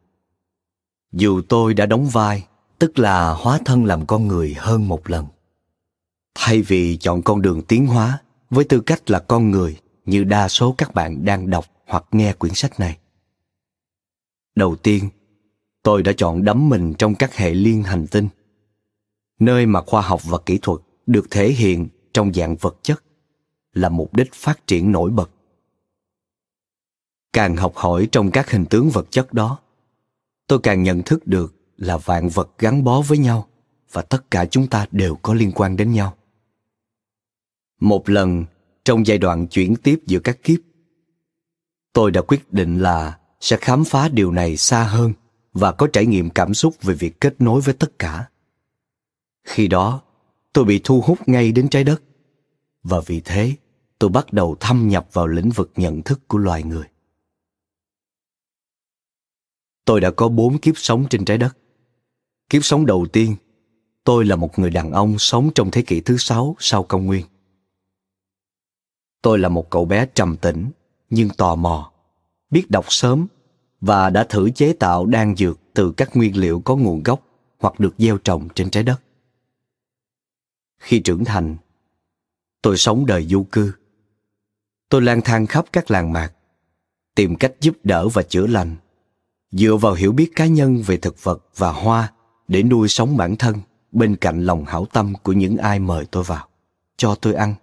dù 1.13 1.41
tôi 1.49 1.75
đã 1.75 1.87
đóng 1.87 2.09
vai, 2.09 2.47
tức 2.79 2.99
là 2.99 3.31
hóa 3.31 3.59
thân 3.65 3.85
làm 3.85 4.07
con 4.07 4.29
người 4.29 4.55
hơn 4.59 4.89
một 4.89 5.11
lần. 5.11 5.27
Thay 6.35 6.63
vì 6.63 6.97
chọn 6.97 7.23
con 7.23 7.43
đường 7.43 7.63
tiến 7.63 7.87
hóa, 7.87 8.19
với 8.51 8.65
tư 8.65 8.81
cách 8.81 9.11
là 9.11 9.19
con 9.19 9.51
người 9.51 9.79
như 10.05 10.25
đa 10.25 10.49
số 10.49 10.75
các 10.79 10.95
bạn 10.95 11.25
đang 11.25 11.51
đọc 11.51 11.65
hoặc 11.87 12.05
nghe 12.13 12.33
quyển 12.33 12.55
sách 12.55 12.81
này. 12.81 12.99
Đầu 14.55 14.77
tiên, 14.77 15.09
tôi 15.83 16.03
đã 16.03 16.13
chọn 16.17 16.45
đắm 16.45 16.69
mình 16.69 16.95
trong 16.95 17.15
các 17.15 17.37
hệ 17.37 17.51
liên 17.51 17.83
hành 17.83 18.07
tinh, 18.07 18.29
nơi 19.39 19.67
mà 19.67 19.81
khoa 19.87 20.03
học 20.03 20.21
và 20.25 20.39
kỹ 20.47 20.59
thuật 20.63 20.81
được 21.07 21.31
thể 21.31 21.53
hiện 21.53 21.89
trong 22.13 22.33
dạng 22.35 22.57
vật 22.57 22.77
chất 22.83 23.03
là 23.73 23.89
mục 23.89 24.15
đích 24.15 24.35
phát 24.35 24.67
triển 24.67 24.93
nổi 24.93 25.11
bật. 25.11 25.31
Càng 27.33 27.57
học 27.57 27.73
hỏi 27.77 28.09
trong 28.13 28.31
các 28.31 28.51
hình 28.51 28.67
tướng 28.67 28.91
vật 28.91 29.07
chất 29.11 29.33
đó 29.35 29.59
tôi 30.49 30.59
càng 30.63 30.83
nhận 30.83 31.03
thức 31.03 31.27
được 31.27 31.55
là 31.77 31.97
vạn 31.97 32.29
vật 32.29 32.51
gắn 32.59 32.85
bó 32.85 33.01
với 33.01 33.19
nhau 33.19 33.49
và 33.93 34.03
tất 34.03 34.31
cả 34.31 34.45
chúng 34.45 34.67
ta 34.67 34.87
đều 34.91 35.15
có 35.15 35.35
liên 35.35 35.53
quan 35.55 35.77
đến 35.77 35.93
nhau. 35.93 36.15
Một 37.81 38.09
lần, 38.09 38.45
trong 38.85 39.07
giai 39.07 39.19
đoạn 39.19 39.47
chuyển 39.47 39.77
tiếp 39.77 39.99
giữa 40.07 40.19
các 40.19 40.43
kiếp, 40.43 40.59
tôi 41.93 42.11
đã 42.11 42.23
quyết 42.23 42.53
định 42.53 42.79
là 42.79 43.19
sẽ 43.41 43.57
khám 43.61 43.85
phá 43.85 44.09
điều 44.09 44.33
này 44.33 44.57
xa 44.57 44.83
hơn 44.85 45.13
và 45.53 45.73
có 45.73 45.87
trải 45.87 46.07
nghiệm 46.07 46.31
cảm 46.31 46.55
xúc 46.55 46.83
về 46.83 46.95
việc 46.95 47.21
kết 47.21 47.41
nối 47.41 47.61
với 47.61 47.75
tất 47.75 47.99
cả. 47.99 48.29
Khi 49.45 49.69
đó, 49.69 50.03
tôi 50.53 50.65
bị 50.65 50.81
thu 50.85 51.01
hút 51.01 51.19
ngay 51.27 51.53
đến 51.53 51.69
trái 51.69 51.85
đất 51.85 52.03
và 52.83 53.01
vì 53.07 53.21
thế, 53.21 53.55
tôi 53.99 54.11
bắt 54.11 54.33
đầu 54.33 54.57
thâm 54.61 54.89
nhập 54.89 55.09
vào 55.13 55.27
lĩnh 55.27 55.51
vực 55.51 55.73
nhận 55.77 56.03
thức 56.03 56.29
của 56.29 56.39
loài 56.39 56.63
người 56.63 56.85
tôi 59.89 60.01
đã 60.01 60.11
có 60.11 60.29
bốn 60.29 60.59
kiếp 60.59 60.79
sống 60.79 61.07
trên 61.11 61.25
trái 61.25 61.39
đất. 61.39 61.57
Kiếp 62.51 62.65
sống 62.65 62.87
đầu 62.87 63.07
tiên, 63.13 63.37
tôi 64.05 64.25
là 64.25 64.37
một 64.37 64.59
người 64.59 64.71
đàn 64.71 64.93
ông 64.93 65.19
sống 65.19 65.51
trong 65.55 65.71
thế 65.71 65.83
kỷ 65.83 66.01
thứ 66.01 66.17
sáu 66.17 66.57
sau 66.59 66.83
công 66.83 67.07
nguyên. 67.07 67.27
Tôi 69.23 69.39
là 69.39 69.49
một 69.49 69.71
cậu 69.71 69.85
bé 69.85 70.07
trầm 70.15 70.37
tĩnh, 70.37 70.71
nhưng 71.11 71.29
tò 71.29 71.55
mò, 71.55 71.93
biết 72.51 72.71
đọc 72.71 72.85
sớm 72.89 73.27
và 73.81 74.11
đã 74.11 74.25
thử 74.25 74.51
chế 74.51 74.73
tạo 74.73 75.07
đan 75.07 75.37
dược 75.37 75.59
từ 75.75 75.93
các 75.97 76.17
nguyên 76.17 76.37
liệu 76.37 76.61
có 76.65 76.77
nguồn 76.77 77.03
gốc 77.03 77.23
hoặc 77.59 77.81
được 77.81 77.95
gieo 77.99 78.19
trồng 78.19 78.49
trên 78.55 78.71
trái 78.71 78.83
đất. 78.83 79.01
Khi 80.79 81.01
trưởng 81.01 81.25
thành, 81.25 81.57
tôi 82.63 82.77
sống 82.77 83.07
đời 83.07 83.27
du 83.27 83.47
cư. 83.53 83.73
Tôi 84.89 85.03
lang 85.03 85.21
thang 85.25 85.47
khắp 85.47 85.67
các 85.73 85.91
làng 85.91 86.13
mạc, 86.13 86.33
tìm 87.15 87.37
cách 87.37 87.53
giúp 87.61 87.77
đỡ 87.85 88.09
và 88.09 88.23
chữa 88.23 88.47
lành 88.47 88.77
dựa 89.51 89.77
vào 89.77 89.95
hiểu 89.95 90.13
biết 90.13 90.33
cá 90.35 90.47
nhân 90.47 90.83
về 90.87 90.97
thực 90.97 91.25
vật 91.25 91.45
và 91.57 91.73
hoa 91.73 92.13
để 92.49 92.63
nuôi 92.63 92.89
sống 92.89 93.17
bản 93.17 93.37
thân 93.37 93.57
bên 93.93 94.17
cạnh 94.17 94.45
lòng 94.45 94.65
hảo 94.65 94.87
tâm 94.93 95.15
của 95.23 95.33
những 95.33 95.57
ai 95.57 95.79
mời 95.79 96.07
tôi 96.11 96.25
vào. 96.25 96.49
Cho 96.97 97.15
tôi 97.15 97.35
ăn 97.35 97.55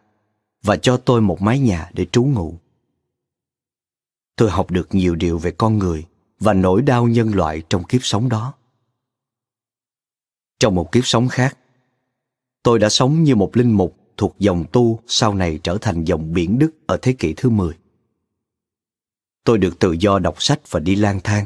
và 0.63 0.77
cho 0.77 0.97
tôi 0.97 1.21
một 1.21 1.41
mái 1.41 1.59
nhà 1.59 1.89
để 1.93 2.05
trú 2.05 2.23
ngụ. 2.23 2.55
Tôi 4.35 4.51
học 4.51 4.71
được 4.71 4.95
nhiều 4.95 5.15
điều 5.15 5.37
về 5.37 5.51
con 5.51 5.77
người 5.77 6.05
và 6.39 6.53
nỗi 6.53 6.81
đau 6.81 7.07
nhân 7.07 7.35
loại 7.35 7.63
trong 7.69 7.83
kiếp 7.83 8.03
sống 8.03 8.29
đó. 8.29 8.53
Trong 10.59 10.75
một 10.75 10.91
kiếp 10.91 11.05
sống 11.05 11.27
khác 11.27 11.57
tôi 12.63 12.79
đã 12.79 12.89
sống 12.89 13.23
như 13.23 13.35
một 13.35 13.57
linh 13.57 13.71
mục 13.71 13.97
thuộc 14.17 14.35
dòng 14.39 14.65
tu 14.71 14.99
sau 15.07 15.33
này 15.33 15.59
trở 15.63 15.77
thành 15.81 16.03
dòng 16.03 16.33
biển 16.33 16.59
Đức 16.59 16.71
ở 16.87 16.97
thế 17.01 17.13
kỷ 17.13 17.33
thứ 17.37 17.49
10. 17.49 17.73
Tôi 19.43 19.57
được 19.57 19.79
tự 19.79 19.91
do 19.91 20.19
đọc 20.19 20.41
sách 20.41 20.59
và 20.69 20.79
đi 20.79 20.95
lang 20.95 21.19
thang, 21.23 21.45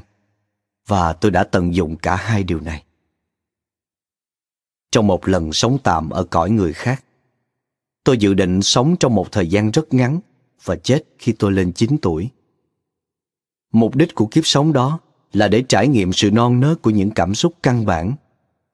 và 0.89 1.13
tôi 1.13 1.31
đã 1.31 1.43
tận 1.43 1.75
dụng 1.75 1.95
cả 1.95 2.15
hai 2.15 2.43
điều 2.43 2.59
này. 2.59 2.83
Trong 4.91 5.07
một 5.07 5.27
lần 5.27 5.53
sống 5.53 5.77
tạm 5.83 6.09
ở 6.09 6.23
cõi 6.23 6.51
người 6.51 6.73
khác, 6.73 7.03
tôi 8.03 8.17
dự 8.17 8.33
định 8.33 8.61
sống 8.61 8.95
trong 8.99 9.15
một 9.15 9.31
thời 9.31 9.47
gian 9.47 9.71
rất 9.71 9.93
ngắn 9.93 10.19
và 10.63 10.75
chết 10.75 11.03
khi 11.19 11.31
tôi 11.31 11.51
lên 11.51 11.73
9 11.73 11.97
tuổi. 12.01 12.29
Mục 13.71 13.95
đích 13.95 14.15
của 14.15 14.27
kiếp 14.27 14.45
sống 14.45 14.73
đó 14.73 14.99
là 15.33 15.47
để 15.47 15.63
trải 15.69 15.87
nghiệm 15.87 16.13
sự 16.13 16.31
non 16.31 16.59
nớt 16.59 16.81
của 16.81 16.89
những 16.89 17.11
cảm 17.11 17.35
xúc 17.35 17.53
căn 17.63 17.85
bản, 17.85 18.13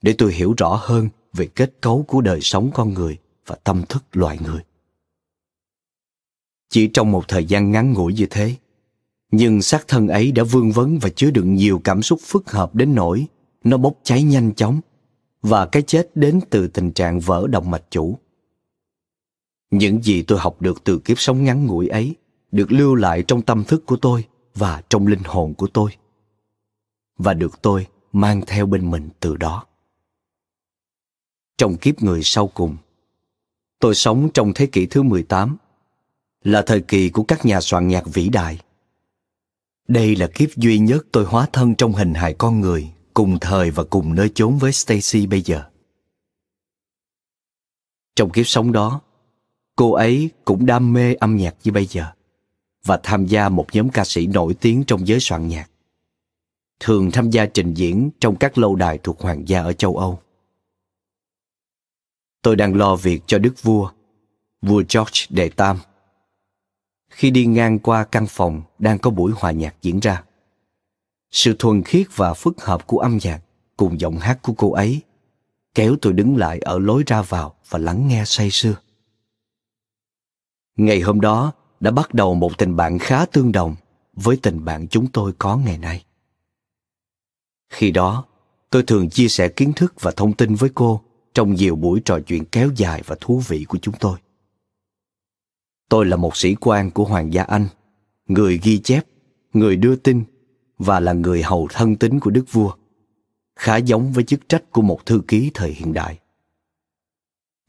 để 0.01 0.15
tôi 0.17 0.33
hiểu 0.33 0.53
rõ 0.57 0.79
hơn 0.81 1.09
về 1.33 1.47
kết 1.55 1.73
cấu 1.81 2.05
của 2.07 2.21
đời 2.21 2.41
sống 2.41 2.71
con 2.73 2.93
người 2.93 3.17
và 3.45 3.55
tâm 3.63 3.83
thức 3.89 4.03
loài 4.11 4.37
người. 4.41 4.61
Chỉ 6.69 6.87
trong 6.87 7.11
một 7.11 7.27
thời 7.27 7.45
gian 7.45 7.71
ngắn 7.71 7.93
ngủi 7.93 8.13
như 8.13 8.25
thế, 8.29 8.55
nhưng 9.37 9.61
xác 9.61 9.87
thân 9.87 10.07
ấy 10.07 10.31
đã 10.31 10.43
vương 10.43 10.71
vấn 10.71 10.99
và 10.99 11.09
chứa 11.09 11.31
đựng 11.31 11.53
nhiều 11.53 11.81
cảm 11.83 12.01
xúc 12.01 12.19
phức 12.23 12.51
hợp 12.51 12.75
đến 12.75 12.95
nỗi 12.95 13.27
nó 13.63 13.77
bốc 13.77 13.93
cháy 14.03 14.23
nhanh 14.23 14.53
chóng 14.53 14.81
và 15.41 15.65
cái 15.65 15.81
chết 15.81 16.11
đến 16.15 16.39
từ 16.49 16.67
tình 16.67 16.91
trạng 16.91 17.19
vỡ 17.19 17.47
động 17.47 17.71
mạch 17.71 17.83
chủ. 17.89 18.19
Những 19.71 20.03
gì 20.03 20.23
tôi 20.23 20.39
học 20.39 20.61
được 20.61 20.83
từ 20.83 20.99
kiếp 20.99 21.19
sống 21.19 21.43
ngắn 21.43 21.65
ngủi 21.65 21.87
ấy 21.87 22.15
được 22.51 22.71
lưu 22.71 22.95
lại 22.95 23.23
trong 23.27 23.41
tâm 23.41 23.63
thức 23.63 23.85
của 23.85 23.97
tôi 23.97 24.25
và 24.55 24.81
trong 24.89 25.07
linh 25.07 25.23
hồn 25.25 25.53
của 25.53 25.67
tôi 25.67 25.91
và 27.17 27.33
được 27.33 27.61
tôi 27.61 27.87
mang 28.11 28.41
theo 28.47 28.65
bên 28.65 28.91
mình 28.91 29.09
từ 29.19 29.37
đó. 29.37 29.65
Trong 31.57 31.77
kiếp 31.77 32.03
người 32.03 32.23
sau 32.23 32.47
cùng, 32.47 32.77
tôi 33.79 33.95
sống 33.95 34.29
trong 34.33 34.51
thế 34.55 34.65
kỷ 34.65 34.85
thứ 34.85 35.03
18, 35.03 35.57
là 36.43 36.61
thời 36.61 36.81
kỳ 36.81 37.09
của 37.09 37.23
các 37.23 37.45
nhà 37.45 37.61
soạn 37.61 37.87
nhạc 37.87 38.03
vĩ 38.13 38.29
đại. 38.29 38.59
Đây 39.87 40.15
là 40.15 40.27
kiếp 40.35 40.49
duy 40.55 40.79
nhất 40.79 41.05
tôi 41.11 41.25
hóa 41.25 41.47
thân 41.53 41.75
trong 41.75 41.93
hình 41.93 42.13
hài 42.13 42.33
con 42.33 42.61
người, 42.61 42.91
cùng 43.13 43.39
thời 43.41 43.71
và 43.71 43.83
cùng 43.83 44.15
nơi 44.15 44.31
chốn 44.35 44.57
với 44.57 44.71
Stacy 44.71 45.27
bây 45.27 45.41
giờ. 45.41 45.63
Trong 48.15 48.29
kiếp 48.29 48.47
sống 48.47 48.71
đó, 48.71 49.01
cô 49.75 49.93
ấy 49.93 50.29
cũng 50.45 50.65
đam 50.65 50.93
mê 50.93 51.13
âm 51.13 51.37
nhạc 51.37 51.55
như 51.63 51.71
bây 51.71 51.85
giờ 51.85 52.05
và 52.85 52.99
tham 53.03 53.25
gia 53.25 53.49
một 53.49 53.67
nhóm 53.73 53.89
ca 53.89 54.05
sĩ 54.05 54.27
nổi 54.27 54.53
tiếng 54.53 54.83
trong 54.87 55.07
giới 55.07 55.19
soạn 55.19 55.47
nhạc. 55.47 55.69
Thường 56.79 57.11
tham 57.11 57.29
gia 57.29 57.45
trình 57.45 57.73
diễn 57.73 58.09
trong 58.19 58.35
các 58.35 58.57
lâu 58.57 58.75
đài 58.75 58.97
thuộc 58.97 59.21
hoàng 59.21 59.47
gia 59.47 59.61
ở 59.61 59.73
châu 59.73 59.97
Âu. 59.97 60.19
Tôi 62.41 62.55
đang 62.55 62.75
lo 62.75 62.95
việc 62.95 63.23
cho 63.27 63.39
đức 63.39 63.63
vua, 63.63 63.91
vua 64.61 64.83
George 64.93 65.21
đệ 65.29 65.49
tam. 65.49 65.79
Khi 67.15 67.31
đi 67.31 67.45
ngang 67.45 67.79
qua 67.79 68.03
căn 68.03 68.25
phòng 68.29 68.61
đang 68.79 68.99
có 68.99 69.09
buổi 69.09 69.31
hòa 69.35 69.51
nhạc 69.51 69.75
diễn 69.81 69.99
ra, 69.99 70.23
sự 71.31 71.55
thuần 71.59 71.83
khiết 71.83 72.07
và 72.15 72.33
phức 72.33 72.61
hợp 72.61 72.87
của 72.87 72.99
âm 72.99 73.17
nhạc 73.21 73.41
cùng 73.77 73.99
giọng 73.99 74.17
hát 74.17 74.39
của 74.41 74.53
cô 74.53 74.71
ấy 74.71 75.01
kéo 75.75 75.95
tôi 76.01 76.13
đứng 76.13 76.37
lại 76.37 76.59
ở 76.59 76.79
lối 76.79 77.03
ra 77.07 77.21
vào 77.21 77.55
và 77.69 77.79
lắng 77.79 78.07
nghe 78.07 78.23
say 78.25 78.49
sưa. 78.51 78.75
Ngày 80.77 81.01
hôm 81.01 81.21
đó 81.21 81.53
đã 81.79 81.91
bắt 81.91 82.13
đầu 82.13 82.35
một 82.35 82.57
tình 82.57 82.75
bạn 82.75 82.99
khá 82.99 83.25
tương 83.25 83.51
đồng 83.51 83.75
với 84.13 84.37
tình 84.41 84.65
bạn 84.65 84.87
chúng 84.87 85.07
tôi 85.07 85.33
có 85.37 85.57
ngày 85.57 85.77
nay. 85.77 86.05
Khi 87.69 87.91
đó, 87.91 88.25
tôi 88.69 88.83
thường 88.83 89.09
chia 89.09 89.27
sẻ 89.27 89.47
kiến 89.47 89.73
thức 89.73 89.93
và 90.01 90.11
thông 90.11 90.33
tin 90.33 90.55
với 90.55 90.69
cô 90.75 91.01
trong 91.33 91.55
nhiều 91.55 91.75
buổi 91.75 92.01
trò 92.05 92.19
chuyện 92.19 92.45
kéo 92.45 92.69
dài 92.75 93.01
và 93.05 93.15
thú 93.19 93.41
vị 93.47 93.65
của 93.69 93.77
chúng 93.81 93.95
tôi. 93.99 94.19
Tôi 95.89 96.05
là 96.05 96.15
một 96.15 96.37
sĩ 96.37 96.55
quan 96.55 96.91
của 96.91 97.03
Hoàng 97.03 97.33
gia 97.33 97.43
Anh, 97.43 97.67
người 98.27 98.59
ghi 98.63 98.79
chép, 98.79 99.05
người 99.53 99.75
đưa 99.75 99.95
tin 99.95 100.23
và 100.77 100.99
là 100.99 101.13
người 101.13 101.43
hầu 101.43 101.67
thân 101.71 101.95
tín 101.95 102.19
của 102.19 102.29
đức 102.29 102.45
vua. 102.51 102.71
khá 103.55 103.77
giống 103.77 104.11
với 104.11 104.23
chức 104.23 104.49
trách 104.49 104.71
của 104.71 104.81
một 104.81 105.05
thư 105.05 105.21
ký 105.27 105.51
thời 105.53 105.71
hiện 105.71 105.93
đại. 105.93 106.19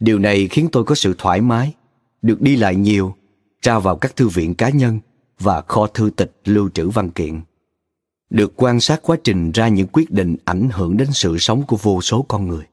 Điều 0.01 0.19
này 0.19 0.49
khiến 0.49 0.69
tôi 0.73 0.85
có 0.85 0.95
sự 0.95 1.15
thoải 1.19 1.41
mái, 1.41 1.75
được 2.23 2.41
đi 2.41 2.57
lại 2.57 2.77
nhiều, 2.77 3.15
ra 3.63 3.79
vào 3.79 3.97
các 3.97 4.17
thư 4.17 4.29
viện 4.29 4.55
cá 4.55 4.69
nhân 4.69 5.01
và 5.39 5.61
kho 5.61 5.87
thư 5.87 6.11
tịch 6.11 6.33
lưu 6.45 6.69
trữ 6.69 6.89
văn 6.89 7.11
kiện. 7.11 7.41
Được 8.31 8.53
quan 8.57 8.81
sát 8.81 9.03
quá 9.03 9.17
trình 9.25 9.53
ra 9.53 9.69
những 9.69 9.87
quyết 9.87 10.11
định 10.11 10.37
ảnh 10.45 10.69
hưởng 10.73 10.97
đến 10.97 11.09
sự 11.13 11.39
sống 11.39 11.63
của 11.67 11.77
vô 11.77 12.01
số 12.01 12.23
con 12.29 12.49
người. 12.49 12.65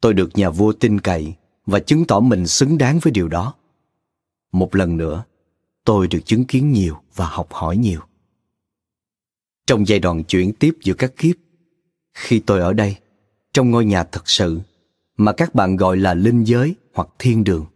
Tôi 0.00 0.14
được 0.14 0.30
nhà 0.34 0.50
vua 0.50 0.72
tin 0.72 1.00
cậy 1.00 1.34
và 1.66 1.80
chứng 1.80 2.04
tỏ 2.04 2.20
mình 2.20 2.46
xứng 2.46 2.78
đáng 2.78 2.98
với 2.98 3.10
điều 3.10 3.28
đó. 3.28 3.54
Một 4.52 4.76
lần 4.76 4.96
nữa, 4.96 5.24
tôi 5.84 6.08
được 6.08 6.20
chứng 6.24 6.44
kiến 6.44 6.72
nhiều 6.72 6.96
và 7.14 7.26
học 7.26 7.52
hỏi 7.52 7.76
nhiều. 7.76 8.00
Trong 9.66 9.88
giai 9.88 9.98
đoạn 9.98 10.24
chuyển 10.24 10.52
tiếp 10.52 10.76
giữa 10.82 10.94
các 10.94 11.12
kiếp, 11.16 11.36
khi 12.14 12.40
tôi 12.40 12.60
ở 12.60 12.72
đây, 12.72 12.96
trong 13.52 13.70
ngôi 13.70 13.84
nhà 13.84 14.04
thật 14.04 14.28
sự 14.28 14.60
mà 15.16 15.32
các 15.32 15.54
bạn 15.54 15.76
gọi 15.76 15.96
là 15.96 16.14
linh 16.14 16.44
giới 16.44 16.74
hoặc 16.94 17.08
thiên 17.18 17.44
đường. 17.44 17.66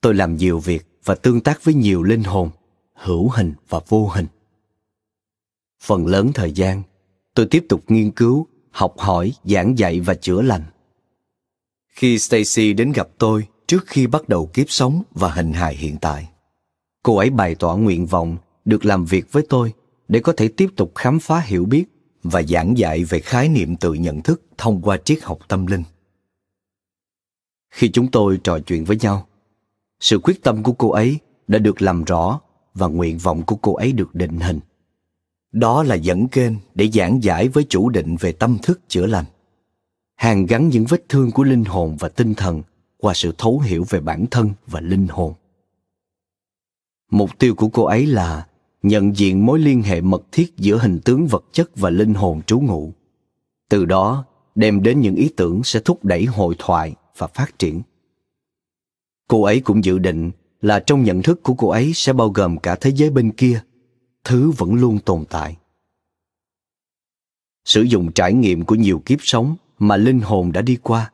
Tôi 0.00 0.14
làm 0.14 0.36
nhiều 0.36 0.58
việc 0.58 0.86
và 1.04 1.14
tương 1.14 1.40
tác 1.40 1.64
với 1.64 1.74
nhiều 1.74 2.02
linh 2.02 2.22
hồn, 2.22 2.50
hữu 2.94 3.30
hình 3.30 3.54
và 3.68 3.80
vô 3.88 4.08
hình. 4.08 4.26
Phần 5.82 6.06
lớn 6.06 6.30
thời 6.34 6.52
gian, 6.52 6.82
tôi 7.34 7.46
tiếp 7.46 7.66
tục 7.68 7.84
nghiên 7.88 8.10
cứu, 8.10 8.46
học 8.70 8.94
hỏi, 8.98 9.32
giảng 9.44 9.78
dạy 9.78 10.00
và 10.00 10.14
chữa 10.14 10.42
lành. 10.42 10.62
Khi 11.88 12.18
Stacy 12.18 12.72
đến 12.72 12.92
gặp 12.92 13.08
tôi 13.18 13.46
trước 13.66 13.84
khi 13.86 14.06
bắt 14.06 14.28
đầu 14.28 14.46
kiếp 14.46 14.70
sống 14.70 15.02
và 15.10 15.30
hình 15.30 15.52
hài 15.52 15.76
hiện 15.76 15.96
tại, 16.00 16.28
cô 17.02 17.16
ấy 17.16 17.30
bày 17.30 17.54
tỏ 17.54 17.76
nguyện 17.76 18.06
vọng 18.06 18.36
được 18.64 18.84
làm 18.84 19.04
việc 19.04 19.32
với 19.32 19.46
tôi 19.48 19.72
để 20.08 20.20
có 20.20 20.32
thể 20.36 20.48
tiếp 20.48 20.68
tục 20.76 20.92
khám 20.94 21.20
phá 21.20 21.40
hiểu 21.40 21.64
biết 21.64 21.84
và 22.22 22.42
giảng 22.42 22.78
dạy 22.78 23.04
về 23.04 23.20
khái 23.20 23.48
niệm 23.48 23.76
tự 23.76 23.94
nhận 23.94 24.22
thức 24.22 24.42
thông 24.58 24.82
qua 24.82 24.96
triết 24.96 25.22
học 25.22 25.38
tâm 25.48 25.66
linh. 25.66 25.82
Khi 27.70 27.90
chúng 27.92 28.10
tôi 28.10 28.40
trò 28.44 28.58
chuyện 28.58 28.84
với 28.84 28.96
nhau, 28.96 29.26
sự 30.00 30.18
quyết 30.18 30.42
tâm 30.42 30.62
của 30.62 30.72
cô 30.72 30.90
ấy 30.90 31.18
đã 31.48 31.58
được 31.58 31.82
làm 31.82 32.04
rõ 32.04 32.40
và 32.74 32.86
nguyện 32.86 33.18
vọng 33.18 33.42
của 33.42 33.56
cô 33.56 33.74
ấy 33.74 33.92
được 33.92 34.14
định 34.14 34.40
hình. 34.40 34.60
Đó 35.52 35.82
là 35.82 35.94
dẫn 35.94 36.28
kênh 36.28 36.52
để 36.74 36.90
giảng 36.94 37.22
giải 37.22 37.48
với 37.48 37.66
chủ 37.68 37.88
định 37.88 38.16
về 38.20 38.32
tâm 38.32 38.58
thức 38.62 38.80
chữa 38.88 39.06
lành. 39.06 39.24
Hàn 40.16 40.46
gắn 40.46 40.68
những 40.68 40.84
vết 40.88 41.08
thương 41.08 41.30
của 41.30 41.44
linh 41.44 41.64
hồn 41.64 41.96
và 42.00 42.08
tinh 42.08 42.34
thần 42.34 42.62
qua 42.98 43.14
sự 43.14 43.34
thấu 43.38 43.60
hiểu 43.60 43.84
về 43.88 44.00
bản 44.00 44.26
thân 44.30 44.50
và 44.66 44.80
linh 44.80 45.06
hồn. 45.08 45.34
Mục 47.10 47.30
tiêu 47.38 47.54
của 47.54 47.68
cô 47.68 47.84
ấy 47.84 48.06
là 48.06 48.46
nhận 48.82 49.16
diện 49.16 49.46
mối 49.46 49.58
liên 49.58 49.82
hệ 49.82 50.00
mật 50.00 50.22
thiết 50.32 50.56
giữa 50.56 50.78
hình 50.78 51.00
tướng 51.04 51.26
vật 51.26 51.44
chất 51.52 51.70
và 51.76 51.90
linh 51.90 52.14
hồn 52.14 52.42
trú 52.42 52.60
ngụ. 52.60 52.92
Từ 53.68 53.84
đó 53.84 54.24
đem 54.54 54.82
đến 54.82 55.00
những 55.00 55.14
ý 55.14 55.28
tưởng 55.36 55.64
sẽ 55.64 55.80
thúc 55.80 56.04
đẩy 56.04 56.24
hội 56.24 56.54
thoại 56.58 56.94
và 57.16 57.26
phát 57.26 57.58
triển. 57.58 57.82
Cô 59.28 59.42
ấy 59.42 59.60
cũng 59.60 59.84
dự 59.84 59.98
định 59.98 60.30
là 60.60 60.80
trong 60.80 61.04
nhận 61.04 61.22
thức 61.22 61.42
của 61.42 61.54
cô 61.54 61.68
ấy 61.68 61.92
sẽ 61.94 62.12
bao 62.12 62.28
gồm 62.28 62.58
cả 62.58 62.76
thế 62.76 62.92
giới 62.94 63.10
bên 63.10 63.32
kia, 63.32 63.62
thứ 64.24 64.50
vẫn 64.50 64.74
luôn 64.74 64.98
tồn 64.98 65.24
tại. 65.30 65.56
Sử 67.64 67.82
dụng 67.82 68.12
trải 68.12 68.32
nghiệm 68.32 68.64
của 68.64 68.74
nhiều 68.74 69.02
kiếp 69.06 69.18
sống 69.22 69.56
mà 69.78 69.96
linh 69.96 70.20
hồn 70.20 70.52
đã 70.52 70.62
đi 70.62 70.76
qua. 70.82 71.12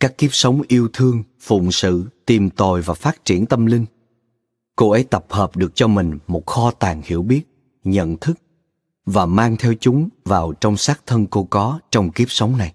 Các 0.00 0.18
kiếp 0.18 0.34
sống 0.34 0.62
yêu 0.68 0.88
thương, 0.92 1.22
phụng 1.40 1.72
sự, 1.72 2.04
tìm 2.26 2.50
tòi 2.50 2.82
và 2.82 2.94
phát 2.94 3.24
triển 3.24 3.46
tâm 3.46 3.66
linh. 3.66 3.86
Cô 4.76 4.90
ấy 4.90 5.04
tập 5.04 5.26
hợp 5.28 5.56
được 5.56 5.72
cho 5.74 5.88
mình 5.88 6.18
một 6.26 6.46
kho 6.46 6.70
tàng 6.70 7.02
hiểu 7.04 7.22
biết, 7.22 7.42
nhận 7.84 8.16
thức 8.16 8.38
và 9.06 9.26
mang 9.26 9.56
theo 9.56 9.74
chúng 9.80 10.08
vào 10.24 10.52
trong 10.52 10.76
xác 10.76 11.06
thân 11.06 11.26
cô 11.26 11.44
có 11.50 11.80
trong 11.90 12.12
kiếp 12.12 12.30
sống 12.30 12.56
này. 12.56 12.74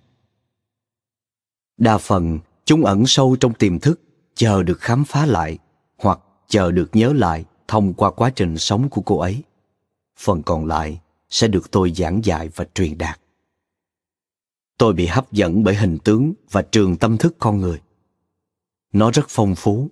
Đa 1.78 1.98
phần 1.98 2.40
chúng 2.66 2.86
ẩn 2.86 3.06
sâu 3.06 3.36
trong 3.40 3.54
tiềm 3.54 3.80
thức, 3.80 4.02
chờ 4.36 4.64
được 4.64 4.80
khám 4.80 5.06
phá 5.06 5.26
lại 5.26 5.58
hoặc 5.98 6.20
chờ 6.48 6.72
được 6.72 6.90
nhớ 6.96 7.14
lại 7.14 7.46
thông 7.68 7.94
qua 7.94 8.12
quá 8.12 8.30
trình 8.30 8.58
sống 8.58 8.90
của 8.90 9.02
cô 9.02 9.18
ấy. 9.18 9.44
Phần 10.20 10.44
còn 10.44 10.66
lại 10.66 11.00
sẽ 11.30 11.48
được 11.48 11.72
tôi 11.72 11.92
giảng 11.96 12.26
dạy 12.26 12.50
và 12.56 12.66
truyền 12.74 12.98
đạt. 12.98 13.20
Tôi 14.84 14.94
bị 14.94 15.06
hấp 15.06 15.32
dẫn 15.32 15.64
bởi 15.64 15.76
hình 15.76 15.98
tướng 16.04 16.34
và 16.52 16.62
trường 16.62 16.98
tâm 16.98 17.18
thức 17.18 17.36
con 17.40 17.62
người. 17.62 17.82
Nó 18.94 19.12
rất 19.12 19.26
phong 19.30 19.56
phú, 19.56 19.88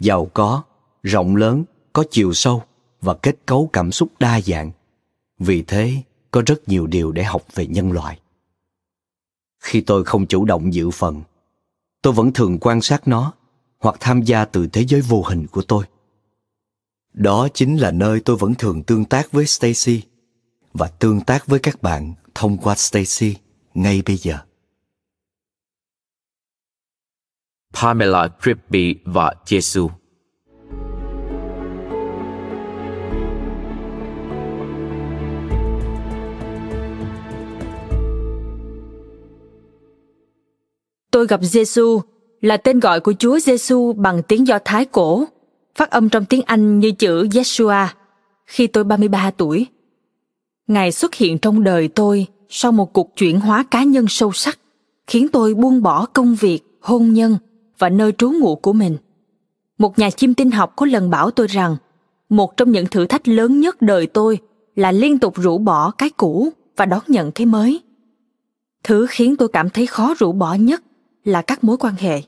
giàu 0.00 0.30
có, 0.34 0.62
rộng 1.02 1.36
lớn, 1.36 1.64
có 1.92 2.04
chiều 2.10 2.32
sâu 2.32 2.62
và 3.00 3.14
kết 3.14 3.36
cấu 3.46 3.70
cảm 3.72 3.92
xúc 3.92 4.08
đa 4.20 4.40
dạng. 4.40 4.70
Vì 5.38 5.62
thế, 5.62 6.02
có 6.30 6.42
rất 6.46 6.68
nhiều 6.68 6.86
điều 6.86 7.12
để 7.12 7.24
học 7.24 7.42
về 7.54 7.66
nhân 7.66 7.92
loại 7.92 8.18
khi 9.60 9.80
tôi 9.80 10.04
không 10.04 10.26
chủ 10.26 10.44
động 10.44 10.74
dự 10.74 10.90
phần 10.90 11.22
tôi 12.02 12.12
vẫn 12.12 12.32
thường 12.32 12.58
quan 12.60 12.80
sát 12.80 13.08
nó 13.08 13.32
hoặc 13.78 13.96
tham 14.00 14.22
gia 14.22 14.44
từ 14.44 14.66
thế 14.66 14.84
giới 14.88 15.00
vô 15.00 15.22
hình 15.22 15.46
của 15.46 15.62
tôi 15.62 15.84
đó 17.12 17.48
chính 17.54 17.76
là 17.76 17.90
nơi 17.90 18.20
tôi 18.20 18.36
vẫn 18.36 18.54
thường 18.54 18.82
tương 18.82 19.04
tác 19.04 19.32
với 19.32 19.46
stacy 19.46 20.02
và 20.72 20.88
tương 20.88 21.20
tác 21.20 21.46
với 21.46 21.60
các 21.60 21.82
bạn 21.82 22.14
thông 22.34 22.58
qua 22.58 22.74
stacy 22.74 23.34
ngay 23.74 24.02
bây 24.06 24.16
giờ 24.16 24.38
Pamela 27.74 28.28
Crispy 28.42 28.94
và 29.04 29.34
Jesus 29.46 29.88
Tôi 41.10 41.26
gặp 41.26 41.40
Giêsu 41.42 42.00
là 42.40 42.56
tên 42.56 42.80
gọi 42.80 43.00
của 43.00 43.12
Chúa 43.18 43.38
Giêsu 43.38 43.92
bằng 43.92 44.22
tiếng 44.22 44.46
Do 44.46 44.58
Thái 44.64 44.84
cổ, 44.84 45.24
phát 45.74 45.90
âm 45.90 46.08
trong 46.08 46.24
tiếng 46.24 46.42
Anh 46.42 46.78
như 46.78 46.92
chữ 46.92 47.28
Yeshua 47.34 47.86
khi 48.46 48.66
tôi 48.66 48.84
33 48.84 49.30
tuổi. 49.30 49.66
Ngài 50.66 50.92
xuất 50.92 51.14
hiện 51.14 51.38
trong 51.38 51.64
đời 51.64 51.88
tôi 51.88 52.26
sau 52.48 52.72
một 52.72 52.92
cuộc 52.92 53.16
chuyển 53.16 53.40
hóa 53.40 53.64
cá 53.70 53.82
nhân 53.82 54.06
sâu 54.08 54.32
sắc, 54.32 54.58
khiến 55.06 55.28
tôi 55.28 55.54
buông 55.54 55.82
bỏ 55.82 56.06
công 56.06 56.34
việc, 56.34 56.60
hôn 56.80 57.12
nhân 57.12 57.38
và 57.78 57.88
nơi 57.88 58.12
trú 58.18 58.30
ngụ 58.30 58.56
của 58.56 58.72
mình. 58.72 58.96
Một 59.78 59.98
nhà 59.98 60.10
chiêm 60.10 60.34
tinh 60.34 60.50
học 60.50 60.72
có 60.76 60.86
lần 60.86 61.10
bảo 61.10 61.30
tôi 61.30 61.46
rằng, 61.46 61.76
một 62.28 62.56
trong 62.56 62.72
những 62.72 62.86
thử 62.86 63.06
thách 63.06 63.28
lớn 63.28 63.60
nhất 63.60 63.82
đời 63.82 64.06
tôi 64.06 64.38
là 64.76 64.92
liên 64.92 65.18
tục 65.18 65.34
rũ 65.36 65.58
bỏ 65.58 65.90
cái 65.90 66.10
cũ 66.10 66.48
và 66.76 66.86
đón 66.86 67.02
nhận 67.08 67.32
cái 67.32 67.46
mới. 67.46 67.80
Thứ 68.84 69.06
khiến 69.10 69.36
tôi 69.36 69.48
cảm 69.48 69.70
thấy 69.70 69.86
khó 69.86 70.14
rũ 70.18 70.32
bỏ 70.32 70.54
nhất 70.54 70.82
là 71.24 71.42
các 71.42 71.64
mối 71.64 71.76
quan 71.76 71.94
hệ 71.98 72.22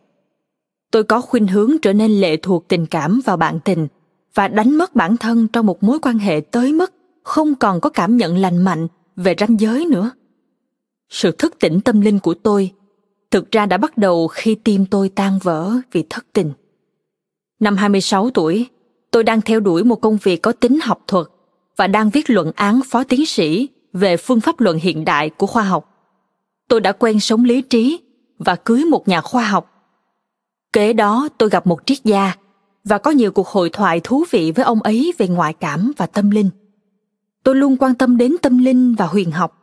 tôi 0.90 1.04
có 1.04 1.20
khuynh 1.20 1.46
hướng 1.46 1.70
trở 1.82 1.92
nên 1.92 2.20
lệ 2.20 2.36
thuộc 2.36 2.68
tình 2.68 2.86
cảm 2.86 3.20
vào 3.24 3.36
bạn 3.36 3.60
tình 3.64 3.88
và 4.34 4.48
đánh 4.48 4.74
mất 4.74 4.96
bản 4.96 5.16
thân 5.16 5.48
trong 5.48 5.66
một 5.66 5.82
mối 5.82 5.98
quan 6.02 6.18
hệ 6.18 6.40
tới 6.50 6.72
mức 6.72 6.92
không 7.22 7.54
còn 7.54 7.80
có 7.80 7.90
cảm 7.90 8.16
nhận 8.16 8.36
lành 8.36 8.64
mạnh 8.64 8.88
về 9.16 9.34
ranh 9.38 9.60
giới 9.60 9.86
nữa 9.86 10.10
sự 11.08 11.32
thức 11.32 11.58
tỉnh 11.60 11.80
tâm 11.80 12.00
linh 12.00 12.18
của 12.18 12.34
tôi 12.34 12.72
thực 13.30 13.50
ra 13.50 13.66
đã 13.66 13.76
bắt 13.76 13.98
đầu 13.98 14.28
khi 14.28 14.54
tim 14.54 14.86
tôi 14.86 15.08
tan 15.08 15.38
vỡ 15.42 15.72
vì 15.92 16.04
thất 16.10 16.26
tình. 16.32 16.52
Năm 17.60 17.76
26 17.76 18.30
tuổi, 18.30 18.66
tôi 19.10 19.24
đang 19.24 19.40
theo 19.40 19.60
đuổi 19.60 19.84
một 19.84 19.96
công 19.96 20.18
việc 20.22 20.42
có 20.42 20.52
tính 20.52 20.80
học 20.82 21.04
thuật 21.06 21.26
và 21.76 21.86
đang 21.86 22.10
viết 22.10 22.30
luận 22.30 22.52
án 22.54 22.80
phó 22.90 23.04
tiến 23.04 23.26
sĩ 23.26 23.68
về 23.92 24.16
phương 24.16 24.40
pháp 24.40 24.60
luận 24.60 24.78
hiện 24.78 25.04
đại 25.04 25.30
của 25.30 25.46
khoa 25.46 25.62
học. 25.62 25.86
Tôi 26.68 26.80
đã 26.80 26.92
quen 26.92 27.20
sống 27.20 27.44
lý 27.44 27.62
trí 27.62 28.00
và 28.38 28.56
cưới 28.56 28.84
một 28.84 29.08
nhà 29.08 29.20
khoa 29.20 29.44
học. 29.44 29.92
Kế 30.72 30.92
đó 30.92 31.28
tôi 31.38 31.50
gặp 31.50 31.66
một 31.66 31.80
triết 31.86 31.98
gia 32.04 32.34
và 32.84 32.98
có 32.98 33.10
nhiều 33.10 33.32
cuộc 33.32 33.48
hội 33.48 33.70
thoại 33.70 34.00
thú 34.04 34.24
vị 34.30 34.52
với 34.52 34.64
ông 34.64 34.82
ấy 34.82 35.12
về 35.18 35.28
ngoại 35.28 35.52
cảm 35.52 35.92
và 35.96 36.06
tâm 36.06 36.30
linh. 36.30 36.50
Tôi 37.42 37.56
luôn 37.56 37.76
quan 37.76 37.94
tâm 37.94 38.16
đến 38.16 38.36
tâm 38.42 38.58
linh 38.58 38.94
và 38.94 39.06
huyền 39.06 39.30
học, 39.30 39.56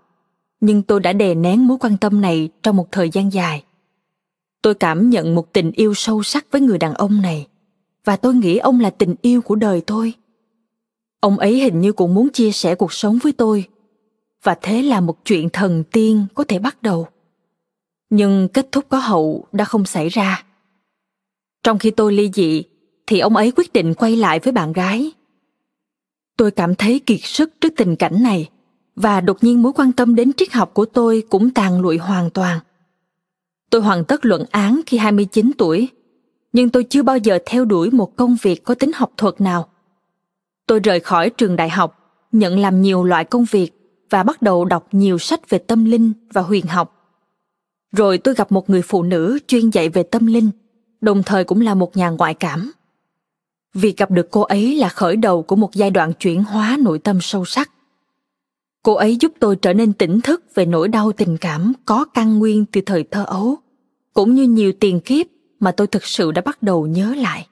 nhưng 0.60 0.84
tôi 0.84 0.99
đã 0.99 1.14
đè 1.14 1.36
nén 1.36 1.68
mối 1.68 1.78
quan 1.80 1.98
tâm 1.98 2.22
này 2.22 2.49
trong 2.64 2.76
một 2.76 2.91
thời 2.91 3.10
gian 3.10 3.34
dài. 3.34 3.64
Tôi 4.62 4.74
cảm 4.74 5.10
nhận 5.10 5.36
một 5.36 5.54
tình 5.54 5.72
yêu 5.72 5.94
sâu 5.94 6.24
sắc 6.24 6.45
với 6.52 6.62
người 6.62 6.78
đàn 6.78 6.94
ông 6.94 7.22
này 7.22 7.48
và 8.06 8.16
tôi 8.16 8.36
nghĩ 8.36 8.58
ông 8.58 8.80
là 8.80 8.90
tình 8.90 9.16
yêu 9.22 9.41
của 9.41 9.56
đời 9.56 9.82
tôi. 9.82 10.14
Ông 11.20 11.38
ấy 11.38 11.60
hình 11.60 11.82
như 11.82 11.91
cũng 11.91 12.14
muốn 12.14 12.30
chia 12.30 12.52
sẻ 12.52 12.76
cuộc 12.76 12.94
sống 12.94 13.18
với 13.24 13.32
tôi 13.32 13.68
và 14.44 14.56
thế 14.62 14.82
là 14.82 15.02
một 15.02 15.26
chuyện 15.26 15.49
thần 15.49 15.84
tiên 15.91 16.26
có 16.34 16.44
thể 16.44 16.60
bắt 16.60 16.82
đầu 16.82 17.08
nhưng 18.10 18.48
kết 18.54 18.72
thúc 18.72 18.86
có 18.90 18.99
hậu 18.99 19.45
đã 19.52 19.66
không 19.66 19.86
xảy 19.86 20.10
ra 20.10 20.44
trong 21.64 21.80
khi 21.80 21.91
tôi 21.91 22.14
ly 22.14 22.30
dị 22.34 22.64
thì 23.08 23.20
ông 23.20 23.36
ấy 23.36 23.52
quyết 23.52 23.74
định 23.74 23.94
quay 23.94 24.16
lại 24.16 24.40
với 24.40 24.54
bạn 24.54 24.74
gái 24.74 25.12
tôi 26.38 26.51
cảm 26.51 26.76
thấy 26.76 26.99
kiệt 26.99 27.19
sức 27.23 27.61
trước 27.61 27.73
tình 27.77 27.95
cảnh 27.95 28.23
này 28.23 28.49
và 28.95 29.22
đột 29.22 29.43
nhiên 29.43 29.61
mối 29.61 29.73
quan 29.76 29.91
tâm 29.91 30.15
đến 30.15 30.34
triết 30.34 30.53
học 30.53 30.73
của 30.73 30.85
tôi 30.85 31.23
cũng 31.30 31.49
tàn 31.49 31.81
lụi 31.81 31.97
hoàn 31.97 32.30
toàn. 32.30 32.59
Tôi 33.69 33.81
hoàn 33.81 34.03
tất 34.05 34.26
luận 34.26 34.45
án 34.51 34.81
khi 34.85 34.97
29 34.97 35.51
tuổi, 35.57 35.89
nhưng 36.53 36.69
tôi 36.69 36.84
chưa 36.84 37.03
bao 37.03 37.18
giờ 37.18 37.39
theo 37.45 37.65
đuổi 37.65 37.91
một 37.91 38.15
công 38.15 38.38
việc 38.41 38.64
có 38.64 38.76
tính 38.76 38.91
học 38.95 39.11
thuật 39.18 39.41
nào. 39.41 39.68
Tôi 40.68 40.80
rời 40.80 40.99
khỏi 40.99 41.30
trường 41.30 41.55
đại 41.55 41.69
học, 41.69 41.99
nhận 42.31 42.59
làm 42.59 42.81
nhiều 42.81 43.03
loại 43.03 43.23
công 43.23 43.45
việc 43.51 43.72
và 44.09 44.23
bắt 44.23 44.41
đầu 44.41 44.65
đọc 44.65 44.88
nhiều 44.91 45.18
sách 45.18 45.49
về 45.49 45.57
tâm 45.57 45.85
linh 45.85 46.14
và 46.34 46.41
huyền 46.41 46.68
học. 46.68 46.93
Rồi 47.91 48.18
tôi 48.18 48.34
gặp 48.34 48.51
một 48.51 48.69
người 48.69 48.81
phụ 48.81 49.03
nữ 49.03 49.39
chuyên 49.47 49.69
dạy 49.69 49.89
về 49.89 50.03
tâm 50.03 50.26
linh, 50.26 50.49
đồng 51.01 51.23
thời 51.23 51.43
cũng 51.43 51.61
là 51.61 51.76
một 51.76 51.97
nhà 51.97 52.09
ngoại 52.09 52.34
cảm. 52.34 52.72
Việc 53.73 53.98
gặp 53.98 54.11
được 54.11 54.27
cô 54.31 54.41
ấy 54.41 54.76
là 54.76 54.89
khởi 54.89 55.15
đầu 55.15 55.44
của 55.44 55.56
một 55.56 55.73
giai 55.73 55.91
đoạn 55.91 56.14
chuyển 56.14 56.44
hóa 56.44 56.77
nội 56.80 56.99
tâm 56.99 57.18
sâu 57.22 57.45
sắc. 57.45 57.72
Cô 58.84 58.94
ấy 58.94 59.15
giúp 59.15 59.31
tôi 59.39 59.56
trở 59.56 59.73
nên 59.73 59.94
tỉnh 59.94 60.22
thức 60.22 60.44
về 60.56 60.65
nỗi 60.65 60.88
đau 60.88 61.11
tình 61.11 61.38
cảm 61.38 61.73
có 61.85 62.06
căn 62.06 62.39
nguyên 62.39 62.65
từ 62.65 62.81
thời 62.81 63.03
thơ 63.03 63.23
ấu, 63.23 63.56
cũng 64.14 64.35
như 64.35 64.44
nhiều 64.44 64.72
tiền 64.80 64.99
kiếp 64.99 65.26
mà 65.60 65.72
tôi 65.72 65.88
thực 65.88 66.06
sự 66.06 66.31
đã 66.31 66.41
bắt 66.41 66.64
đầu 66.64 66.88
nhớ 66.88 67.15
lại. 67.15 67.48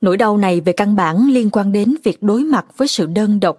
Nỗi 0.00 0.16
đau 0.16 0.36
này 0.36 0.60
về 0.60 0.72
căn 0.72 0.96
bản 0.96 1.28
liên 1.28 1.50
quan 1.50 1.72
đến 1.72 1.94
việc 2.04 2.22
đối 2.22 2.44
mặt 2.44 2.66
với 2.76 2.88
sự 2.88 3.06
đơn 3.06 3.40
độc. 3.40 3.58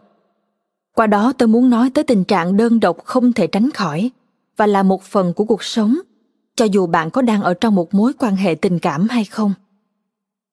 Qua 0.95 1.07
đó 1.07 1.34
tôi 1.38 1.48
muốn 1.48 1.70
nói 1.70 1.90
tới 1.94 2.03
tình 2.03 2.24
trạng 2.24 2.57
đơn 2.57 2.80
độc 2.80 2.98
không 3.06 3.34
thể 3.34 3.48
tránh 3.48 3.72
khỏi 3.72 4.11
và 4.57 4.68
là 4.68 4.84
một 4.84 5.03
phần 5.03 5.34
của 5.34 5.45
cuộc 5.45 5.64
sống, 5.64 5.99
cho 6.56 6.65
dù 6.65 6.88
bạn 6.88 7.11
có 7.11 7.22
đang 7.22 7.41
ở 7.41 7.53
trong 7.53 7.76
một 7.76 7.94
mối 7.94 8.14
quan 8.20 8.36
hệ 8.36 8.56
tình 8.56 8.80
cảm 8.80 9.07
hay 9.10 9.26
không. 9.26 9.53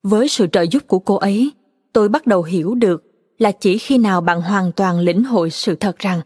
Với 0.02 0.28
sự 0.28 0.46
trợ 0.52 0.62
giúp 0.62 0.82
của 0.86 0.98
cô 0.98 1.14
ấy, 1.16 1.52
tôi 1.92 2.08
bắt 2.08 2.26
đầu 2.26 2.42
hiểu 2.42 2.74
được 2.74 3.04
là 3.38 3.52
chỉ 3.52 3.78
khi 3.78 3.98
nào 3.98 4.20
bạn 4.20 4.40
hoàn 4.40 4.72
toàn 4.72 5.00
lĩnh 5.00 5.24
hội 5.24 5.50
sự 5.50 5.74
thật 5.74 5.98
rằng 5.98 6.20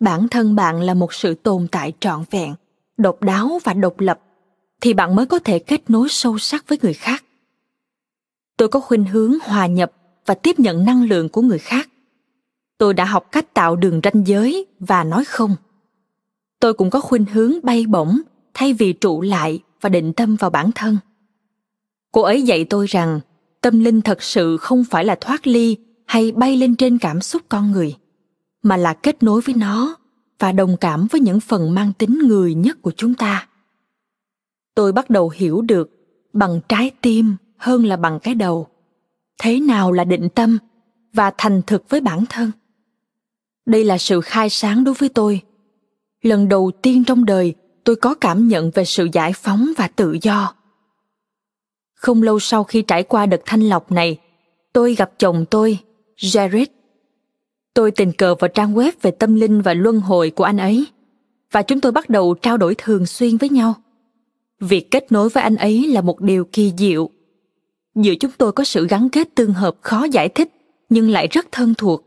bản 0.00 0.28
thân 0.28 0.54
bạn 0.54 0.80
là 0.80 0.94
một 0.94 1.14
sự 1.14 1.34
tồn 1.34 1.66
tại 1.72 1.92
trọn 2.00 2.24
vẹn, 2.30 2.54
độc 2.96 3.22
đáo 3.22 3.58
và 3.64 3.74
độc 3.74 4.00
lập 4.00 4.20
thì 4.80 4.94
bạn 4.94 5.16
mới 5.16 5.26
có 5.26 5.38
thể 5.38 5.58
kết 5.58 5.90
nối 5.90 6.08
sâu 6.10 6.38
sắc 6.38 6.68
với 6.68 6.78
người 6.82 6.94
khác. 6.94 7.24
Tôi 8.56 8.68
có 8.68 8.80
khuynh 8.80 9.04
hướng 9.04 9.34
hòa 9.42 9.66
nhập 9.66 9.92
và 10.26 10.34
tiếp 10.34 10.58
nhận 10.58 10.84
năng 10.84 11.04
lượng 11.04 11.28
của 11.28 11.42
người 11.42 11.58
khác. 11.58 11.88
Tôi 12.78 12.94
đã 12.94 13.04
học 13.04 13.32
cách 13.32 13.54
tạo 13.54 13.76
đường 13.76 14.00
ranh 14.04 14.26
giới 14.26 14.66
và 14.78 15.04
nói 15.04 15.24
không. 15.24 15.56
Tôi 16.60 16.74
cũng 16.74 16.90
có 16.90 17.00
khuynh 17.00 17.24
hướng 17.24 17.52
bay 17.62 17.86
bổng 17.86 18.20
thay 18.54 18.72
vì 18.72 18.92
trụ 18.92 19.20
lại 19.20 19.60
và 19.80 19.88
định 19.88 20.12
tâm 20.12 20.36
vào 20.36 20.50
bản 20.50 20.70
thân 20.74 20.96
cô 22.12 22.22
ấy 22.22 22.42
dạy 22.42 22.64
tôi 22.64 22.86
rằng, 22.86 23.20
tâm 23.60 23.80
linh 23.80 24.00
thật 24.00 24.22
sự 24.22 24.56
không 24.56 24.84
phải 24.84 25.04
là 25.04 25.14
thoát 25.20 25.46
ly 25.46 25.76
hay 26.06 26.32
bay 26.32 26.56
lên 26.56 26.76
trên 26.76 26.98
cảm 26.98 27.20
xúc 27.20 27.42
con 27.48 27.72
người, 27.72 27.96
mà 28.62 28.76
là 28.76 28.94
kết 28.94 29.22
nối 29.22 29.40
với 29.40 29.54
nó 29.54 29.96
và 30.38 30.52
đồng 30.52 30.76
cảm 30.76 31.06
với 31.10 31.20
những 31.20 31.40
phần 31.40 31.74
mang 31.74 31.92
tính 31.92 32.18
người 32.18 32.54
nhất 32.54 32.82
của 32.82 32.92
chúng 32.96 33.14
ta. 33.14 33.48
Tôi 34.74 34.92
bắt 34.92 35.10
đầu 35.10 35.28
hiểu 35.28 35.60
được 35.62 35.90
bằng 36.32 36.60
trái 36.68 36.90
tim 37.00 37.36
hơn 37.56 37.86
là 37.86 37.96
bằng 37.96 38.18
cái 38.20 38.34
đầu, 38.34 38.66
thế 39.42 39.60
nào 39.60 39.92
là 39.92 40.04
định 40.04 40.28
tâm 40.34 40.58
và 41.12 41.32
thành 41.38 41.62
thực 41.66 41.88
với 41.88 42.00
bản 42.00 42.24
thân. 42.28 42.50
Đây 43.66 43.84
là 43.84 43.98
sự 43.98 44.20
khai 44.20 44.50
sáng 44.50 44.84
đối 44.84 44.94
với 44.94 45.08
tôi. 45.08 45.42
Lần 46.22 46.48
đầu 46.48 46.70
tiên 46.82 47.04
trong 47.04 47.24
đời, 47.24 47.54
tôi 47.84 47.96
có 47.96 48.14
cảm 48.14 48.48
nhận 48.48 48.70
về 48.70 48.84
sự 48.84 49.08
giải 49.12 49.32
phóng 49.32 49.72
và 49.76 49.88
tự 49.88 50.16
do 50.22 50.54
không 52.00 52.22
lâu 52.22 52.40
sau 52.40 52.64
khi 52.64 52.82
trải 52.82 53.02
qua 53.02 53.26
đợt 53.26 53.40
thanh 53.46 53.60
lọc 53.60 53.92
này, 53.92 54.18
tôi 54.72 54.94
gặp 54.94 55.10
chồng 55.18 55.44
tôi, 55.50 55.78
jared. 56.16 56.66
Tôi 57.74 57.90
tình 57.90 58.12
cờ 58.12 58.34
vào 58.34 58.48
trang 58.48 58.74
web 58.74 58.92
về 59.02 59.10
tâm 59.10 59.34
linh 59.34 59.62
và 59.62 59.74
luân 59.74 60.00
hồi 60.00 60.30
của 60.30 60.44
anh 60.44 60.56
ấy, 60.56 60.86
và 61.52 61.62
chúng 61.62 61.80
tôi 61.80 61.92
bắt 61.92 62.10
đầu 62.10 62.34
trao 62.34 62.56
đổi 62.56 62.74
thường 62.78 63.06
xuyên 63.06 63.36
với 63.36 63.48
nhau. 63.48 63.74
Việc 64.60 64.90
kết 64.90 65.12
nối 65.12 65.28
với 65.28 65.42
anh 65.42 65.56
ấy 65.56 65.86
là 65.86 66.00
một 66.00 66.20
điều 66.20 66.44
kỳ 66.44 66.72
diệu. 66.78 67.10
Giữa 67.94 68.14
chúng 68.20 68.30
tôi 68.38 68.52
có 68.52 68.64
sự 68.64 68.86
gắn 68.86 69.08
kết 69.08 69.34
tương 69.34 69.52
hợp 69.52 69.76
khó 69.80 70.04
giải 70.04 70.28
thích, 70.28 70.48
nhưng 70.88 71.10
lại 71.10 71.26
rất 71.26 71.46
thân 71.52 71.74
thuộc. 71.78 72.04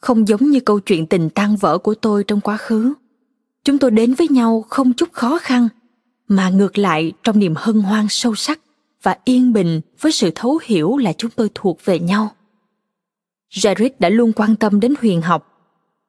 Không 0.00 0.28
giống 0.28 0.50
như 0.50 0.60
câu 0.60 0.80
chuyện 0.80 1.06
tình 1.06 1.30
tan 1.30 1.56
vỡ 1.56 1.78
của 1.78 1.94
tôi 1.94 2.24
trong 2.24 2.40
quá 2.40 2.56
khứ. 2.56 2.94
Chúng 3.64 3.78
tôi 3.78 3.90
đến 3.90 4.14
với 4.14 4.28
nhau 4.28 4.64
không 4.68 4.92
chút 4.92 5.12
khó 5.12 5.38
khăn, 5.38 5.68
mà 6.28 6.50
ngược 6.50 6.78
lại 6.78 7.12
trong 7.22 7.38
niềm 7.38 7.54
hân 7.56 7.80
hoan 7.80 8.06
sâu 8.08 8.34
sắc 8.34 8.60
và 9.02 9.16
yên 9.24 9.52
bình 9.52 9.80
với 10.00 10.12
sự 10.12 10.30
thấu 10.34 10.60
hiểu 10.64 10.96
là 10.96 11.12
chúng 11.12 11.30
tôi 11.30 11.50
thuộc 11.54 11.84
về 11.84 11.98
nhau. 11.98 12.30
Jared 13.50 13.90
đã 13.98 14.08
luôn 14.08 14.32
quan 14.32 14.56
tâm 14.56 14.80
đến 14.80 14.94
huyền 15.00 15.22
học. 15.22 15.46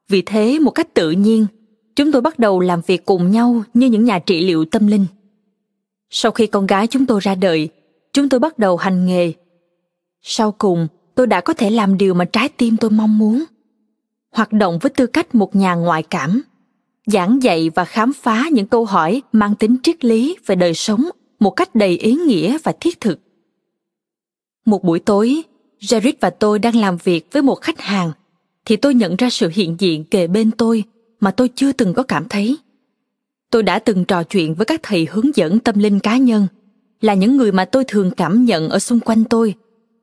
Vì 0.08 0.22
thế, 0.22 0.60
một 0.60 0.72
cách 0.72 0.94
tự 0.94 1.12
nhiên, 1.12 1.46
chúng 1.96 2.12
tôi 2.12 2.22
bắt 2.22 2.40
đầu 2.40 2.60
làm 2.60 2.82
việc 2.88 3.06
cùng 3.06 3.32
nhau 3.32 3.64
như 3.74 3.88
những 3.88 4.04
nhà 4.04 4.20
trị 4.20 4.46
liệu 4.46 4.66
tâm 4.66 4.88
linh. 4.88 5.06
Sau 6.10 6.32
khi 6.32 6.48
con 6.48 6.68
gái 6.68 6.88
chúng 6.88 7.06
tôi 7.06 7.20
ra 7.20 7.36
đời, 7.36 7.70
chúng 8.14 8.30
tôi 8.30 8.40
bắt 8.40 8.60
đầu 8.60 8.78
hành 8.78 9.06
nghề. 9.06 9.34
Sau 10.22 10.52
cùng, 10.52 10.88
tôi 11.16 11.28
đã 11.28 11.42
có 11.42 11.54
thể 11.54 11.70
làm 11.70 11.98
điều 11.98 12.14
mà 12.14 12.26
trái 12.26 12.50
tim 12.50 12.78
tôi 12.78 12.92
mong 12.92 13.18
muốn. 13.18 13.44
Hoạt 14.32 14.54
động 14.54 14.80
với 14.82 14.90
tư 14.90 15.08
cách 15.08 15.36
một 15.36 15.56
nhà 15.56 15.76
ngoại 15.76 16.04
cảm, 16.04 16.42
giảng 17.06 17.44
dạy 17.44 17.70
và 17.70 17.86
khám 17.86 18.14
phá 18.14 18.46
những 18.52 18.68
câu 18.68 18.86
hỏi 18.86 19.22
mang 19.32 19.56
tính 19.56 19.78
triết 19.84 20.06
lý 20.06 20.38
về 20.46 20.56
đời 20.56 20.74
sống 20.74 21.10
một 21.42 21.52
cách 21.52 21.76
đầy 21.76 21.98
ý 21.98 22.16
nghĩa 22.16 22.58
và 22.64 22.74
thiết 22.80 23.00
thực. 23.00 23.20
Một 24.66 24.84
buổi 24.84 25.00
tối, 25.00 25.42
jared 25.80 26.14
và 26.20 26.30
tôi 26.30 26.60
đang 26.60 26.76
làm 26.76 26.98
việc 27.04 27.28
với 27.32 27.42
một 27.42 27.62
khách 27.62 27.82
hàng, 27.82 28.12
thì 28.66 28.76
tôi 28.76 28.94
nhận 28.94 29.16
ra 29.16 29.30
sự 29.30 29.50
hiện 29.54 29.76
diện 29.80 30.04
kề 30.04 30.28
bên 30.28 30.52
tôi 30.52 30.84
mà 31.20 31.32
tôi 31.32 31.50
chưa 31.56 31.72
từng 31.72 31.94
có 31.94 32.04
cảm 32.04 32.28
thấy. 32.30 32.58
Tôi 33.50 33.64
đã 33.64 33.80
từng 33.80 34.06
trò 34.06 34.24
chuyện 34.24 34.54
với 34.54 34.66
các 34.66 34.80
thầy 34.84 35.08
hướng 35.12 35.36
dẫn 35.36 35.60
tâm 35.60 35.80
linh 35.80 36.00
cá 36.00 36.18
nhân, 36.18 36.48
là 37.02 37.14
những 37.14 37.38
người 37.38 37.52
mà 37.52 37.66
tôi 37.66 37.84
thường 37.88 38.12
cảm 38.12 38.46
nhận 38.46 38.70
ở 38.70 38.80
xung 38.80 39.00
quanh 39.00 39.24
tôi, 39.24 39.54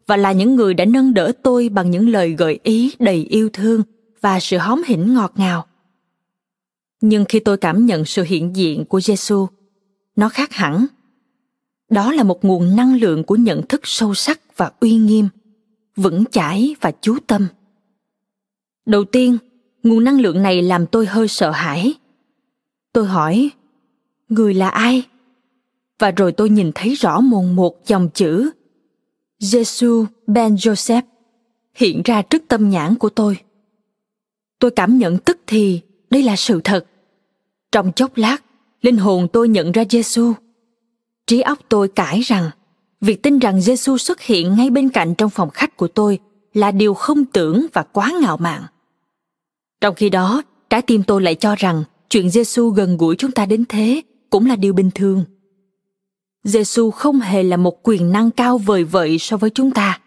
và 0.06 0.16
là 0.16 0.32
những 0.32 0.56
người 0.56 0.74
đã 0.74 0.84
nâng 0.84 1.14
đỡ 1.14 1.32
tôi 1.42 1.68
bằng 1.68 1.90
những 1.90 2.08
lời 2.08 2.34
gợi 2.38 2.58
ý 2.62 2.92
đầy 2.98 3.24
yêu 3.24 3.48
thương 3.52 3.82
và 4.20 4.40
sự 4.40 4.58
hóm 4.58 4.82
hỉnh 4.86 5.14
ngọt 5.14 5.32
ngào. 5.36 5.66
Nhưng 7.00 7.24
khi 7.24 7.40
tôi 7.40 7.56
cảm 7.56 7.86
nhận 7.86 8.04
sự 8.04 8.22
hiện 8.22 8.56
diện 8.56 8.84
của 8.84 9.00
giêsu 9.00 9.46
nó 10.16 10.28
khác 10.28 10.52
hẳn 10.52 10.86
đó 11.88 12.12
là 12.12 12.22
một 12.22 12.44
nguồn 12.44 12.76
năng 12.76 12.96
lượng 12.96 13.24
của 13.24 13.36
nhận 13.36 13.62
thức 13.66 13.80
sâu 13.84 14.14
sắc 14.14 14.40
và 14.56 14.70
uy 14.80 14.94
nghiêm 14.94 15.28
vững 15.96 16.24
chãi 16.30 16.74
và 16.80 16.92
chú 17.00 17.18
tâm 17.26 17.46
đầu 18.86 19.04
tiên 19.04 19.38
nguồn 19.82 20.04
năng 20.04 20.20
lượng 20.20 20.42
này 20.42 20.62
làm 20.62 20.86
tôi 20.86 21.06
hơi 21.06 21.28
sợ 21.28 21.50
hãi 21.50 21.94
tôi 22.92 23.06
hỏi 23.06 23.50
người 24.28 24.54
là 24.54 24.68
ai 24.68 25.02
và 25.98 26.10
rồi 26.10 26.32
tôi 26.32 26.50
nhìn 26.50 26.72
thấy 26.74 26.94
rõ 26.94 27.20
mồn 27.20 27.56
một 27.56 27.86
dòng 27.86 28.08
chữ 28.14 28.50
Jesus 29.40 30.06
Ben 30.26 30.54
Joseph 30.54 31.02
hiện 31.78 32.02
ra 32.04 32.22
trước 32.22 32.42
tâm 32.48 32.70
nhãn 32.70 32.94
của 32.94 33.08
tôi. 33.08 33.38
Tôi 34.58 34.70
cảm 34.70 34.98
nhận 34.98 35.18
tức 35.18 35.38
thì 35.46 35.80
đây 36.10 36.22
là 36.22 36.36
sự 36.36 36.60
thật. 36.64 36.86
Trong 37.72 37.92
chốc 37.92 38.16
lát, 38.16 38.36
linh 38.82 38.96
hồn 38.96 39.28
tôi 39.32 39.48
nhận 39.48 39.72
ra 39.72 39.84
Giêsu. 39.90 40.32
Trí 41.28 41.40
óc 41.40 41.58
tôi 41.68 41.88
cãi 41.88 42.20
rằng 42.20 42.50
việc 43.00 43.22
tin 43.22 43.38
rằng 43.38 43.60
Giêsu 43.60 43.98
xuất 43.98 44.20
hiện 44.20 44.54
ngay 44.54 44.70
bên 44.70 44.88
cạnh 44.88 45.14
trong 45.14 45.30
phòng 45.30 45.50
khách 45.50 45.76
của 45.76 45.88
tôi 45.88 46.18
là 46.54 46.70
điều 46.70 46.94
không 46.94 47.24
tưởng 47.24 47.66
và 47.72 47.82
quá 47.82 48.12
ngạo 48.20 48.36
mạn. 48.36 48.62
Trong 49.80 49.94
khi 49.94 50.10
đó, 50.10 50.42
trái 50.70 50.82
tim 50.82 51.02
tôi 51.02 51.22
lại 51.22 51.34
cho 51.34 51.54
rằng 51.54 51.84
chuyện 52.10 52.30
Giêsu 52.30 52.70
gần 52.70 52.96
gũi 52.96 53.16
chúng 53.16 53.32
ta 53.32 53.46
đến 53.46 53.64
thế 53.68 54.02
cũng 54.30 54.46
là 54.46 54.56
điều 54.56 54.72
bình 54.72 54.90
thường. 54.94 55.24
Giêsu 56.44 56.90
không 56.90 57.20
hề 57.20 57.42
là 57.42 57.56
một 57.56 57.80
quyền 57.82 58.12
năng 58.12 58.30
cao 58.30 58.58
vời 58.58 58.84
vợi 58.84 59.18
so 59.18 59.36
với 59.36 59.50
chúng 59.50 59.70
ta. 59.70 60.00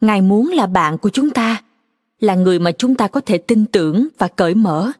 Ngài 0.00 0.22
muốn 0.22 0.50
là 0.50 0.66
bạn 0.66 0.98
của 0.98 1.08
chúng 1.08 1.30
ta, 1.30 1.62
là 2.20 2.34
người 2.34 2.58
mà 2.58 2.72
chúng 2.72 2.94
ta 2.94 3.08
có 3.08 3.20
thể 3.20 3.38
tin 3.38 3.66
tưởng 3.66 4.08
và 4.18 4.28
cởi 4.28 4.54
mở. 4.54 4.92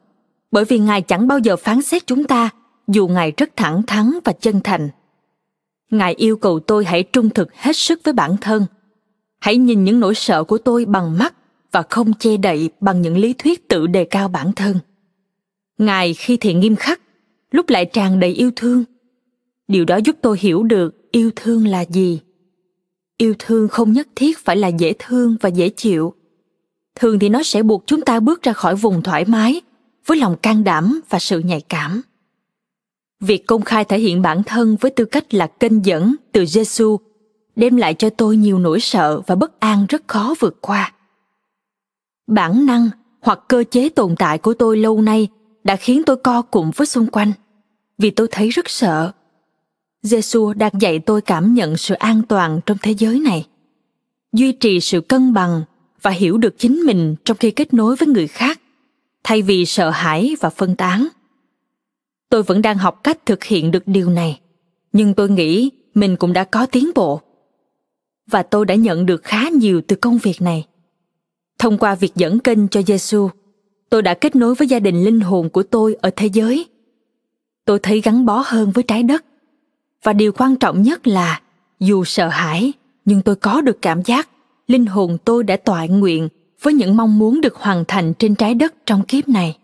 Bởi 0.50 0.64
vì 0.64 0.78
Ngài 0.78 1.02
chẳng 1.02 1.28
bao 1.28 1.38
giờ 1.38 1.56
phán 1.56 1.82
xét 1.82 2.06
chúng 2.06 2.24
ta, 2.24 2.50
dù 2.88 3.08
Ngài 3.08 3.32
rất 3.36 3.56
thẳng 3.56 3.82
thắn 3.82 4.18
và 4.24 4.32
chân 4.32 4.60
thành. 4.64 4.88
Ngài 5.90 6.14
yêu 6.14 6.36
cầu 6.36 6.60
tôi 6.60 6.84
hãy 6.84 7.02
trung 7.02 7.30
thực 7.30 7.54
hết 7.54 7.76
sức 7.76 8.00
với 8.04 8.14
bản 8.14 8.36
thân. 8.40 8.66
Hãy 9.38 9.56
nhìn 9.56 9.84
những 9.84 10.00
nỗi 10.00 10.14
sợ 10.14 10.44
của 10.44 10.58
tôi 10.58 10.84
bằng 10.84 11.18
mắt 11.18 11.34
và 11.72 11.82
không 11.90 12.12
che 12.12 12.36
đậy 12.36 12.70
bằng 12.80 13.02
những 13.02 13.16
lý 13.16 13.32
thuyết 13.32 13.68
tự 13.68 13.86
đề 13.86 14.04
cao 14.04 14.28
bản 14.28 14.52
thân. 14.52 14.78
Ngài 15.78 16.14
khi 16.14 16.36
thì 16.36 16.54
nghiêm 16.54 16.76
khắc, 16.76 17.00
lúc 17.50 17.68
lại 17.68 17.84
tràn 17.84 18.20
đầy 18.20 18.30
yêu 18.30 18.50
thương– 18.56 18.84
điều 19.68 19.84
đó 19.84 19.96
giúp 19.96 20.16
tôi 20.22 20.38
hiểu 20.40 20.62
được 20.62 21.10
yêu 21.12 21.30
thương 21.36 21.66
là 21.66 21.80
gì 21.80 22.20
yêu 23.18 23.34
thương 23.38 23.68
không 23.68 23.92
nhất 23.92 24.08
thiết 24.16 24.38
phải 24.38 24.56
là 24.56 24.68
dễ 24.68 24.92
thương 24.98 25.36
và 25.40 25.48
dễ 25.48 25.68
chịu 25.68 26.14
thường 26.94 27.18
thì 27.18 27.28
nó 27.28 27.42
sẽ 27.42 27.62
buộc 27.62 27.84
chúng 27.86 28.00
ta 28.00 28.20
bước 28.20 28.42
ra 28.42 28.52
khỏi 28.52 28.76
vùng 28.76 29.02
thoải 29.02 29.24
mái 29.24 29.60
với 30.06 30.18
lòng 30.18 30.36
can 30.42 30.64
đảm 30.64 31.00
và 31.08 31.18
sự 31.18 31.38
nhạy 31.38 31.60
cảm 31.60 32.02
việc 33.20 33.46
công 33.46 33.62
khai 33.62 33.84
thể 33.84 33.98
hiện 33.98 34.22
bản 34.22 34.42
thân 34.42 34.76
với 34.80 34.90
tư 34.90 35.04
cách 35.04 35.34
là 35.34 35.46
kênh 35.46 35.86
dẫn 35.86 36.14
từ 36.32 36.46
Giêsu 36.46 36.96
đem 37.56 37.76
lại 37.76 37.94
cho 37.94 38.10
tôi 38.10 38.36
nhiều 38.36 38.58
nỗi 38.58 38.80
sợ 38.80 39.20
và 39.26 39.34
bất 39.34 39.60
an 39.60 39.86
rất 39.88 40.08
khó 40.08 40.34
vượt 40.40 40.58
qua. 40.60 40.92
Bản 42.26 42.66
năng 42.66 42.90
hoặc 43.20 43.40
cơ 43.48 43.64
chế 43.70 43.88
tồn 43.88 44.16
tại 44.16 44.38
của 44.38 44.54
tôi 44.54 44.76
lâu 44.76 45.02
nay 45.02 45.28
đã 45.64 45.76
khiến 45.76 46.02
tôi 46.06 46.16
co 46.16 46.42
cụm 46.42 46.70
với 46.76 46.86
xung 46.86 47.06
quanh 47.06 47.32
vì 47.98 48.10
tôi 48.10 48.28
thấy 48.30 48.48
rất 48.48 48.68
sợ 48.68 49.12
Giêsu 50.02 50.52
đang 50.52 50.72
dạy 50.80 50.98
tôi 50.98 51.20
cảm 51.22 51.54
nhận 51.54 51.76
sự 51.76 51.94
an 51.94 52.22
toàn 52.28 52.60
trong 52.66 52.78
thế 52.82 52.94
giới 52.98 53.20
này, 53.20 53.46
duy 54.32 54.52
trì 54.52 54.80
sự 54.80 55.00
cân 55.00 55.32
bằng 55.32 55.62
và 56.02 56.10
hiểu 56.10 56.38
được 56.38 56.58
chính 56.58 56.76
mình 56.76 57.16
trong 57.24 57.36
khi 57.36 57.50
kết 57.50 57.74
nối 57.74 57.96
với 57.96 58.08
người 58.08 58.26
khác 58.26 58.60
thay 59.24 59.42
vì 59.42 59.66
sợ 59.66 59.90
hãi 59.90 60.36
và 60.40 60.50
phân 60.50 60.76
tán 60.76 61.08
tôi 62.36 62.42
vẫn 62.42 62.62
đang 62.62 62.78
học 62.78 63.00
cách 63.04 63.26
thực 63.26 63.44
hiện 63.44 63.70
được 63.70 63.82
điều 63.86 64.10
này. 64.10 64.40
Nhưng 64.92 65.14
tôi 65.14 65.28
nghĩ 65.30 65.70
mình 65.94 66.16
cũng 66.16 66.32
đã 66.32 66.44
có 66.44 66.66
tiến 66.66 66.90
bộ. 66.94 67.20
Và 68.26 68.42
tôi 68.42 68.66
đã 68.66 68.74
nhận 68.74 69.06
được 69.06 69.24
khá 69.24 69.48
nhiều 69.48 69.80
từ 69.88 69.96
công 69.96 70.18
việc 70.18 70.42
này. 70.42 70.66
Thông 71.58 71.78
qua 71.78 71.94
việc 71.94 72.14
dẫn 72.14 72.38
kênh 72.38 72.68
cho 72.68 72.82
giêsu 72.82 73.28
tôi 73.90 74.02
đã 74.02 74.14
kết 74.14 74.36
nối 74.36 74.54
với 74.54 74.68
gia 74.68 74.78
đình 74.78 75.04
linh 75.04 75.20
hồn 75.20 75.48
của 75.48 75.62
tôi 75.62 75.96
ở 76.00 76.10
thế 76.16 76.26
giới. 76.26 76.66
Tôi 77.64 77.78
thấy 77.78 78.00
gắn 78.00 78.26
bó 78.26 78.42
hơn 78.46 78.70
với 78.70 78.84
trái 78.84 79.02
đất. 79.02 79.24
Và 80.02 80.12
điều 80.12 80.32
quan 80.32 80.56
trọng 80.56 80.82
nhất 80.82 81.06
là, 81.06 81.40
dù 81.80 82.04
sợ 82.04 82.28
hãi, 82.28 82.72
nhưng 83.04 83.22
tôi 83.22 83.36
có 83.36 83.60
được 83.60 83.82
cảm 83.82 84.02
giác 84.02 84.28
linh 84.68 84.86
hồn 84.86 85.18
tôi 85.24 85.44
đã 85.44 85.56
tọa 85.56 85.86
nguyện 85.86 86.28
với 86.62 86.74
những 86.74 86.96
mong 86.96 87.18
muốn 87.18 87.40
được 87.40 87.54
hoàn 87.54 87.84
thành 87.88 88.14
trên 88.14 88.34
trái 88.34 88.54
đất 88.54 88.74
trong 88.86 89.02
kiếp 89.02 89.28
này. 89.28 89.58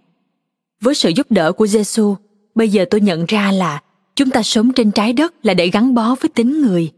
Với 0.81 0.95
sự 0.95 1.09
giúp 1.09 1.27
đỡ 1.31 1.53
của 1.53 1.67
giêsu 1.67 2.17
bây 2.55 2.69
giờ 2.69 2.85
tôi 2.91 3.01
nhận 3.01 3.25
ra 3.29 3.53
là 3.53 3.83
chúng 4.15 4.31
ta 4.31 4.43
sống 4.43 4.73
trên 4.73 4.91
trái 4.91 5.13
đất 5.13 5.35
là 5.43 5.55
để 5.55 5.69
gắn 5.69 5.95
bó 5.95 6.15
với 6.21 6.29
tính 6.29 6.61
người, 6.63 6.93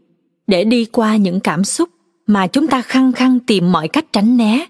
để 0.47 0.63
đi 0.63 0.85
qua 0.85 1.15
những 1.15 1.39
cảm 1.39 1.63
xúc 1.63 1.89
mà 2.27 2.47
chúng 2.47 2.67
ta 2.67 2.81
khăng 2.81 3.11
khăng 3.11 3.39
tìm 3.39 3.71
mọi 3.71 3.87
cách 3.87 4.05
tránh 4.13 4.37
né 4.37 4.65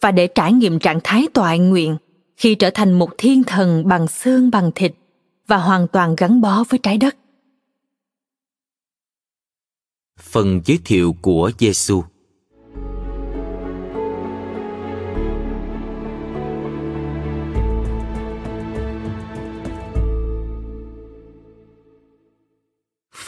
và 0.00 0.10
để 0.10 0.26
trải 0.26 0.52
nghiệm 0.52 0.78
trạng 0.78 1.00
thái 1.04 1.26
tọa 1.34 1.56
nguyện 1.56 1.96
khi 2.36 2.54
trở 2.54 2.70
thành 2.70 2.92
một 2.92 3.10
thiên 3.18 3.42
thần 3.42 3.88
bằng 3.88 4.08
xương 4.08 4.50
bằng 4.50 4.70
thịt 4.74 4.94
và 5.46 5.56
hoàn 5.56 5.88
toàn 5.88 6.14
gắn 6.16 6.40
bó 6.40 6.64
với 6.68 6.80
trái 6.82 6.98
đất. 6.98 7.16
Phần 10.20 10.60
giới 10.64 10.78
thiệu 10.84 11.16
của 11.22 11.50
Giêsu 11.58 12.02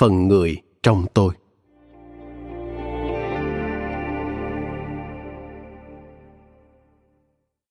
Phần 0.02 0.28
người 0.28 0.56
trong 0.82 1.06
tôi 1.14 1.34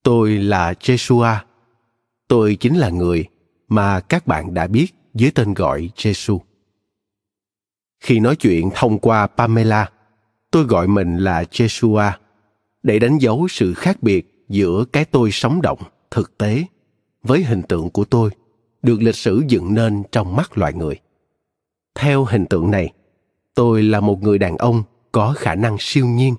Tôi 0.04 0.32
là 0.38 0.74
Jeshua. 0.74 1.36
Tôi 2.28 2.58
chính 2.60 2.76
là 2.76 2.90
người 2.90 3.26
mà 3.68 4.00
các 4.00 4.28
bạn 4.28 4.54
đã 4.54 4.68
biết 4.68 4.88
dưới 5.14 5.32
tên 5.32 5.54
gọi 5.54 5.90
Jesu. 5.96 6.40
Khi 8.00 8.20
nói 8.20 8.36
chuyện 8.36 8.70
thông 8.76 9.00
qua 9.00 9.28
Pamela, 9.28 9.90
tôi 10.52 10.64
gọi 10.64 10.88
mình 10.88 11.18
là 11.18 11.44
Jeshua 11.44 12.12
để 12.84 13.00
đánh 13.00 13.18
dấu 13.18 13.48
sự 13.50 13.74
khác 13.74 14.04
biệt 14.04 14.46
giữa 14.50 14.86
cái 14.94 15.06
tôi 15.06 15.32
sống 15.32 15.62
động, 15.62 15.80
thực 16.12 16.38
tế 16.38 16.64
với 17.24 17.44
hình 17.44 17.62
tượng 17.64 17.90
của 17.90 18.06
tôi 18.06 18.30
được 18.82 19.02
lịch 19.02 19.16
sử 19.16 19.44
dựng 19.48 19.74
nên 19.74 20.04
trong 20.12 20.36
mắt 20.36 20.58
loài 20.58 20.74
người. 20.74 21.00
Theo 21.96 22.26
hình 22.26 22.46
tượng 22.46 22.72
này, 22.72 22.94
tôi 23.56 23.84
là 23.84 24.00
một 24.00 24.24
người 24.24 24.38
đàn 24.38 24.58
ông 24.58 24.84
có 25.12 25.34
khả 25.38 25.56
năng 25.56 25.78
siêu 25.80 26.06
nhiên, 26.06 26.36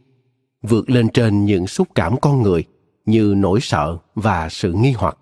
vượt 0.63 0.91
lên 0.91 1.09
trên 1.09 1.45
những 1.45 1.67
xúc 1.67 1.89
cảm 1.95 2.21
con 2.21 2.43
người 2.43 2.65
như 3.07 3.35
nỗi 3.37 3.61
sợ 3.61 3.99
và 4.15 4.49
sự 4.49 4.73
nghi 4.73 4.93
hoặc. 4.93 5.19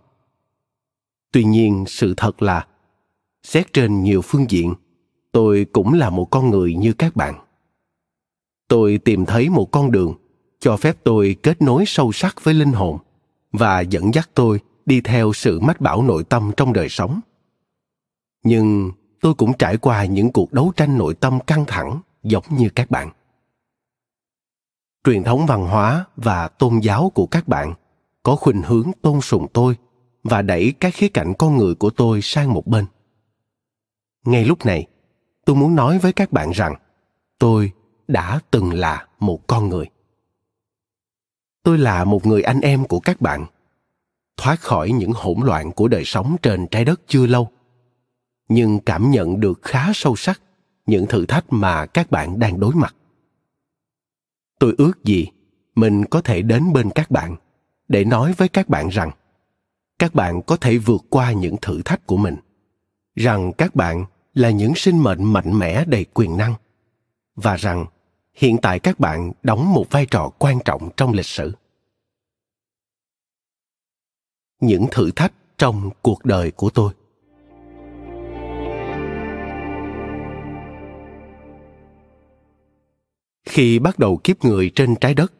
Tuy 1.32 1.44
nhiên 1.44 1.84
sự 1.88 2.14
thật 2.16 2.42
là 2.42 2.66
xét 3.42 3.72
trên 3.72 4.02
nhiều 4.02 4.22
phương 4.22 4.50
diện 4.50 4.74
tôi 5.32 5.66
cũng 5.72 5.92
là 5.92 6.10
một 6.10 6.24
con 6.30 6.50
người 6.50 6.74
như 6.74 6.92
các 6.92 7.16
bạn. 7.16 7.34
Tôi 8.68 8.98
tìm 9.04 9.26
thấy 9.26 9.48
một 9.48 9.70
con 9.70 9.90
đường 9.90 10.14
cho 10.60 10.76
phép 10.76 10.96
tôi 11.04 11.36
kết 11.42 11.62
nối 11.62 11.84
sâu 11.86 12.12
sắc 12.12 12.44
với 12.44 12.54
linh 12.54 12.72
hồn 12.72 12.98
và 13.52 13.80
dẫn 13.80 14.14
dắt 14.14 14.30
tôi 14.34 14.60
đi 14.86 15.00
theo 15.00 15.32
sự 15.32 15.60
mách 15.60 15.80
bảo 15.80 16.02
nội 16.02 16.24
tâm 16.24 16.50
trong 16.56 16.72
đời 16.72 16.88
sống. 16.88 17.20
Nhưng 18.42 18.90
tôi 19.20 19.34
cũng 19.34 19.52
trải 19.58 19.76
qua 19.76 20.04
những 20.04 20.32
cuộc 20.32 20.52
đấu 20.52 20.72
tranh 20.76 20.98
nội 20.98 21.14
tâm 21.14 21.40
căng 21.40 21.64
thẳng, 21.68 22.00
giống 22.22 22.44
như 22.50 22.68
các 22.74 22.90
bạn. 22.90 23.10
Truyền 25.04 25.24
thống 25.24 25.46
văn 25.46 25.66
hóa 25.66 26.04
và 26.16 26.48
tôn 26.48 26.78
giáo 26.78 27.10
của 27.14 27.26
các 27.26 27.48
bạn 27.48 27.74
có 28.22 28.36
khuynh 28.36 28.62
hướng 28.62 28.90
tôn 29.02 29.20
sùng 29.20 29.46
tôi 29.52 29.76
và 30.22 30.42
đẩy 30.42 30.74
các 30.80 30.94
khía 30.94 31.08
cạnh 31.08 31.34
con 31.38 31.56
người 31.56 31.74
của 31.74 31.90
tôi 31.90 32.22
sang 32.22 32.52
một 32.52 32.66
bên. 32.66 32.86
Ngay 34.24 34.44
lúc 34.44 34.66
này, 34.66 34.86
tôi 35.44 35.56
muốn 35.56 35.76
nói 35.76 35.98
với 35.98 36.12
các 36.12 36.32
bạn 36.32 36.50
rằng 36.50 36.74
tôi 37.38 37.72
đã 38.08 38.40
từng 38.50 38.72
là 38.72 39.06
một 39.18 39.46
con 39.46 39.68
người. 39.68 39.86
Tôi 41.62 41.78
là 41.78 42.04
một 42.04 42.26
người 42.26 42.42
anh 42.42 42.60
em 42.60 42.84
của 42.84 43.00
các 43.00 43.20
bạn, 43.20 43.46
thoát 44.36 44.60
khỏi 44.60 44.90
những 44.92 45.12
hỗn 45.14 45.36
loạn 45.42 45.72
của 45.72 45.88
đời 45.88 46.04
sống 46.04 46.36
trên 46.42 46.66
trái 46.66 46.84
đất 46.84 47.00
chưa 47.06 47.26
lâu 47.26 47.50
nhưng 48.50 48.80
cảm 48.80 49.10
nhận 49.10 49.40
được 49.40 49.62
khá 49.62 49.90
sâu 49.94 50.16
sắc 50.16 50.40
những 50.86 51.06
thử 51.06 51.26
thách 51.26 51.52
mà 51.52 51.86
các 51.86 52.10
bạn 52.10 52.38
đang 52.38 52.60
đối 52.60 52.74
mặt. 52.74 52.94
Tôi 54.58 54.74
ước 54.78 55.04
gì 55.04 55.26
mình 55.74 56.04
có 56.04 56.20
thể 56.20 56.42
đến 56.42 56.72
bên 56.72 56.90
các 56.94 57.10
bạn 57.10 57.36
để 57.88 58.04
nói 58.04 58.34
với 58.36 58.48
các 58.48 58.68
bạn 58.68 58.88
rằng 58.88 59.10
các 59.98 60.14
bạn 60.14 60.42
có 60.42 60.56
thể 60.56 60.78
vượt 60.78 61.04
qua 61.10 61.32
những 61.32 61.56
thử 61.62 61.82
thách 61.84 62.06
của 62.06 62.16
mình, 62.16 62.36
rằng 63.14 63.52
các 63.52 63.74
bạn 63.74 64.04
là 64.34 64.50
những 64.50 64.72
sinh 64.74 64.98
mệnh 64.98 65.24
mạnh 65.24 65.58
mẽ 65.58 65.84
đầy 65.84 66.04
quyền 66.14 66.36
năng 66.36 66.54
và 67.36 67.56
rằng 67.56 67.86
hiện 68.34 68.56
tại 68.62 68.78
các 68.78 69.00
bạn 69.00 69.32
đóng 69.42 69.72
một 69.72 69.90
vai 69.90 70.06
trò 70.06 70.30
quan 70.38 70.58
trọng 70.64 70.90
trong 70.96 71.12
lịch 71.12 71.26
sử. 71.26 71.52
Những 74.60 74.86
thử 74.90 75.10
thách 75.10 75.32
trong 75.58 75.90
cuộc 76.02 76.24
đời 76.24 76.50
của 76.50 76.70
tôi. 76.70 76.92
Khi 83.44 83.78
bắt 83.78 83.98
đầu 83.98 84.20
kiếp 84.24 84.44
người 84.44 84.70
trên 84.74 84.94
trái 84.96 85.14
đất. 85.14 85.32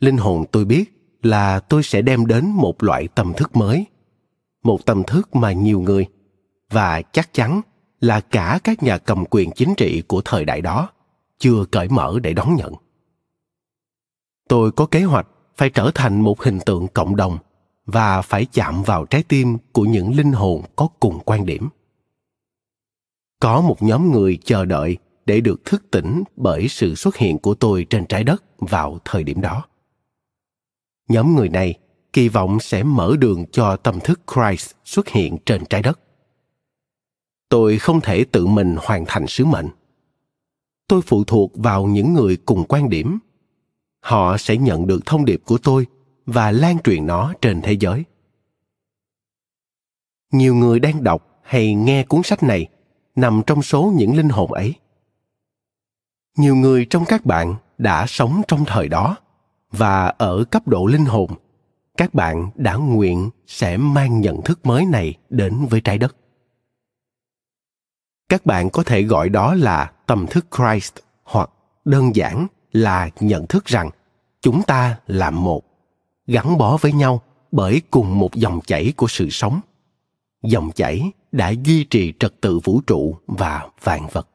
Linh 0.00 0.16
hồn 0.16 0.44
tôi 0.52 0.64
biết 0.64 1.16
là 1.22 1.60
tôi 1.60 1.82
sẽ 1.82 2.02
đem 2.02 2.26
đến 2.26 2.46
một 2.46 2.82
loại 2.82 3.08
tâm 3.08 3.32
thức 3.36 3.56
mới, 3.56 3.86
một 4.62 4.86
tâm 4.86 5.02
thức 5.02 5.36
mà 5.36 5.52
nhiều 5.52 5.80
người, 5.80 6.06
và 6.70 7.02
chắc 7.02 7.32
chắn 7.32 7.60
là 8.00 8.20
cả 8.20 8.60
các 8.64 8.82
nhà 8.82 8.98
cầm 8.98 9.24
quyền 9.30 9.50
chính 9.50 9.74
trị 9.74 10.02
của 10.08 10.22
thời 10.24 10.44
đại 10.44 10.60
đó 10.60 10.90
chưa 11.38 11.64
cởi 11.70 11.88
mở 11.88 12.18
để 12.22 12.32
đón 12.32 12.56
nhận. 12.56 12.74
Tôi 14.48 14.72
có 14.72 14.86
kế 14.86 15.02
hoạch 15.02 15.26
phải 15.56 15.70
trở 15.70 15.90
thành 15.94 16.20
một 16.20 16.42
hình 16.42 16.58
tượng 16.66 16.88
cộng 16.88 17.16
đồng 17.16 17.38
và 17.86 18.22
phải 18.22 18.46
chạm 18.52 18.82
vào 18.82 19.04
trái 19.04 19.22
tim 19.22 19.58
của 19.72 19.84
những 19.84 20.16
linh 20.16 20.32
hồn 20.32 20.62
có 20.76 20.88
cùng 21.00 21.20
quan 21.24 21.46
điểm. 21.46 21.68
Có 23.40 23.60
một 23.60 23.82
nhóm 23.82 24.12
người 24.12 24.38
chờ 24.44 24.64
đợi 24.64 24.96
để 25.26 25.40
được 25.40 25.64
thức 25.64 25.90
tỉnh 25.90 26.22
bởi 26.36 26.68
sự 26.68 26.94
xuất 26.94 27.16
hiện 27.16 27.38
của 27.38 27.54
tôi 27.54 27.86
trên 27.90 28.06
trái 28.06 28.24
đất 28.24 28.44
vào 28.58 28.98
thời 29.04 29.24
điểm 29.24 29.40
đó 29.40 29.64
nhóm 31.08 31.36
người 31.36 31.48
này 31.48 31.74
kỳ 32.12 32.28
vọng 32.28 32.60
sẽ 32.60 32.82
mở 32.82 33.16
đường 33.18 33.44
cho 33.52 33.76
tâm 33.76 34.00
thức 34.00 34.20
Christ 34.34 34.72
xuất 34.84 35.08
hiện 35.08 35.36
trên 35.46 35.64
trái 35.64 35.82
đất. 35.82 36.00
Tôi 37.48 37.78
không 37.78 38.00
thể 38.00 38.24
tự 38.24 38.46
mình 38.46 38.76
hoàn 38.80 39.04
thành 39.06 39.26
sứ 39.26 39.44
mệnh. 39.44 39.68
Tôi 40.88 41.02
phụ 41.02 41.24
thuộc 41.24 41.52
vào 41.54 41.86
những 41.86 42.14
người 42.14 42.36
cùng 42.36 42.64
quan 42.68 42.90
điểm. 42.90 43.18
Họ 44.00 44.36
sẽ 44.36 44.56
nhận 44.56 44.86
được 44.86 45.06
thông 45.06 45.24
điệp 45.24 45.42
của 45.44 45.58
tôi 45.58 45.86
và 46.26 46.50
lan 46.50 46.78
truyền 46.84 47.06
nó 47.06 47.34
trên 47.40 47.62
thế 47.62 47.72
giới. 47.72 48.04
Nhiều 50.32 50.54
người 50.54 50.80
đang 50.80 51.04
đọc 51.04 51.40
hay 51.42 51.74
nghe 51.74 52.04
cuốn 52.04 52.22
sách 52.22 52.42
này 52.42 52.66
nằm 53.16 53.42
trong 53.46 53.62
số 53.62 53.92
những 53.96 54.16
linh 54.16 54.28
hồn 54.28 54.52
ấy. 54.52 54.74
Nhiều 56.36 56.56
người 56.56 56.86
trong 56.90 57.04
các 57.04 57.26
bạn 57.26 57.54
đã 57.78 58.06
sống 58.06 58.42
trong 58.48 58.64
thời 58.66 58.88
đó 58.88 59.16
và 59.72 60.06
ở 60.06 60.44
cấp 60.50 60.68
độ 60.68 60.86
linh 60.86 61.04
hồn. 61.04 61.30
Các 61.96 62.14
bạn 62.14 62.50
đã 62.54 62.74
nguyện 62.74 63.30
sẽ 63.46 63.76
mang 63.76 64.20
nhận 64.20 64.42
thức 64.42 64.66
mới 64.66 64.86
này 64.86 65.14
đến 65.30 65.66
với 65.70 65.80
trái 65.80 65.98
đất. 65.98 66.16
Các 68.28 68.46
bạn 68.46 68.70
có 68.70 68.82
thể 68.82 69.02
gọi 69.02 69.28
đó 69.28 69.54
là 69.54 69.92
tâm 70.06 70.26
thức 70.30 70.46
christ 70.56 70.92
hoặc 71.24 71.50
đơn 71.84 72.16
giản 72.16 72.46
là 72.72 73.10
nhận 73.20 73.46
thức 73.46 73.64
rằng 73.64 73.90
chúng 74.40 74.62
ta 74.62 74.96
là 75.06 75.30
một, 75.30 75.62
gắn 76.26 76.58
bó 76.58 76.76
với 76.76 76.92
nhau 76.92 77.22
bởi 77.52 77.82
cùng 77.90 78.18
một 78.18 78.34
dòng 78.34 78.60
chảy 78.66 78.92
của 78.96 79.06
sự 79.08 79.30
sống. 79.30 79.60
Dòng 80.42 80.70
chảy 80.72 81.12
đã 81.32 81.52
duy 81.64 81.84
trì 81.84 82.12
trật 82.20 82.40
tự 82.40 82.58
vũ 82.64 82.80
trụ 82.86 83.16
và 83.26 83.68
vạn 83.82 84.08
vật 84.12 84.28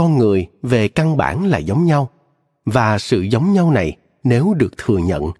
con 0.00 0.18
người 0.18 0.46
về 0.62 0.88
căn 0.88 1.16
bản 1.16 1.46
là 1.46 1.58
giống 1.58 1.84
nhau 1.84 2.10
và 2.64 2.98
sự 2.98 3.20
giống 3.20 3.52
nhau 3.52 3.70
này 3.70 3.96
nếu 4.24 4.54
được 4.54 4.76
thừa 4.76 4.98
nhận 4.98 5.30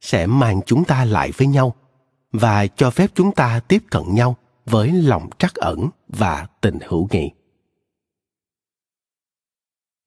sẽ 0.00 0.26
mang 0.26 0.60
chúng 0.66 0.84
ta 0.84 1.04
lại 1.04 1.32
với 1.36 1.46
nhau 1.46 1.74
và 2.32 2.66
cho 2.66 2.90
phép 2.90 3.10
chúng 3.14 3.32
ta 3.32 3.60
tiếp 3.68 3.82
cận 3.90 4.02
nhau 4.14 4.36
với 4.66 4.92
lòng 4.92 5.30
trắc 5.38 5.54
ẩn 5.54 5.88
và 6.08 6.46
tình 6.60 6.78
hữu 6.88 7.08
nghị 7.10 7.30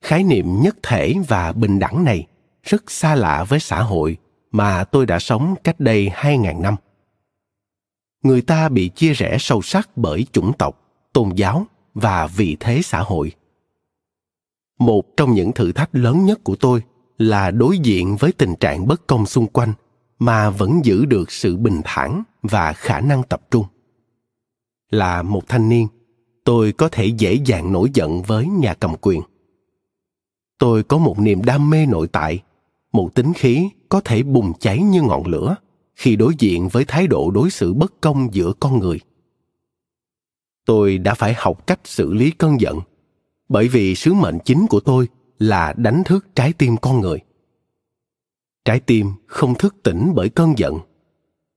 khái 0.01 0.23
niệm 0.23 0.61
nhất 0.61 0.75
thể 0.83 1.13
và 1.27 1.51
bình 1.51 1.79
đẳng 1.79 2.03
này 2.03 2.27
rất 2.63 2.91
xa 2.91 3.15
lạ 3.15 3.43
với 3.43 3.59
xã 3.59 3.81
hội 3.81 4.17
mà 4.51 4.83
tôi 4.83 5.05
đã 5.05 5.19
sống 5.19 5.55
cách 5.63 5.79
đây 5.79 6.09
hai 6.13 6.37
ngàn 6.37 6.61
năm. 6.61 6.75
Người 8.23 8.41
ta 8.41 8.69
bị 8.69 8.89
chia 8.89 9.13
rẽ 9.13 9.37
sâu 9.39 9.61
sắc 9.61 9.89
bởi 9.97 10.25
chủng 10.31 10.53
tộc, 10.53 10.81
tôn 11.13 11.29
giáo 11.35 11.65
và 11.93 12.27
vị 12.27 12.57
thế 12.59 12.81
xã 12.81 12.99
hội. 12.99 13.31
Một 14.81 15.17
trong 15.17 15.33
những 15.33 15.51
thử 15.51 15.71
thách 15.71 15.89
lớn 15.95 16.25
nhất 16.25 16.43
của 16.43 16.55
tôi 16.55 16.83
là 17.17 17.51
đối 17.51 17.77
diện 17.79 18.15
với 18.15 18.31
tình 18.31 18.55
trạng 18.55 18.87
bất 18.87 19.07
công 19.07 19.25
xung 19.25 19.47
quanh 19.47 19.73
mà 20.19 20.49
vẫn 20.49 20.79
giữ 20.83 21.05
được 21.05 21.31
sự 21.31 21.57
bình 21.57 21.81
thản 21.83 22.23
và 22.41 22.73
khả 22.73 23.01
năng 23.01 23.23
tập 23.23 23.41
trung. 23.51 23.65
Là 24.89 25.23
một 25.23 25.47
thanh 25.47 25.69
niên, 25.69 25.87
tôi 26.43 26.71
có 26.71 26.89
thể 26.89 27.05
dễ 27.05 27.33
dàng 27.33 27.71
nổi 27.71 27.89
giận 27.93 28.21
với 28.21 28.47
nhà 28.47 28.73
cầm 28.73 28.95
quyền. 29.01 29.21
Tôi 30.57 30.83
có 30.83 30.97
một 30.97 31.19
niềm 31.19 31.43
đam 31.43 31.69
mê 31.69 31.85
nội 31.85 32.07
tại, 32.07 32.43
một 32.93 33.15
tính 33.15 33.33
khí 33.33 33.69
có 33.89 34.01
thể 34.01 34.23
bùng 34.23 34.53
cháy 34.59 34.81
như 34.83 35.01
ngọn 35.01 35.27
lửa 35.27 35.55
khi 35.95 36.15
đối 36.15 36.33
diện 36.39 36.67
với 36.67 36.85
thái 36.85 37.07
độ 37.07 37.31
đối 37.31 37.49
xử 37.49 37.73
bất 37.73 38.01
công 38.01 38.33
giữa 38.33 38.53
con 38.59 38.79
người. 38.79 38.99
Tôi 40.65 40.97
đã 40.97 41.13
phải 41.13 41.33
học 41.37 41.67
cách 41.67 41.79
xử 41.83 42.13
lý 42.13 42.31
cơn 42.31 42.61
giận 42.61 42.79
bởi 43.51 43.67
vì 43.67 43.95
sứ 43.95 44.13
mệnh 44.13 44.39
chính 44.45 44.67
của 44.69 44.79
tôi 44.79 45.07
là 45.39 45.73
đánh 45.77 46.03
thức 46.05 46.27
trái 46.35 46.53
tim 46.53 46.77
con 46.77 46.99
người. 46.99 47.19
Trái 48.65 48.79
tim 48.79 49.11
không 49.27 49.55
thức 49.55 49.75
tỉnh 49.83 50.11
bởi 50.15 50.29
cơn 50.29 50.53
giận, 50.57 50.79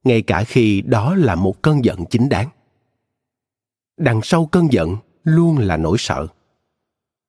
ngay 0.04 0.22
cả 0.22 0.44
khi 0.44 0.80
đó 0.80 1.14
là 1.14 1.34
một 1.34 1.62
cơn 1.62 1.84
giận 1.84 2.04
chính 2.10 2.28
đáng. 2.28 2.48
Đằng 3.96 4.20
sau 4.22 4.46
cơn 4.46 4.72
giận 4.72 4.96
luôn 5.24 5.58
là 5.58 5.76
nỗi 5.76 5.96
sợ. 5.98 6.26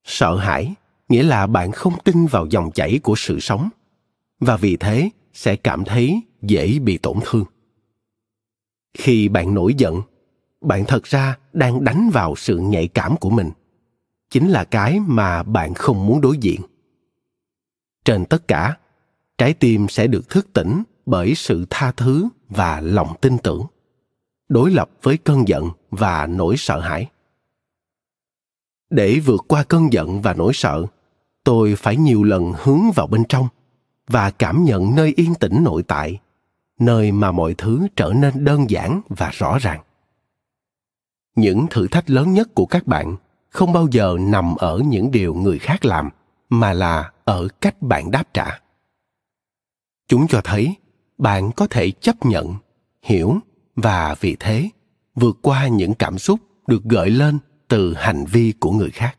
Sợ 0.03 0.35
hãi 0.35 0.73
nghĩa 1.09 1.23
là 1.23 1.47
bạn 1.47 1.71
không 1.71 1.93
tin 2.03 2.25
vào 2.25 2.45
dòng 2.45 2.71
chảy 2.71 2.99
của 3.03 3.13
sự 3.17 3.39
sống, 3.39 3.69
và 4.39 4.57
vì 4.57 4.77
thế 4.77 5.09
sẽ 5.33 5.55
cảm 5.55 5.83
thấy 5.83 6.21
dễ 6.41 6.79
bị 6.79 6.97
tổn 6.97 7.17
thương. 7.23 7.45
Khi 8.97 9.27
bạn 9.27 9.53
nổi 9.53 9.73
giận, 9.73 10.01
bạn 10.61 10.85
thật 10.87 11.03
ra 11.03 11.37
đang 11.53 11.83
đánh 11.83 12.09
vào 12.13 12.35
sự 12.35 12.57
nhạy 12.57 12.87
cảm 12.87 13.17
của 13.17 13.29
mình 13.29 13.51
chính 14.30 14.49
là 14.49 14.64
cái 14.64 14.99
mà 14.99 15.43
bạn 15.43 15.73
không 15.73 16.06
muốn 16.06 16.22
đối 16.22 16.38
diện. 16.38 16.61
Trên 18.06 18.26
tất 18.26 18.47
cả, 18.47 18.77
trái 19.38 19.53
tim 19.53 19.88
sẽ 19.88 20.07
được 20.07 20.30
thức 20.30 20.53
tỉnh 20.53 20.84
bởi 21.06 21.35
sự 21.35 21.65
tha 21.69 21.91
thứ 21.91 22.30
và 22.49 22.81
lòng 22.81 23.15
tin 23.22 23.38
tưởng, 23.38 23.65
đối 24.49 24.72
lập 24.72 24.89
với 25.02 25.18
cơn 25.18 25.47
giận 25.47 25.69
và 25.91 26.27
nỗi 26.27 26.57
sợ 26.57 26.80
hãi. 26.80 27.10
Để 28.89 29.19
vượt 29.19 29.45
qua 29.47 29.64
cơn 29.64 29.93
giận 29.93 30.22
và 30.22 30.34
nỗi 30.34 30.52
sợ, 30.53 30.85
tôi 31.43 31.76
phải 31.76 31.97
nhiều 31.97 32.23
lần 32.23 32.53
hướng 32.57 32.91
vào 32.95 33.07
bên 33.07 33.23
trong 33.30 33.47
và 34.07 34.31
cảm 34.31 34.64
nhận 34.64 34.95
nơi 34.95 35.14
yên 35.15 35.35
tĩnh 35.35 35.64
nội 35.64 35.84
tại, 35.84 36.19
nơi 36.80 37.11
mà 37.11 37.31
mọi 37.31 37.56
thứ 37.57 37.88
trở 37.95 38.14
nên 38.15 38.45
đơn 38.45 38.69
giản 38.69 39.02
và 39.10 39.30
rõ 39.34 39.57
ràng. 39.57 39.81
Những 41.35 41.65
thử 41.69 41.88
thách 41.88 42.10
lớn 42.10 42.34
nhất 42.34 42.56
của 42.56 42.65
các 42.65 42.88
bạn 42.88 43.15
không 43.56 43.73
bao 43.73 43.88
giờ 43.91 44.18
nằm 44.19 44.56
ở 44.56 44.82
những 44.86 45.11
điều 45.11 45.34
người 45.34 45.60
khác 45.60 45.86
làm, 45.86 46.10
mà 46.49 46.73
là 46.73 47.11
ở 47.26 47.48
cách 47.61 47.82
bạn 47.82 48.11
đáp 48.11 48.23
trả. 48.34 48.60
Chúng 50.07 50.27
cho 50.27 50.41
thấy, 50.44 50.76
bạn 51.18 51.52
có 51.52 51.68
thể 51.68 51.91
chấp 51.91 52.26
nhận, 52.26 52.56
hiểu 53.02 53.38
và 53.76 54.15
vì 54.19 54.36
thế 54.40 54.69
vượt 55.15 55.38
qua 55.41 55.68
những 55.68 55.94
cảm 55.94 56.18
xúc 56.18 56.40
được 56.68 56.84
gợi 56.84 57.10
lên 57.10 57.40
từ 57.68 57.94
hành 57.94 58.26
vi 58.26 58.53
của 58.60 58.72
người 58.72 58.90
khác. 58.90 59.18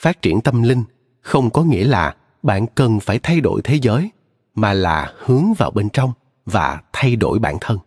Phát 0.00 0.22
triển 0.22 0.40
tâm 0.40 0.62
linh 0.62 0.84
không 1.20 1.50
có 1.50 1.62
nghĩa 1.62 1.84
là 1.84 2.16
bạn 2.42 2.66
cần 2.74 3.00
phải 3.00 3.18
thay 3.18 3.40
đổi 3.40 3.60
thế 3.64 3.78
giới, 3.82 4.10
mà 4.54 4.72
là 4.72 5.14
hướng 5.18 5.44
vào 5.58 5.70
bên 5.70 5.88
trong 5.90 6.12
và 6.46 6.82
thay 6.92 7.16
đổi 7.16 7.38
bản 7.38 7.56
thân. 7.60 7.78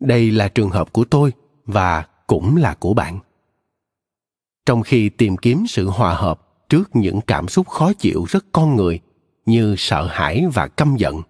Đây 0.00 0.30
là 0.30 0.48
trường 0.48 0.70
hợp 0.70 0.92
của 0.92 1.04
tôi 1.04 1.32
và 1.64 2.06
cũng 2.26 2.56
là 2.56 2.74
của 2.74 2.94
bạn. 2.94 3.18
Trong 4.66 4.82
khi 4.82 5.08
tìm 5.08 5.36
kiếm 5.36 5.64
sự 5.68 5.88
hòa 5.88 6.14
hợp 6.14 6.68
trước 6.68 6.96
những 6.96 7.20
cảm 7.20 7.48
xúc 7.48 7.68
khó 7.68 7.92
chịu 7.92 8.24
rất 8.28 8.44
con 8.52 8.76
người 8.76 9.00
như 9.46 9.74
sợ 9.78 10.06
hãi 10.06 10.44
và 10.54 10.68
căm 10.68 10.96
giận, 10.96 11.22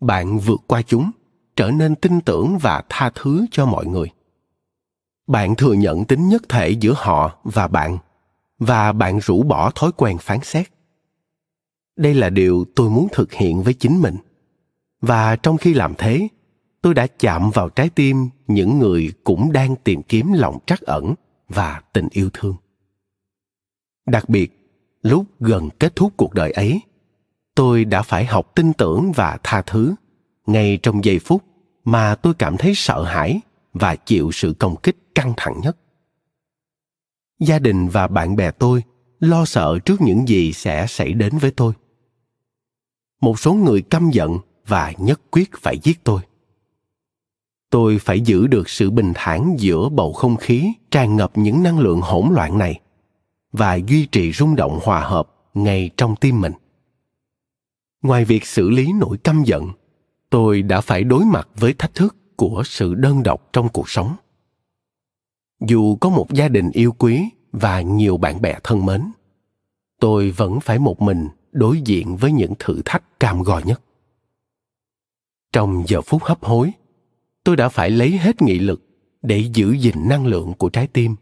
bạn 0.00 0.38
vượt 0.38 0.60
qua 0.66 0.82
chúng, 0.82 1.10
trở 1.56 1.70
nên 1.70 1.94
tin 1.94 2.20
tưởng 2.20 2.58
và 2.58 2.82
tha 2.88 3.10
thứ 3.14 3.46
cho 3.50 3.66
mọi 3.66 3.86
người. 3.86 4.10
Bạn 5.26 5.54
thừa 5.54 5.72
nhận 5.72 6.04
tính 6.04 6.28
nhất 6.28 6.42
thể 6.48 6.70
giữa 6.70 6.94
họ 6.96 7.38
và 7.44 7.68
bạn 7.68 7.98
và 8.58 8.92
bạn 8.92 9.18
rũ 9.18 9.42
bỏ 9.42 9.70
thói 9.70 9.92
quen 9.96 10.18
phán 10.18 10.38
xét. 10.42 10.68
Đây 11.96 12.14
là 12.14 12.30
điều 12.30 12.64
tôi 12.76 12.90
muốn 12.90 13.08
thực 13.12 13.32
hiện 13.32 13.62
với 13.62 13.74
chính 13.74 14.02
mình. 14.02 14.16
Và 15.00 15.36
trong 15.36 15.56
khi 15.56 15.74
làm 15.74 15.94
thế 15.98 16.28
tôi 16.82 16.94
đã 16.94 17.06
chạm 17.06 17.50
vào 17.50 17.68
trái 17.68 17.88
tim 17.88 18.28
những 18.46 18.78
người 18.78 19.12
cũng 19.24 19.52
đang 19.52 19.76
tìm 19.76 20.02
kiếm 20.02 20.32
lòng 20.32 20.58
trắc 20.66 20.80
ẩn 20.80 21.14
và 21.48 21.82
tình 21.92 22.08
yêu 22.10 22.30
thương. 22.32 22.56
Đặc 24.06 24.28
biệt, 24.28 24.58
lúc 25.02 25.24
gần 25.40 25.68
kết 25.78 25.96
thúc 25.96 26.12
cuộc 26.16 26.34
đời 26.34 26.52
ấy, 26.52 26.80
tôi 27.54 27.84
đã 27.84 28.02
phải 28.02 28.24
học 28.24 28.52
tin 28.54 28.72
tưởng 28.72 29.12
và 29.12 29.38
tha 29.42 29.62
thứ. 29.62 29.94
Ngay 30.46 30.78
trong 30.82 31.04
giây 31.04 31.18
phút 31.18 31.42
mà 31.84 32.14
tôi 32.14 32.34
cảm 32.34 32.56
thấy 32.56 32.72
sợ 32.74 33.02
hãi 33.02 33.40
và 33.72 33.96
chịu 33.96 34.30
sự 34.32 34.54
công 34.58 34.76
kích 34.76 34.96
căng 35.14 35.32
thẳng 35.36 35.60
nhất. 35.62 35.76
Gia 37.40 37.58
đình 37.58 37.88
và 37.88 38.06
bạn 38.06 38.36
bè 38.36 38.50
tôi 38.50 38.82
lo 39.20 39.44
sợ 39.44 39.78
trước 39.84 40.00
những 40.00 40.28
gì 40.28 40.52
sẽ 40.52 40.86
xảy 40.88 41.12
đến 41.12 41.38
với 41.38 41.50
tôi. 41.50 41.72
Một 43.20 43.40
số 43.40 43.54
người 43.54 43.82
căm 43.82 44.10
giận 44.10 44.38
và 44.66 44.92
nhất 44.98 45.20
quyết 45.30 45.50
phải 45.60 45.78
giết 45.82 46.04
tôi 46.04 46.20
tôi 47.70 47.98
phải 47.98 48.20
giữ 48.20 48.46
được 48.46 48.68
sự 48.68 48.90
bình 48.90 49.12
thản 49.14 49.56
giữa 49.58 49.88
bầu 49.88 50.12
không 50.12 50.36
khí, 50.36 50.72
tràn 50.90 51.16
ngập 51.16 51.32
những 51.34 51.62
năng 51.62 51.78
lượng 51.78 52.00
hỗn 52.00 52.28
loạn 52.34 52.58
này, 52.58 52.80
và 53.52 53.74
duy 53.74 54.06
trì 54.06 54.32
rung 54.32 54.56
động 54.56 54.78
hòa 54.82 55.00
hợp 55.00 55.34
ngay 55.54 55.90
trong 55.96 56.16
tim 56.16 56.40
mình. 56.40 56.52
Ngoài 58.02 58.24
việc 58.24 58.46
xử 58.46 58.70
lý 58.70 58.92
nỗi 58.92 59.18
căm 59.18 59.42
giận, 59.44 59.68
tôi 60.30 60.62
đã 60.62 60.80
phải 60.80 61.04
đối 61.04 61.24
mặt 61.24 61.48
với 61.56 61.72
thách 61.72 61.94
thức 61.94 62.16
của 62.36 62.62
sự 62.64 62.94
đơn 62.94 63.22
độc 63.22 63.48
trong 63.52 63.68
cuộc 63.68 63.90
sống. 63.90 64.16
Dù 65.60 65.96
có 65.96 66.10
một 66.10 66.32
gia 66.32 66.48
đình 66.48 66.70
yêu 66.70 66.92
quý 66.92 67.28
và 67.52 67.80
nhiều 67.80 68.16
bạn 68.16 68.42
bè 68.42 68.58
thân 68.64 68.86
mến, 68.86 69.02
tôi 70.00 70.30
vẫn 70.30 70.60
phải 70.60 70.78
một 70.78 71.02
mình 71.02 71.28
đối 71.52 71.80
diện 71.80 72.16
với 72.16 72.32
những 72.32 72.52
thử 72.58 72.82
thách 72.84 73.20
cam 73.20 73.42
go 73.42 73.60
nhất. 73.64 73.82
Trong 75.52 75.82
giờ 75.86 76.00
phút 76.02 76.22
hấp 76.22 76.44
hối 76.44 76.72
tôi 77.44 77.56
đã 77.56 77.68
phải 77.68 77.90
lấy 77.90 78.10
hết 78.18 78.42
nghị 78.42 78.58
lực 78.58 78.82
để 79.22 79.38
giữ 79.54 79.72
gìn 79.72 80.08
năng 80.08 80.26
lượng 80.26 80.54
của 80.54 80.68
trái 80.68 80.86
tim, 80.86 81.16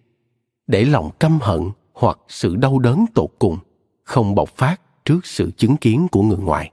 để 0.66 0.84
lòng 0.84 1.10
căm 1.20 1.38
hận 1.42 1.70
hoặc 1.92 2.18
sự 2.28 2.56
đau 2.56 2.78
đớn 2.78 3.04
tột 3.14 3.30
cùng 3.38 3.58
không 4.04 4.34
bộc 4.34 4.56
phát 4.56 4.80
trước 5.04 5.26
sự 5.26 5.50
chứng 5.56 5.76
kiến 5.76 6.06
của 6.10 6.22
người 6.22 6.38
ngoài. 6.38 6.72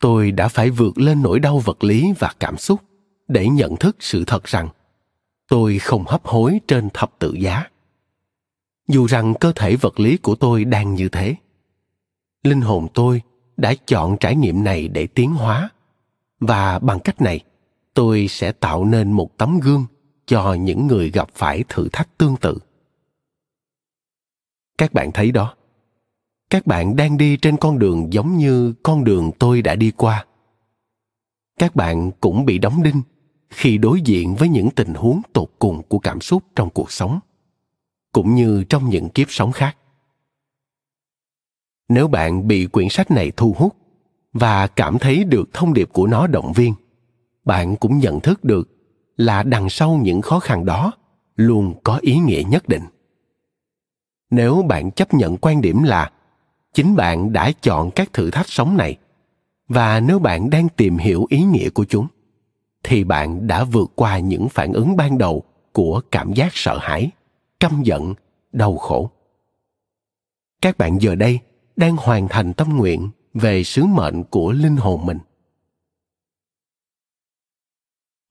Tôi 0.00 0.32
đã 0.32 0.48
phải 0.48 0.70
vượt 0.70 0.98
lên 0.98 1.22
nỗi 1.22 1.40
đau 1.40 1.58
vật 1.58 1.84
lý 1.84 2.12
và 2.18 2.34
cảm 2.40 2.56
xúc 2.56 2.80
để 3.28 3.48
nhận 3.48 3.76
thức 3.76 3.96
sự 4.00 4.24
thật 4.26 4.44
rằng 4.44 4.68
tôi 5.48 5.78
không 5.78 6.04
hấp 6.06 6.26
hối 6.26 6.60
trên 6.68 6.88
thập 6.94 7.18
tự 7.18 7.32
giá. 7.32 7.64
Dù 8.88 9.06
rằng 9.06 9.34
cơ 9.40 9.52
thể 9.56 9.76
vật 9.76 10.00
lý 10.00 10.16
của 10.16 10.34
tôi 10.34 10.64
đang 10.64 10.94
như 10.94 11.08
thế, 11.08 11.34
linh 12.42 12.60
hồn 12.60 12.86
tôi 12.94 13.22
đã 13.56 13.74
chọn 13.86 14.16
trải 14.20 14.36
nghiệm 14.36 14.64
này 14.64 14.88
để 14.88 15.06
tiến 15.06 15.34
hóa. 15.34 15.70
Và 16.40 16.78
bằng 16.78 17.00
cách 17.00 17.20
này 17.20 17.40
tôi 17.96 18.26
sẽ 18.28 18.52
tạo 18.52 18.84
nên 18.84 19.12
một 19.12 19.38
tấm 19.38 19.60
gương 19.60 19.86
cho 20.26 20.54
những 20.54 20.86
người 20.86 21.10
gặp 21.10 21.28
phải 21.34 21.64
thử 21.68 21.88
thách 21.92 22.18
tương 22.18 22.36
tự. 22.36 22.58
Các 24.78 24.92
bạn 24.92 25.12
thấy 25.12 25.32
đó. 25.32 25.54
Các 26.50 26.66
bạn 26.66 26.96
đang 26.96 27.16
đi 27.16 27.36
trên 27.36 27.56
con 27.56 27.78
đường 27.78 28.12
giống 28.12 28.36
như 28.36 28.74
con 28.82 29.04
đường 29.04 29.30
tôi 29.38 29.62
đã 29.62 29.74
đi 29.74 29.90
qua. 29.90 30.26
Các 31.58 31.76
bạn 31.76 32.10
cũng 32.20 32.44
bị 32.44 32.58
đóng 32.58 32.82
đinh 32.82 33.02
khi 33.50 33.78
đối 33.78 34.00
diện 34.00 34.34
với 34.34 34.48
những 34.48 34.70
tình 34.70 34.94
huống 34.94 35.20
tột 35.32 35.48
cùng 35.58 35.82
của 35.88 35.98
cảm 35.98 36.20
xúc 36.20 36.42
trong 36.56 36.70
cuộc 36.70 36.92
sống, 36.92 37.20
cũng 38.12 38.34
như 38.34 38.64
trong 38.68 38.90
những 38.90 39.08
kiếp 39.08 39.26
sống 39.30 39.52
khác. 39.52 39.76
Nếu 41.88 42.08
bạn 42.08 42.48
bị 42.48 42.66
quyển 42.66 42.88
sách 42.88 43.10
này 43.10 43.32
thu 43.36 43.54
hút 43.58 43.76
và 44.32 44.66
cảm 44.66 44.98
thấy 44.98 45.24
được 45.24 45.48
thông 45.52 45.74
điệp 45.74 45.88
của 45.92 46.06
nó 46.06 46.26
động 46.26 46.52
viên 46.52 46.74
bạn 47.46 47.76
cũng 47.76 47.98
nhận 47.98 48.20
thức 48.20 48.44
được 48.44 48.68
là 49.16 49.42
đằng 49.42 49.70
sau 49.70 50.00
những 50.02 50.22
khó 50.22 50.38
khăn 50.38 50.64
đó 50.64 50.92
luôn 51.36 51.74
có 51.84 51.98
ý 52.02 52.16
nghĩa 52.18 52.42
nhất 52.48 52.68
định. 52.68 52.82
Nếu 54.30 54.62
bạn 54.62 54.90
chấp 54.90 55.14
nhận 55.14 55.36
quan 55.36 55.60
điểm 55.60 55.82
là 55.82 56.10
chính 56.74 56.96
bạn 56.96 57.32
đã 57.32 57.52
chọn 57.62 57.90
các 57.90 58.12
thử 58.12 58.30
thách 58.30 58.48
sống 58.48 58.76
này 58.76 58.96
và 59.68 60.00
nếu 60.00 60.18
bạn 60.18 60.50
đang 60.50 60.68
tìm 60.68 60.96
hiểu 60.96 61.26
ý 61.28 61.42
nghĩa 61.42 61.70
của 61.70 61.84
chúng, 61.84 62.06
thì 62.82 63.04
bạn 63.04 63.46
đã 63.46 63.64
vượt 63.64 63.92
qua 63.94 64.18
những 64.18 64.48
phản 64.48 64.72
ứng 64.72 64.96
ban 64.96 65.18
đầu 65.18 65.42
của 65.72 66.00
cảm 66.10 66.32
giác 66.32 66.48
sợ 66.52 66.78
hãi, 66.80 67.10
căm 67.60 67.82
giận, 67.82 68.14
đau 68.52 68.76
khổ. 68.76 69.10
Các 70.62 70.78
bạn 70.78 70.98
giờ 71.00 71.14
đây 71.14 71.38
đang 71.76 71.96
hoàn 71.96 72.28
thành 72.28 72.54
tâm 72.54 72.76
nguyện 72.76 73.10
về 73.34 73.64
sứ 73.64 73.84
mệnh 73.84 74.24
của 74.24 74.52
linh 74.52 74.76
hồn 74.76 75.06
mình 75.06 75.18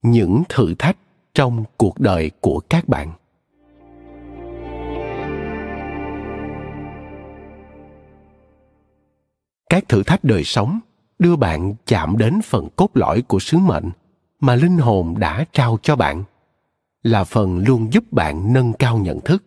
những 0.02 0.42
thử 0.48 0.74
thách 0.74 0.96
trong 1.34 1.64
cuộc 1.76 2.00
đời 2.00 2.30
của 2.40 2.60
các 2.68 2.88
bạn. 2.88 3.12
Các 9.70 9.88
thử 9.88 10.02
thách 10.02 10.24
đời 10.24 10.44
sống 10.44 10.80
đưa 11.18 11.36
bạn 11.36 11.74
chạm 11.86 12.18
đến 12.18 12.40
phần 12.44 12.68
cốt 12.76 12.90
lõi 12.94 13.22
của 13.22 13.38
sứ 13.38 13.58
mệnh 13.58 13.90
mà 14.40 14.54
linh 14.54 14.78
hồn 14.78 15.14
đã 15.18 15.44
trao 15.52 15.78
cho 15.82 15.96
bạn, 15.96 16.24
là 17.02 17.24
phần 17.24 17.58
luôn 17.58 17.92
giúp 17.92 18.04
bạn 18.12 18.52
nâng 18.52 18.72
cao 18.72 18.98
nhận 18.98 19.20
thức, 19.20 19.44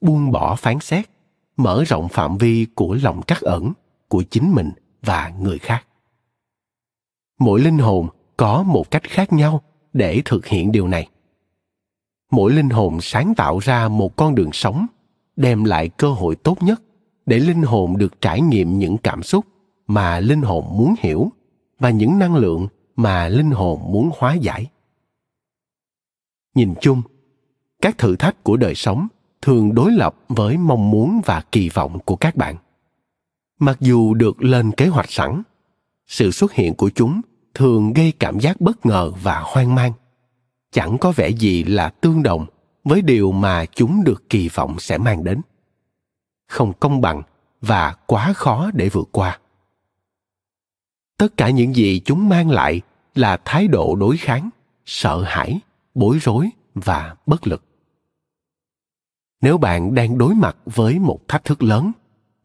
buông 0.00 0.32
bỏ 0.32 0.56
phán 0.56 0.80
xét, 0.80 1.10
mở 1.56 1.84
rộng 1.86 2.08
phạm 2.08 2.38
vi 2.38 2.66
của 2.74 2.96
lòng 3.02 3.20
trắc 3.26 3.40
ẩn 3.40 3.72
của 4.08 4.22
chính 4.30 4.54
mình 4.54 4.70
và 5.02 5.32
người 5.40 5.58
khác. 5.58 5.86
Mỗi 7.38 7.60
linh 7.60 7.78
hồn 7.78 8.08
có 8.36 8.62
một 8.62 8.90
cách 8.90 9.02
khác 9.02 9.32
nhau 9.32 9.60
để 9.92 10.22
thực 10.24 10.46
hiện 10.46 10.72
điều 10.72 10.88
này. 10.88 11.08
Mỗi 12.30 12.52
linh 12.52 12.70
hồn 12.70 13.00
sáng 13.00 13.34
tạo 13.34 13.58
ra 13.58 13.88
một 13.88 14.16
con 14.16 14.34
đường 14.34 14.52
sống, 14.52 14.86
đem 15.36 15.64
lại 15.64 15.88
cơ 15.88 16.12
hội 16.12 16.36
tốt 16.36 16.62
nhất 16.62 16.82
để 17.26 17.38
linh 17.38 17.62
hồn 17.62 17.98
được 17.98 18.20
trải 18.20 18.40
nghiệm 18.40 18.78
những 18.78 18.98
cảm 18.98 19.22
xúc 19.22 19.46
mà 19.86 20.20
linh 20.20 20.42
hồn 20.42 20.64
muốn 20.78 20.94
hiểu 20.98 21.32
và 21.78 21.90
những 21.90 22.18
năng 22.18 22.34
lượng 22.34 22.68
mà 22.96 23.28
linh 23.28 23.50
hồn 23.50 23.92
muốn 23.92 24.10
hóa 24.18 24.34
giải. 24.34 24.66
Nhìn 26.54 26.74
chung, 26.80 27.02
các 27.82 27.98
thử 27.98 28.16
thách 28.16 28.44
của 28.44 28.56
đời 28.56 28.74
sống 28.74 29.08
thường 29.42 29.74
đối 29.74 29.92
lập 29.92 30.16
với 30.28 30.56
mong 30.56 30.90
muốn 30.90 31.20
và 31.24 31.44
kỳ 31.52 31.68
vọng 31.68 31.98
của 32.04 32.16
các 32.16 32.36
bạn. 32.36 32.56
Mặc 33.58 33.76
dù 33.80 34.14
được 34.14 34.42
lên 34.42 34.72
kế 34.72 34.86
hoạch 34.86 35.10
sẵn, 35.10 35.42
sự 36.06 36.30
xuất 36.30 36.52
hiện 36.52 36.74
của 36.74 36.90
chúng 36.94 37.20
thường 37.54 37.92
gây 37.92 38.12
cảm 38.18 38.40
giác 38.40 38.60
bất 38.60 38.86
ngờ 38.86 39.12
và 39.22 39.40
hoang 39.40 39.74
mang. 39.74 39.92
Chẳng 40.72 40.98
có 40.98 41.12
vẻ 41.12 41.28
gì 41.28 41.64
là 41.64 41.88
tương 41.88 42.22
đồng 42.22 42.46
với 42.84 43.02
điều 43.02 43.32
mà 43.32 43.64
chúng 43.64 44.04
được 44.04 44.28
kỳ 44.28 44.48
vọng 44.48 44.76
sẽ 44.78 44.98
mang 44.98 45.24
đến. 45.24 45.40
Không 46.48 46.72
công 46.80 47.00
bằng 47.00 47.22
và 47.60 47.96
quá 48.06 48.32
khó 48.32 48.70
để 48.74 48.88
vượt 48.88 49.08
qua. 49.12 49.38
Tất 51.18 51.36
cả 51.36 51.50
những 51.50 51.74
gì 51.74 52.00
chúng 52.04 52.28
mang 52.28 52.50
lại 52.50 52.80
là 53.14 53.36
thái 53.44 53.68
độ 53.68 53.96
đối 53.96 54.16
kháng, 54.16 54.50
sợ 54.86 55.22
hãi, 55.22 55.60
bối 55.94 56.18
rối 56.22 56.50
và 56.74 57.16
bất 57.26 57.46
lực. 57.46 57.64
Nếu 59.40 59.58
bạn 59.58 59.94
đang 59.94 60.18
đối 60.18 60.34
mặt 60.34 60.56
với 60.64 60.98
một 60.98 61.28
thách 61.28 61.44
thức 61.44 61.62
lớn 61.62 61.92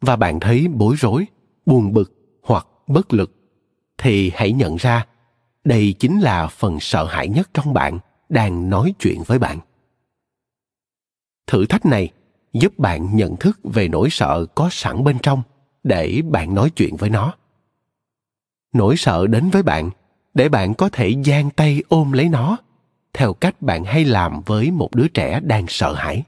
và 0.00 0.16
bạn 0.16 0.40
thấy 0.40 0.68
bối 0.68 0.94
rối, 0.98 1.26
buồn 1.66 1.92
bực 1.92 2.12
hoặc 2.42 2.66
bất 2.86 3.12
lực 3.14 3.35
thì 3.98 4.32
hãy 4.34 4.52
nhận 4.52 4.76
ra, 4.76 5.06
đây 5.64 5.94
chính 5.98 6.20
là 6.20 6.46
phần 6.46 6.80
sợ 6.80 7.04
hãi 7.04 7.28
nhất 7.28 7.50
trong 7.54 7.74
bạn 7.74 7.98
đang 8.28 8.70
nói 8.70 8.94
chuyện 8.98 9.22
với 9.26 9.38
bạn. 9.38 9.60
Thử 11.46 11.66
thách 11.66 11.86
này 11.86 12.12
giúp 12.52 12.78
bạn 12.78 13.16
nhận 13.16 13.36
thức 13.36 13.60
về 13.64 13.88
nỗi 13.88 14.10
sợ 14.10 14.46
có 14.54 14.68
sẵn 14.72 15.04
bên 15.04 15.18
trong 15.22 15.42
để 15.84 16.22
bạn 16.30 16.54
nói 16.54 16.70
chuyện 16.70 16.96
với 16.96 17.10
nó. 17.10 17.34
Nỗi 18.72 18.96
sợ 18.96 19.26
đến 19.26 19.50
với 19.50 19.62
bạn 19.62 19.90
để 20.34 20.48
bạn 20.48 20.74
có 20.74 20.88
thể 20.88 21.14
giang 21.24 21.50
tay 21.50 21.82
ôm 21.88 22.12
lấy 22.12 22.28
nó, 22.28 22.56
theo 23.12 23.32
cách 23.32 23.62
bạn 23.62 23.84
hay 23.84 24.04
làm 24.04 24.42
với 24.46 24.70
một 24.70 24.94
đứa 24.94 25.08
trẻ 25.08 25.40
đang 25.40 25.64
sợ 25.68 25.94
hãi. 25.94 26.22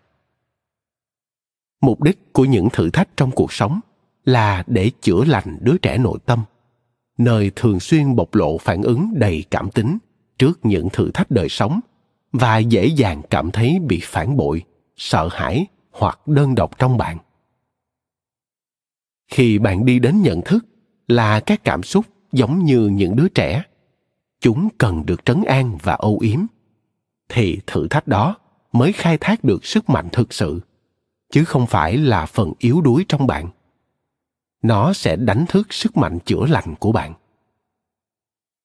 Mục 1.80 2.02
đích 2.02 2.32
của 2.32 2.44
những 2.44 2.68
thử 2.72 2.90
thách 2.90 3.08
trong 3.16 3.30
cuộc 3.30 3.52
sống 3.52 3.80
là 4.24 4.64
để 4.66 4.90
chữa 5.00 5.24
lành 5.24 5.58
đứa 5.60 5.78
trẻ 5.78 5.98
nội 5.98 6.18
tâm 6.26 6.44
nơi 7.18 7.50
thường 7.56 7.80
xuyên 7.80 8.16
bộc 8.16 8.34
lộ 8.34 8.58
phản 8.58 8.82
ứng 8.82 9.10
đầy 9.14 9.44
cảm 9.50 9.70
tính 9.70 9.98
trước 10.38 10.60
những 10.62 10.88
thử 10.92 11.10
thách 11.10 11.30
đời 11.30 11.48
sống 11.48 11.80
và 12.32 12.58
dễ 12.58 12.86
dàng 12.86 13.22
cảm 13.30 13.50
thấy 13.50 13.78
bị 13.86 14.00
phản 14.02 14.36
bội, 14.36 14.62
sợ 14.96 15.28
hãi 15.32 15.66
hoặc 15.90 16.28
đơn 16.28 16.54
độc 16.54 16.78
trong 16.78 16.96
bạn. 16.96 17.18
Khi 19.28 19.58
bạn 19.58 19.84
đi 19.84 19.98
đến 19.98 20.22
nhận 20.22 20.42
thức 20.42 20.66
là 21.08 21.40
các 21.40 21.64
cảm 21.64 21.82
xúc 21.82 22.06
giống 22.32 22.64
như 22.64 22.86
những 22.86 23.16
đứa 23.16 23.28
trẻ, 23.28 23.62
chúng 24.40 24.68
cần 24.78 25.06
được 25.06 25.24
trấn 25.24 25.44
an 25.44 25.78
và 25.82 25.94
âu 25.94 26.18
yếm, 26.22 26.40
thì 27.28 27.60
thử 27.66 27.88
thách 27.88 28.08
đó 28.08 28.36
mới 28.72 28.92
khai 28.92 29.18
thác 29.18 29.44
được 29.44 29.64
sức 29.64 29.90
mạnh 29.90 30.08
thực 30.12 30.32
sự, 30.32 30.60
chứ 31.30 31.44
không 31.44 31.66
phải 31.66 31.96
là 31.96 32.26
phần 32.26 32.52
yếu 32.58 32.80
đuối 32.80 33.04
trong 33.08 33.26
bạn 33.26 33.48
nó 34.62 34.92
sẽ 34.92 35.16
đánh 35.16 35.44
thức 35.48 35.72
sức 35.72 35.96
mạnh 35.96 36.18
chữa 36.18 36.46
lành 36.46 36.74
của 36.78 36.92
bạn. 36.92 37.14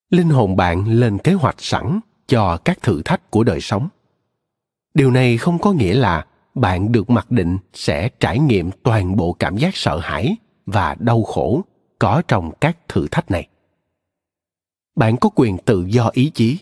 Linh 0.09 0.29
hồn 0.29 0.55
bạn 0.55 0.87
lên 0.87 1.17
kế 1.17 1.33
hoạch 1.33 1.55
sẵn 1.57 1.99
cho 2.27 2.57
các 2.57 2.81
thử 2.81 3.01
thách 3.01 3.31
của 3.31 3.43
đời 3.43 3.61
sống. 3.61 3.87
Điều 4.93 5.11
này 5.11 5.37
không 5.37 5.59
có 5.59 5.73
nghĩa 5.73 5.93
là 5.93 6.25
bạn 6.55 6.91
được 6.91 7.09
mặc 7.09 7.31
định 7.31 7.57
sẽ 7.73 8.09
trải 8.09 8.39
nghiệm 8.39 8.71
toàn 8.83 9.15
bộ 9.15 9.33
cảm 9.33 9.57
giác 9.57 9.75
sợ 9.75 9.99
hãi 9.99 10.35
và 10.65 10.95
đau 10.99 11.23
khổ 11.23 11.61
có 11.99 12.21
trong 12.27 12.51
các 12.61 12.77
thử 12.87 13.07
thách 13.11 13.31
này. 13.31 13.47
Bạn 14.95 15.17
có 15.17 15.29
quyền 15.35 15.57
tự 15.57 15.85
do 15.89 16.09
ý 16.13 16.29
chí. 16.29 16.57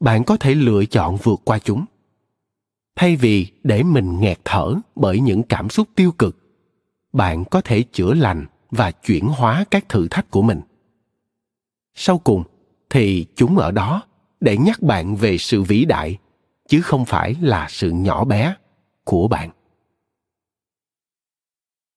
Bạn 0.00 0.24
có 0.24 0.36
thể 0.36 0.54
lựa 0.54 0.84
chọn 0.84 1.16
vượt 1.16 1.40
qua 1.44 1.58
chúng. 1.58 1.84
Thay 2.96 3.16
vì 3.16 3.46
để 3.64 3.82
mình 3.82 4.20
nghẹt 4.20 4.38
thở 4.44 4.74
bởi 4.96 5.20
những 5.20 5.42
cảm 5.42 5.70
xúc 5.70 5.88
tiêu 5.94 6.12
cực, 6.12 6.36
bạn 7.12 7.44
có 7.44 7.60
thể 7.60 7.82
chữa 7.92 8.14
lành 8.14 8.46
và 8.76 8.90
chuyển 8.90 9.28
hóa 9.28 9.64
các 9.70 9.88
thử 9.88 10.08
thách 10.08 10.30
của 10.30 10.42
mình. 10.42 10.60
Sau 11.94 12.18
cùng, 12.18 12.42
thì 12.90 13.26
chúng 13.34 13.58
ở 13.58 13.70
đó 13.70 14.02
để 14.40 14.56
nhắc 14.56 14.82
bạn 14.82 15.16
về 15.16 15.38
sự 15.38 15.62
vĩ 15.62 15.84
đại, 15.84 16.18
chứ 16.68 16.80
không 16.80 17.04
phải 17.04 17.36
là 17.40 17.66
sự 17.70 17.90
nhỏ 17.90 18.24
bé 18.24 18.54
của 19.04 19.28
bạn. 19.28 19.50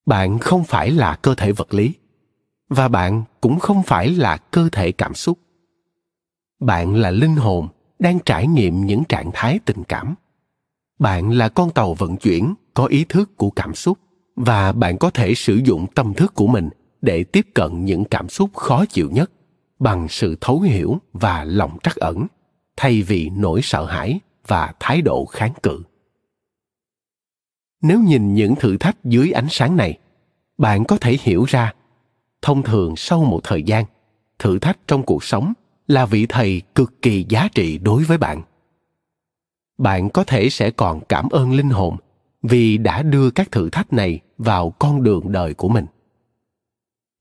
Bạn 0.05 0.39
không 0.39 0.63
phải 0.63 0.91
là 0.91 1.15
cơ 1.15 1.35
thể 1.35 1.51
vật 1.51 1.73
lý, 1.73 1.93
và 2.69 2.87
bạn 2.87 3.23
cũng 3.41 3.59
không 3.59 3.83
phải 3.83 4.09
là 4.09 4.37
cơ 4.37 4.69
thể 4.71 4.91
cảm 4.91 5.13
xúc. 5.13 5.39
Bạn 6.59 6.95
là 6.95 7.11
linh 7.11 7.35
hồn 7.35 7.67
đang 7.99 8.19
trải 8.25 8.47
nghiệm 8.47 8.85
những 8.85 9.03
trạng 9.09 9.31
thái 9.33 9.59
tình 9.65 9.83
cảm. 9.83 10.15
Bạn 10.99 11.31
là 11.31 11.49
con 11.49 11.71
tàu 11.71 11.93
vận 11.93 12.17
chuyển 12.17 12.53
có 12.73 12.85
ý 12.85 13.05
thức 13.09 13.37
của 13.37 13.49
cảm 13.49 13.75
xúc 13.75 13.99
và 14.37 14.71
bạn 14.71 14.97
có 14.97 15.09
thể 15.09 15.35
sử 15.35 15.55
dụng 15.55 15.87
tâm 15.95 16.13
thức 16.13 16.33
của 16.35 16.47
mình 16.47 16.69
để 17.01 17.23
tiếp 17.23 17.47
cận 17.53 17.85
những 17.85 18.05
cảm 18.05 18.29
xúc 18.29 18.55
khó 18.55 18.85
chịu 18.85 19.09
nhất 19.11 19.31
bằng 19.79 20.07
sự 20.09 20.37
thấu 20.41 20.59
hiểu 20.59 20.97
và 21.13 21.43
lòng 21.43 21.77
trắc 21.83 21.95
ẩn, 21.95 22.27
thay 22.75 23.01
vì 23.01 23.29
nỗi 23.29 23.61
sợ 23.61 23.85
hãi 23.85 24.19
và 24.47 24.73
thái 24.79 25.01
độ 25.01 25.25
kháng 25.25 25.53
cự. 25.63 25.83
Nếu 27.81 27.99
nhìn 27.99 28.33
những 28.33 28.55
thử 28.55 28.77
thách 28.77 29.03
dưới 29.03 29.31
ánh 29.31 29.47
sáng 29.49 29.75
này, 29.75 29.97
bạn 30.57 30.85
có 30.85 30.97
thể 30.97 31.17
hiểu 31.21 31.43
ra, 31.47 31.73
thông 32.41 32.63
thường 32.63 32.95
sau 32.95 33.23
một 33.23 33.39
thời 33.43 33.63
gian, 33.63 33.85
thử 34.39 34.59
thách 34.59 34.77
trong 34.87 35.03
cuộc 35.03 35.23
sống 35.23 35.53
là 35.87 36.05
vị 36.05 36.25
thầy 36.29 36.61
cực 36.75 37.01
kỳ 37.01 37.25
giá 37.29 37.47
trị 37.55 37.77
đối 37.77 38.03
với 38.03 38.17
bạn. 38.17 38.41
Bạn 39.77 40.09
có 40.09 40.23
thể 40.23 40.49
sẽ 40.49 40.71
còn 40.71 41.01
cảm 41.09 41.29
ơn 41.29 41.53
linh 41.53 41.69
hồn 41.69 41.97
vì 42.41 42.77
đã 42.77 43.03
đưa 43.03 43.31
các 43.31 43.51
thử 43.51 43.69
thách 43.69 43.93
này 43.93 44.19
vào 44.37 44.69
con 44.69 45.03
đường 45.03 45.31
đời 45.31 45.53
của 45.53 45.69
mình. 45.69 45.85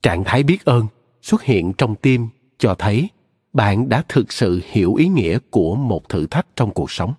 Trạng 0.02 0.24
thái 0.24 0.42
biết 0.42 0.64
ơn 0.64 0.86
xuất 1.22 1.42
hiện 1.42 1.72
trong 1.72 1.94
tim 1.94 2.28
cho 2.58 2.74
thấy 2.74 3.08
bạn 3.52 3.88
đã 3.88 4.04
thực 4.08 4.32
sự 4.32 4.60
hiểu 4.64 4.94
ý 4.94 5.08
nghĩa 5.08 5.38
của 5.50 5.74
một 5.74 6.08
thử 6.08 6.26
thách 6.26 6.46
trong 6.56 6.70
cuộc 6.70 6.90
sống. 6.90 7.14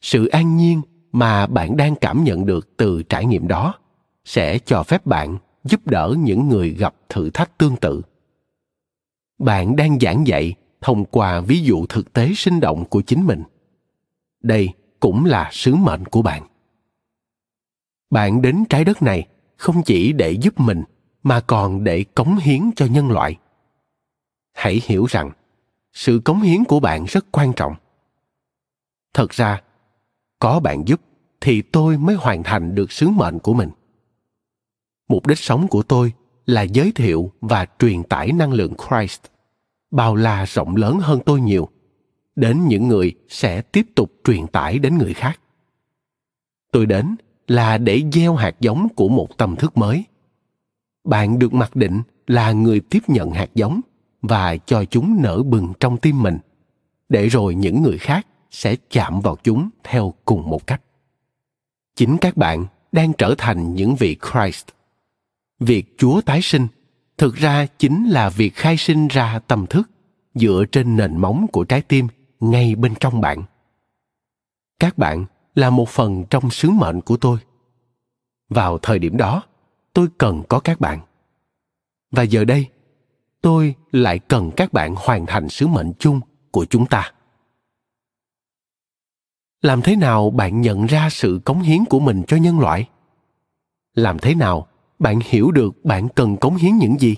Sự 0.00 0.26
an 0.26 0.56
nhiên 0.56 0.82
mà 1.12 1.46
bạn 1.46 1.76
đang 1.76 1.94
cảm 1.96 2.24
nhận 2.24 2.46
được 2.46 2.76
từ 2.76 3.02
trải 3.02 3.24
nghiệm 3.24 3.48
đó 3.48 3.74
sẽ 4.24 4.58
cho 4.58 4.82
phép 4.82 5.06
bạn 5.06 5.38
giúp 5.64 5.86
đỡ 5.86 6.14
những 6.18 6.48
người 6.48 6.70
gặp 6.70 6.94
thử 7.08 7.30
thách 7.30 7.58
tương 7.58 7.76
tự. 7.76 8.02
Bạn 9.38 9.76
đang 9.76 9.98
giảng 10.00 10.26
dạy 10.26 10.54
thông 10.80 11.04
qua 11.04 11.40
ví 11.40 11.60
dụ 11.60 11.86
thực 11.86 12.12
tế 12.12 12.32
sinh 12.36 12.60
động 12.60 12.84
của 12.84 13.00
chính 13.00 13.26
mình. 13.26 13.42
Đây 14.42 14.68
cũng 15.00 15.24
là 15.24 15.50
sứ 15.52 15.74
mệnh 15.74 16.04
của 16.04 16.22
bạn 16.22 16.46
bạn 18.10 18.42
đến 18.42 18.64
trái 18.68 18.84
đất 18.84 19.02
này 19.02 19.28
không 19.56 19.82
chỉ 19.82 20.12
để 20.12 20.30
giúp 20.30 20.60
mình, 20.60 20.84
mà 21.22 21.40
còn 21.40 21.84
để 21.84 22.04
cống 22.04 22.36
hiến 22.36 22.70
cho 22.76 22.86
nhân 22.86 23.10
loại. 23.10 23.38
Hãy 24.52 24.80
hiểu 24.84 25.06
rằng, 25.08 25.30
sự 25.92 26.20
cống 26.24 26.40
hiến 26.40 26.64
của 26.64 26.80
bạn 26.80 27.04
rất 27.04 27.26
quan 27.32 27.52
trọng. 27.52 27.74
Thật 29.14 29.30
ra, 29.30 29.62
có 30.38 30.60
bạn 30.60 30.82
giúp 30.86 31.00
thì 31.40 31.62
tôi 31.62 31.98
mới 31.98 32.14
hoàn 32.14 32.42
thành 32.42 32.74
được 32.74 32.92
sứ 32.92 33.08
mệnh 33.08 33.38
của 33.38 33.54
mình. 33.54 33.70
Mục 35.08 35.26
đích 35.26 35.38
sống 35.38 35.68
của 35.68 35.82
tôi 35.82 36.12
là 36.46 36.62
giới 36.62 36.92
thiệu 36.92 37.32
và 37.40 37.66
truyền 37.78 38.02
tải 38.02 38.32
năng 38.32 38.52
lượng 38.52 38.72
christ, 38.88 39.20
bao 39.90 40.14
la 40.14 40.44
rộng 40.44 40.76
lớn 40.76 40.98
hơn 41.00 41.20
tôi 41.26 41.40
nhiều, 41.40 41.68
đến 42.36 42.66
những 42.68 42.88
người 42.88 43.14
sẽ 43.28 43.62
tiếp 43.62 43.86
tục 43.94 44.12
truyền 44.24 44.46
tải 44.46 44.78
đến 44.78 44.98
người 44.98 45.14
khác. 45.14 45.40
Tôi 46.72 46.86
đến 46.86 47.16
là 47.48 47.78
để 47.78 48.02
gieo 48.12 48.34
hạt 48.34 48.60
giống 48.60 48.88
của 48.96 49.08
một 49.08 49.38
tâm 49.38 49.56
thức 49.56 49.76
mới. 49.76 50.04
Bạn 51.04 51.38
được 51.38 51.54
mặc 51.54 51.76
định 51.76 52.02
là 52.26 52.52
người 52.52 52.80
tiếp 52.80 53.02
nhận 53.06 53.30
hạt 53.30 53.50
giống 53.54 53.80
và 54.22 54.56
cho 54.56 54.84
chúng 54.84 55.22
nở 55.22 55.42
bừng 55.42 55.72
trong 55.80 55.96
tim 55.96 56.22
mình, 56.22 56.38
để 57.08 57.28
rồi 57.28 57.54
những 57.54 57.82
người 57.82 57.98
khác 57.98 58.26
sẽ 58.50 58.76
chạm 58.90 59.20
vào 59.20 59.36
chúng 59.42 59.68
theo 59.84 60.14
cùng 60.24 60.48
một 60.50 60.66
cách. 60.66 60.82
Chính 61.96 62.16
các 62.18 62.36
bạn 62.36 62.66
đang 62.92 63.12
trở 63.12 63.34
thành 63.38 63.74
những 63.74 63.96
vị 63.96 64.16
christ. 64.32 64.66
Việc 65.60 65.94
chúa 65.98 66.20
tái 66.20 66.42
sinh 66.42 66.66
thực 67.18 67.34
ra 67.34 67.66
chính 67.78 68.08
là 68.08 68.28
việc 68.28 68.54
khai 68.54 68.76
sinh 68.76 69.08
ra 69.08 69.38
tâm 69.38 69.66
thức 69.66 69.90
dựa 70.34 70.64
trên 70.72 70.96
nền 70.96 71.16
móng 71.16 71.46
của 71.52 71.64
trái 71.64 71.82
tim 71.82 72.08
ngay 72.40 72.74
bên 72.74 72.94
trong 73.00 73.20
bạn. 73.20 73.42
Các 74.80 74.98
bạn 74.98 75.26
là 75.58 75.70
một 75.70 75.88
phần 75.88 76.24
trong 76.30 76.50
sứ 76.50 76.70
mệnh 76.70 77.00
của 77.00 77.16
tôi. 77.16 77.38
Vào 78.48 78.78
thời 78.78 78.98
điểm 78.98 79.16
đó, 79.16 79.42
tôi 79.92 80.08
cần 80.18 80.42
có 80.48 80.60
các 80.60 80.80
bạn. 80.80 81.00
Và 82.10 82.22
giờ 82.22 82.44
đây, 82.44 82.66
tôi 83.40 83.74
lại 83.92 84.18
cần 84.18 84.50
các 84.56 84.72
bạn 84.72 84.94
hoàn 84.98 85.26
thành 85.26 85.48
sứ 85.48 85.66
mệnh 85.66 85.92
chung 85.98 86.20
của 86.50 86.64
chúng 86.70 86.86
ta. 86.86 87.12
Làm 89.62 89.82
thế 89.82 89.96
nào 89.96 90.30
bạn 90.30 90.60
nhận 90.60 90.86
ra 90.86 91.10
sự 91.10 91.40
cống 91.44 91.60
hiến 91.60 91.84
của 91.84 92.00
mình 92.00 92.22
cho 92.26 92.36
nhân 92.36 92.60
loại? 92.60 92.88
Làm 93.94 94.18
thế 94.18 94.34
nào 94.34 94.68
bạn 94.98 95.20
hiểu 95.24 95.50
được 95.50 95.84
bạn 95.84 96.08
cần 96.08 96.36
cống 96.36 96.56
hiến 96.56 96.76
những 96.76 97.00
gì? 97.00 97.16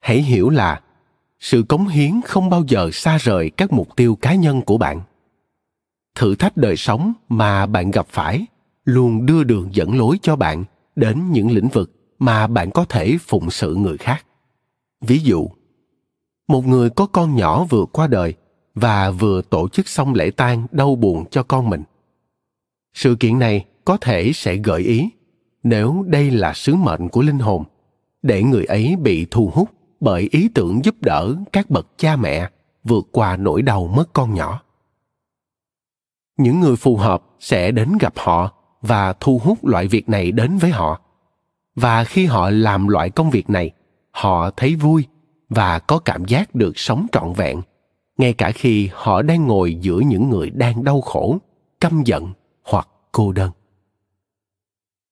Hãy 0.00 0.22
hiểu 0.22 0.48
là 0.50 0.80
sự 1.40 1.62
cống 1.68 1.88
hiến 1.88 2.20
không 2.24 2.50
bao 2.50 2.64
giờ 2.68 2.90
xa 2.92 3.18
rời 3.18 3.50
các 3.50 3.72
mục 3.72 3.96
tiêu 3.96 4.16
cá 4.16 4.34
nhân 4.34 4.62
của 4.62 4.78
bạn 4.78 5.00
thử 6.14 6.34
thách 6.34 6.56
đời 6.56 6.76
sống 6.76 7.12
mà 7.28 7.66
bạn 7.66 7.90
gặp 7.90 8.06
phải, 8.08 8.46
luôn 8.84 9.26
đưa 9.26 9.44
đường 9.44 9.68
dẫn 9.72 9.98
lối 9.98 10.18
cho 10.22 10.36
bạn 10.36 10.64
đến 10.96 11.32
những 11.32 11.50
lĩnh 11.50 11.68
vực 11.68 11.92
mà 12.18 12.46
bạn 12.46 12.70
có 12.70 12.84
thể 12.84 13.16
phụng 13.20 13.50
sự 13.50 13.74
người 13.74 13.96
khác. 13.98 14.26
Ví 15.00 15.18
dụ, 15.18 15.48
một 16.48 16.66
người 16.66 16.90
có 16.90 17.06
con 17.06 17.36
nhỏ 17.36 17.64
vừa 17.64 17.84
qua 17.92 18.06
đời 18.06 18.34
và 18.74 19.10
vừa 19.10 19.42
tổ 19.42 19.68
chức 19.68 19.88
xong 19.88 20.14
lễ 20.14 20.30
tang 20.30 20.66
đau 20.70 20.94
buồn 20.94 21.24
cho 21.30 21.42
con 21.42 21.70
mình. 21.70 21.82
Sự 22.94 23.16
kiện 23.20 23.38
này 23.38 23.64
có 23.84 23.96
thể 23.96 24.32
sẽ 24.34 24.56
gợi 24.56 24.82
ý 24.82 25.10
nếu 25.62 26.04
đây 26.06 26.30
là 26.30 26.52
sứ 26.54 26.74
mệnh 26.74 27.08
của 27.08 27.22
linh 27.22 27.38
hồn, 27.38 27.64
để 28.22 28.42
người 28.42 28.64
ấy 28.64 28.96
bị 28.96 29.26
thu 29.30 29.50
hút 29.54 29.70
bởi 30.00 30.28
ý 30.32 30.48
tưởng 30.54 30.84
giúp 30.84 30.94
đỡ 31.00 31.34
các 31.52 31.70
bậc 31.70 31.86
cha 31.98 32.16
mẹ 32.16 32.48
vượt 32.84 33.08
qua 33.12 33.36
nỗi 33.36 33.62
đau 33.62 33.86
mất 33.86 34.12
con 34.12 34.34
nhỏ 34.34 34.62
những 36.40 36.60
người 36.60 36.76
phù 36.76 36.96
hợp 36.96 37.22
sẽ 37.40 37.70
đến 37.70 37.98
gặp 38.00 38.12
họ 38.16 38.52
và 38.82 39.12
thu 39.12 39.40
hút 39.44 39.64
loại 39.64 39.86
việc 39.86 40.08
này 40.08 40.32
đến 40.32 40.58
với 40.58 40.70
họ. 40.70 41.00
Và 41.74 42.04
khi 42.04 42.26
họ 42.26 42.50
làm 42.50 42.88
loại 42.88 43.10
công 43.10 43.30
việc 43.30 43.50
này, 43.50 43.70
họ 44.10 44.50
thấy 44.50 44.74
vui 44.74 45.04
và 45.48 45.78
có 45.78 45.98
cảm 45.98 46.24
giác 46.24 46.54
được 46.54 46.78
sống 46.78 47.06
trọn 47.12 47.32
vẹn, 47.32 47.62
ngay 48.18 48.32
cả 48.32 48.50
khi 48.50 48.88
họ 48.92 49.22
đang 49.22 49.46
ngồi 49.46 49.74
giữa 49.74 49.98
những 49.98 50.30
người 50.30 50.50
đang 50.50 50.84
đau 50.84 51.00
khổ, 51.00 51.38
căm 51.80 52.02
giận 52.04 52.32
hoặc 52.64 52.88
cô 53.12 53.32
đơn. 53.32 53.50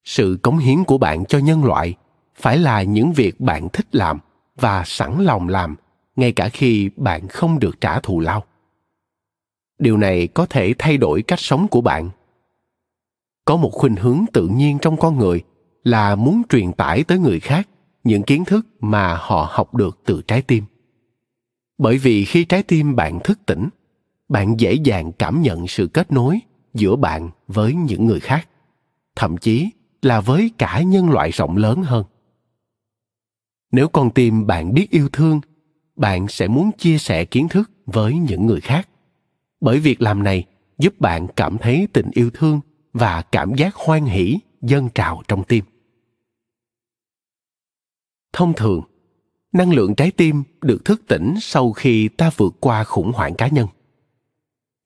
Sự 0.05 0.39
cống 0.43 0.59
hiến 0.59 0.85
của 0.85 0.99
bạn 0.99 1.25
cho 1.25 1.39
nhân 1.39 1.65
loại 1.65 1.95
phải 2.37 2.59
là 2.59 2.83
những 2.83 3.13
việc 3.13 3.41
bạn 3.41 3.69
thích 3.73 3.87
làm 3.93 4.19
và 4.61 4.83
sẵn 4.87 5.25
lòng 5.25 5.49
làm, 5.49 5.77
ngay 6.17 6.33
cả 6.33 6.49
khi 6.49 6.91
bạn 6.97 7.29
không 7.29 7.59
được 7.59 7.81
trả 7.81 8.01
thù 8.01 8.21
lao 8.21 8.45
điều 9.79 9.97
này 9.97 10.27
có 10.27 10.47
thể 10.47 10.75
thay 10.79 10.97
đổi 10.97 11.23
cách 11.23 11.41
sống 11.41 11.69
của 11.69 11.81
bạn. 11.81 12.11
Có 13.45 13.57
một 13.57 13.71
khuynh 13.73 13.97
hướng 13.97 14.25
tự 14.33 14.49
nhiên 14.49 14.79
trong 14.83 14.97
con 14.97 15.19
người 15.19 15.43
là 15.85 16.15
muốn 16.15 16.43
truyền 16.49 16.73
tải 16.73 17.05
tới 17.05 17.19
người 17.19 17.41
khác 17.41 17.69
những 18.05 18.23
kiến 18.23 18.45
thức 18.45 18.67
mà 18.81 19.17
họ 19.21 19.49
học 19.51 19.75
được 19.75 19.99
từ 20.05 20.23
trái 20.29 20.43
tim. 20.43 20.65
Bởi 21.79 21.99
vì 21.99 22.25
khi 22.25 22.45
trái 22.45 22.63
tim 22.63 22.97
bạn 22.97 23.19
thức 23.25 23.39
tỉnh, 23.47 23.69
bạn 24.29 24.61
dễ 24.61 24.73
dàng 24.73 25.13
cảm 25.13 25.43
nhận 25.43 25.67
sự 25.67 25.87
kết 25.87 26.13
nối 26.13 26.41
giữa 26.75 26.97
bạn 26.97 27.31
với 27.49 27.75
những 27.75 28.07
người 28.07 28.21
khác, 28.21 28.49
thậm 29.17 29.37
chí 29.37 29.71
là 30.03 30.21
với 30.21 30.51
cả 30.59 30.83
nhân 30.83 31.11
loại 31.11 31.31
rộng 31.31 31.57
lớn 31.57 31.83
hơn. 31.83 32.05
Nếu 33.73 33.89
con 33.89 34.11
tim 34.11 34.47
bạn 34.47 34.75
biết 34.75 34.91
yêu 34.91 35.09
thương, 35.13 35.41
bạn 35.97 36.29
sẽ 36.29 36.49
muốn 36.49 36.71
chia 36.79 36.99
sẻ 36.99 37.25
kiến 37.25 37.49
thức 37.49 37.71
với 37.87 38.15
những 38.17 38.47
người 38.47 38.61
khác 38.61 38.89
bởi 39.61 39.81
việc 39.81 40.03
làm 40.03 40.23
này 40.23 40.45
giúp 40.79 41.01
bạn 41.01 41.27
cảm 41.37 41.59
thấy 41.59 41.89
tình 41.93 42.11
yêu 42.13 42.31
thương 42.35 42.61
và 42.93 43.23
cảm 43.23 43.55
giác 43.55 43.75
hoan 43.75 44.05
hỷ, 44.05 44.39
dâng 44.63 44.89
trào 44.95 45.23
trong 45.29 45.45
tim. 45.45 45.65
Thông 48.33 48.53
thường, 48.55 48.83
năng 49.53 49.73
lượng 49.73 49.95
trái 49.95 50.11
tim 50.11 50.43
được 50.61 50.85
thức 50.85 51.03
tỉnh 51.09 51.35
sau 51.41 51.73
khi 51.73 52.09
ta 52.09 52.31
vượt 52.37 52.55
qua 52.61 52.85
khủng 52.85 53.13
hoảng 53.13 53.35
cá 53.35 53.49
nhân. 53.49 53.69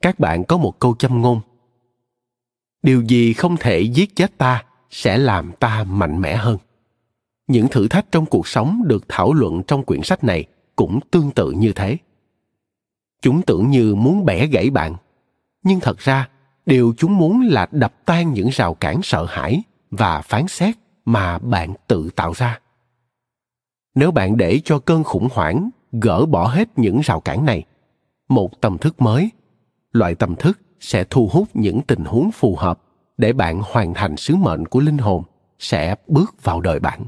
Các 0.03 0.20
bạn 0.20 0.44
có 0.44 0.57
một 0.57 0.78
câu 0.81 0.94
châm 0.99 1.20
ngôn. 1.20 1.40
Điều 2.82 3.03
gì 3.03 3.32
không 3.32 3.57
thể 3.57 3.81
giết 3.81 4.16
chết 4.16 4.39
ta 4.39 4.65
sẽ 4.90 5.19
làm 5.19 5.53
ta 5.61 5.85
mạnh 5.85 6.20
mẽ 6.20 6.36
hơn. 6.36 6.59
Những 7.47 7.69
thử 7.69 7.89
thách 7.89 8.12
trong 8.12 8.27
cuộc 8.27 8.49
sống 8.49 8.82
được 8.86 9.05
thảo 9.09 9.32
luận 9.32 9.62
trong 9.66 9.85
quyển 9.85 10.03
sách 10.03 10.24
này 10.24 10.44
cũng 10.77 11.01
tương 11.11 11.31
tự 11.31 11.51
như 11.51 11.73
thế 11.73 11.97
chúng 13.23 13.43
tưởng 13.43 13.70
như 13.70 13.94
muốn 13.94 14.24
bẻ 14.24 14.47
gãy 14.47 14.70
bạn. 14.70 14.94
Nhưng 15.62 15.81
thật 15.81 15.99
ra, 15.99 16.28
điều 16.66 16.94
chúng 16.99 17.19
muốn 17.19 17.40
là 17.40 17.66
đập 17.70 17.94
tan 18.05 18.32
những 18.32 18.49
rào 18.49 18.74
cản 18.74 19.01
sợ 19.03 19.27
hãi 19.28 19.62
và 19.90 20.20
phán 20.20 20.49
xét 20.49 20.74
mà 21.05 21.39
bạn 21.39 21.74
tự 21.86 22.11
tạo 22.16 22.32
ra. 22.36 22.61
Nếu 23.94 24.11
bạn 24.11 24.36
để 24.36 24.61
cho 24.65 24.78
cơn 24.78 25.05
khủng 25.05 25.28
hoảng 25.32 25.70
gỡ 25.93 26.27
bỏ 26.27 26.47
hết 26.47 26.69
những 26.77 27.01
rào 27.01 27.20
cản 27.20 27.44
này, 27.44 27.65
một 28.28 28.61
tâm 28.61 28.78
thức 28.78 29.03
mới, 29.03 29.31
loại 29.93 30.15
tâm 30.15 30.36
thức 30.36 30.59
sẽ 30.81 31.05
thu 31.11 31.28
hút 31.32 31.49
những 31.55 31.81
tình 31.82 32.05
huống 32.05 32.31
phù 32.32 32.57
hợp 32.57 32.81
để 33.16 33.32
bạn 33.32 33.62
hoàn 33.65 33.94
thành 33.94 34.16
sứ 34.16 34.36
mệnh 34.36 34.66
của 34.66 34.81
linh 34.81 34.99
hồn 34.99 35.23
sẽ 35.59 35.94
bước 36.07 36.35
vào 36.43 36.61
đời 36.61 36.81
bạn. 36.81 37.05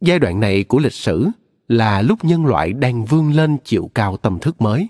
Giai 0.00 0.18
đoạn 0.18 0.40
này 0.40 0.64
của 0.64 0.78
lịch 0.78 0.92
sử 0.92 1.28
là 1.70 2.02
lúc 2.02 2.24
nhân 2.24 2.46
loại 2.46 2.72
đang 2.72 3.04
vươn 3.04 3.32
lên 3.32 3.56
chiều 3.64 3.90
cao 3.94 4.16
tâm 4.16 4.38
thức 4.38 4.60
mới, 4.60 4.88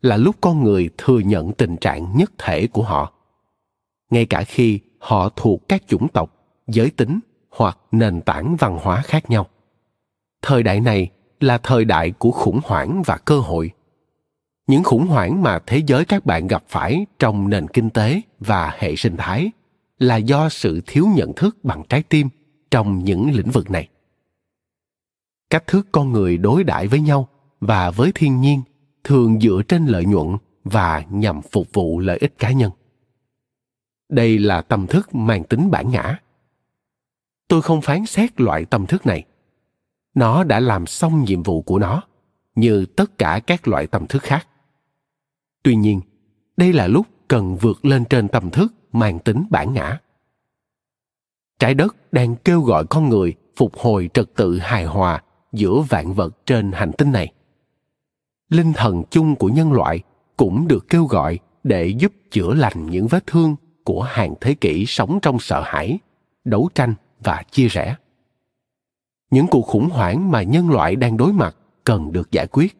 là 0.00 0.16
lúc 0.16 0.36
con 0.40 0.64
người 0.64 0.90
thừa 0.98 1.18
nhận 1.18 1.52
tình 1.52 1.76
trạng 1.76 2.16
nhất 2.16 2.32
thể 2.38 2.66
của 2.66 2.82
họ. 2.82 3.12
Ngay 4.10 4.26
cả 4.26 4.42
khi 4.42 4.80
họ 4.98 5.28
thuộc 5.36 5.68
các 5.68 5.82
chủng 5.88 6.08
tộc, 6.08 6.34
giới 6.66 6.90
tính 6.90 7.20
hoặc 7.50 7.78
nền 7.92 8.20
tảng 8.20 8.56
văn 8.56 8.78
hóa 8.82 9.02
khác 9.02 9.30
nhau. 9.30 9.46
Thời 10.42 10.62
đại 10.62 10.80
này 10.80 11.10
là 11.40 11.58
thời 11.58 11.84
đại 11.84 12.10
của 12.10 12.30
khủng 12.30 12.60
hoảng 12.64 13.02
và 13.06 13.16
cơ 13.16 13.38
hội. 13.38 13.70
Những 14.66 14.84
khủng 14.84 15.06
hoảng 15.06 15.42
mà 15.42 15.58
thế 15.66 15.82
giới 15.86 16.04
các 16.04 16.26
bạn 16.26 16.46
gặp 16.46 16.64
phải 16.68 17.06
trong 17.18 17.50
nền 17.50 17.68
kinh 17.68 17.90
tế 17.90 18.20
và 18.40 18.76
hệ 18.78 18.96
sinh 18.96 19.16
thái 19.16 19.50
là 19.98 20.16
do 20.16 20.48
sự 20.48 20.80
thiếu 20.86 21.06
nhận 21.14 21.32
thức 21.32 21.56
bằng 21.62 21.82
trái 21.88 22.02
tim 22.02 22.28
trong 22.70 23.04
những 23.04 23.30
lĩnh 23.30 23.50
vực 23.50 23.70
này 23.70 23.88
cách 25.52 25.66
thức 25.66 25.88
con 25.92 26.12
người 26.12 26.36
đối 26.36 26.64
đãi 26.64 26.86
với 26.86 27.00
nhau 27.00 27.28
và 27.60 27.90
với 27.90 28.12
thiên 28.14 28.40
nhiên 28.40 28.62
thường 29.04 29.40
dựa 29.40 29.62
trên 29.68 29.86
lợi 29.86 30.04
nhuận 30.04 30.36
và 30.64 31.04
nhằm 31.10 31.42
phục 31.42 31.72
vụ 31.72 32.00
lợi 32.00 32.18
ích 32.18 32.38
cá 32.38 32.52
nhân. 32.52 32.70
Đây 34.08 34.38
là 34.38 34.62
tâm 34.62 34.86
thức 34.86 35.14
mang 35.14 35.44
tính 35.44 35.70
bản 35.70 35.90
ngã. 35.90 36.18
Tôi 37.48 37.62
không 37.62 37.82
phán 37.82 38.06
xét 38.06 38.40
loại 38.40 38.64
tâm 38.64 38.86
thức 38.86 39.06
này. 39.06 39.24
Nó 40.14 40.44
đã 40.44 40.60
làm 40.60 40.86
xong 40.86 41.24
nhiệm 41.24 41.42
vụ 41.42 41.62
của 41.62 41.78
nó, 41.78 42.02
như 42.54 42.86
tất 42.86 43.18
cả 43.18 43.40
các 43.46 43.68
loại 43.68 43.86
tâm 43.86 44.06
thức 44.06 44.22
khác. 44.22 44.48
Tuy 45.62 45.76
nhiên, 45.76 46.00
đây 46.56 46.72
là 46.72 46.86
lúc 46.86 47.06
cần 47.28 47.56
vượt 47.56 47.84
lên 47.84 48.04
trên 48.04 48.28
tâm 48.28 48.50
thức 48.50 48.74
mang 48.92 49.18
tính 49.18 49.44
bản 49.50 49.72
ngã. 49.72 49.98
Trái 51.58 51.74
đất 51.74 52.12
đang 52.12 52.36
kêu 52.36 52.60
gọi 52.60 52.86
con 52.86 53.08
người 53.08 53.34
phục 53.56 53.78
hồi 53.78 54.10
trật 54.14 54.34
tự 54.34 54.58
hài 54.58 54.84
hòa 54.84 55.22
giữa 55.52 55.80
vạn 55.80 56.14
vật 56.14 56.46
trên 56.46 56.72
hành 56.72 56.92
tinh 56.98 57.12
này. 57.12 57.32
Linh 58.48 58.72
thần 58.72 59.02
chung 59.10 59.36
của 59.36 59.48
nhân 59.48 59.72
loại 59.72 60.00
cũng 60.36 60.68
được 60.68 60.88
kêu 60.88 61.04
gọi 61.04 61.38
để 61.64 61.86
giúp 61.86 62.12
chữa 62.30 62.54
lành 62.54 62.90
những 62.90 63.06
vết 63.06 63.26
thương 63.26 63.56
của 63.84 64.02
hàng 64.02 64.34
thế 64.40 64.54
kỷ 64.54 64.84
sống 64.86 65.18
trong 65.22 65.38
sợ 65.38 65.62
hãi, 65.64 65.98
đấu 66.44 66.68
tranh 66.74 66.94
và 67.20 67.42
chia 67.50 67.68
rẽ. 67.68 67.96
Những 69.30 69.46
cuộc 69.46 69.62
khủng 69.62 69.88
hoảng 69.90 70.30
mà 70.30 70.42
nhân 70.42 70.70
loại 70.70 70.96
đang 70.96 71.16
đối 71.16 71.32
mặt 71.32 71.56
cần 71.84 72.12
được 72.12 72.32
giải 72.32 72.46
quyết, 72.46 72.76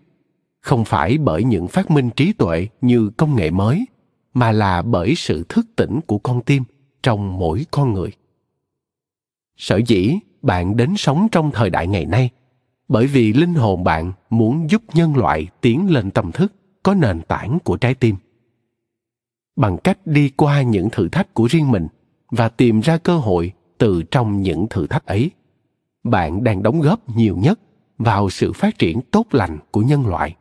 không 0.61 0.85
phải 0.85 1.19
bởi 1.19 1.45
những 1.45 1.69
phát 1.69 1.91
minh 1.91 2.11
trí 2.17 2.33
tuệ 2.33 2.69
như 2.81 3.11
công 3.17 3.37
nghệ 3.37 3.51
mới, 3.51 3.85
mà 4.35 4.53
là 4.53 4.83
bởi 4.83 5.15
sự 5.15 5.45
thức 5.49 5.67
tỉnh 5.77 6.01
của 6.07 6.19
con 6.19 6.43
tim 6.43 6.63
trong 7.03 7.39
mỗi 7.39 7.67
con 7.71 7.93
người. 7.93 8.11
Sở 9.57 9.81
dĩ 9.87 10.19
bạn 10.43 10.77
đến 10.77 10.95
sống 10.97 11.29
trong 11.33 11.51
thời 11.51 11.71
đại 11.71 11.87
ngày 11.87 12.07
nay 12.07 12.31
bởi 12.93 13.07
vì 13.07 13.33
linh 13.33 13.55
hồn 13.55 13.85
bạn 13.85 14.13
muốn 14.31 14.71
giúp 14.71 14.83
nhân 14.95 15.17
loại 15.17 15.49
tiến 15.61 15.91
lên 15.91 16.11
tâm 16.11 16.33
thức, 16.33 16.53
có 16.83 16.95
nền 16.95 17.23
tảng 17.23 17.59
của 17.65 17.77
trái 17.77 17.95
tim. 17.95 18.17
Bằng 19.57 19.79
cách 19.79 19.99
đi 20.05 20.29
qua 20.29 20.63
những 20.63 20.91
thử 20.91 21.09
thách 21.09 21.35
của 21.35 21.47
riêng 21.47 21.71
mình 21.71 21.87
và 22.31 22.49
tìm 22.49 22.81
ra 22.81 22.99
cơ 22.99 23.19
hội 23.19 23.53
từ 23.79 24.03
trong 24.11 24.43
những 24.43 24.67
thử 24.71 24.87
thách 24.87 25.07
ấy, 25.07 25.31
bạn 26.05 26.45
đang 26.45 26.63
đóng 26.63 26.81
góp 26.81 27.17
nhiều 27.17 27.37
nhất 27.37 27.61
vào 27.99 28.31
sự 28.31 28.53
phát 28.53 28.79
triển 28.79 29.01
tốt 29.11 29.27
lành 29.31 29.59
của 29.71 29.81
nhân 29.81 30.07
loại. 30.07 30.37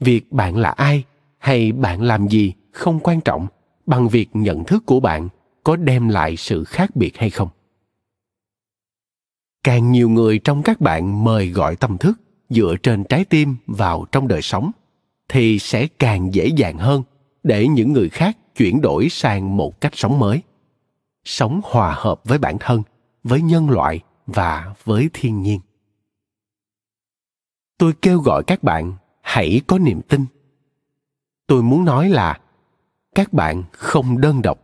Việc 0.00 0.32
bạn 0.32 0.56
là 0.56 0.70
ai 0.70 1.04
hay 1.38 1.72
bạn 1.72 2.02
làm 2.02 2.28
gì 2.28 2.52
không 2.72 3.00
quan 3.00 3.20
trọng 3.20 3.46
bằng 3.86 4.08
việc 4.08 4.28
nhận 4.32 4.64
thức 4.64 4.86
của 4.86 5.00
bạn 5.00 5.28
có 5.64 5.76
đem 5.76 6.08
lại 6.08 6.36
sự 6.36 6.64
khác 6.64 6.96
biệt 6.96 7.16
hay 7.16 7.30
không 7.30 7.48
càng 9.64 9.92
nhiều 9.92 10.08
người 10.08 10.38
trong 10.38 10.62
các 10.62 10.80
bạn 10.80 11.24
mời 11.24 11.48
gọi 11.48 11.76
tâm 11.76 11.98
thức 11.98 12.20
dựa 12.50 12.74
trên 12.82 13.04
trái 13.04 13.24
tim 13.24 13.56
vào 13.66 14.06
trong 14.12 14.28
đời 14.28 14.42
sống, 14.42 14.70
thì 15.28 15.58
sẽ 15.58 15.86
càng 15.98 16.34
dễ 16.34 16.46
dàng 16.46 16.78
hơn 16.78 17.02
để 17.42 17.68
những 17.68 17.92
người 17.92 18.08
khác 18.08 18.36
chuyển 18.56 18.80
đổi 18.80 19.08
sang 19.08 19.56
một 19.56 19.80
cách 19.80 19.92
sống 19.94 20.18
mới. 20.18 20.42
Sống 21.24 21.60
hòa 21.64 21.94
hợp 21.98 22.20
với 22.24 22.38
bản 22.38 22.56
thân, 22.60 22.82
với 23.24 23.42
nhân 23.42 23.70
loại 23.70 24.00
và 24.26 24.74
với 24.84 25.10
thiên 25.12 25.42
nhiên. 25.42 25.60
Tôi 27.78 27.92
kêu 28.02 28.18
gọi 28.20 28.44
các 28.44 28.62
bạn 28.62 28.92
hãy 29.22 29.60
có 29.66 29.78
niềm 29.78 30.00
tin. 30.02 30.26
Tôi 31.46 31.62
muốn 31.62 31.84
nói 31.84 32.08
là 32.08 32.40
các 33.14 33.32
bạn 33.32 33.62
không 33.72 34.20
đơn 34.20 34.42
độc 34.42 34.59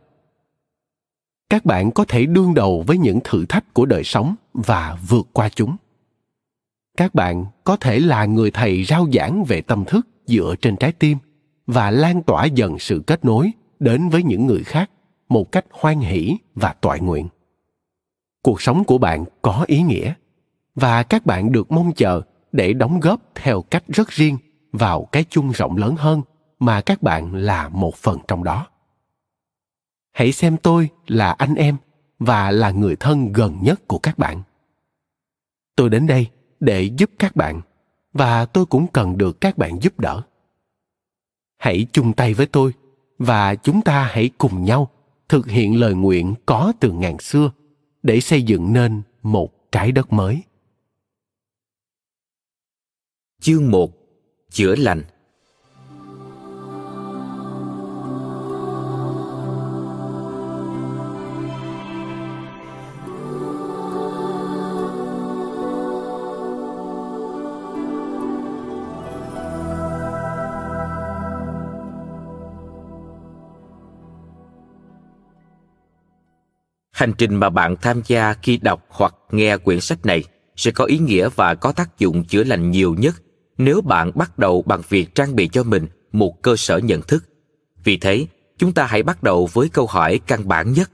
các 1.49 1.65
bạn 1.65 1.91
có 1.91 2.05
thể 2.07 2.25
đương 2.25 2.53
đầu 2.53 2.83
với 2.87 2.97
những 2.97 3.19
thử 3.23 3.45
thách 3.45 3.73
của 3.73 3.85
đời 3.85 4.03
sống 4.03 4.35
và 4.53 4.97
vượt 5.07 5.27
qua 5.33 5.49
chúng. 5.49 5.75
Các 6.97 7.15
bạn 7.15 7.45
có 7.63 7.75
thể 7.75 7.99
là 7.99 8.25
người 8.25 8.51
thầy 8.51 8.83
rao 8.83 9.07
giảng 9.13 9.43
về 9.43 9.61
tâm 9.61 9.85
thức 9.85 10.07
dựa 10.25 10.55
trên 10.61 10.77
trái 10.77 10.91
tim 10.91 11.17
và 11.67 11.91
lan 11.91 12.23
tỏa 12.23 12.45
dần 12.45 12.79
sự 12.79 13.03
kết 13.07 13.25
nối 13.25 13.51
đến 13.79 14.09
với 14.09 14.23
những 14.23 14.45
người 14.45 14.63
khác 14.63 14.89
một 15.29 15.51
cách 15.51 15.65
hoan 15.71 15.99
hỷ 15.99 16.37
và 16.55 16.73
toại 16.81 16.99
nguyện. 16.99 17.27
Cuộc 18.43 18.61
sống 18.61 18.83
của 18.83 18.97
bạn 18.97 19.25
có 19.41 19.65
ý 19.67 19.81
nghĩa 19.81 20.13
và 20.75 21.03
các 21.03 21.25
bạn 21.25 21.51
được 21.51 21.71
mong 21.71 21.91
chờ 21.93 22.21
để 22.51 22.73
đóng 22.73 22.99
góp 22.99 23.21
theo 23.35 23.61
cách 23.61 23.83
rất 23.87 24.09
riêng 24.09 24.37
vào 24.71 25.07
cái 25.11 25.25
chung 25.29 25.51
rộng 25.51 25.77
lớn 25.77 25.95
hơn 25.97 26.21
mà 26.59 26.81
các 26.81 27.03
bạn 27.03 27.35
là 27.35 27.69
một 27.69 27.95
phần 27.95 28.17
trong 28.27 28.43
đó 28.43 28.67
hãy 30.17 30.31
xem 30.31 30.57
tôi 30.57 30.89
là 31.07 31.31
anh 31.31 31.55
em 31.55 31.77
và 32.19 32.51
là 32.51 32.71
người 32.71 32.95
thân 32.95 33.33
gần 33.33 33.57
nhất 33.61 33.87
của 33.87 33.99
các 33.99 34.17
bạn. 34.17 34.43
Tôi 35.75 35.89
đến 35.89 36.07
đây 36.07 36.27
để 36.59 36.83
giúp 36.97 37.11
các 37.19 37.35
bạn 37.35 37.61
và 38.13 38.45
tôi 38.45 38.65
cũng 38.65 38.87
cần 38.93 39.17
được 39.17 39.41
các 39.41 39.57
bạn 39.57 39.79
giúp 39.81 39.99
đỡ. 39.99 40.21
Hãy 41.57 41.87
chung 41.91 42.13
tay 42.13 42.33
với 42.33 42.45
tôi 42.45 42.73
và 43.19 43.55
chúng 43.55 43.81
ta 43.81 44.09
hãy 44.11 44.29
cùng 44.37 44.63
nhau 44.63 44.89
thực 45.29 45.47
hiện 45.47 45.79
lời 45.79 45.93
nguyện 45.93 46.33
có 46.45 46.73
từ 46.79 46.91
ngàn 46.91 47.19
xưa 47.19 47.51
để 48.03 48.19
xây 48.19 48.43
dựng 48.43 48.73
nên 48.73 49.01
một 49.23 49.71
trái 49.71 49.91
đất 49.91 50.13
mới. 50.13 50.43
Chương 53.41 53.71
1 53.71 53.91
Chữa 54.49 54.75
lành. 54.75 55.03
Hành 76.97 77.13
trình 77.17 77.35
mà 77.35 77.49
bạn 77.49 77.75
tham 77.81 78.01
gia 78.07 78.33
khi 78.33 78.57
đọc 78.57 78.85
hoặc 78.89 79.15
nghe 79.31 79.57
quyển 79.57 79.79
sách 79.79 80.05
này 80.05 80.23
sẽ 80.55 80.71
có 80.71 80.85
ý 80.85 80.97
nghĩa 80.97 81.29
và 81.35 81.55
có 81.55 81.71
tác 81.71 81.99
dụng 81.99 82.25
chữa 82.25 82.43
lành 82.43 82.71
nhiều 82.71 82.95
nhất 82.97 83.15
nếu 83.57 83.81
bạn 83.81 84.11
bắt 84.15 84.39
đầu 84.39 84.61
bằng 84.61 84.81
việc 84.89 85.15
trang 85.15 85.35
bị 85.35 85.47
cho 85.47 85.63
mình 85.63 85.87
một 86.11 86.41
cơ 86.41 86.55
sở 86.55 86.77
nhận 86.77 87.01
thức. 87.01 87.23
Vì 87.83 87.97
thế, 87.97 88.27
chúng 88.57 88.73
ta 88.73 88.85
hãy 88.85 89.03
bắt 89.03 89.23
đầu 89.23 89.49
với 89.53 89.69
câu 89.69 89.87
hỏi 89.87 90.19
căn 90.27 90.47
bản 90.47 90.73
nhất. 90.73 90.91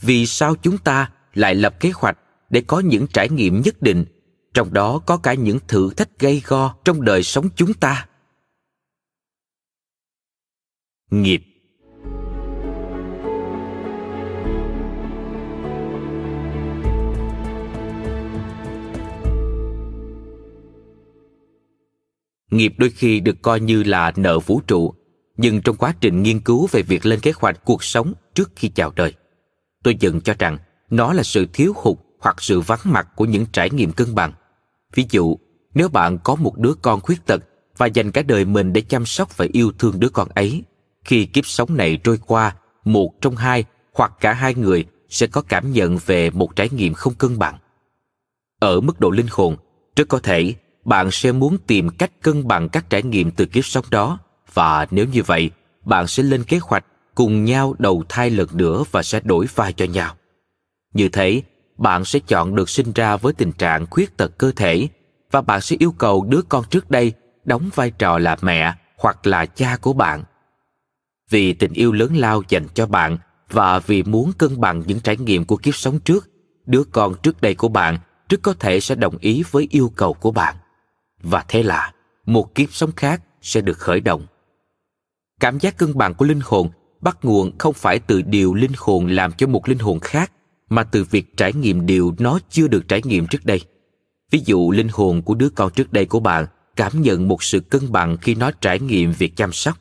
Vì 0.00 0.26
sao 0.26 0.54
chúng 0.62 0.78
ta 0.78 1.10
lại 1.34 1.54
lập 1.54 1.80
kế 1.80 1.90
hoạch 1.94 2.18
để 2.50 2.62
có 2.66 2.80
những 2.80 3.06
trải 3.06 3.28
nghiệm 3.28 3.60
nhất 3.60 3.82
định, 3.82 4.04
trong 4.54 4.72
đó 4.72 4.98
có 5.06 5.16
cả 5.16 5.34
những 5.34 5.58
thử 5.68 5.90
thách 5.96 6.18
gây 6.18 6.42
go 6.46 6.74
trong 6.84 7.04
đời 7.04 7.22
sống 7.22 7.48
chúng 7.56 7.74
ta? 7.74 8.06
Nghiệp 11.10 11.49
nghiệp 22.50 22.74
đôi 22.78 22.90
khi 22.90 23.20
được 23.20 23.42
coi 23.42 23.60
như 23.60 23.82
là 23.82 24.12
nợ 24.16 24.38
vũ 24.38 24.60
trụ, 24.66 24.94
nhưng 25.36 25.62
trong 25.62 25.76
quá 25.76 25.94
trình 26.00 26.22
nghiên 26.22 26.40
cứu 26.40 26.68
về 26.72 26.82
việc 26.82 27.06
lên 27.06 27.20
kế 27.20 27.32
hoạch 27.36 27.64
cuộc 27.64 27.84
sống 27.84 28.12
trước 28.34 28.50
khi 28.56 28.68
chào 28.68 28.92
đời, 28.96 29.14
tôi 29.84 29.96
dần 30.00 30.20
cho 30.20 30.34
rằng 30.38 30.58
nó 30.90 31.12
là 31.12 31.22
sự 31.22 31.46
thiếu 31.52 31.72
hụt 31.76 31.98
hoặc 32.18 32.42
sự 32.42 32.60
vắng 32.60 32.80
mặt 32.84 33.08
của 33.16 33.24
những 33.24 33.46
trải 33.52 33.70
nghiệm 33.70 33.92
cân 33.92 34.14
bằng. 34.14 34.32
Ví 34.94 35.06
dụ, 35.10 35.36
nếu 35.74 35.88
bạn 35.88 36.18
có 36.24 36.34
một 36.34 36.58
đứa 36.58 36.74
con 36.82 37.00
khuyết 37.00 37.26
tật 37.26 37.42
và 37.76 37.86
dành 37.86 38.10
cả 38.10 38.22
đời 38.22 38.44
mình 38.44 38.72
để 38.72 38.80
chăm 38.80 39.06
sóc 39.06 39.36
và 39.36 39.46
yêu 39.52 39.72
thương 39.78 40.00
đứa 40.00 40.08
con 40.08 40.28
ấy, 40.34 40.62
khi 41.04 41.26
kiếp 41.26 41.46
sống 41.46 41.76
này 41.76 41.98
trôi 42.04 42.18
qua, 42.26 42.56
một 42.84 43.20
trong 43.20 43.36
hai 43.36 43.64
hoặc 43.94 44.12
cả 44.20 44.32
hai 44.32 44.54
người 44.54 44.84
sẽ 45.08 45.26
có 45.26 45.42
cảm 45.42 45.72
nhận 45.72 45.98
về 46.06 46.30
một 46.30 46.56
trải 46.56 46.68
nghiệm 46.68 46.94
không 46.94 47.14
cân 47.14 47.38
bằng. 47.38 47.58
Ở 48.60 48.80
mức 48.80 49.00
độ 49.00 49.10
linh 49.10 49.26
hồn, 49.30 49.56
rất 49.96 50.08
có 50.08 50.18
thể 50.18 50.54
bạn 50.84 51.10
sẽ 51.10 51.32
muốn 51.32 51.58
tìm 51.66 51.90
cách 51.90 52.10
cân 52.22 52.48
bằng 52.48 52.68
các 52.68 52.90
trải 52.90 53.02
nghiệm 53.02 53.30
từ 53.30 53.46
kiếp 53.46 53.64
sống 53.64 53.84
đó. 53.90 54.18
Và 54.54 54.86
nếu 54.90 55.06
như 55.06 55.22
vậy, 55.22 55.50
bạn 55.84 56.06
sẽ 56.06 56.22
lên 56.22 56.44
kế 56.44 56.58
hoạch 56.62 56.84
cùng 57.14 57.44
nhau 57.44 57.74
đầu 57.78 58.04
thai 58.08 58.30
lần 58.30 58.48
nữa 58.52 58.84
và 58.90 59.02
sẽ 59.02 59.20
đổi 59.24 59.46
vai 59.54 59.72
cho 59.72 59.84
nhau. 59.84 60.16
Như 60.94 61.08
thế, 61.08 61.42
bạn 61.78 62.04
sẽ 62.04 62.18
chọn 62.18 62.54
được 62.54 62.70
sinh 62.70 62.92
ra 62.92 63.16
với 63.16 63.32
tình 63.32 63.52
trạng 63.52 63.86
khuyết 63.90 64.16
tật 64.16 64.38
cơ 64.38 64.52
thể 64.56 64.88
và 65.30 65.40
bạn 65.40 65.60
sẽ 65.60 65.76
yêu 65.78 65.92
cầu 65.92 66.26
đứa 66.28 66.42
con 66.48 66.64
trước 66.70 66.90
đây 66.90 67.12
đóng 67.44 67.70
vai 67.74 67.90
trò 67.90 68.18
là 68.18 68.36
mẹ 68.42 68.74
hoặc 68.98 69.26
là 69.26 69.46
cha 69.46 69.76
của 69.80 69.92
bạn. 69.92 70.24
Vì 71.30 71.52
tình 71.52 71.72
yêu 71.72 71.92
lớn 71.92 72.16
lao 72.16 72.42
dành 72.48 72.66
cho 72.74 72.86
bạn 72.86 73.18
và 73.50 73.78
vì 73.78 74.02
muốn 74.02 74.32
cân 74.38 74.60
bằng 74.60 74.82
những 74.86 75.00
trải 75.00 75.16
nghiệm 75.16 75.44
của 75.44 75.56
kiếp 75.56 75.74
sống 75.74 75.98
trước, 76.00 76.30
đứa 76.66 76.84
con 76.84 77.14
trước 77.22 77.40
đây 77.40 77.54
của 77.54 77.68
bạn 77.68 77.98
rất 78.28 78.38
có 78.42 78.54
thể 78.54 78.80
sẽ 78.80 78.94
đồng 78.94 79.16
ý 79.20 79.42
với 79.50 79.68
yêu 79.70 79.92
cầu 79.96 80.14
của 80.14 80.30
bạn 80.30 80.56
và 81.22 81.44
thế 81.48 81.62
là, 81.62 81.92
một 82.26 82.54
kiếp 82.54 82.72
sống 82.72 82.92
khác 82.96 83.22
sẽ 83.42 83.60
được 83.60 83.78
khởi 83.78 84.00
động. 84.00 84.26
Cảm 85.40 85.58
giác 85.58 85.78
cân 85.78 85.98
bằng 85.98 86.14
của 86.14 86.24
linh 86.24 86.40
hồn 86.42 86.70
bắt 87.00 87.18
nguồn 87.22 87.58
không 87.58 87.74
phải 87.74 87.98
từ 87.98 88.22
điều 88.22 88.54
linh 88.54 88.72
hồn 88.76 89.06
làm 89.06 89.32
cho 89.32 89.46
một 89.46 89.68
linh 89.68 89.78
hồn 89.78 90.00
khác, 90.00 90.32
mà 90.68 90.84
từ 90.84 91.04
việc 91.04 91.36
trải 91.36 91.52
nghiệm 91.52 91.86
điều 91.86 92.14
nó 92.18 92.38
chưa 92.50 92.68
được 92.68 92.88
trải 92.88 93.02
nghiệm 93.04 93.26
trước 93.26 93.44
đây. 93.44 93.60
Ví 94.30 94.42
dụ, 94.44 94.70
linh 94.70 94.88
hồn 94.92 95.22
của 95.22 95.34
đứa 95.34 95.48
con 95.48 95.72
trước 95.72 95.92
đây 95.92 96.04
của 96.04 96.20
bạn 96.20 96.46
cảm 96.76 97.02
nhận 97.02 97.28
một 97.28 97.42
sự 97.42 97.60
cân 97.60 97.92
bằng 97.92 98.16
khi 98.16 98.34
nó 98.34 98.50
trải 98.50 98.80
nghiệm 98.80 99.12
việc 99.12 99.36
chăm 99.36 99.52
sóc. 99.52 99.78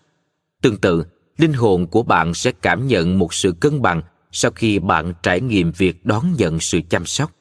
Tương 0.61 0.77
tự, 0.77 1.05
linh 1.37 1.53
hồn 1.53 1.87
của 1.87 2.03
bạn 2.03 2.33
sẽ 2.33 2.51
cảm 2.51 2.87
nhận 2.87 3.19
một 3.19 3.33
sự 3.33 3.51
cân 3.51 3.81
bằng 3.81 4.01
sau 4.31 4.51
khi 4.51 4.79
bạn 4.79 5.13
trải 5.23 5.41
nghiệm 5.41 5.71
việc 5.71 6.05
đón 6.05 6.33
nhận 6.37 6.59
sự 6.59 6.79
chăm 6.89 7.05
sóc. 7.05 7.31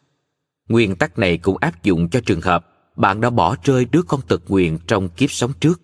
Nguyên 0.69 0.97
tắc 0.97 1.19
này 1.19 1.39
cũng 1.39 1.57
áp 1.61 1.83
dụng 1.83 2.09
cho 2.11 2.21
trường 2.27 2.41
hợp 2.41 2.67
bạn 2.99 3.21
đã 3.21 3.31
bỏ 3.31 3.57
rơi 3.65 3.85
đứa 3.85 4.03
con 4.03 4.21
tật 4.29 4.43
nguyện 4.49 4.79
trong 4.87 5.09
kiếp 5.09 5.31
sống 5.31 5.53
trước. 5.61 5.81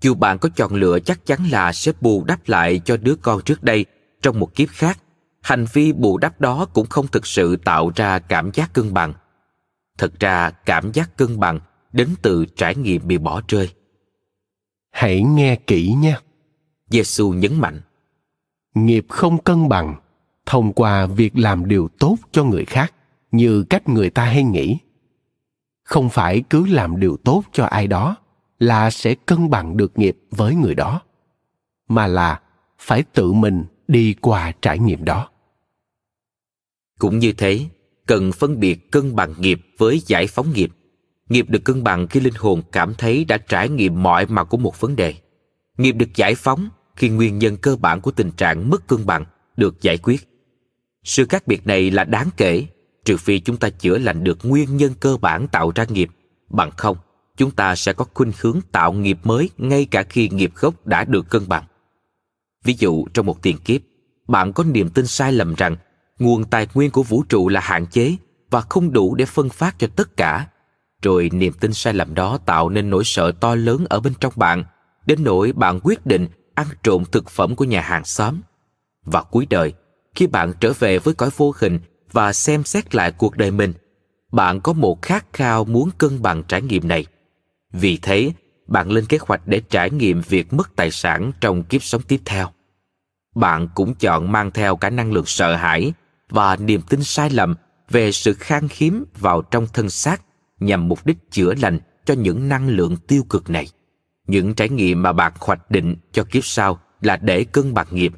Dù 0.00 0.14
bạn 0.14 0.38
có 0.38 0.48
chọn 0.56 0.74
lựa 0.74 0.98
chắc 1.00 1.26
chắn 1.26 1.50
là 1.50 1.72
sẽ 1.72 1.92
bù 2.00 2.24
đắp 2.24 2.48
lại 2.48 2.80
cho 2.84 2.96
đứa 2.96 3.14
con 3.14 3.42
trước 3.42 3.62
đây 3.62 3.86
trong 4.22 4.40
một 4.40 4.54
kiếp 4.54 4.68
khác 4.68 4.98
hành 5.42 5.66
vi 5.72 5.92
bù 5.92 6.18
đắp 6.18 6.40
đó 6.40 6.66
cũng 6.72 6.86
không 6.86 7.06
thực 7.06 7.26
sự 7.26 7.56
tạo 7.56 7.92
ra 7.96 8.18
cảm 8.18 8.50
giác 8.54 8.72
cân 8.72 8.94
bằng. 8.94 9.12
Thật 9.98 10.20
ra 10.20 10.50
cảm 10.50 10.92
giác 10.92 11.16
cân 11.16 11.40
bằng 11.40 11.60
đến 11.92 12.08
từ 12.22 12.46
trải 12.56 12.74
nghiệm 12.74 13.06
bị 13.06 13.18
bỏ 13.18 13.42
rơi. 13.48 13.70
Hãy 14.90 15.22
nghe 15.22 15.56
kỹ 15.56 15.94
nhé 15.98 16.18
giêsu 16.90 17.32
nhấn 17.32 17.60
mạnh 17.60 17.80
nghiệp 18.74 19.06
không 19.08 19.42
cân 19.42 19.68
bằng 19.68 19.94
thông 20.46 20.72
qua 20.72 21.06
việc 21.06 21.38
làm 21.38 21.68
điều 21.68 21.88
tốt 21.98 22.16
cho 22.32 22.44
người 22.44 22.64
khác 22.64 22.94
như 23.30 23.64
cách 23.70 23.88
người 23.88 24.10
ta 24.10 24.24
hay 24.24 24.42
nghĩ 24.42 24.78
không 25.88 26.10
phải 26.10 26.42
cứ 26.50 26.66
làm 26.66 27.00
điều 27.00 27.16
tốt 27.24 27.44
cho 27.52 27.64
ai 27.64 27.86
đó 27.86 28.16
là 28.58 28.90
sẽ 28.90 29.14
cân 29.14 29.50
bằng 29.50 29.76
được 29.76 29.98
nghiệp 29.98 30.16
với 30.30 30.54
người 30.54 30.74
đó, 30.74 31.02
mà 31.88 32.06
là 32.06 32.40
phải 32.78 33.02
tự 33.02 33.32
mình 33.32 33.64
đi 33.88 34.14
qua 34.20 34.52
trải 34.62 34.78
nghiệm 34.78 35.04
đó. 35.04 35.28
Cũng 36.98 37.18
như 37.18 37.32
thế, 37.32 37.66
cần 38.06 38.32
phân 38.32 38.60
biệt 38.60 38.90
cân 38.90 39.16
bằng 39.16 39.34
nghiệp 39.38 39.60
với 39.78 40.02
giải 40.06 40.26
phóng 40.26 40.52
nghiệp. 40.52 40.70
Nghiệp 41.28 41.50
được 41.50 41.64
cân 41.64 41.84
bằng 41.84 42.06
khi 42.06 42.20
linh 42.20 42.34
hồn 42.36 42.62
cảm 42.72 42.94
thấy 42.94 43.24
đã 43.24 43.38
trải 43.38 43.68
nghiệm 43.68 44.02
mọi 44.02 44.26
mặt 44.26 44.44
của 44.44 44.56
một 44.56 44.80
vấn 44.80 44.96
đề. 44.96 45.14
Nghiệp 45.78 45.92
được 45.92 46.14
giải 46.14 46.34
phóng 46.34 46.68
khi 46.96 47.08
nguyên 47.08 47.38
nhân 47.38 47.56
cơ 47.56 47.76
bản 47.76 48.00
của 48.00 48.10
tình 48.10 48.30
trạng 48.30 48.70
mất 48.70 48.86
cân 48.86 49.06
bằng 49.06 49.24
được 49.56 49.82
giải 49.82 49.98
quyết. 49.98 50.28
Sự 51.04 51.26
khác 51.26 51.46
biệt 51.46 51.66
này 51.66 51.90
là 51.90 52.04
đáng 52.04 52.28
kể 52.36 52.66
trừ 53.08 53.16
phi 53.16 53.38
chúng 53.38 53.56
ta 53.56 53.68
chữa 53.68 53.98
lành 53.98 54.24
được 54.24 54.38
nguyên 54.42 54.76
nhân 54.76 54.92
cơ 55.00 55.16
bản 55.16 55.48
tạo 55.48 55.72
ra 55.74 55.84
nghiệp. 55.88 56.10
Bằng 56.48 56.70
không, 56.70 56.96
chúng 57.36 57.50
ta 57.50 57.74
sẽ 57.76 57.92
có 57.92 58.04
khuynh 58.14 58.32
hướng 58.40 58.60
tạo 58.72 58.92
nghiệp 58.92 59.18
mới 59.24 59.50
ngay 59.58 59.84
cả 59.84 60.02
khi 60.02 60.28
nghiệp 60.28 60.52
gốc 60.54 60.86
đã 60.86 61.04
được 61.04 61.30
cân 61.30 61.48
bằng. 61.48 61.64
Ví 62.64 62.74
dụ, 62.78 63.06
trong 63.14 63.26
một 63.26 63.42
tiền 63.42 63.58
kiếp, 63.58 63.80
bạn 64.28 64.52
có 64.52 64.64
niềm 64.64 64.90
tin 64.90 65.06
sai 65.06 65.32
lầm 65.32 65.54
rằng 65.54 65.76
nguồn 66.18 66.44
tài 66.44 66.66
nguyên 66.74 66.90
của 66.90 67.02
vũ 67.02 67.24
trụ 67.28 67.48
là 67.48 67.60
hạn 67.60 67.86
chế 67.86 68.16
và 68.50 68.60
không 68.60 68.92
đủ 68.92 69.14
để 69.14 69.24
phân 69.24 69.48
phát 69.48 69.78
cho 69.78 69.86
tất 69.96 70.16
cả. 70.16 70.46
Rồi 71.02 71.30
niềm 71.32 71.52
tin 71.52 71.72
sai 71.72 71.94
lầm 71.94 72.14
đó 72.14 72.38
tạo 72.38 72.68
nên 72.68 72.90
nỗi 72.90 73.04
sợ 73.04 73.32
to 73.40 73.54
lớn 73.54 73.84
ở 73.88 74.00
bên 74.00 74.12
trong 74.20 74.32
bạn, 74.36 74.64
đến 75.06 75.24
nỗi 75.24 75.52
bạn 75.52 75.80
quyết 75.82 76.06
định 76.06 76.28
ăn 76.54 76.66
trộm 76.82 77.04
thực 77.12 77.30
phẩm 77.30 77.56
của 77.56 77.64
nhà 77.64 77.80
hàng 77.80 78.04
xóm. 78.04 78.40
Và 79.04 79.22
cuối 79.22 79.46
đời, 79.50 79.72
khi 80.14 80.26
bạn 80.26 80.52
trở 80.60 80.72
về 80.78 80.98
với 80.98 81.14
cõi 81.14 81.30
vô 81.36 81.54
hình 81.58 81.78
và 82.12 82.32
xem 82.32 82.64
xét 82.64 82.94
lại 82.94 83.12
cuộc 83.12 83.36
đời 83.36 83.50
mình, 83.50 83.72
bạn 84.32 84.60
có 84.60 84.72
một 84.72 85.02
khát 85.02 85.26
khao 85.32 85.64
muốn 85.64 85.90
cân 85.98 86.22
bằng 86.22 86.42
trải 86.48 86.62
nghiệm 86.62 86.88
này. 86.88 87.06
Vì 87.72 87.98
thế, 88.02 88.32
bạn 88.66 88.90
lên 88.90 89.06
kế 89.06 89.18
hoạch 89.20 89.40
để 89.46 89.62
trải 89.70 89.90
nghiệm 89.90 90.20
việc 90.20 90.52
mất 90.52 90.76
tài 90.76 90.90
sản 90.90 91.32
trong 91.40 91.62
kiếp 91.64 91.82
sống 91.82 92.02
tiếp 92.02 92.20
theo. 92.24 92.50
Bạn 93.34 93.68
cũng 93.74 93.94
chọn 93.94 94.32
mang 94.32 94.50
theo 94.50 94.76
cả 94.76 94.90
năng 94.90 95.12
lượng 95.12 95.26
sợ 95.26 95.56
hãi 95.56 95.92
và 96.30 96.56
niềm 96.56 96.80
tin 96.88 97.02
sai 97.02 97.30
lầm 97.30 97.54
về 97.90 98.12
sự 98.12 98.34
khan 98.34 98.68
hiếm 98.70 99.04
vào 99.18 99.42
trong 99.42 99.66
thân 99.72 99.90
xác 99.90 100.22
nhằm 100.60 100.88
mục 100.88 101.06
đích 101.06 101.16
chữa 101.30 101.54
lành 101.54 101.78
cho 102.04 102.14
những 102.14 102.48
năng 102.48 102.68
lượng 102.68 102.96
tiêu 102.96 103.22
cực 103.30 103.50
này. 103.50 103.68
Những 104.26 104.54
trải 104.54 104.68
nghiệm 104.68 105.02
mà 105.02 105.12
bạn 105.12 105.32
hoạch 105.40 105.70
định 105.70 105.96
cho 106.12 106.24
kiếp 106.24 106.44
sau 106.44 106.80
là 107.00 107.16
để 107.16 107.44
cân 107.44 107.74
bằng 107.74 107.86
nghiệp 107.90 108.12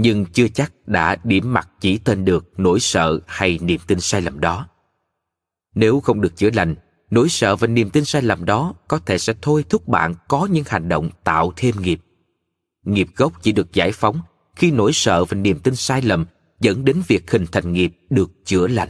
nhưng 0.00 0.24
chưa 0.26 0.48
chắc 0.48 0.72
đã 0.86 1.16
điểm 1.24 1.52
mặt 1.52 1.68
chỉ 1.80 1.98
tên 1.98 2.24
được 2.24 2.52
nỗi 2.56 2.80
sợ 2.80 3.20
hay 3.26 3.58
niềm 3.62 3.80
tin 3.86 4.00
sai 4.00 4.20
lầm 4.22 4.40
đó. 4.40 4.68
Nếu 5.74 6.00
không 6.00 6.20
được 6.20 6.36
chữa 6.36 6.50
lành, 6.54 6.74
nỗi 7.10 7.28
sợ 7.28 7.56
và 7.56 7.66
niềm 7.66 7.90
tin 7.90 8.04
sai 8.04 8.22
lầm 8.22 8.44
đó 8.44 8.74
có 8.88 8.98
thể 8.98 9.18
sẽ 9.18 9.34
thôi 9.42 9.64
thúc 9.68 9.88
bạn 9.88 10.14
có 10.28 10.48
những 10.50 10.64
hành 10.66 10.88
động 10.88 11.10
tạo 11.24 11.52
thêm 11.56 11.74
nghiệp. 11.82 12.00
Nghiệp 12.84 13.08
gốc 13.16 13.32
chỉ 13.42 13.52
được 13.52 13.72
giải 13.72 13.92
phóng 13.92 14.20
khi 14.56 14.70
nỗi 14.70 14.92
sợ 14.92 15.24
và 15.24 15.34
niềm 15.34 15.58
tin 15.58 15.76
sai 15.76 16.02
lầm 16.02 16.26
dẫn 16.60 16.84
đến 16.84 17.02
việc 17.08 17.30
hình 17.30 17.46
thành 17.52 17.72
nghiệp 17.72 17.92
được 18.10 18.30
chữa 18.44 18.66
lành. 18.66 18.88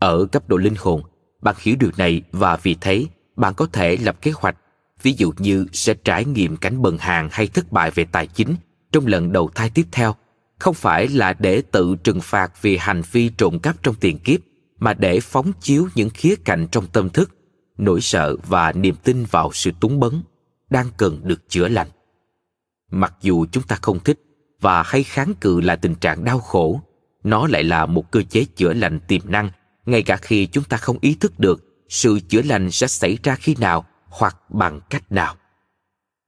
Ở 0.00 0.26
cấp 0.26 0.48
độ 0.48 0.56
linh 0.56 0.74
hồn, 0.78 1.02
bạn 1.42 1.54
hiểu 1.58 1.76
điều 1.80 1.90
này 1.96 2.22
và 2.32 2.56
vì 2.62 2.76
thế 2.80 3.06
bạn 3.36 3.54
có 3.54 3.66
thể 3.66 3.96
lập 3.96 4.16
kế 4.22 4.30
hoạch, 4.34 4.56
ví 5.02 5.14
dụ 5.18 5.32
như 5.38 5.66
sẽ 5.72 5.94
trải 5.94 6.24
nghiệm 6.24 6.56
cảnh 6.56 6.82
bần 6.82 6.98
hàng 6.98 7.28
hay 7.32 7.46
thất 7.46 7.72
bại 7.72 7.90
về 7.90 8.04
tài 8.04 8.26
chính 8.26 8.56
trong 8.94 9.06
lần 9.06 9.32
đầu 9.32 9.50
thai 9.54 9.70
tiếp 9.70 9.86
theo. 9.92 10.14
Không 10.58 10.74
phải 10.74 11.08
là 11.08 11.32
để 11.32 11.62
tự 11.70 11.96
trừng 12.04 12.20
phạt 12.20 12.62
vì 12.62 12.76
hành 12.76 13.02
vi 13.12 13.28
trộm 13.28 13.58
cắp 13.58 13.82
trong 13.82 13.94
tiền 13.94 14.18
kiếp, 14.18 14.40
mà 14.78 14.94
để 14.94 15.20
phóng 15.20 15.52
chiếu 15.60 15.88
những 15.94 16.10
khía 16.10 16.34
cạnh 16.44 16.66
trong 16.72 16.86
tâm 16.86 17.08
thức, 17.08 17.30
nỗi 17.78 18.00
sợ 18.00 18.36
và 18.48 18.72
niềm 18.72 18.94
tin 19.04 19.24
vào 19.30 19.50
sự 19.52 19.70
túng 19.80 20.00
bấn 20.00 20.22
đang 20.70 20.86
cần 20.96 21.20
được 21.24 21.48
chữa 21.48 21.68
lành. 21.68 21.88
Mặc 22.90 23.14
dù 23.20 23.46
chúng 23.52 23.62
ta 23.62 23.78
không 23.82 24.00
thích 24.00 24.20
và 24.60 24.82
hay 24.82 25.02
kháng 25.02 25.34
cự 25.40 25.60
lại 25.60 25.76
tình 25.76 25.94
trạng 25.94 26.24
đau 26.24 26.38
khổ, 26.38 26.80
nó 27.24 27.46
lại 27.46 27.64
là 27.64 27.86
một 27.86 28.10
cơ 28.10 28.22
chế 28.22 28.44
chữa 28.44 28.72
lành 28.72 29.00
tiềm 29.00 29.20
năng, 29.24 29.50
ngay 29.86 30.02
cả 30.02 30.16
khi 30.16 30.46
chúng 30.46 30.64
ta 30.64 30.76
không 30.76 30.98
ý 31.00 31.14
thức 31.14 31.40
được 31.40 31.64
sự 31.88 32.20
chữa 32.28 32.42
lành 32.42 32.70
sẽ 32.70 32.86
xảy 32.86 33.18
ra 33.22 33.34
khi 33.34 33.56
nào 33.58 33.84
hoặc 34.08 34.36
bằng 34.50 34.80
cách 34.90 35.12
nào. 35.12 35.36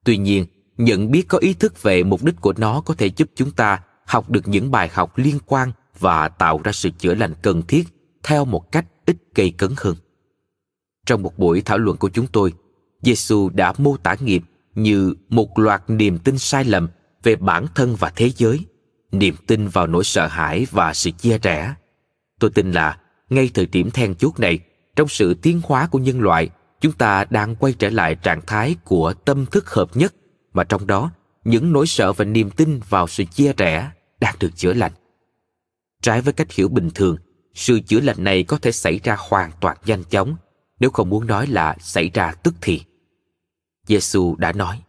Tuy 0.05 0.16
nhiên 0.16 0.47
nhận 0.78 1.11
biết 1.11 1.28
có 1.28 1.39
ý 1.39 1.55
thức 1.55 1.82
về 1.82 2.03
mục 2.03 2.24
đích 2.24 2.40
của 2.40 2.53
nó 2.57 2.81
có 2.81 2.94
thể 2.94 3.07
giúp 3.07 3.31
chúng 3.35 3.51
ta 3.51 3.81
học 4.07 4.31
được 4.31 4.48
những 4.48 4.70
bài 4.70 4.90
học 4.93 5.19
liên 5.19 5.39
quan 5.47 5.73
và 5.98 6.28
tạo 6.28 6.61
ra 6.65 6.73
sự 6.73 6.90
chữa 6.98 7.15
lành 7.15 7.35
cần 7.43 7.62
thiết 7.62 7.85
theo 8.23 8.44
một 8.44 8.73
cách 8.73 8.86
ít 9.07 9.16
gây 9.35 9.51
cấn 9.51 9.70
hơn. 9.77 9.97
Trong 11.07 11.23
một 11.23 11.39
buổi 11.39 11.61
thảo 11.61 11.78
luận 11.78 11.97
của 11.97 12.09
chúng 12.09 12.27
tôi, 12.27 12.53
Giêsu 13.03 13.48
đã 13.48 13.73
mô 13.78 13.97
tả 13.97 14.16
nghiệp 14.20 14.43
như 14.74 15.15
một 15.28 15.59
loạt 15.59 15.82
niềm 15.89 16.19
tin 16.19 16.39
sai 16.39 16.65
lầm 16.65 16.89
về 17.23 17.36
bản 17.36 17.66
thân 17.74 17.97
và 17.97 18.12
thế 18.16 18.31
giới, 18.36 18.61
niềm 19.12 19.35
tin 19.47 19.69
vào 19.69 19.86
nỗi 19.86 20.05
sợ 20.05 20.27
hãi 20.27 20.66
và 20.70 20.94
sự 20.94 21.11
chia 21.11 21.39
rẽ. 21.39 21.74
Tôi 22.40 22.51
tin 22.51 22.73
là 22.73 22.98
ngay 23.31 23.51
thời 23.55 23.66
điểm 23.66 23.90
then 23.90 24.15
chốt 24.15 24.40
này, 24.40 24.59
trong 24.97 25.09
sự 25.09 25.35
tiến 25.35 25.61
hóa 25.65 25.86
của 25.86 25.98
nhân 25.98 26.20
loại, 26.20 26.51
chúng 26.81 26.93
ta 26.93 27.24
đang 27.31 27.57
quay 27.57 27.73
trở 27.73 27.90
lại 27.90 28.15
trạng 28.15 28.40
thái 28.47 28.77
của 28.85 29.12
tâm 29.12 29.47
thức 29.47 29.70
hợp 29.70 29.97
nhất 29.97 30.15
mà 30.56 30.64
trong 30.64 30.86
đó 30.86 31.10
những 31.44 31.72
nỗi 31.72 31.86
sợ 31.86 32.12
và 32.12 32.24
niềm 32.24 32.50
tin 32.50 32.80
vào 32.88 33.06
sự 33.06 33.24
chia 33.24 33.52
rẽ 33.52 33.90
đang 34.20 34.34
được 34.40 34.50
chữa 34.56 34.72
lành. 34.72 34.92
Trái 36.02 36.20
với 36.20 36.32
cách 36.32 36.52
hiểu 36.52 36.68
bình 36.68 36.90
thường, 36.94 37.16
sự 37.54 37.80
chữa 37.80 38.00
lành 38.00 38.24
này 38.24 38.42
có 38.42 38.58
thể 38.58 38.72
xảy 38.72 38.98
ra 38.98 39.16
hoàn 39.18 39.50
toàn 39.60 39.76
nhanh 39.86 40.04
chóng, 40.04 40.36
nếu 40.80 40.90
không 40.90 41.10
muốn 41.10 41.26
nói 41.26 41.46
là 41.46 41.76
xảy 41.80 42.10
ra 42.14 42.32
tức 42.32 42.54
thì. 42.60 42.82
Giêsu 43.86 44.36
đã 44.36 44.52
nói: 44.52 44.82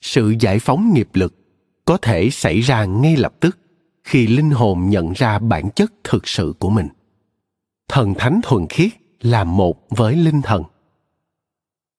Sự 0.00 0.34
giải 0.40 0.58
phóng 0.58 0.92
nghiệp 0.94 1.08
lực 1.12 1.34
có 1.84 1.96
thể 1.96 2.30
xảy 2.30 2.60
ra 2.60 2.84
ngay 2.84 3.16
lập 3.16 3.34
tức 3.40 3.58
khi 4.04 4.26
linh 4.26 4.50
hồn 4.50 4.86
nhận 4.88 5.12
ra 5.12 5.38
bản 5.38 5.70
chất 5.70 5.92
thực 6.04 6.28
sự 6.28 6.54
của 6.58 6.70
mình. 6.70 6.88
Thần 7.88 8.14
thánh 8.14 8.40
thuần 8.42 8.66
khiết 8.68 8.90
là 9.20 9.44
một 9.44 9.86
với 9.90 10.16
linh 10.16 10.42
thần. 10.42 10.62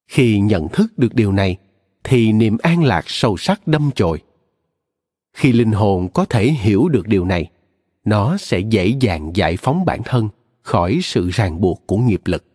Khi 0.07 0.39
nhận 0.39 0.67
thức 0.67 0.97
được 0.97 1.15
điều 1.15 1.31
này, 1.31 1.57
thì 2.07 2.31
niềm 2.31 2.57
an 2.63 2.83
lạc 2.83 3.03
sâu 3.07 3.37
sắc 3.37 3.67
đâm 3.67 3.91
chồi. 3.95 4.21
Khi 5.33 5.51
linh 5.51 5.71
hồn 5.71 6.09
có 6.13 6.25
thể 6.25 6.45
hiểu 6.51 6.89
được 6.89 7.07
điều 7.07 7.25
này, 7.25 7.49
nó 8.05 8.37
sẽ 8.37 8.59
dễ 8.59 8.87
dàng 8.99 9.31
giải 9.35 9.57
phóng 9.57 9.85
bản 9.85 10.01
thân 10.05 10.29
khỏi 10.61 10.99
sự 11.03 11.29
ràng 11.29 11.61
buộc 11.61 11.83
của 11.87 11.97
nghiệp 11.97 12.21
lực. 12.25 12.45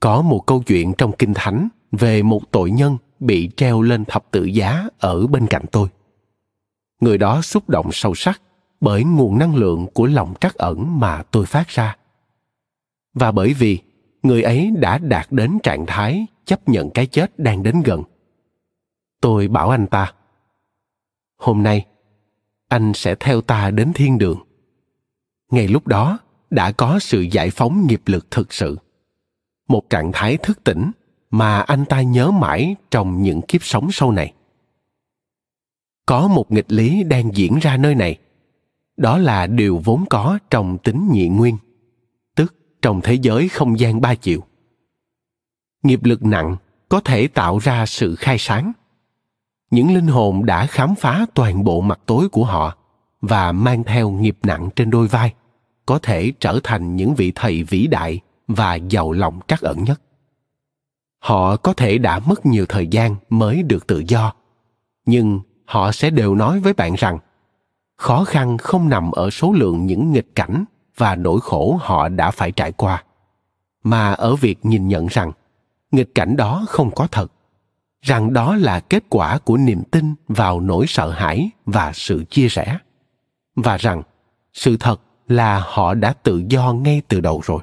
Có 0.00 0.22
một 0.22 0.46
câu 0.46 0.62
chuyện 0.66 0.92
trong 0.98 1.12
kinh 1.18 1.34
thánh 1.34 1.68
về 1.92 2.22
một 2.22 2.50
tội 2.50 2.70
nhân 2.70 2.96
bị 3.20 3.50
treo 3.56 3.82
lên 3.82 4.04
thập 4.04 4.30
tự 4.30 4.44
giá 4.44 4.88
ở 4.98 5.26
bên 5.26 5.46
cạnh 5.46 5.64
tôi. 5.72 5.88
Người 7.00 7.18
đó 7.18 7.42
xúc 7.42 7.68
động 7.68 7.92
sâu 7.92 8.14
sắc 8.14 8.42
bởi 8.80 9.04
nguồn 9.04 9.38
năng 9.38 9.54
lượng 9.54 9.86
của 9.94 10.06
lòng 10.06 10.34
trắc 10.40 10.54
ẩn 10.54 11.00
mà 11.00 11.22
tôi 11.22 11.46
phát 11.46 11.68
ra. 11.68 11.96
Và 13.14 13.32
bởi 13.32 13.54
vì 13.54 13.78
người 14.22 14.42
ấy 14.42 14.70
đã 14.76 14.98
đạt 14.98 15.26
đến 15.30 15.58
trạng 15.62 15.86
thái 15.86 16.26
chấp 16.44 16.68
nhận 16.68 16.90
cái 16.90 17.06
chết 17.06 17.38
đang 17.38 17.62
đến 17.62 17.82
gần. 17.84 18.02
Tôi 19.20 19.48
bảo 19.48 19.70
anh 19.70 19.86
ta, 19.86 20.12
hôm 21.36 21.62
nay, 21.62 21.86
anh 22.68 22.92
sẽ 22.94 23.14
theo 23.20 23.40
ta 23.40 23.70
đến 23.70 23.92
thiên 23.92 24.18
đường. 24.18 24.38
Ngay 25.50 25.68
lúc 25.68 25.86
đó 25.86 26.18
đã 26.50 26.72
có 26.72 26.98
sự 26.98 27.20
giải 27.20 27.50
phóng 27.50 27.86
nghiệp 27.86 28.02
lực 28.06 28.30
thực 28.30 28.52
sự. 28.52 28.78
Một 29.68 29.90
trạng 29.90 30.10
thái 30.12 30.36
thức 30.36 30.64
tỉnh 30.64 30.90
mà 31.30 31.60
anh 31.60 31.84
ta 31.84 32.02
nhớ 32.02 32.30
mãi 32.30 32.76
trong 32.90 33.22
những 33.22 33.42
kiếp 33.42 33.64
sống 33.64 33.88
sau 33.92 34.12
này. 34.12 34.32
Có 36.06 36.28
một 36.28 36.52
nghịch 36.52 36.72
lý 36.72 37.02
đang 37.02 37.36
diễn 37.36 37.58
ra 37.58 37.76
nơi 37.76 37.94
này. 37.94 38.18
Đó 38.96 39.18
là 39.18 39.46
điều 39.46 39.80
vốn 39.84 40.04
có 40.10 40.38
trong 40.50 40.78
tính 40.78 41.08
nhị 41.12 41.28
nguyên 41.28 41.56
trong 42.82 43.00
thế 43.00 43.14
giới 43.14 43.48
không 43.48 43.78
gian 43.78 44.00
ba 44.00 44.14
chiều. 44.14 44.40
Nghiệp 45.82 46.04
lực 46.04 46.24
nặng 46.24 46.56
có 46.88 47.00
thể 47.00 47.28
tạo 47.28 47.58
ra 47.58 47.86
sự 47.86 48.14
khai 48.14 48.36
sáng. 48.38 48.72
Những 49.70 49.94
linh 49.94 50.06
hồn 50.06 50.46
đã 50.46 50.66
khám 50.66 50.94
phá 50.94 51.26
toàn 51.34 51.64
bộ 51.64 51.80
mặt 51.80 52.00
tối 52.06 52.28
của 52.28 52.44
họ 52.44 52.76
và 53.20 53.52
mang 53.52 53.84
theo 53.84 54.10
nghiệp 54.10 54.38
nặng 54.42 54.68
trên 54.76 54.90
đôi 54.90 55.06
vai 55.06 55.34
có 55.86 55.98
thể 55.98 56.32
trở 56.40 56.60
thành 56.62 56.96
những 56.96 57.14
vị 57.14 57.32
thầy 57.34 57.62
vĩ 57.62 57.86
đại 57.86 58.20
và 58.48 58.74
giàu 58.74 59.12
lòng 59.12 59.40
trắc 59.48 59.60
ẩn 59.60 59.84
nhất. 59.84 60.00
Họ 61.18 61.56
có 61.56 61.72
thể 61.72 61.98
đã 61.98 62.18
mất 62.18 62.46
nhiều 62.46 62.66
thời 62.68 62.86
gian 62.86 63.16
mới 63.30 63.62
được 63.62 63.86
tự 63.86 64.02
do, 64.08 64.32
nhưng 65.06 65.40
họ 65.64 65.92
sẽ 65.92 66.10
đều 66.10 66.34
nói 66.34 66.60
với 66.60 66.72
bạn 66.72 66.94
rằng, 66.98 67.18
khó 67.96 68.24
khăn 68.24 68.58
không 68.58 68.88
nằm 68.88 69.10
ở 69.10 69.30
số 69.30 69.52
lượng 69.52 69.86
những 69.86 70.12
nghịch 70.12 70.34
cảnh 70.34 70.64
và 71.00 71.16
nỗi 71.16 71.40
khổ 71.40 71.78
họ 71.80 72.08
đã 72.08 72.30
phải 72.30 72.52
trải 72.52 72.72
qua. 72.72 73.04
Mà 73.82 74.12
ở 74.12 74.36
việc 74.36 74.58
nhìn 74.62 74.88
nhận 74.88 75.06
rằng, 75.06 75.32
nghịch 75.90 76.14
cảnh 76.14 76.36
đó 76.36 76.64
không 76.68 76.90
có 76.90 77.06
thật, 77.06 77.32
rằng 78.02 78.32
đó 78.32 78.56
là 78.56 78.80
kết 78.80 79.04
quả 79.08 79.38
của 79.38 79.56
niềm 79.56 79.82
tin 79.90 80.14
vào 80.28 80.60
nỗi 80.60 80.84
sợ 80.88 81.10
hãi 81.10 81.50
và 81.66 81.92
sự 81.94 82.24
chia 82.30 82.48
rẽ, 82.48 82.78
và 83.56 83.76
rằng 83.76 84.02
sự 84.52 84.76
thật 84.76 85.00
là 85.28 85.62
họ 85.66 85.94
đã 85.94 86.12
tự 86.12 86.42
do 86.48 86.72
ngay 86.72 87.02
từ 87.08 87.20
đầu 87.20 87.40
rồi. 87.44 87.62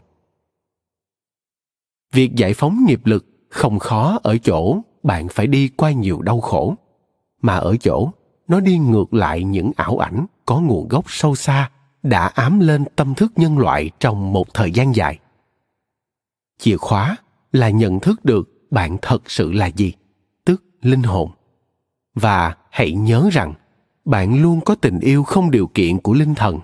Việc 2.13 2.35
giải 2.35 2.53
phóng 2.53 2.85
nghiệp 2.85 3.01
lực 3.05 3.25
không 3.49 3.79
khó 3.79 4.19
ở 4.23 4.37
chỗ 4.37 4.81
bạn 5.03 5.27
phải 5.27 5.47
đi 5.47 5.67
qua 5.67 5.91
nhiều 5.91 6.21
đau 6.21 6.41
khổ, 6.41 6.75
mà 7.41 7.55
ở 7.55 7.75
chỗ 7.77 8.11
nó 8.47 8.59
đi 8.59 8.77
ngược 8.77 9.13
lại 9.13 9.43
những 9.43 9.71
ảo 9.75 9.97
ảnh 9.97 10.25
có 10.45 10.59
nguồn 10.59 10.87
gốc 10.87 11.05
sâu 11.07 11.35
xa 11.35 11.69
đã 12.03 12.27
ám 12.27 12.59
lên 12.59 12.85
tâm 12.95 13.15
thức 13.15 13.31
nhân 13.35 13.57
loại 13.57 13.91
trong 13.99 14.33
một 14.33 14.53
thời 14.53 14.71
gian 14.71 14.95
dài. 14.95 15.19
Chìa 16.59 16.77
khóa 16.77 17.15
là 17.51 17.69
nhận 17.69 17.99
thức 17.99 18.25
được 18.25 18.49
bạn 18.71 18.97
thật 19.01 19.31
sự 19.31 19.51
là 19.51 19.65
gì, 19.65 19.93
tức 20.45 20.63
linh 20.81 21.03
hồn. 21.03 21.31
Và 22.15 22.55
hãy 22.71 22.91
nhớ 22.91 23.29
rằng, 23.31 23.53
bạn 24.05 24.41
luôn 24.41 24.61
có 24.61 24.75
tình 24.75 24.99
yêu 24.99 25.23
không 25.23 25.51
điều 25.51 25.67
kiện 25.67 25.99
của 25.99 26.13
linh 26.13 26.35
thần 26.35 26.59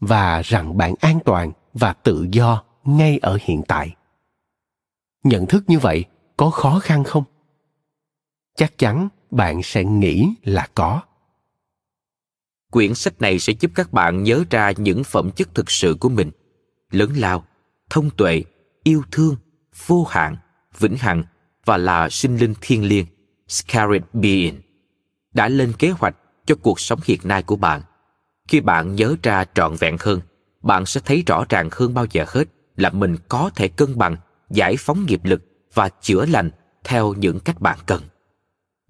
và 0.00 0.42
rằng 0.42 0.76
bạn 0.76 0.94
an 1.00 1.18
toàn 1.24 1.52
và 1.74 1.92
tự 1.92 2.26
do 2.32 2.62
ngay 2.84 3.18
ở 3.18 3.38
hiện 3.42 3.62
tại. 3.68 3.94
Nhận 5.24 5.46
thức 5.46 5.64
như 5.66 5.78
vậy 5.78 6.04
có 6.36 6.50
khó 6.50 6.78
khăn 6.78 7.04
không? 7.04 7.24
Chắc 8.56 8.78
chắn 8.78 9.08
bạn 9.30 9.62
sẽ 9.62 9.84
nghĩ 9.84 10.34
là 10.42 10.68
có 10.74 11.00
quyển 12.70 12.94
sách 12.94 13.20
này 13.20 13.38
sẽ 13.38 13.52
giúp 13.60 13.70
các 13.74 13.92
bạn 13.92 14.22
nhớ 14.22 14.44
ra 14.50 14.72
những 14.76 15.04
phẩm 15.04 15.30
chất 15.30 15.54
thực 15.54 15.70
sự 15.70 15.96
của 16.00 16.08
mình. 16.08 16.30
Lớn 16.90 17.12
lao, 17.16 17.44
thông 17.90 18.10
tuệ, 18.10 18.44
yêu 18.82 19.02
thương, 19.10 19.36
vô 19.86 20.04
hạn, 20.04 20.36
vĩnh 20.78 20.96
hằng 20.96 21.24
và 21.64 21.76
là 21.76 22.08
sinh 22.08 22.36
linh 22.36 22.54
thiên 22.60 22.84
liêng 22.84 23.06
scarlet 23.48 24.02
being, 24.12 24.60
đã 25.34 25.48
lên 25.48 25.72
kế 25.78 25.90
hoạch 25.90 26.16
cho 26.46 26.54
cuộc 26.62 26.80
sống 26.80 27.00
hiện 27.04 27.20
nay 27.24 27.42
của 27.42 27.56
bạn. 27.56 27.82
Khi 28.48 28.60
bạn 28.60 28.94
nhớ 28.94 29.16
ra 29.22 29.44
trọn 29.54 29.76
vẹn 29.76 29.96
hơn, 30.00 30.20
bạn 30.62 30.86
sẽ 30.86 31.00
thấy 31.04 31.22
rõ 31.26 31.44
ràng 31.48 31.68
hơn 31.72 31.94
bao 31.94 32.06
giờ 32.10 32.24
hết 32.28 32.44
là 32.76 32.90
mình 32.90 33.16
có 33.28 33.50
thể 33.56 33.68
cân 33.68 33.98
bằng, 33.98 34.16
giải 34.50 34.76
phóng 34.78 35.06
nghiệp 35.06 35.24
lực 35.24 35.42
và 35.74 35.88
chữa 36.00 36.26
lành 36.26 36.50
theo 36.84 37.14
những 37.14 37.40
cách 37.40 37.60
bạn 37.60 37.78
cần. 37.86 38.02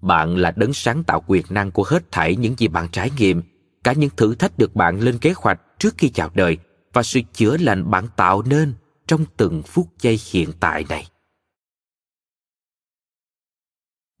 Bạn 0.01 0.37
là 0.37 0.51
đấng 0.55 0.73
sáng 0.73 1.03
tạo 1.03 1.23
quyền 1.27 1.45
năng 1.49 1.71
của 1.71 1.83
hết 1.83 2.11
thảy 2.11 2.35
những 2.35 2.55
gì 2.57 2.67
bạn 2.67 2.87
trải 2.91 3.11
nghiệm 3.17 3.41
cả 3.87 3.93
những 3.93 4.09
thử 4.17 4.35
thách 4.35 4.57
được 4.57 4.75
bạn 4.75 4.99
lên 4.99 5.17
kế 5.17 5.33
hoạch 5.35 5.61
trước 5.79 5.95
khi 5.97 6.09
chào 6.09 6.31
đời 6.33 6.57
và 6.93 7.03
sự 7.03 7.19
chữa 7.33 7.57
lành 7.57 7.91
bạn 7.91 8.07
tạo 8.15 8.41
nên 8.41 8.73
trong 9.07 9.25
từng 9.37 9.63
phút 9.63 9.87
giây 10.01 10.19
hiện 10.31 10.51
tại 10.59 10.85
này. 10.89 11.07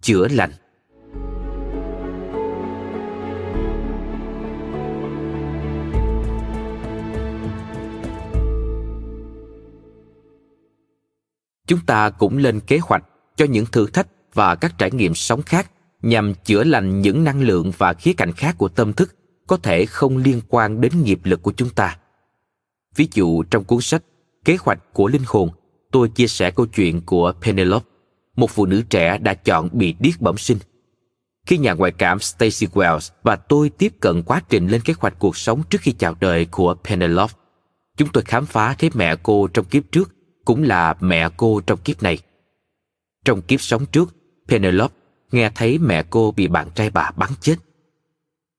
Chữa 0.01 0.27
lành. 0.27 0.51
Chúng 11.67 11.79
ta 11.85 12.09
cũng 12.09 12.37
lên 12.37 12.59
kế 12.59 12.77
hoạch 12.77 13.03
cho 13.35 13.45
những 13.45 13.65
thử 13.71 13.87
thách 13.87 14.07
và 14.33 14.55
các 14.55 14.77
trải 14.77 14.91
nghiệm 14.91 15.15
sống 15.15 15.41
khác 15.41 15.71
nhằm 16.01 16.33
chữa 16.45 16.63
lành 16.63 17.01
những 17.01 17.23
năng 17.23 17.41
lượng 17.41 17.71
và 17.77 17.93
khía 17.93 18.13
cạnh 18.13 18.31
khác 18.31 18.55
của 18.57 18.67
tâm 18.67 18.93
thức 18.93 19.13
có 19.47 19.57
thể 19.57 19.85
không 19.85 20.17
liên 20.17 20.41
quan 20.47 20.81
đến 20.81 21.03
nghiệp 21.03 21.19
lực 21.23 21.41
của 21.41 21.53
chúng 21.57 21.69
ta 21.69 21.97
ví 22.95 23.07
dụ 23.13 23.43
trong 23.43 23.63
cuốn 23.63 23.81
sách 23.81 24.03
kế 24.45 24.57
hoạch 24.59 24.93
của 24.93 25.07
linh 25.07 25.23
hồn 25.25 25.49
tôi 25.91 26.09
chia 26.09 26.27
sẻ 26.27 26.51
câu 26.51 26.65
chuyện 26.65 27.01
của 27.05 27.33
penelope 27.41 27.85
một 28.35 28.51
phụ 28.51 28.65
nữ 28.65 28.81
trẻ 28.89 29.17
đã 29.17 29.33
chọn 29.33 29.69
bị 29.73 29.95
điếc 29.99 30.21
bẩm 30.21 30.37
sinh 30.37 30.57
khi 31.47 31.57
nhà 31.57 31.73
ngoại 31.73 31.91
cảm 31.91 32.19
Stacy 32.19 32.67
Wells 32.73 33.11
và 33.23 33.35
tôi 33.35 33.69
tiếp 33.69 33.93
cận 33.99 34.23
quá 34.23 34.41
trình 34.49 34.67
lên 34.67 34.81
kế 34.81 34.93
hoạch 34.99 35.19
cuộc 35.19 35.37
sống 35.37 35.63
trước 35.69 35.81
khi 35.81 35.91
chào 35.91 36.15
đời 36.19 36.45
của 36.51 36.75
Penelope, 36.83 37.33
chúng 37.97 38.09
tôi 38.13 38.23
khám 38.23 38.45
phá 38.45 38.75
thấy 38.79 38.89
mẹ 38.93 39.15
cô 39.23 39.47
trong 39.47 39.65
kiếp 39.65 39.83
trước 39.91 40.15
cũng 40.45 40.63
là 40.63 40.95
mẹ 40.99 41.29
cô 41.37 41.61
trong 41.61 41.79
kiếp 41.79 42.03
này. 42.03 42.19
Trong 43.25 43.41
kiếp 43.41 43.61
sống 43.61 43.85
trước, 43.85 44.15
Penelope 44.47 44.95
nghe 45.31 45.51
thấy 45.55 45.77
mẹ 45.77 46.03
cô 46.09 46.31
bị 46.31 46.47
bạn 46.47 46.69
trai 46.75 46.89
bà 46.89 47.11
bắn 47.11 47.29
chết. 47.41 47.55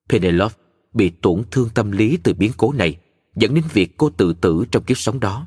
Penelope 0.09 0.55
bị 0.94 1.10
tổn 1.10 1.43
thương 1.51 1.69
tâm 1.74 1.90
lý 1.90 2.19
từ 2.23 2.35
biến 2.35 2.52
cố 2.56 2.73
này, 2.73 2.98
dẫn 3.36 3.55
đến 3.55 3.65
việc 3.73 3.97
cô 3.97 4.10
tự 4.10 4.32
tử 4.32 4.65
trong 4.70 4.82
kiếp 4.82 4.98
sống 4.98 5.20
đó. 5.20 5.47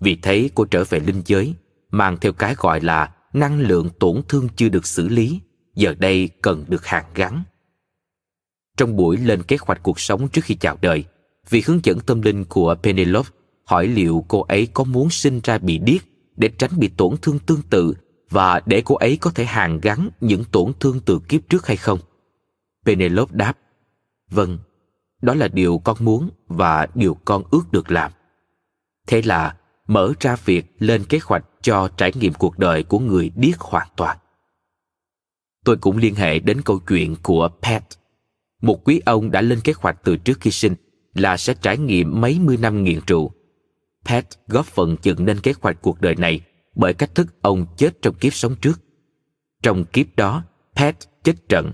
Vì 0.00 0.16
thế 0.16 0.50
cô 0.54 0.64
trở 0.64 0.84
về 0.88 1.00
linh 1.00 1.22
giới, 1.26 1.54
mang 1.90 2.16
theo 2.20 2.32
cái 2.32 2.54
gọi 2.58 2.80
là 2.80 3.12
năng 3.32 3.60
lượng 3.60 3.88
tổn 3.98 4.22
thương 4.28 4.48
chưa 4.56 4.68
được 4.68 4.86
xử 4.86 5.08
lý, 5.08 5.40
giờ 5.74 5.94
đây 5.98 6.30
cần 6.42 6.64
được 6.68 6.86
hàn 6.86 7.04
gắn. 7.14 7.42
Trong 8.76 8.96
buổi 8.96 9.16
lên 9.16 9.42
kế 9.42 9.56
hoạch 9.60 9.82
cuộc 9.82 10.00
sống 10.00 10.28
trước 10.28 10.44
khi 10.44 10.54
chào 10.54 10.76
đời, 10.80 11.04
vị 11.50 11.62
hướng 11.66 11.80
dẫn 11.82 12.00
tâm 12.00 12.22
linh 12.22 12.44
của 12.44 12.74
Penelope 12.82 13.30
hỏi 13.64 13.86
liệu 13.86 14.24
cô 14.28 14.42
ấy 14.42 14.68
có 14.74 14.84
muốn 14.84 15.10
sinh 15.10 15.40
ra 15.44 15.58
bị 15.58 15.78
điếc 15.78 16.02
để 16.36 16.48
tránh 16.48 16.70
bị 16.76 16.88
tổn 16.88 17.16
thương 17.22 17.38
tương 17.38 17.62
tự 17.70 17.94
và 18.30 18.60
để 18.66 18.82
cô 18.84 18.94
ấy 18.94 19.16
có 19.16 19.30
thể 19.30 19.44
hàn 19.44 19.80
gắn 19.80 20.08
những 20.20 20.44
tổn 20.44 20.72
thương 20.80 21.00
từ 21.04 21.18
kiếp 21.28 21.48
trước 21.48 21.66
hay 21.66 21.76
không? 21.76 21.98
Penelope 22.86 23.32
đáp, 23.34 23.58
Vâng, 24.30 24.58
đó 25.22 25.34
là 25.34 25.48
điều 25.48 25.78
con 25.78 25.96
muốn 26.00 26.30
và 26.46 26.86
điều 26.94 27.14
con 27.24 27.42
ước 27.50 27.72
được 27.72 27.90
làm. 27.90 28.12
Thế 29.06 29.22
là 29.22 29.56
mở 29.86 30.12
ra 30.20 30.36
việc 30.44 30.66
lên 30.78 31.04
kế 31.04 31.18
hoạch 31.24 31.44
cho 31.62 31.88
trải 31.96 32.12
nghiệm 32.14 32.32
cuộc 32.32 32.58
đời 32.58 32.82
của 32.82 32.98
người 32.98 33.30
điếc 33.36 33.60
hoàn 33.60 33.88
toàn. 33.96 34.18
Tôi 35.64 35.76
cũng 35.76 35.96
liên 35.96 36.14
hệ 36.14 36.38
đến 36.38 36.62
câu 36.62 36.80
chuyện 36.88 37.16
của 37.22 37.48
Pat, 37.62 37.84
một 38.62 38.84
quý 38.84 39.00
ông 39.06 39.30
đã 39.30 39.40
lên 39.40 39.60
kế 39.64 39.72
hoạch 39.76 39.96
từ 40.04 40.16
trước 40.16 40.40
khi 40.40 40.50
sinh 40.50 40.74
là 41.14 41.36
sẽ 41.36 41.54
trải 41.54 41.78
nghiệm 41.78 42.20
mấy 42.20 42.38
mươi 42.38 42.56
năm 42.56 42.84
nghiện 42.84 43.00
rượu 43.06 43.32
Pat 44.08 44.26
góp 44.46 44.66
phần 44.66 44.96
dựng 45.02 45.24
nên 45.24 45.40
kế 45.40 45.52
hoạch 45.60 45.82
cuộc 45.82 46.00
đời 46.00 46.14
này 46.14 46.40
bởi 46.74 46.94
cách 46.94 47.14
thức 47.14 47.42
ông 47.42 47.66
chết 47.76 48.02
trong 48.02 48.14
kiếp 48.14 48.34
sống 48.34 48.54
trước. 48.60 48.80
Trong 49.62 49.84
kiếp 49.84 50.16
đó, 50.16 50.44
Pat 50.76 50.96
chết 51.22 51.48
trận. 51.48 51.72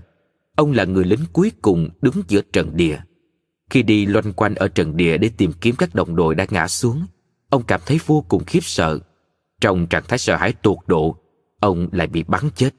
Ông 0.55 0.71
là 0.71 0.85
người 0.85 1.03
lính 1.03 1.25
cuối 1.33 1.51
cùng 1.61 1.89
đứng 2.01 2.15
giữa 2.27 2.41
trận 2.53 2.71
địa. 2.75 2.97
Khi 3.69 3.83
đi 3.83 4.05
loanh 4.05 4.33
quanh 4.33 4.55
ở 4.55 4.67
trận 4.67 4.97
địa 4.97 5.17
để 5.17 5.29
tìm 5.37 5.53
kiếm 5.61 5.75
các 5.77 5.95
đồng 5.95 6.15
đội 6.15 6.35
đã 6.35 6.45
ngã 6.49 6.67
xuống, 6.67 7.05
ông 7.49 7.63
cảm 7.63 7.81
thấy 7.85 7.99
vô 8.05 8.25
cùng 8.27 8.43
khiếp 8.45 8.63
sợ. 8.63 8.99
Trong 9.61 9.87
trạng 9.87 10.03
thái 10.07 10.19
sợ 10.19 10.35
hãi 10.35 10.53
tột 10.53 10.77
độ, 10.87 11.15
ông 11.59 11.89
lại 11.91 12.07
bị 12.07 12.23
bắn 12.23 12.41
chết. 12.55 12.69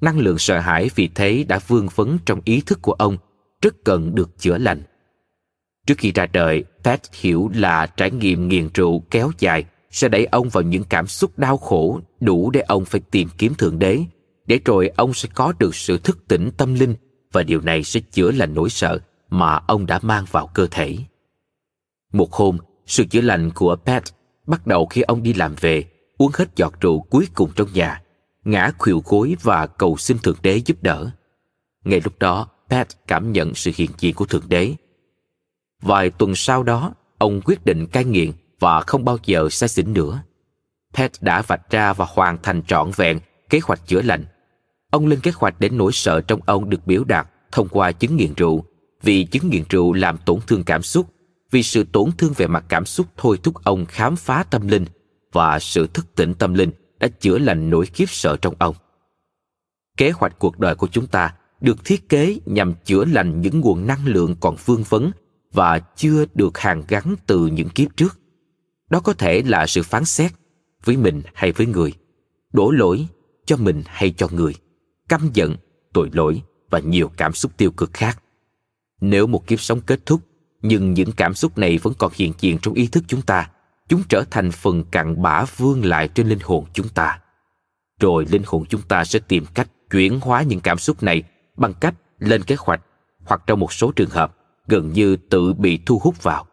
Năng 0.00 0.18
lượng 0.18 0.38
sợ 0.38 0.58
hãi 0.58 0.90
vì 0.94 1.08
thế 1.14 1.44
đã 1.48 1.58
vương 1.66 1.88
vấn 1.94 2.18
trong 2.26 2.40
ý 2.44 2.60
thức 2.60 2.78
của 2.82 2.92
ông, 2.92 3.16
rất 3.62 3.74
cần 3.84 4.14
được 4.14 4.38
chữa 4.38 4.58
lành. 4.58 4.82
Trước 5.86 5.98
khi 5.98 6.12
ra 6.12 6.26
đời, 6.26 6.64
Pat 6.84 7.00
hiểu 7.14 7.50
là 7.54 7.86
trải 7.86 8.10
nghiệm 8.10 8.48
nghiền 8.48 8.68
rượu 8.74 9.02
kéo 9.10 9.30
dài 9.38 9.64
sẽ 9.90 10.08
đẩy 10.08 10.26
ông 10.26 10.48
vào 10.48 10.62
những 10.62 10.84
cảm 10.84 11.06
xúc 11.06 11.38
đau 11.38 11.56
khổ 11.56 12.00
đủ 12.20 12.50
để 12.50 12.60
ông 12.60 12.84
phải 12.84 13.00
tìm 13.10 13.28
kiếm 13.38 13.54
Thượng 13.54 13.78
Đế, 13.78 14.00
để 14.46 14.60
rồi 14.64 14.90
ông 14.96 15.14
sẽ 15.14 15.28
có 15.34 15.52
được 15.58 15.74
sự 15.74 15.98
thức 15.98 16.18
tỉnh 16.28 16.50
tâm 16.56 16.74
linh 16.74 16.94
và 17.32 17.42
điều 17.42 17.60
này 17.60 17.82
sẽ 17.82 18.00
chữa 18.00 18.30
lành 18.30 18.54
nỗi 18.54 18.70
sợ 18.70 18.98
mà 19.30 19.60
ông 19.66 19.86
đã 19.86 20.00
mang 20.02 20.24
vào 20.30 20.46
cơ 20.46 20.66
thể. 20.70 20.96
Một 22.12 22.32
hôm, 22.32 22.58
sự 22.86 23.04
chữa 23.04 23.20
lành 23.20 23.50
của 23.50 23.76
Pat 23.84 24.02
bắt 24.46 24.66
đầu 24.66 24.86
khi 24.86 25.02
ông 25.02 25.22
đi 25.22 25.32
làm 25.32 25.54
về, 25.60 25.84
uống 26.18 26.30
hết 26.34 26.48
giọt 26.56 26.74
rượu 26.80 27.00
cuối 27.00 27.28
cùng 27.34 27.50
trong 27.56 27.68
nhà, 27.72 28.02
ngã 28.44 28.70
khuỵu 28.78 29.02
gối 29.04 29.36
và 29.42 29.66
cầu 29.66 29.96
xin 29.96 30.18
Thượng 30.18 30.36
Đế 30.42 30.56
giúp 30.56 30.76
đỡ. 30.82 31.10
Ngay 31.84 32.00
lúc 32.04 32.18
đó, 32.18 32.48
Pat 32.70 32.88
cảm 33.06 33.32
nhận 33.32 33.54
sự 33.54 33.70
hiện 33.74 33.90
diện 33.98 34.14
của 34.14 34.24
Thượng 34.24 34.48
Đế 34.48 34.74
Vài 35.82 36.10
tuần 36.10 36.34
sau 36.34 36.62
đó, 36.62 36.94
ông 37.18 37.40
quyết 37.44 37.64
định 37.64 37.86
cai 37.86 38.04
nghiện 38.04 38.32
và 38.60 38.80
không 38.80 39.04
bao 39.04 39.18
giờ 39.24 39.48
say 39.50 39.68
xỉn 39.68 39.92
nữa. 39.92 40.22
Pat 40.94 41.12
đã 41.20 41.42
vạch 41.42 41.70
ra 41.70 41.92
và 41.92 42.06
hoàn 42.08 42.38
thành 42.42 42.62
trọn 42.62 42.90
vẹn 42.96 43.20
kế 43.50 43.60
hoạch 43.62 43.86
chữa 43.86 44.02
lành. 44.02 44.24
Ông 44.90 45.06
lên 45.06 45.20
kế 45.20 45.30
hoạch 45.34 45.60
đến 45.60 45.76
nỗi 45.76 45.92
sợ 45.92 46.20
trong 46.20 46.40
ông 46.46 46.70
được 46.70 46.86
biểu 46.86 47.04
đạt 47.04 47.28
thông 47.52 47.68
qua 47.68 47.92
chứng 47.92 48.16
nghiện 48.16 48.34
rượu, 48.34 48.64
vì 49.02 49.24
chứng 49.24 49.50
nghiện 49.50 49.62
rượu 49.68 49.92
làm 49.92 50.18
tổn 50.18 50.38
thương 50.46 50.64
cảm 50.64 50.82
xúc, 50.82 51.06
vì 51.50 51.62
sự 51.62 51.84
tổn 51.92 52.10
thương 52.18 52.32
về 52.36 52.46
mặt 52.46 52.64
cảm 52.68 52.84
xúc 52.84 53.06
thôi 53.16 53.38
thúc 53.42 53.64
ông 53.64 53.86
khám 53.86 54.16
phá 54.16 54.42
tâm 54.50 54.68
linh 54.68 54.84
và 55.32 55.58
sự 55.58 55.86
thức 55.86 56.06
tỉnh 56.14 56.34
tâm 56.34 56.54
linh 56.54 56.70
đã 56.98 57.08
chữa 57.08 57.38
lành 57.38 57.70
nỗi 57.70 57.86
khiếp 57.86 58.08
sợ 58.08 58.36
trong 58.42 58.54
ông. 58.58 58.74
Kế 59.96 60.10
hoạch 60.10 60.38
cuộc 60.38 60.58
đời 60.58 60.74
của 60.74 60.86
chúng 60.86 61.06
ta 61.06 61.34
được 61.60 61.84
thiết 61.84 62.08
kế 62.08 62.38
nhằm 62.46 62.74
chữa 62.84 63.04
lành 63.04 63.40
những 63.40 63.60
nguồn 63.60 63.86
năng 63.86 64.06
lượng 64.06 64.34
còn 64.40 64.56
vương 64.64 64.82
vấn 64.82 65.10
và 65.52 65.78
chưa 65.78 66.24
được 66.34 66.58
hàn 66.58 66.82
gắn 66.88 67.14
từ 67.26 67.46
những 67.46 67.68
kiếp 67.68 67.96
trước 67.96 68.18
đó 68.90 69.00
có 69.00 69.12
thể 69.12 69.42
là 69.42 69.66
sự 69.66 69.82
phán 69.82 70.04
xét 70.04 70.32
với 70.84 70.96
mình 70.96 71.22
hay 71.34 71.52
với 71.52 71.66
người 71.66 71.92
đổ 72.52 72.70
lỗi 72.70 73.06
cho 73.46 73.56
mình 73.56 73.82
hay 73.86 74.14
cho 74.16 74.28
người 74.32 74.54
căm 75.08 75.30
giận 75.34 75.54
tội 75.92 76.10
lỗi 76.12 76.42
và 76.70 76.78
nhiều 76.78 77.10
cảm 77.16 77.32
xúc 77.32 77.52
tiêu 77.56 77.70
cực 77.70 77.92
khác 77.92 78.22
nếu 79.00 79.26
một 79.26 79.46
kiếp 79.46 79.60
sống 79.60 79.80
kết 79.80 80.06
thúc, 80.06 80.20
nhưng 80.62 80.94
những 80.94 81.12
cảm 81.12 81.34
xúc 81.34 81.58
này 81.58 81.78
vẫn 81.78 81.94
còn 81.98 82.12
hiện 82.14 82.32
diện 82.40 82.58
trong 82.62 82.74
ý 82.74 82.86
thức 82.86 83.04
chúng 83.06 83.22
ta, 83.22 83.50
chúng 83.88 84.02
trở 84.08 84.24
thành 84.30 84.50
phần 84.50 84.84
cặn 84.84 85.22
bã 85.22 85.44
vương 85.56 85.84
lại 85.84 86.08
trên 86.08 86.28
linh 86.28 86.38
hồn 86.42 86.64
chúng 86.72 86.88
ta. 86.88 87.20
Rồi 88.00 88.26
linh 88.30 88.42
hồn 88.46 88.64
chúng 88.68 88.82
ta 88.82 89.04
sẽ 89.04 89.18
tìm 89.18 89.44
cách 89.54 89.68
chuyển 89.90 90.20
hóa 90.20 90.42
những 90.42 90.60
cảm 90.60 90.78
xúc 90.78 91.02
này 91.02 91.22
bằng 91.56 91.74
cách 91.74 91.94
lên 92.18 92.42
kế 92.42 92.56
hoạch 92.58 92.80
hoặc 93.24 93.42
trong 93.46 93.60
một 93.60 93.72
số 93.72 93.92
trường 93.92 94.10
hợp, 94.10 94.36
gần 94.66 94.92
như 94.92 95.16
tự 95.16 95.52
bị 95.52 95.78
thu 95.86 95.98
hút 95.98 96.22
vào. 96.22 96.46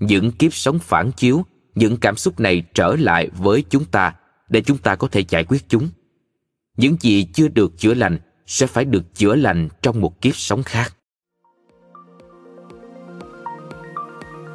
Những 0.00 0.32
kiếp 0.32 0.54
sống 0.54 0.78
phản 0.78 1.12
chiếu, 1.12 1.44
những 1.74 1.96
cảm 1.96 2.16
xúc 2.16 2.40
này 2.40 2.62
trở 2.74 2.96
lại 2.98 3.30
với 3.38 3.64
chúng 3.70 3.84
ta 3.84 4.14
để 4.48 4.60
chúng 4.60 4.78
ta 4.78 4.94
có 4.94 5.08
thể 5.08 5.24
giải 5.28 5.44
quyết 5.44 5.68
chúng. 5.68 5.88
Những 6.76 6.96
gì 7.00 7.24
chưa 7.34 7.48
được 7.48 7.78
chữa 7.78 7.94
lành 7.94 8.18
sẽ 8.46 8.66
phải 8.66 8.84
được 8.84 9.14
chữa 9.14 9.34
lành 9.34 9.68
trong 9.82 10.00
một 10.00 10.20
kiếp 10.20 10.36
sống 10.36 10.62
khác. 10.62 10.96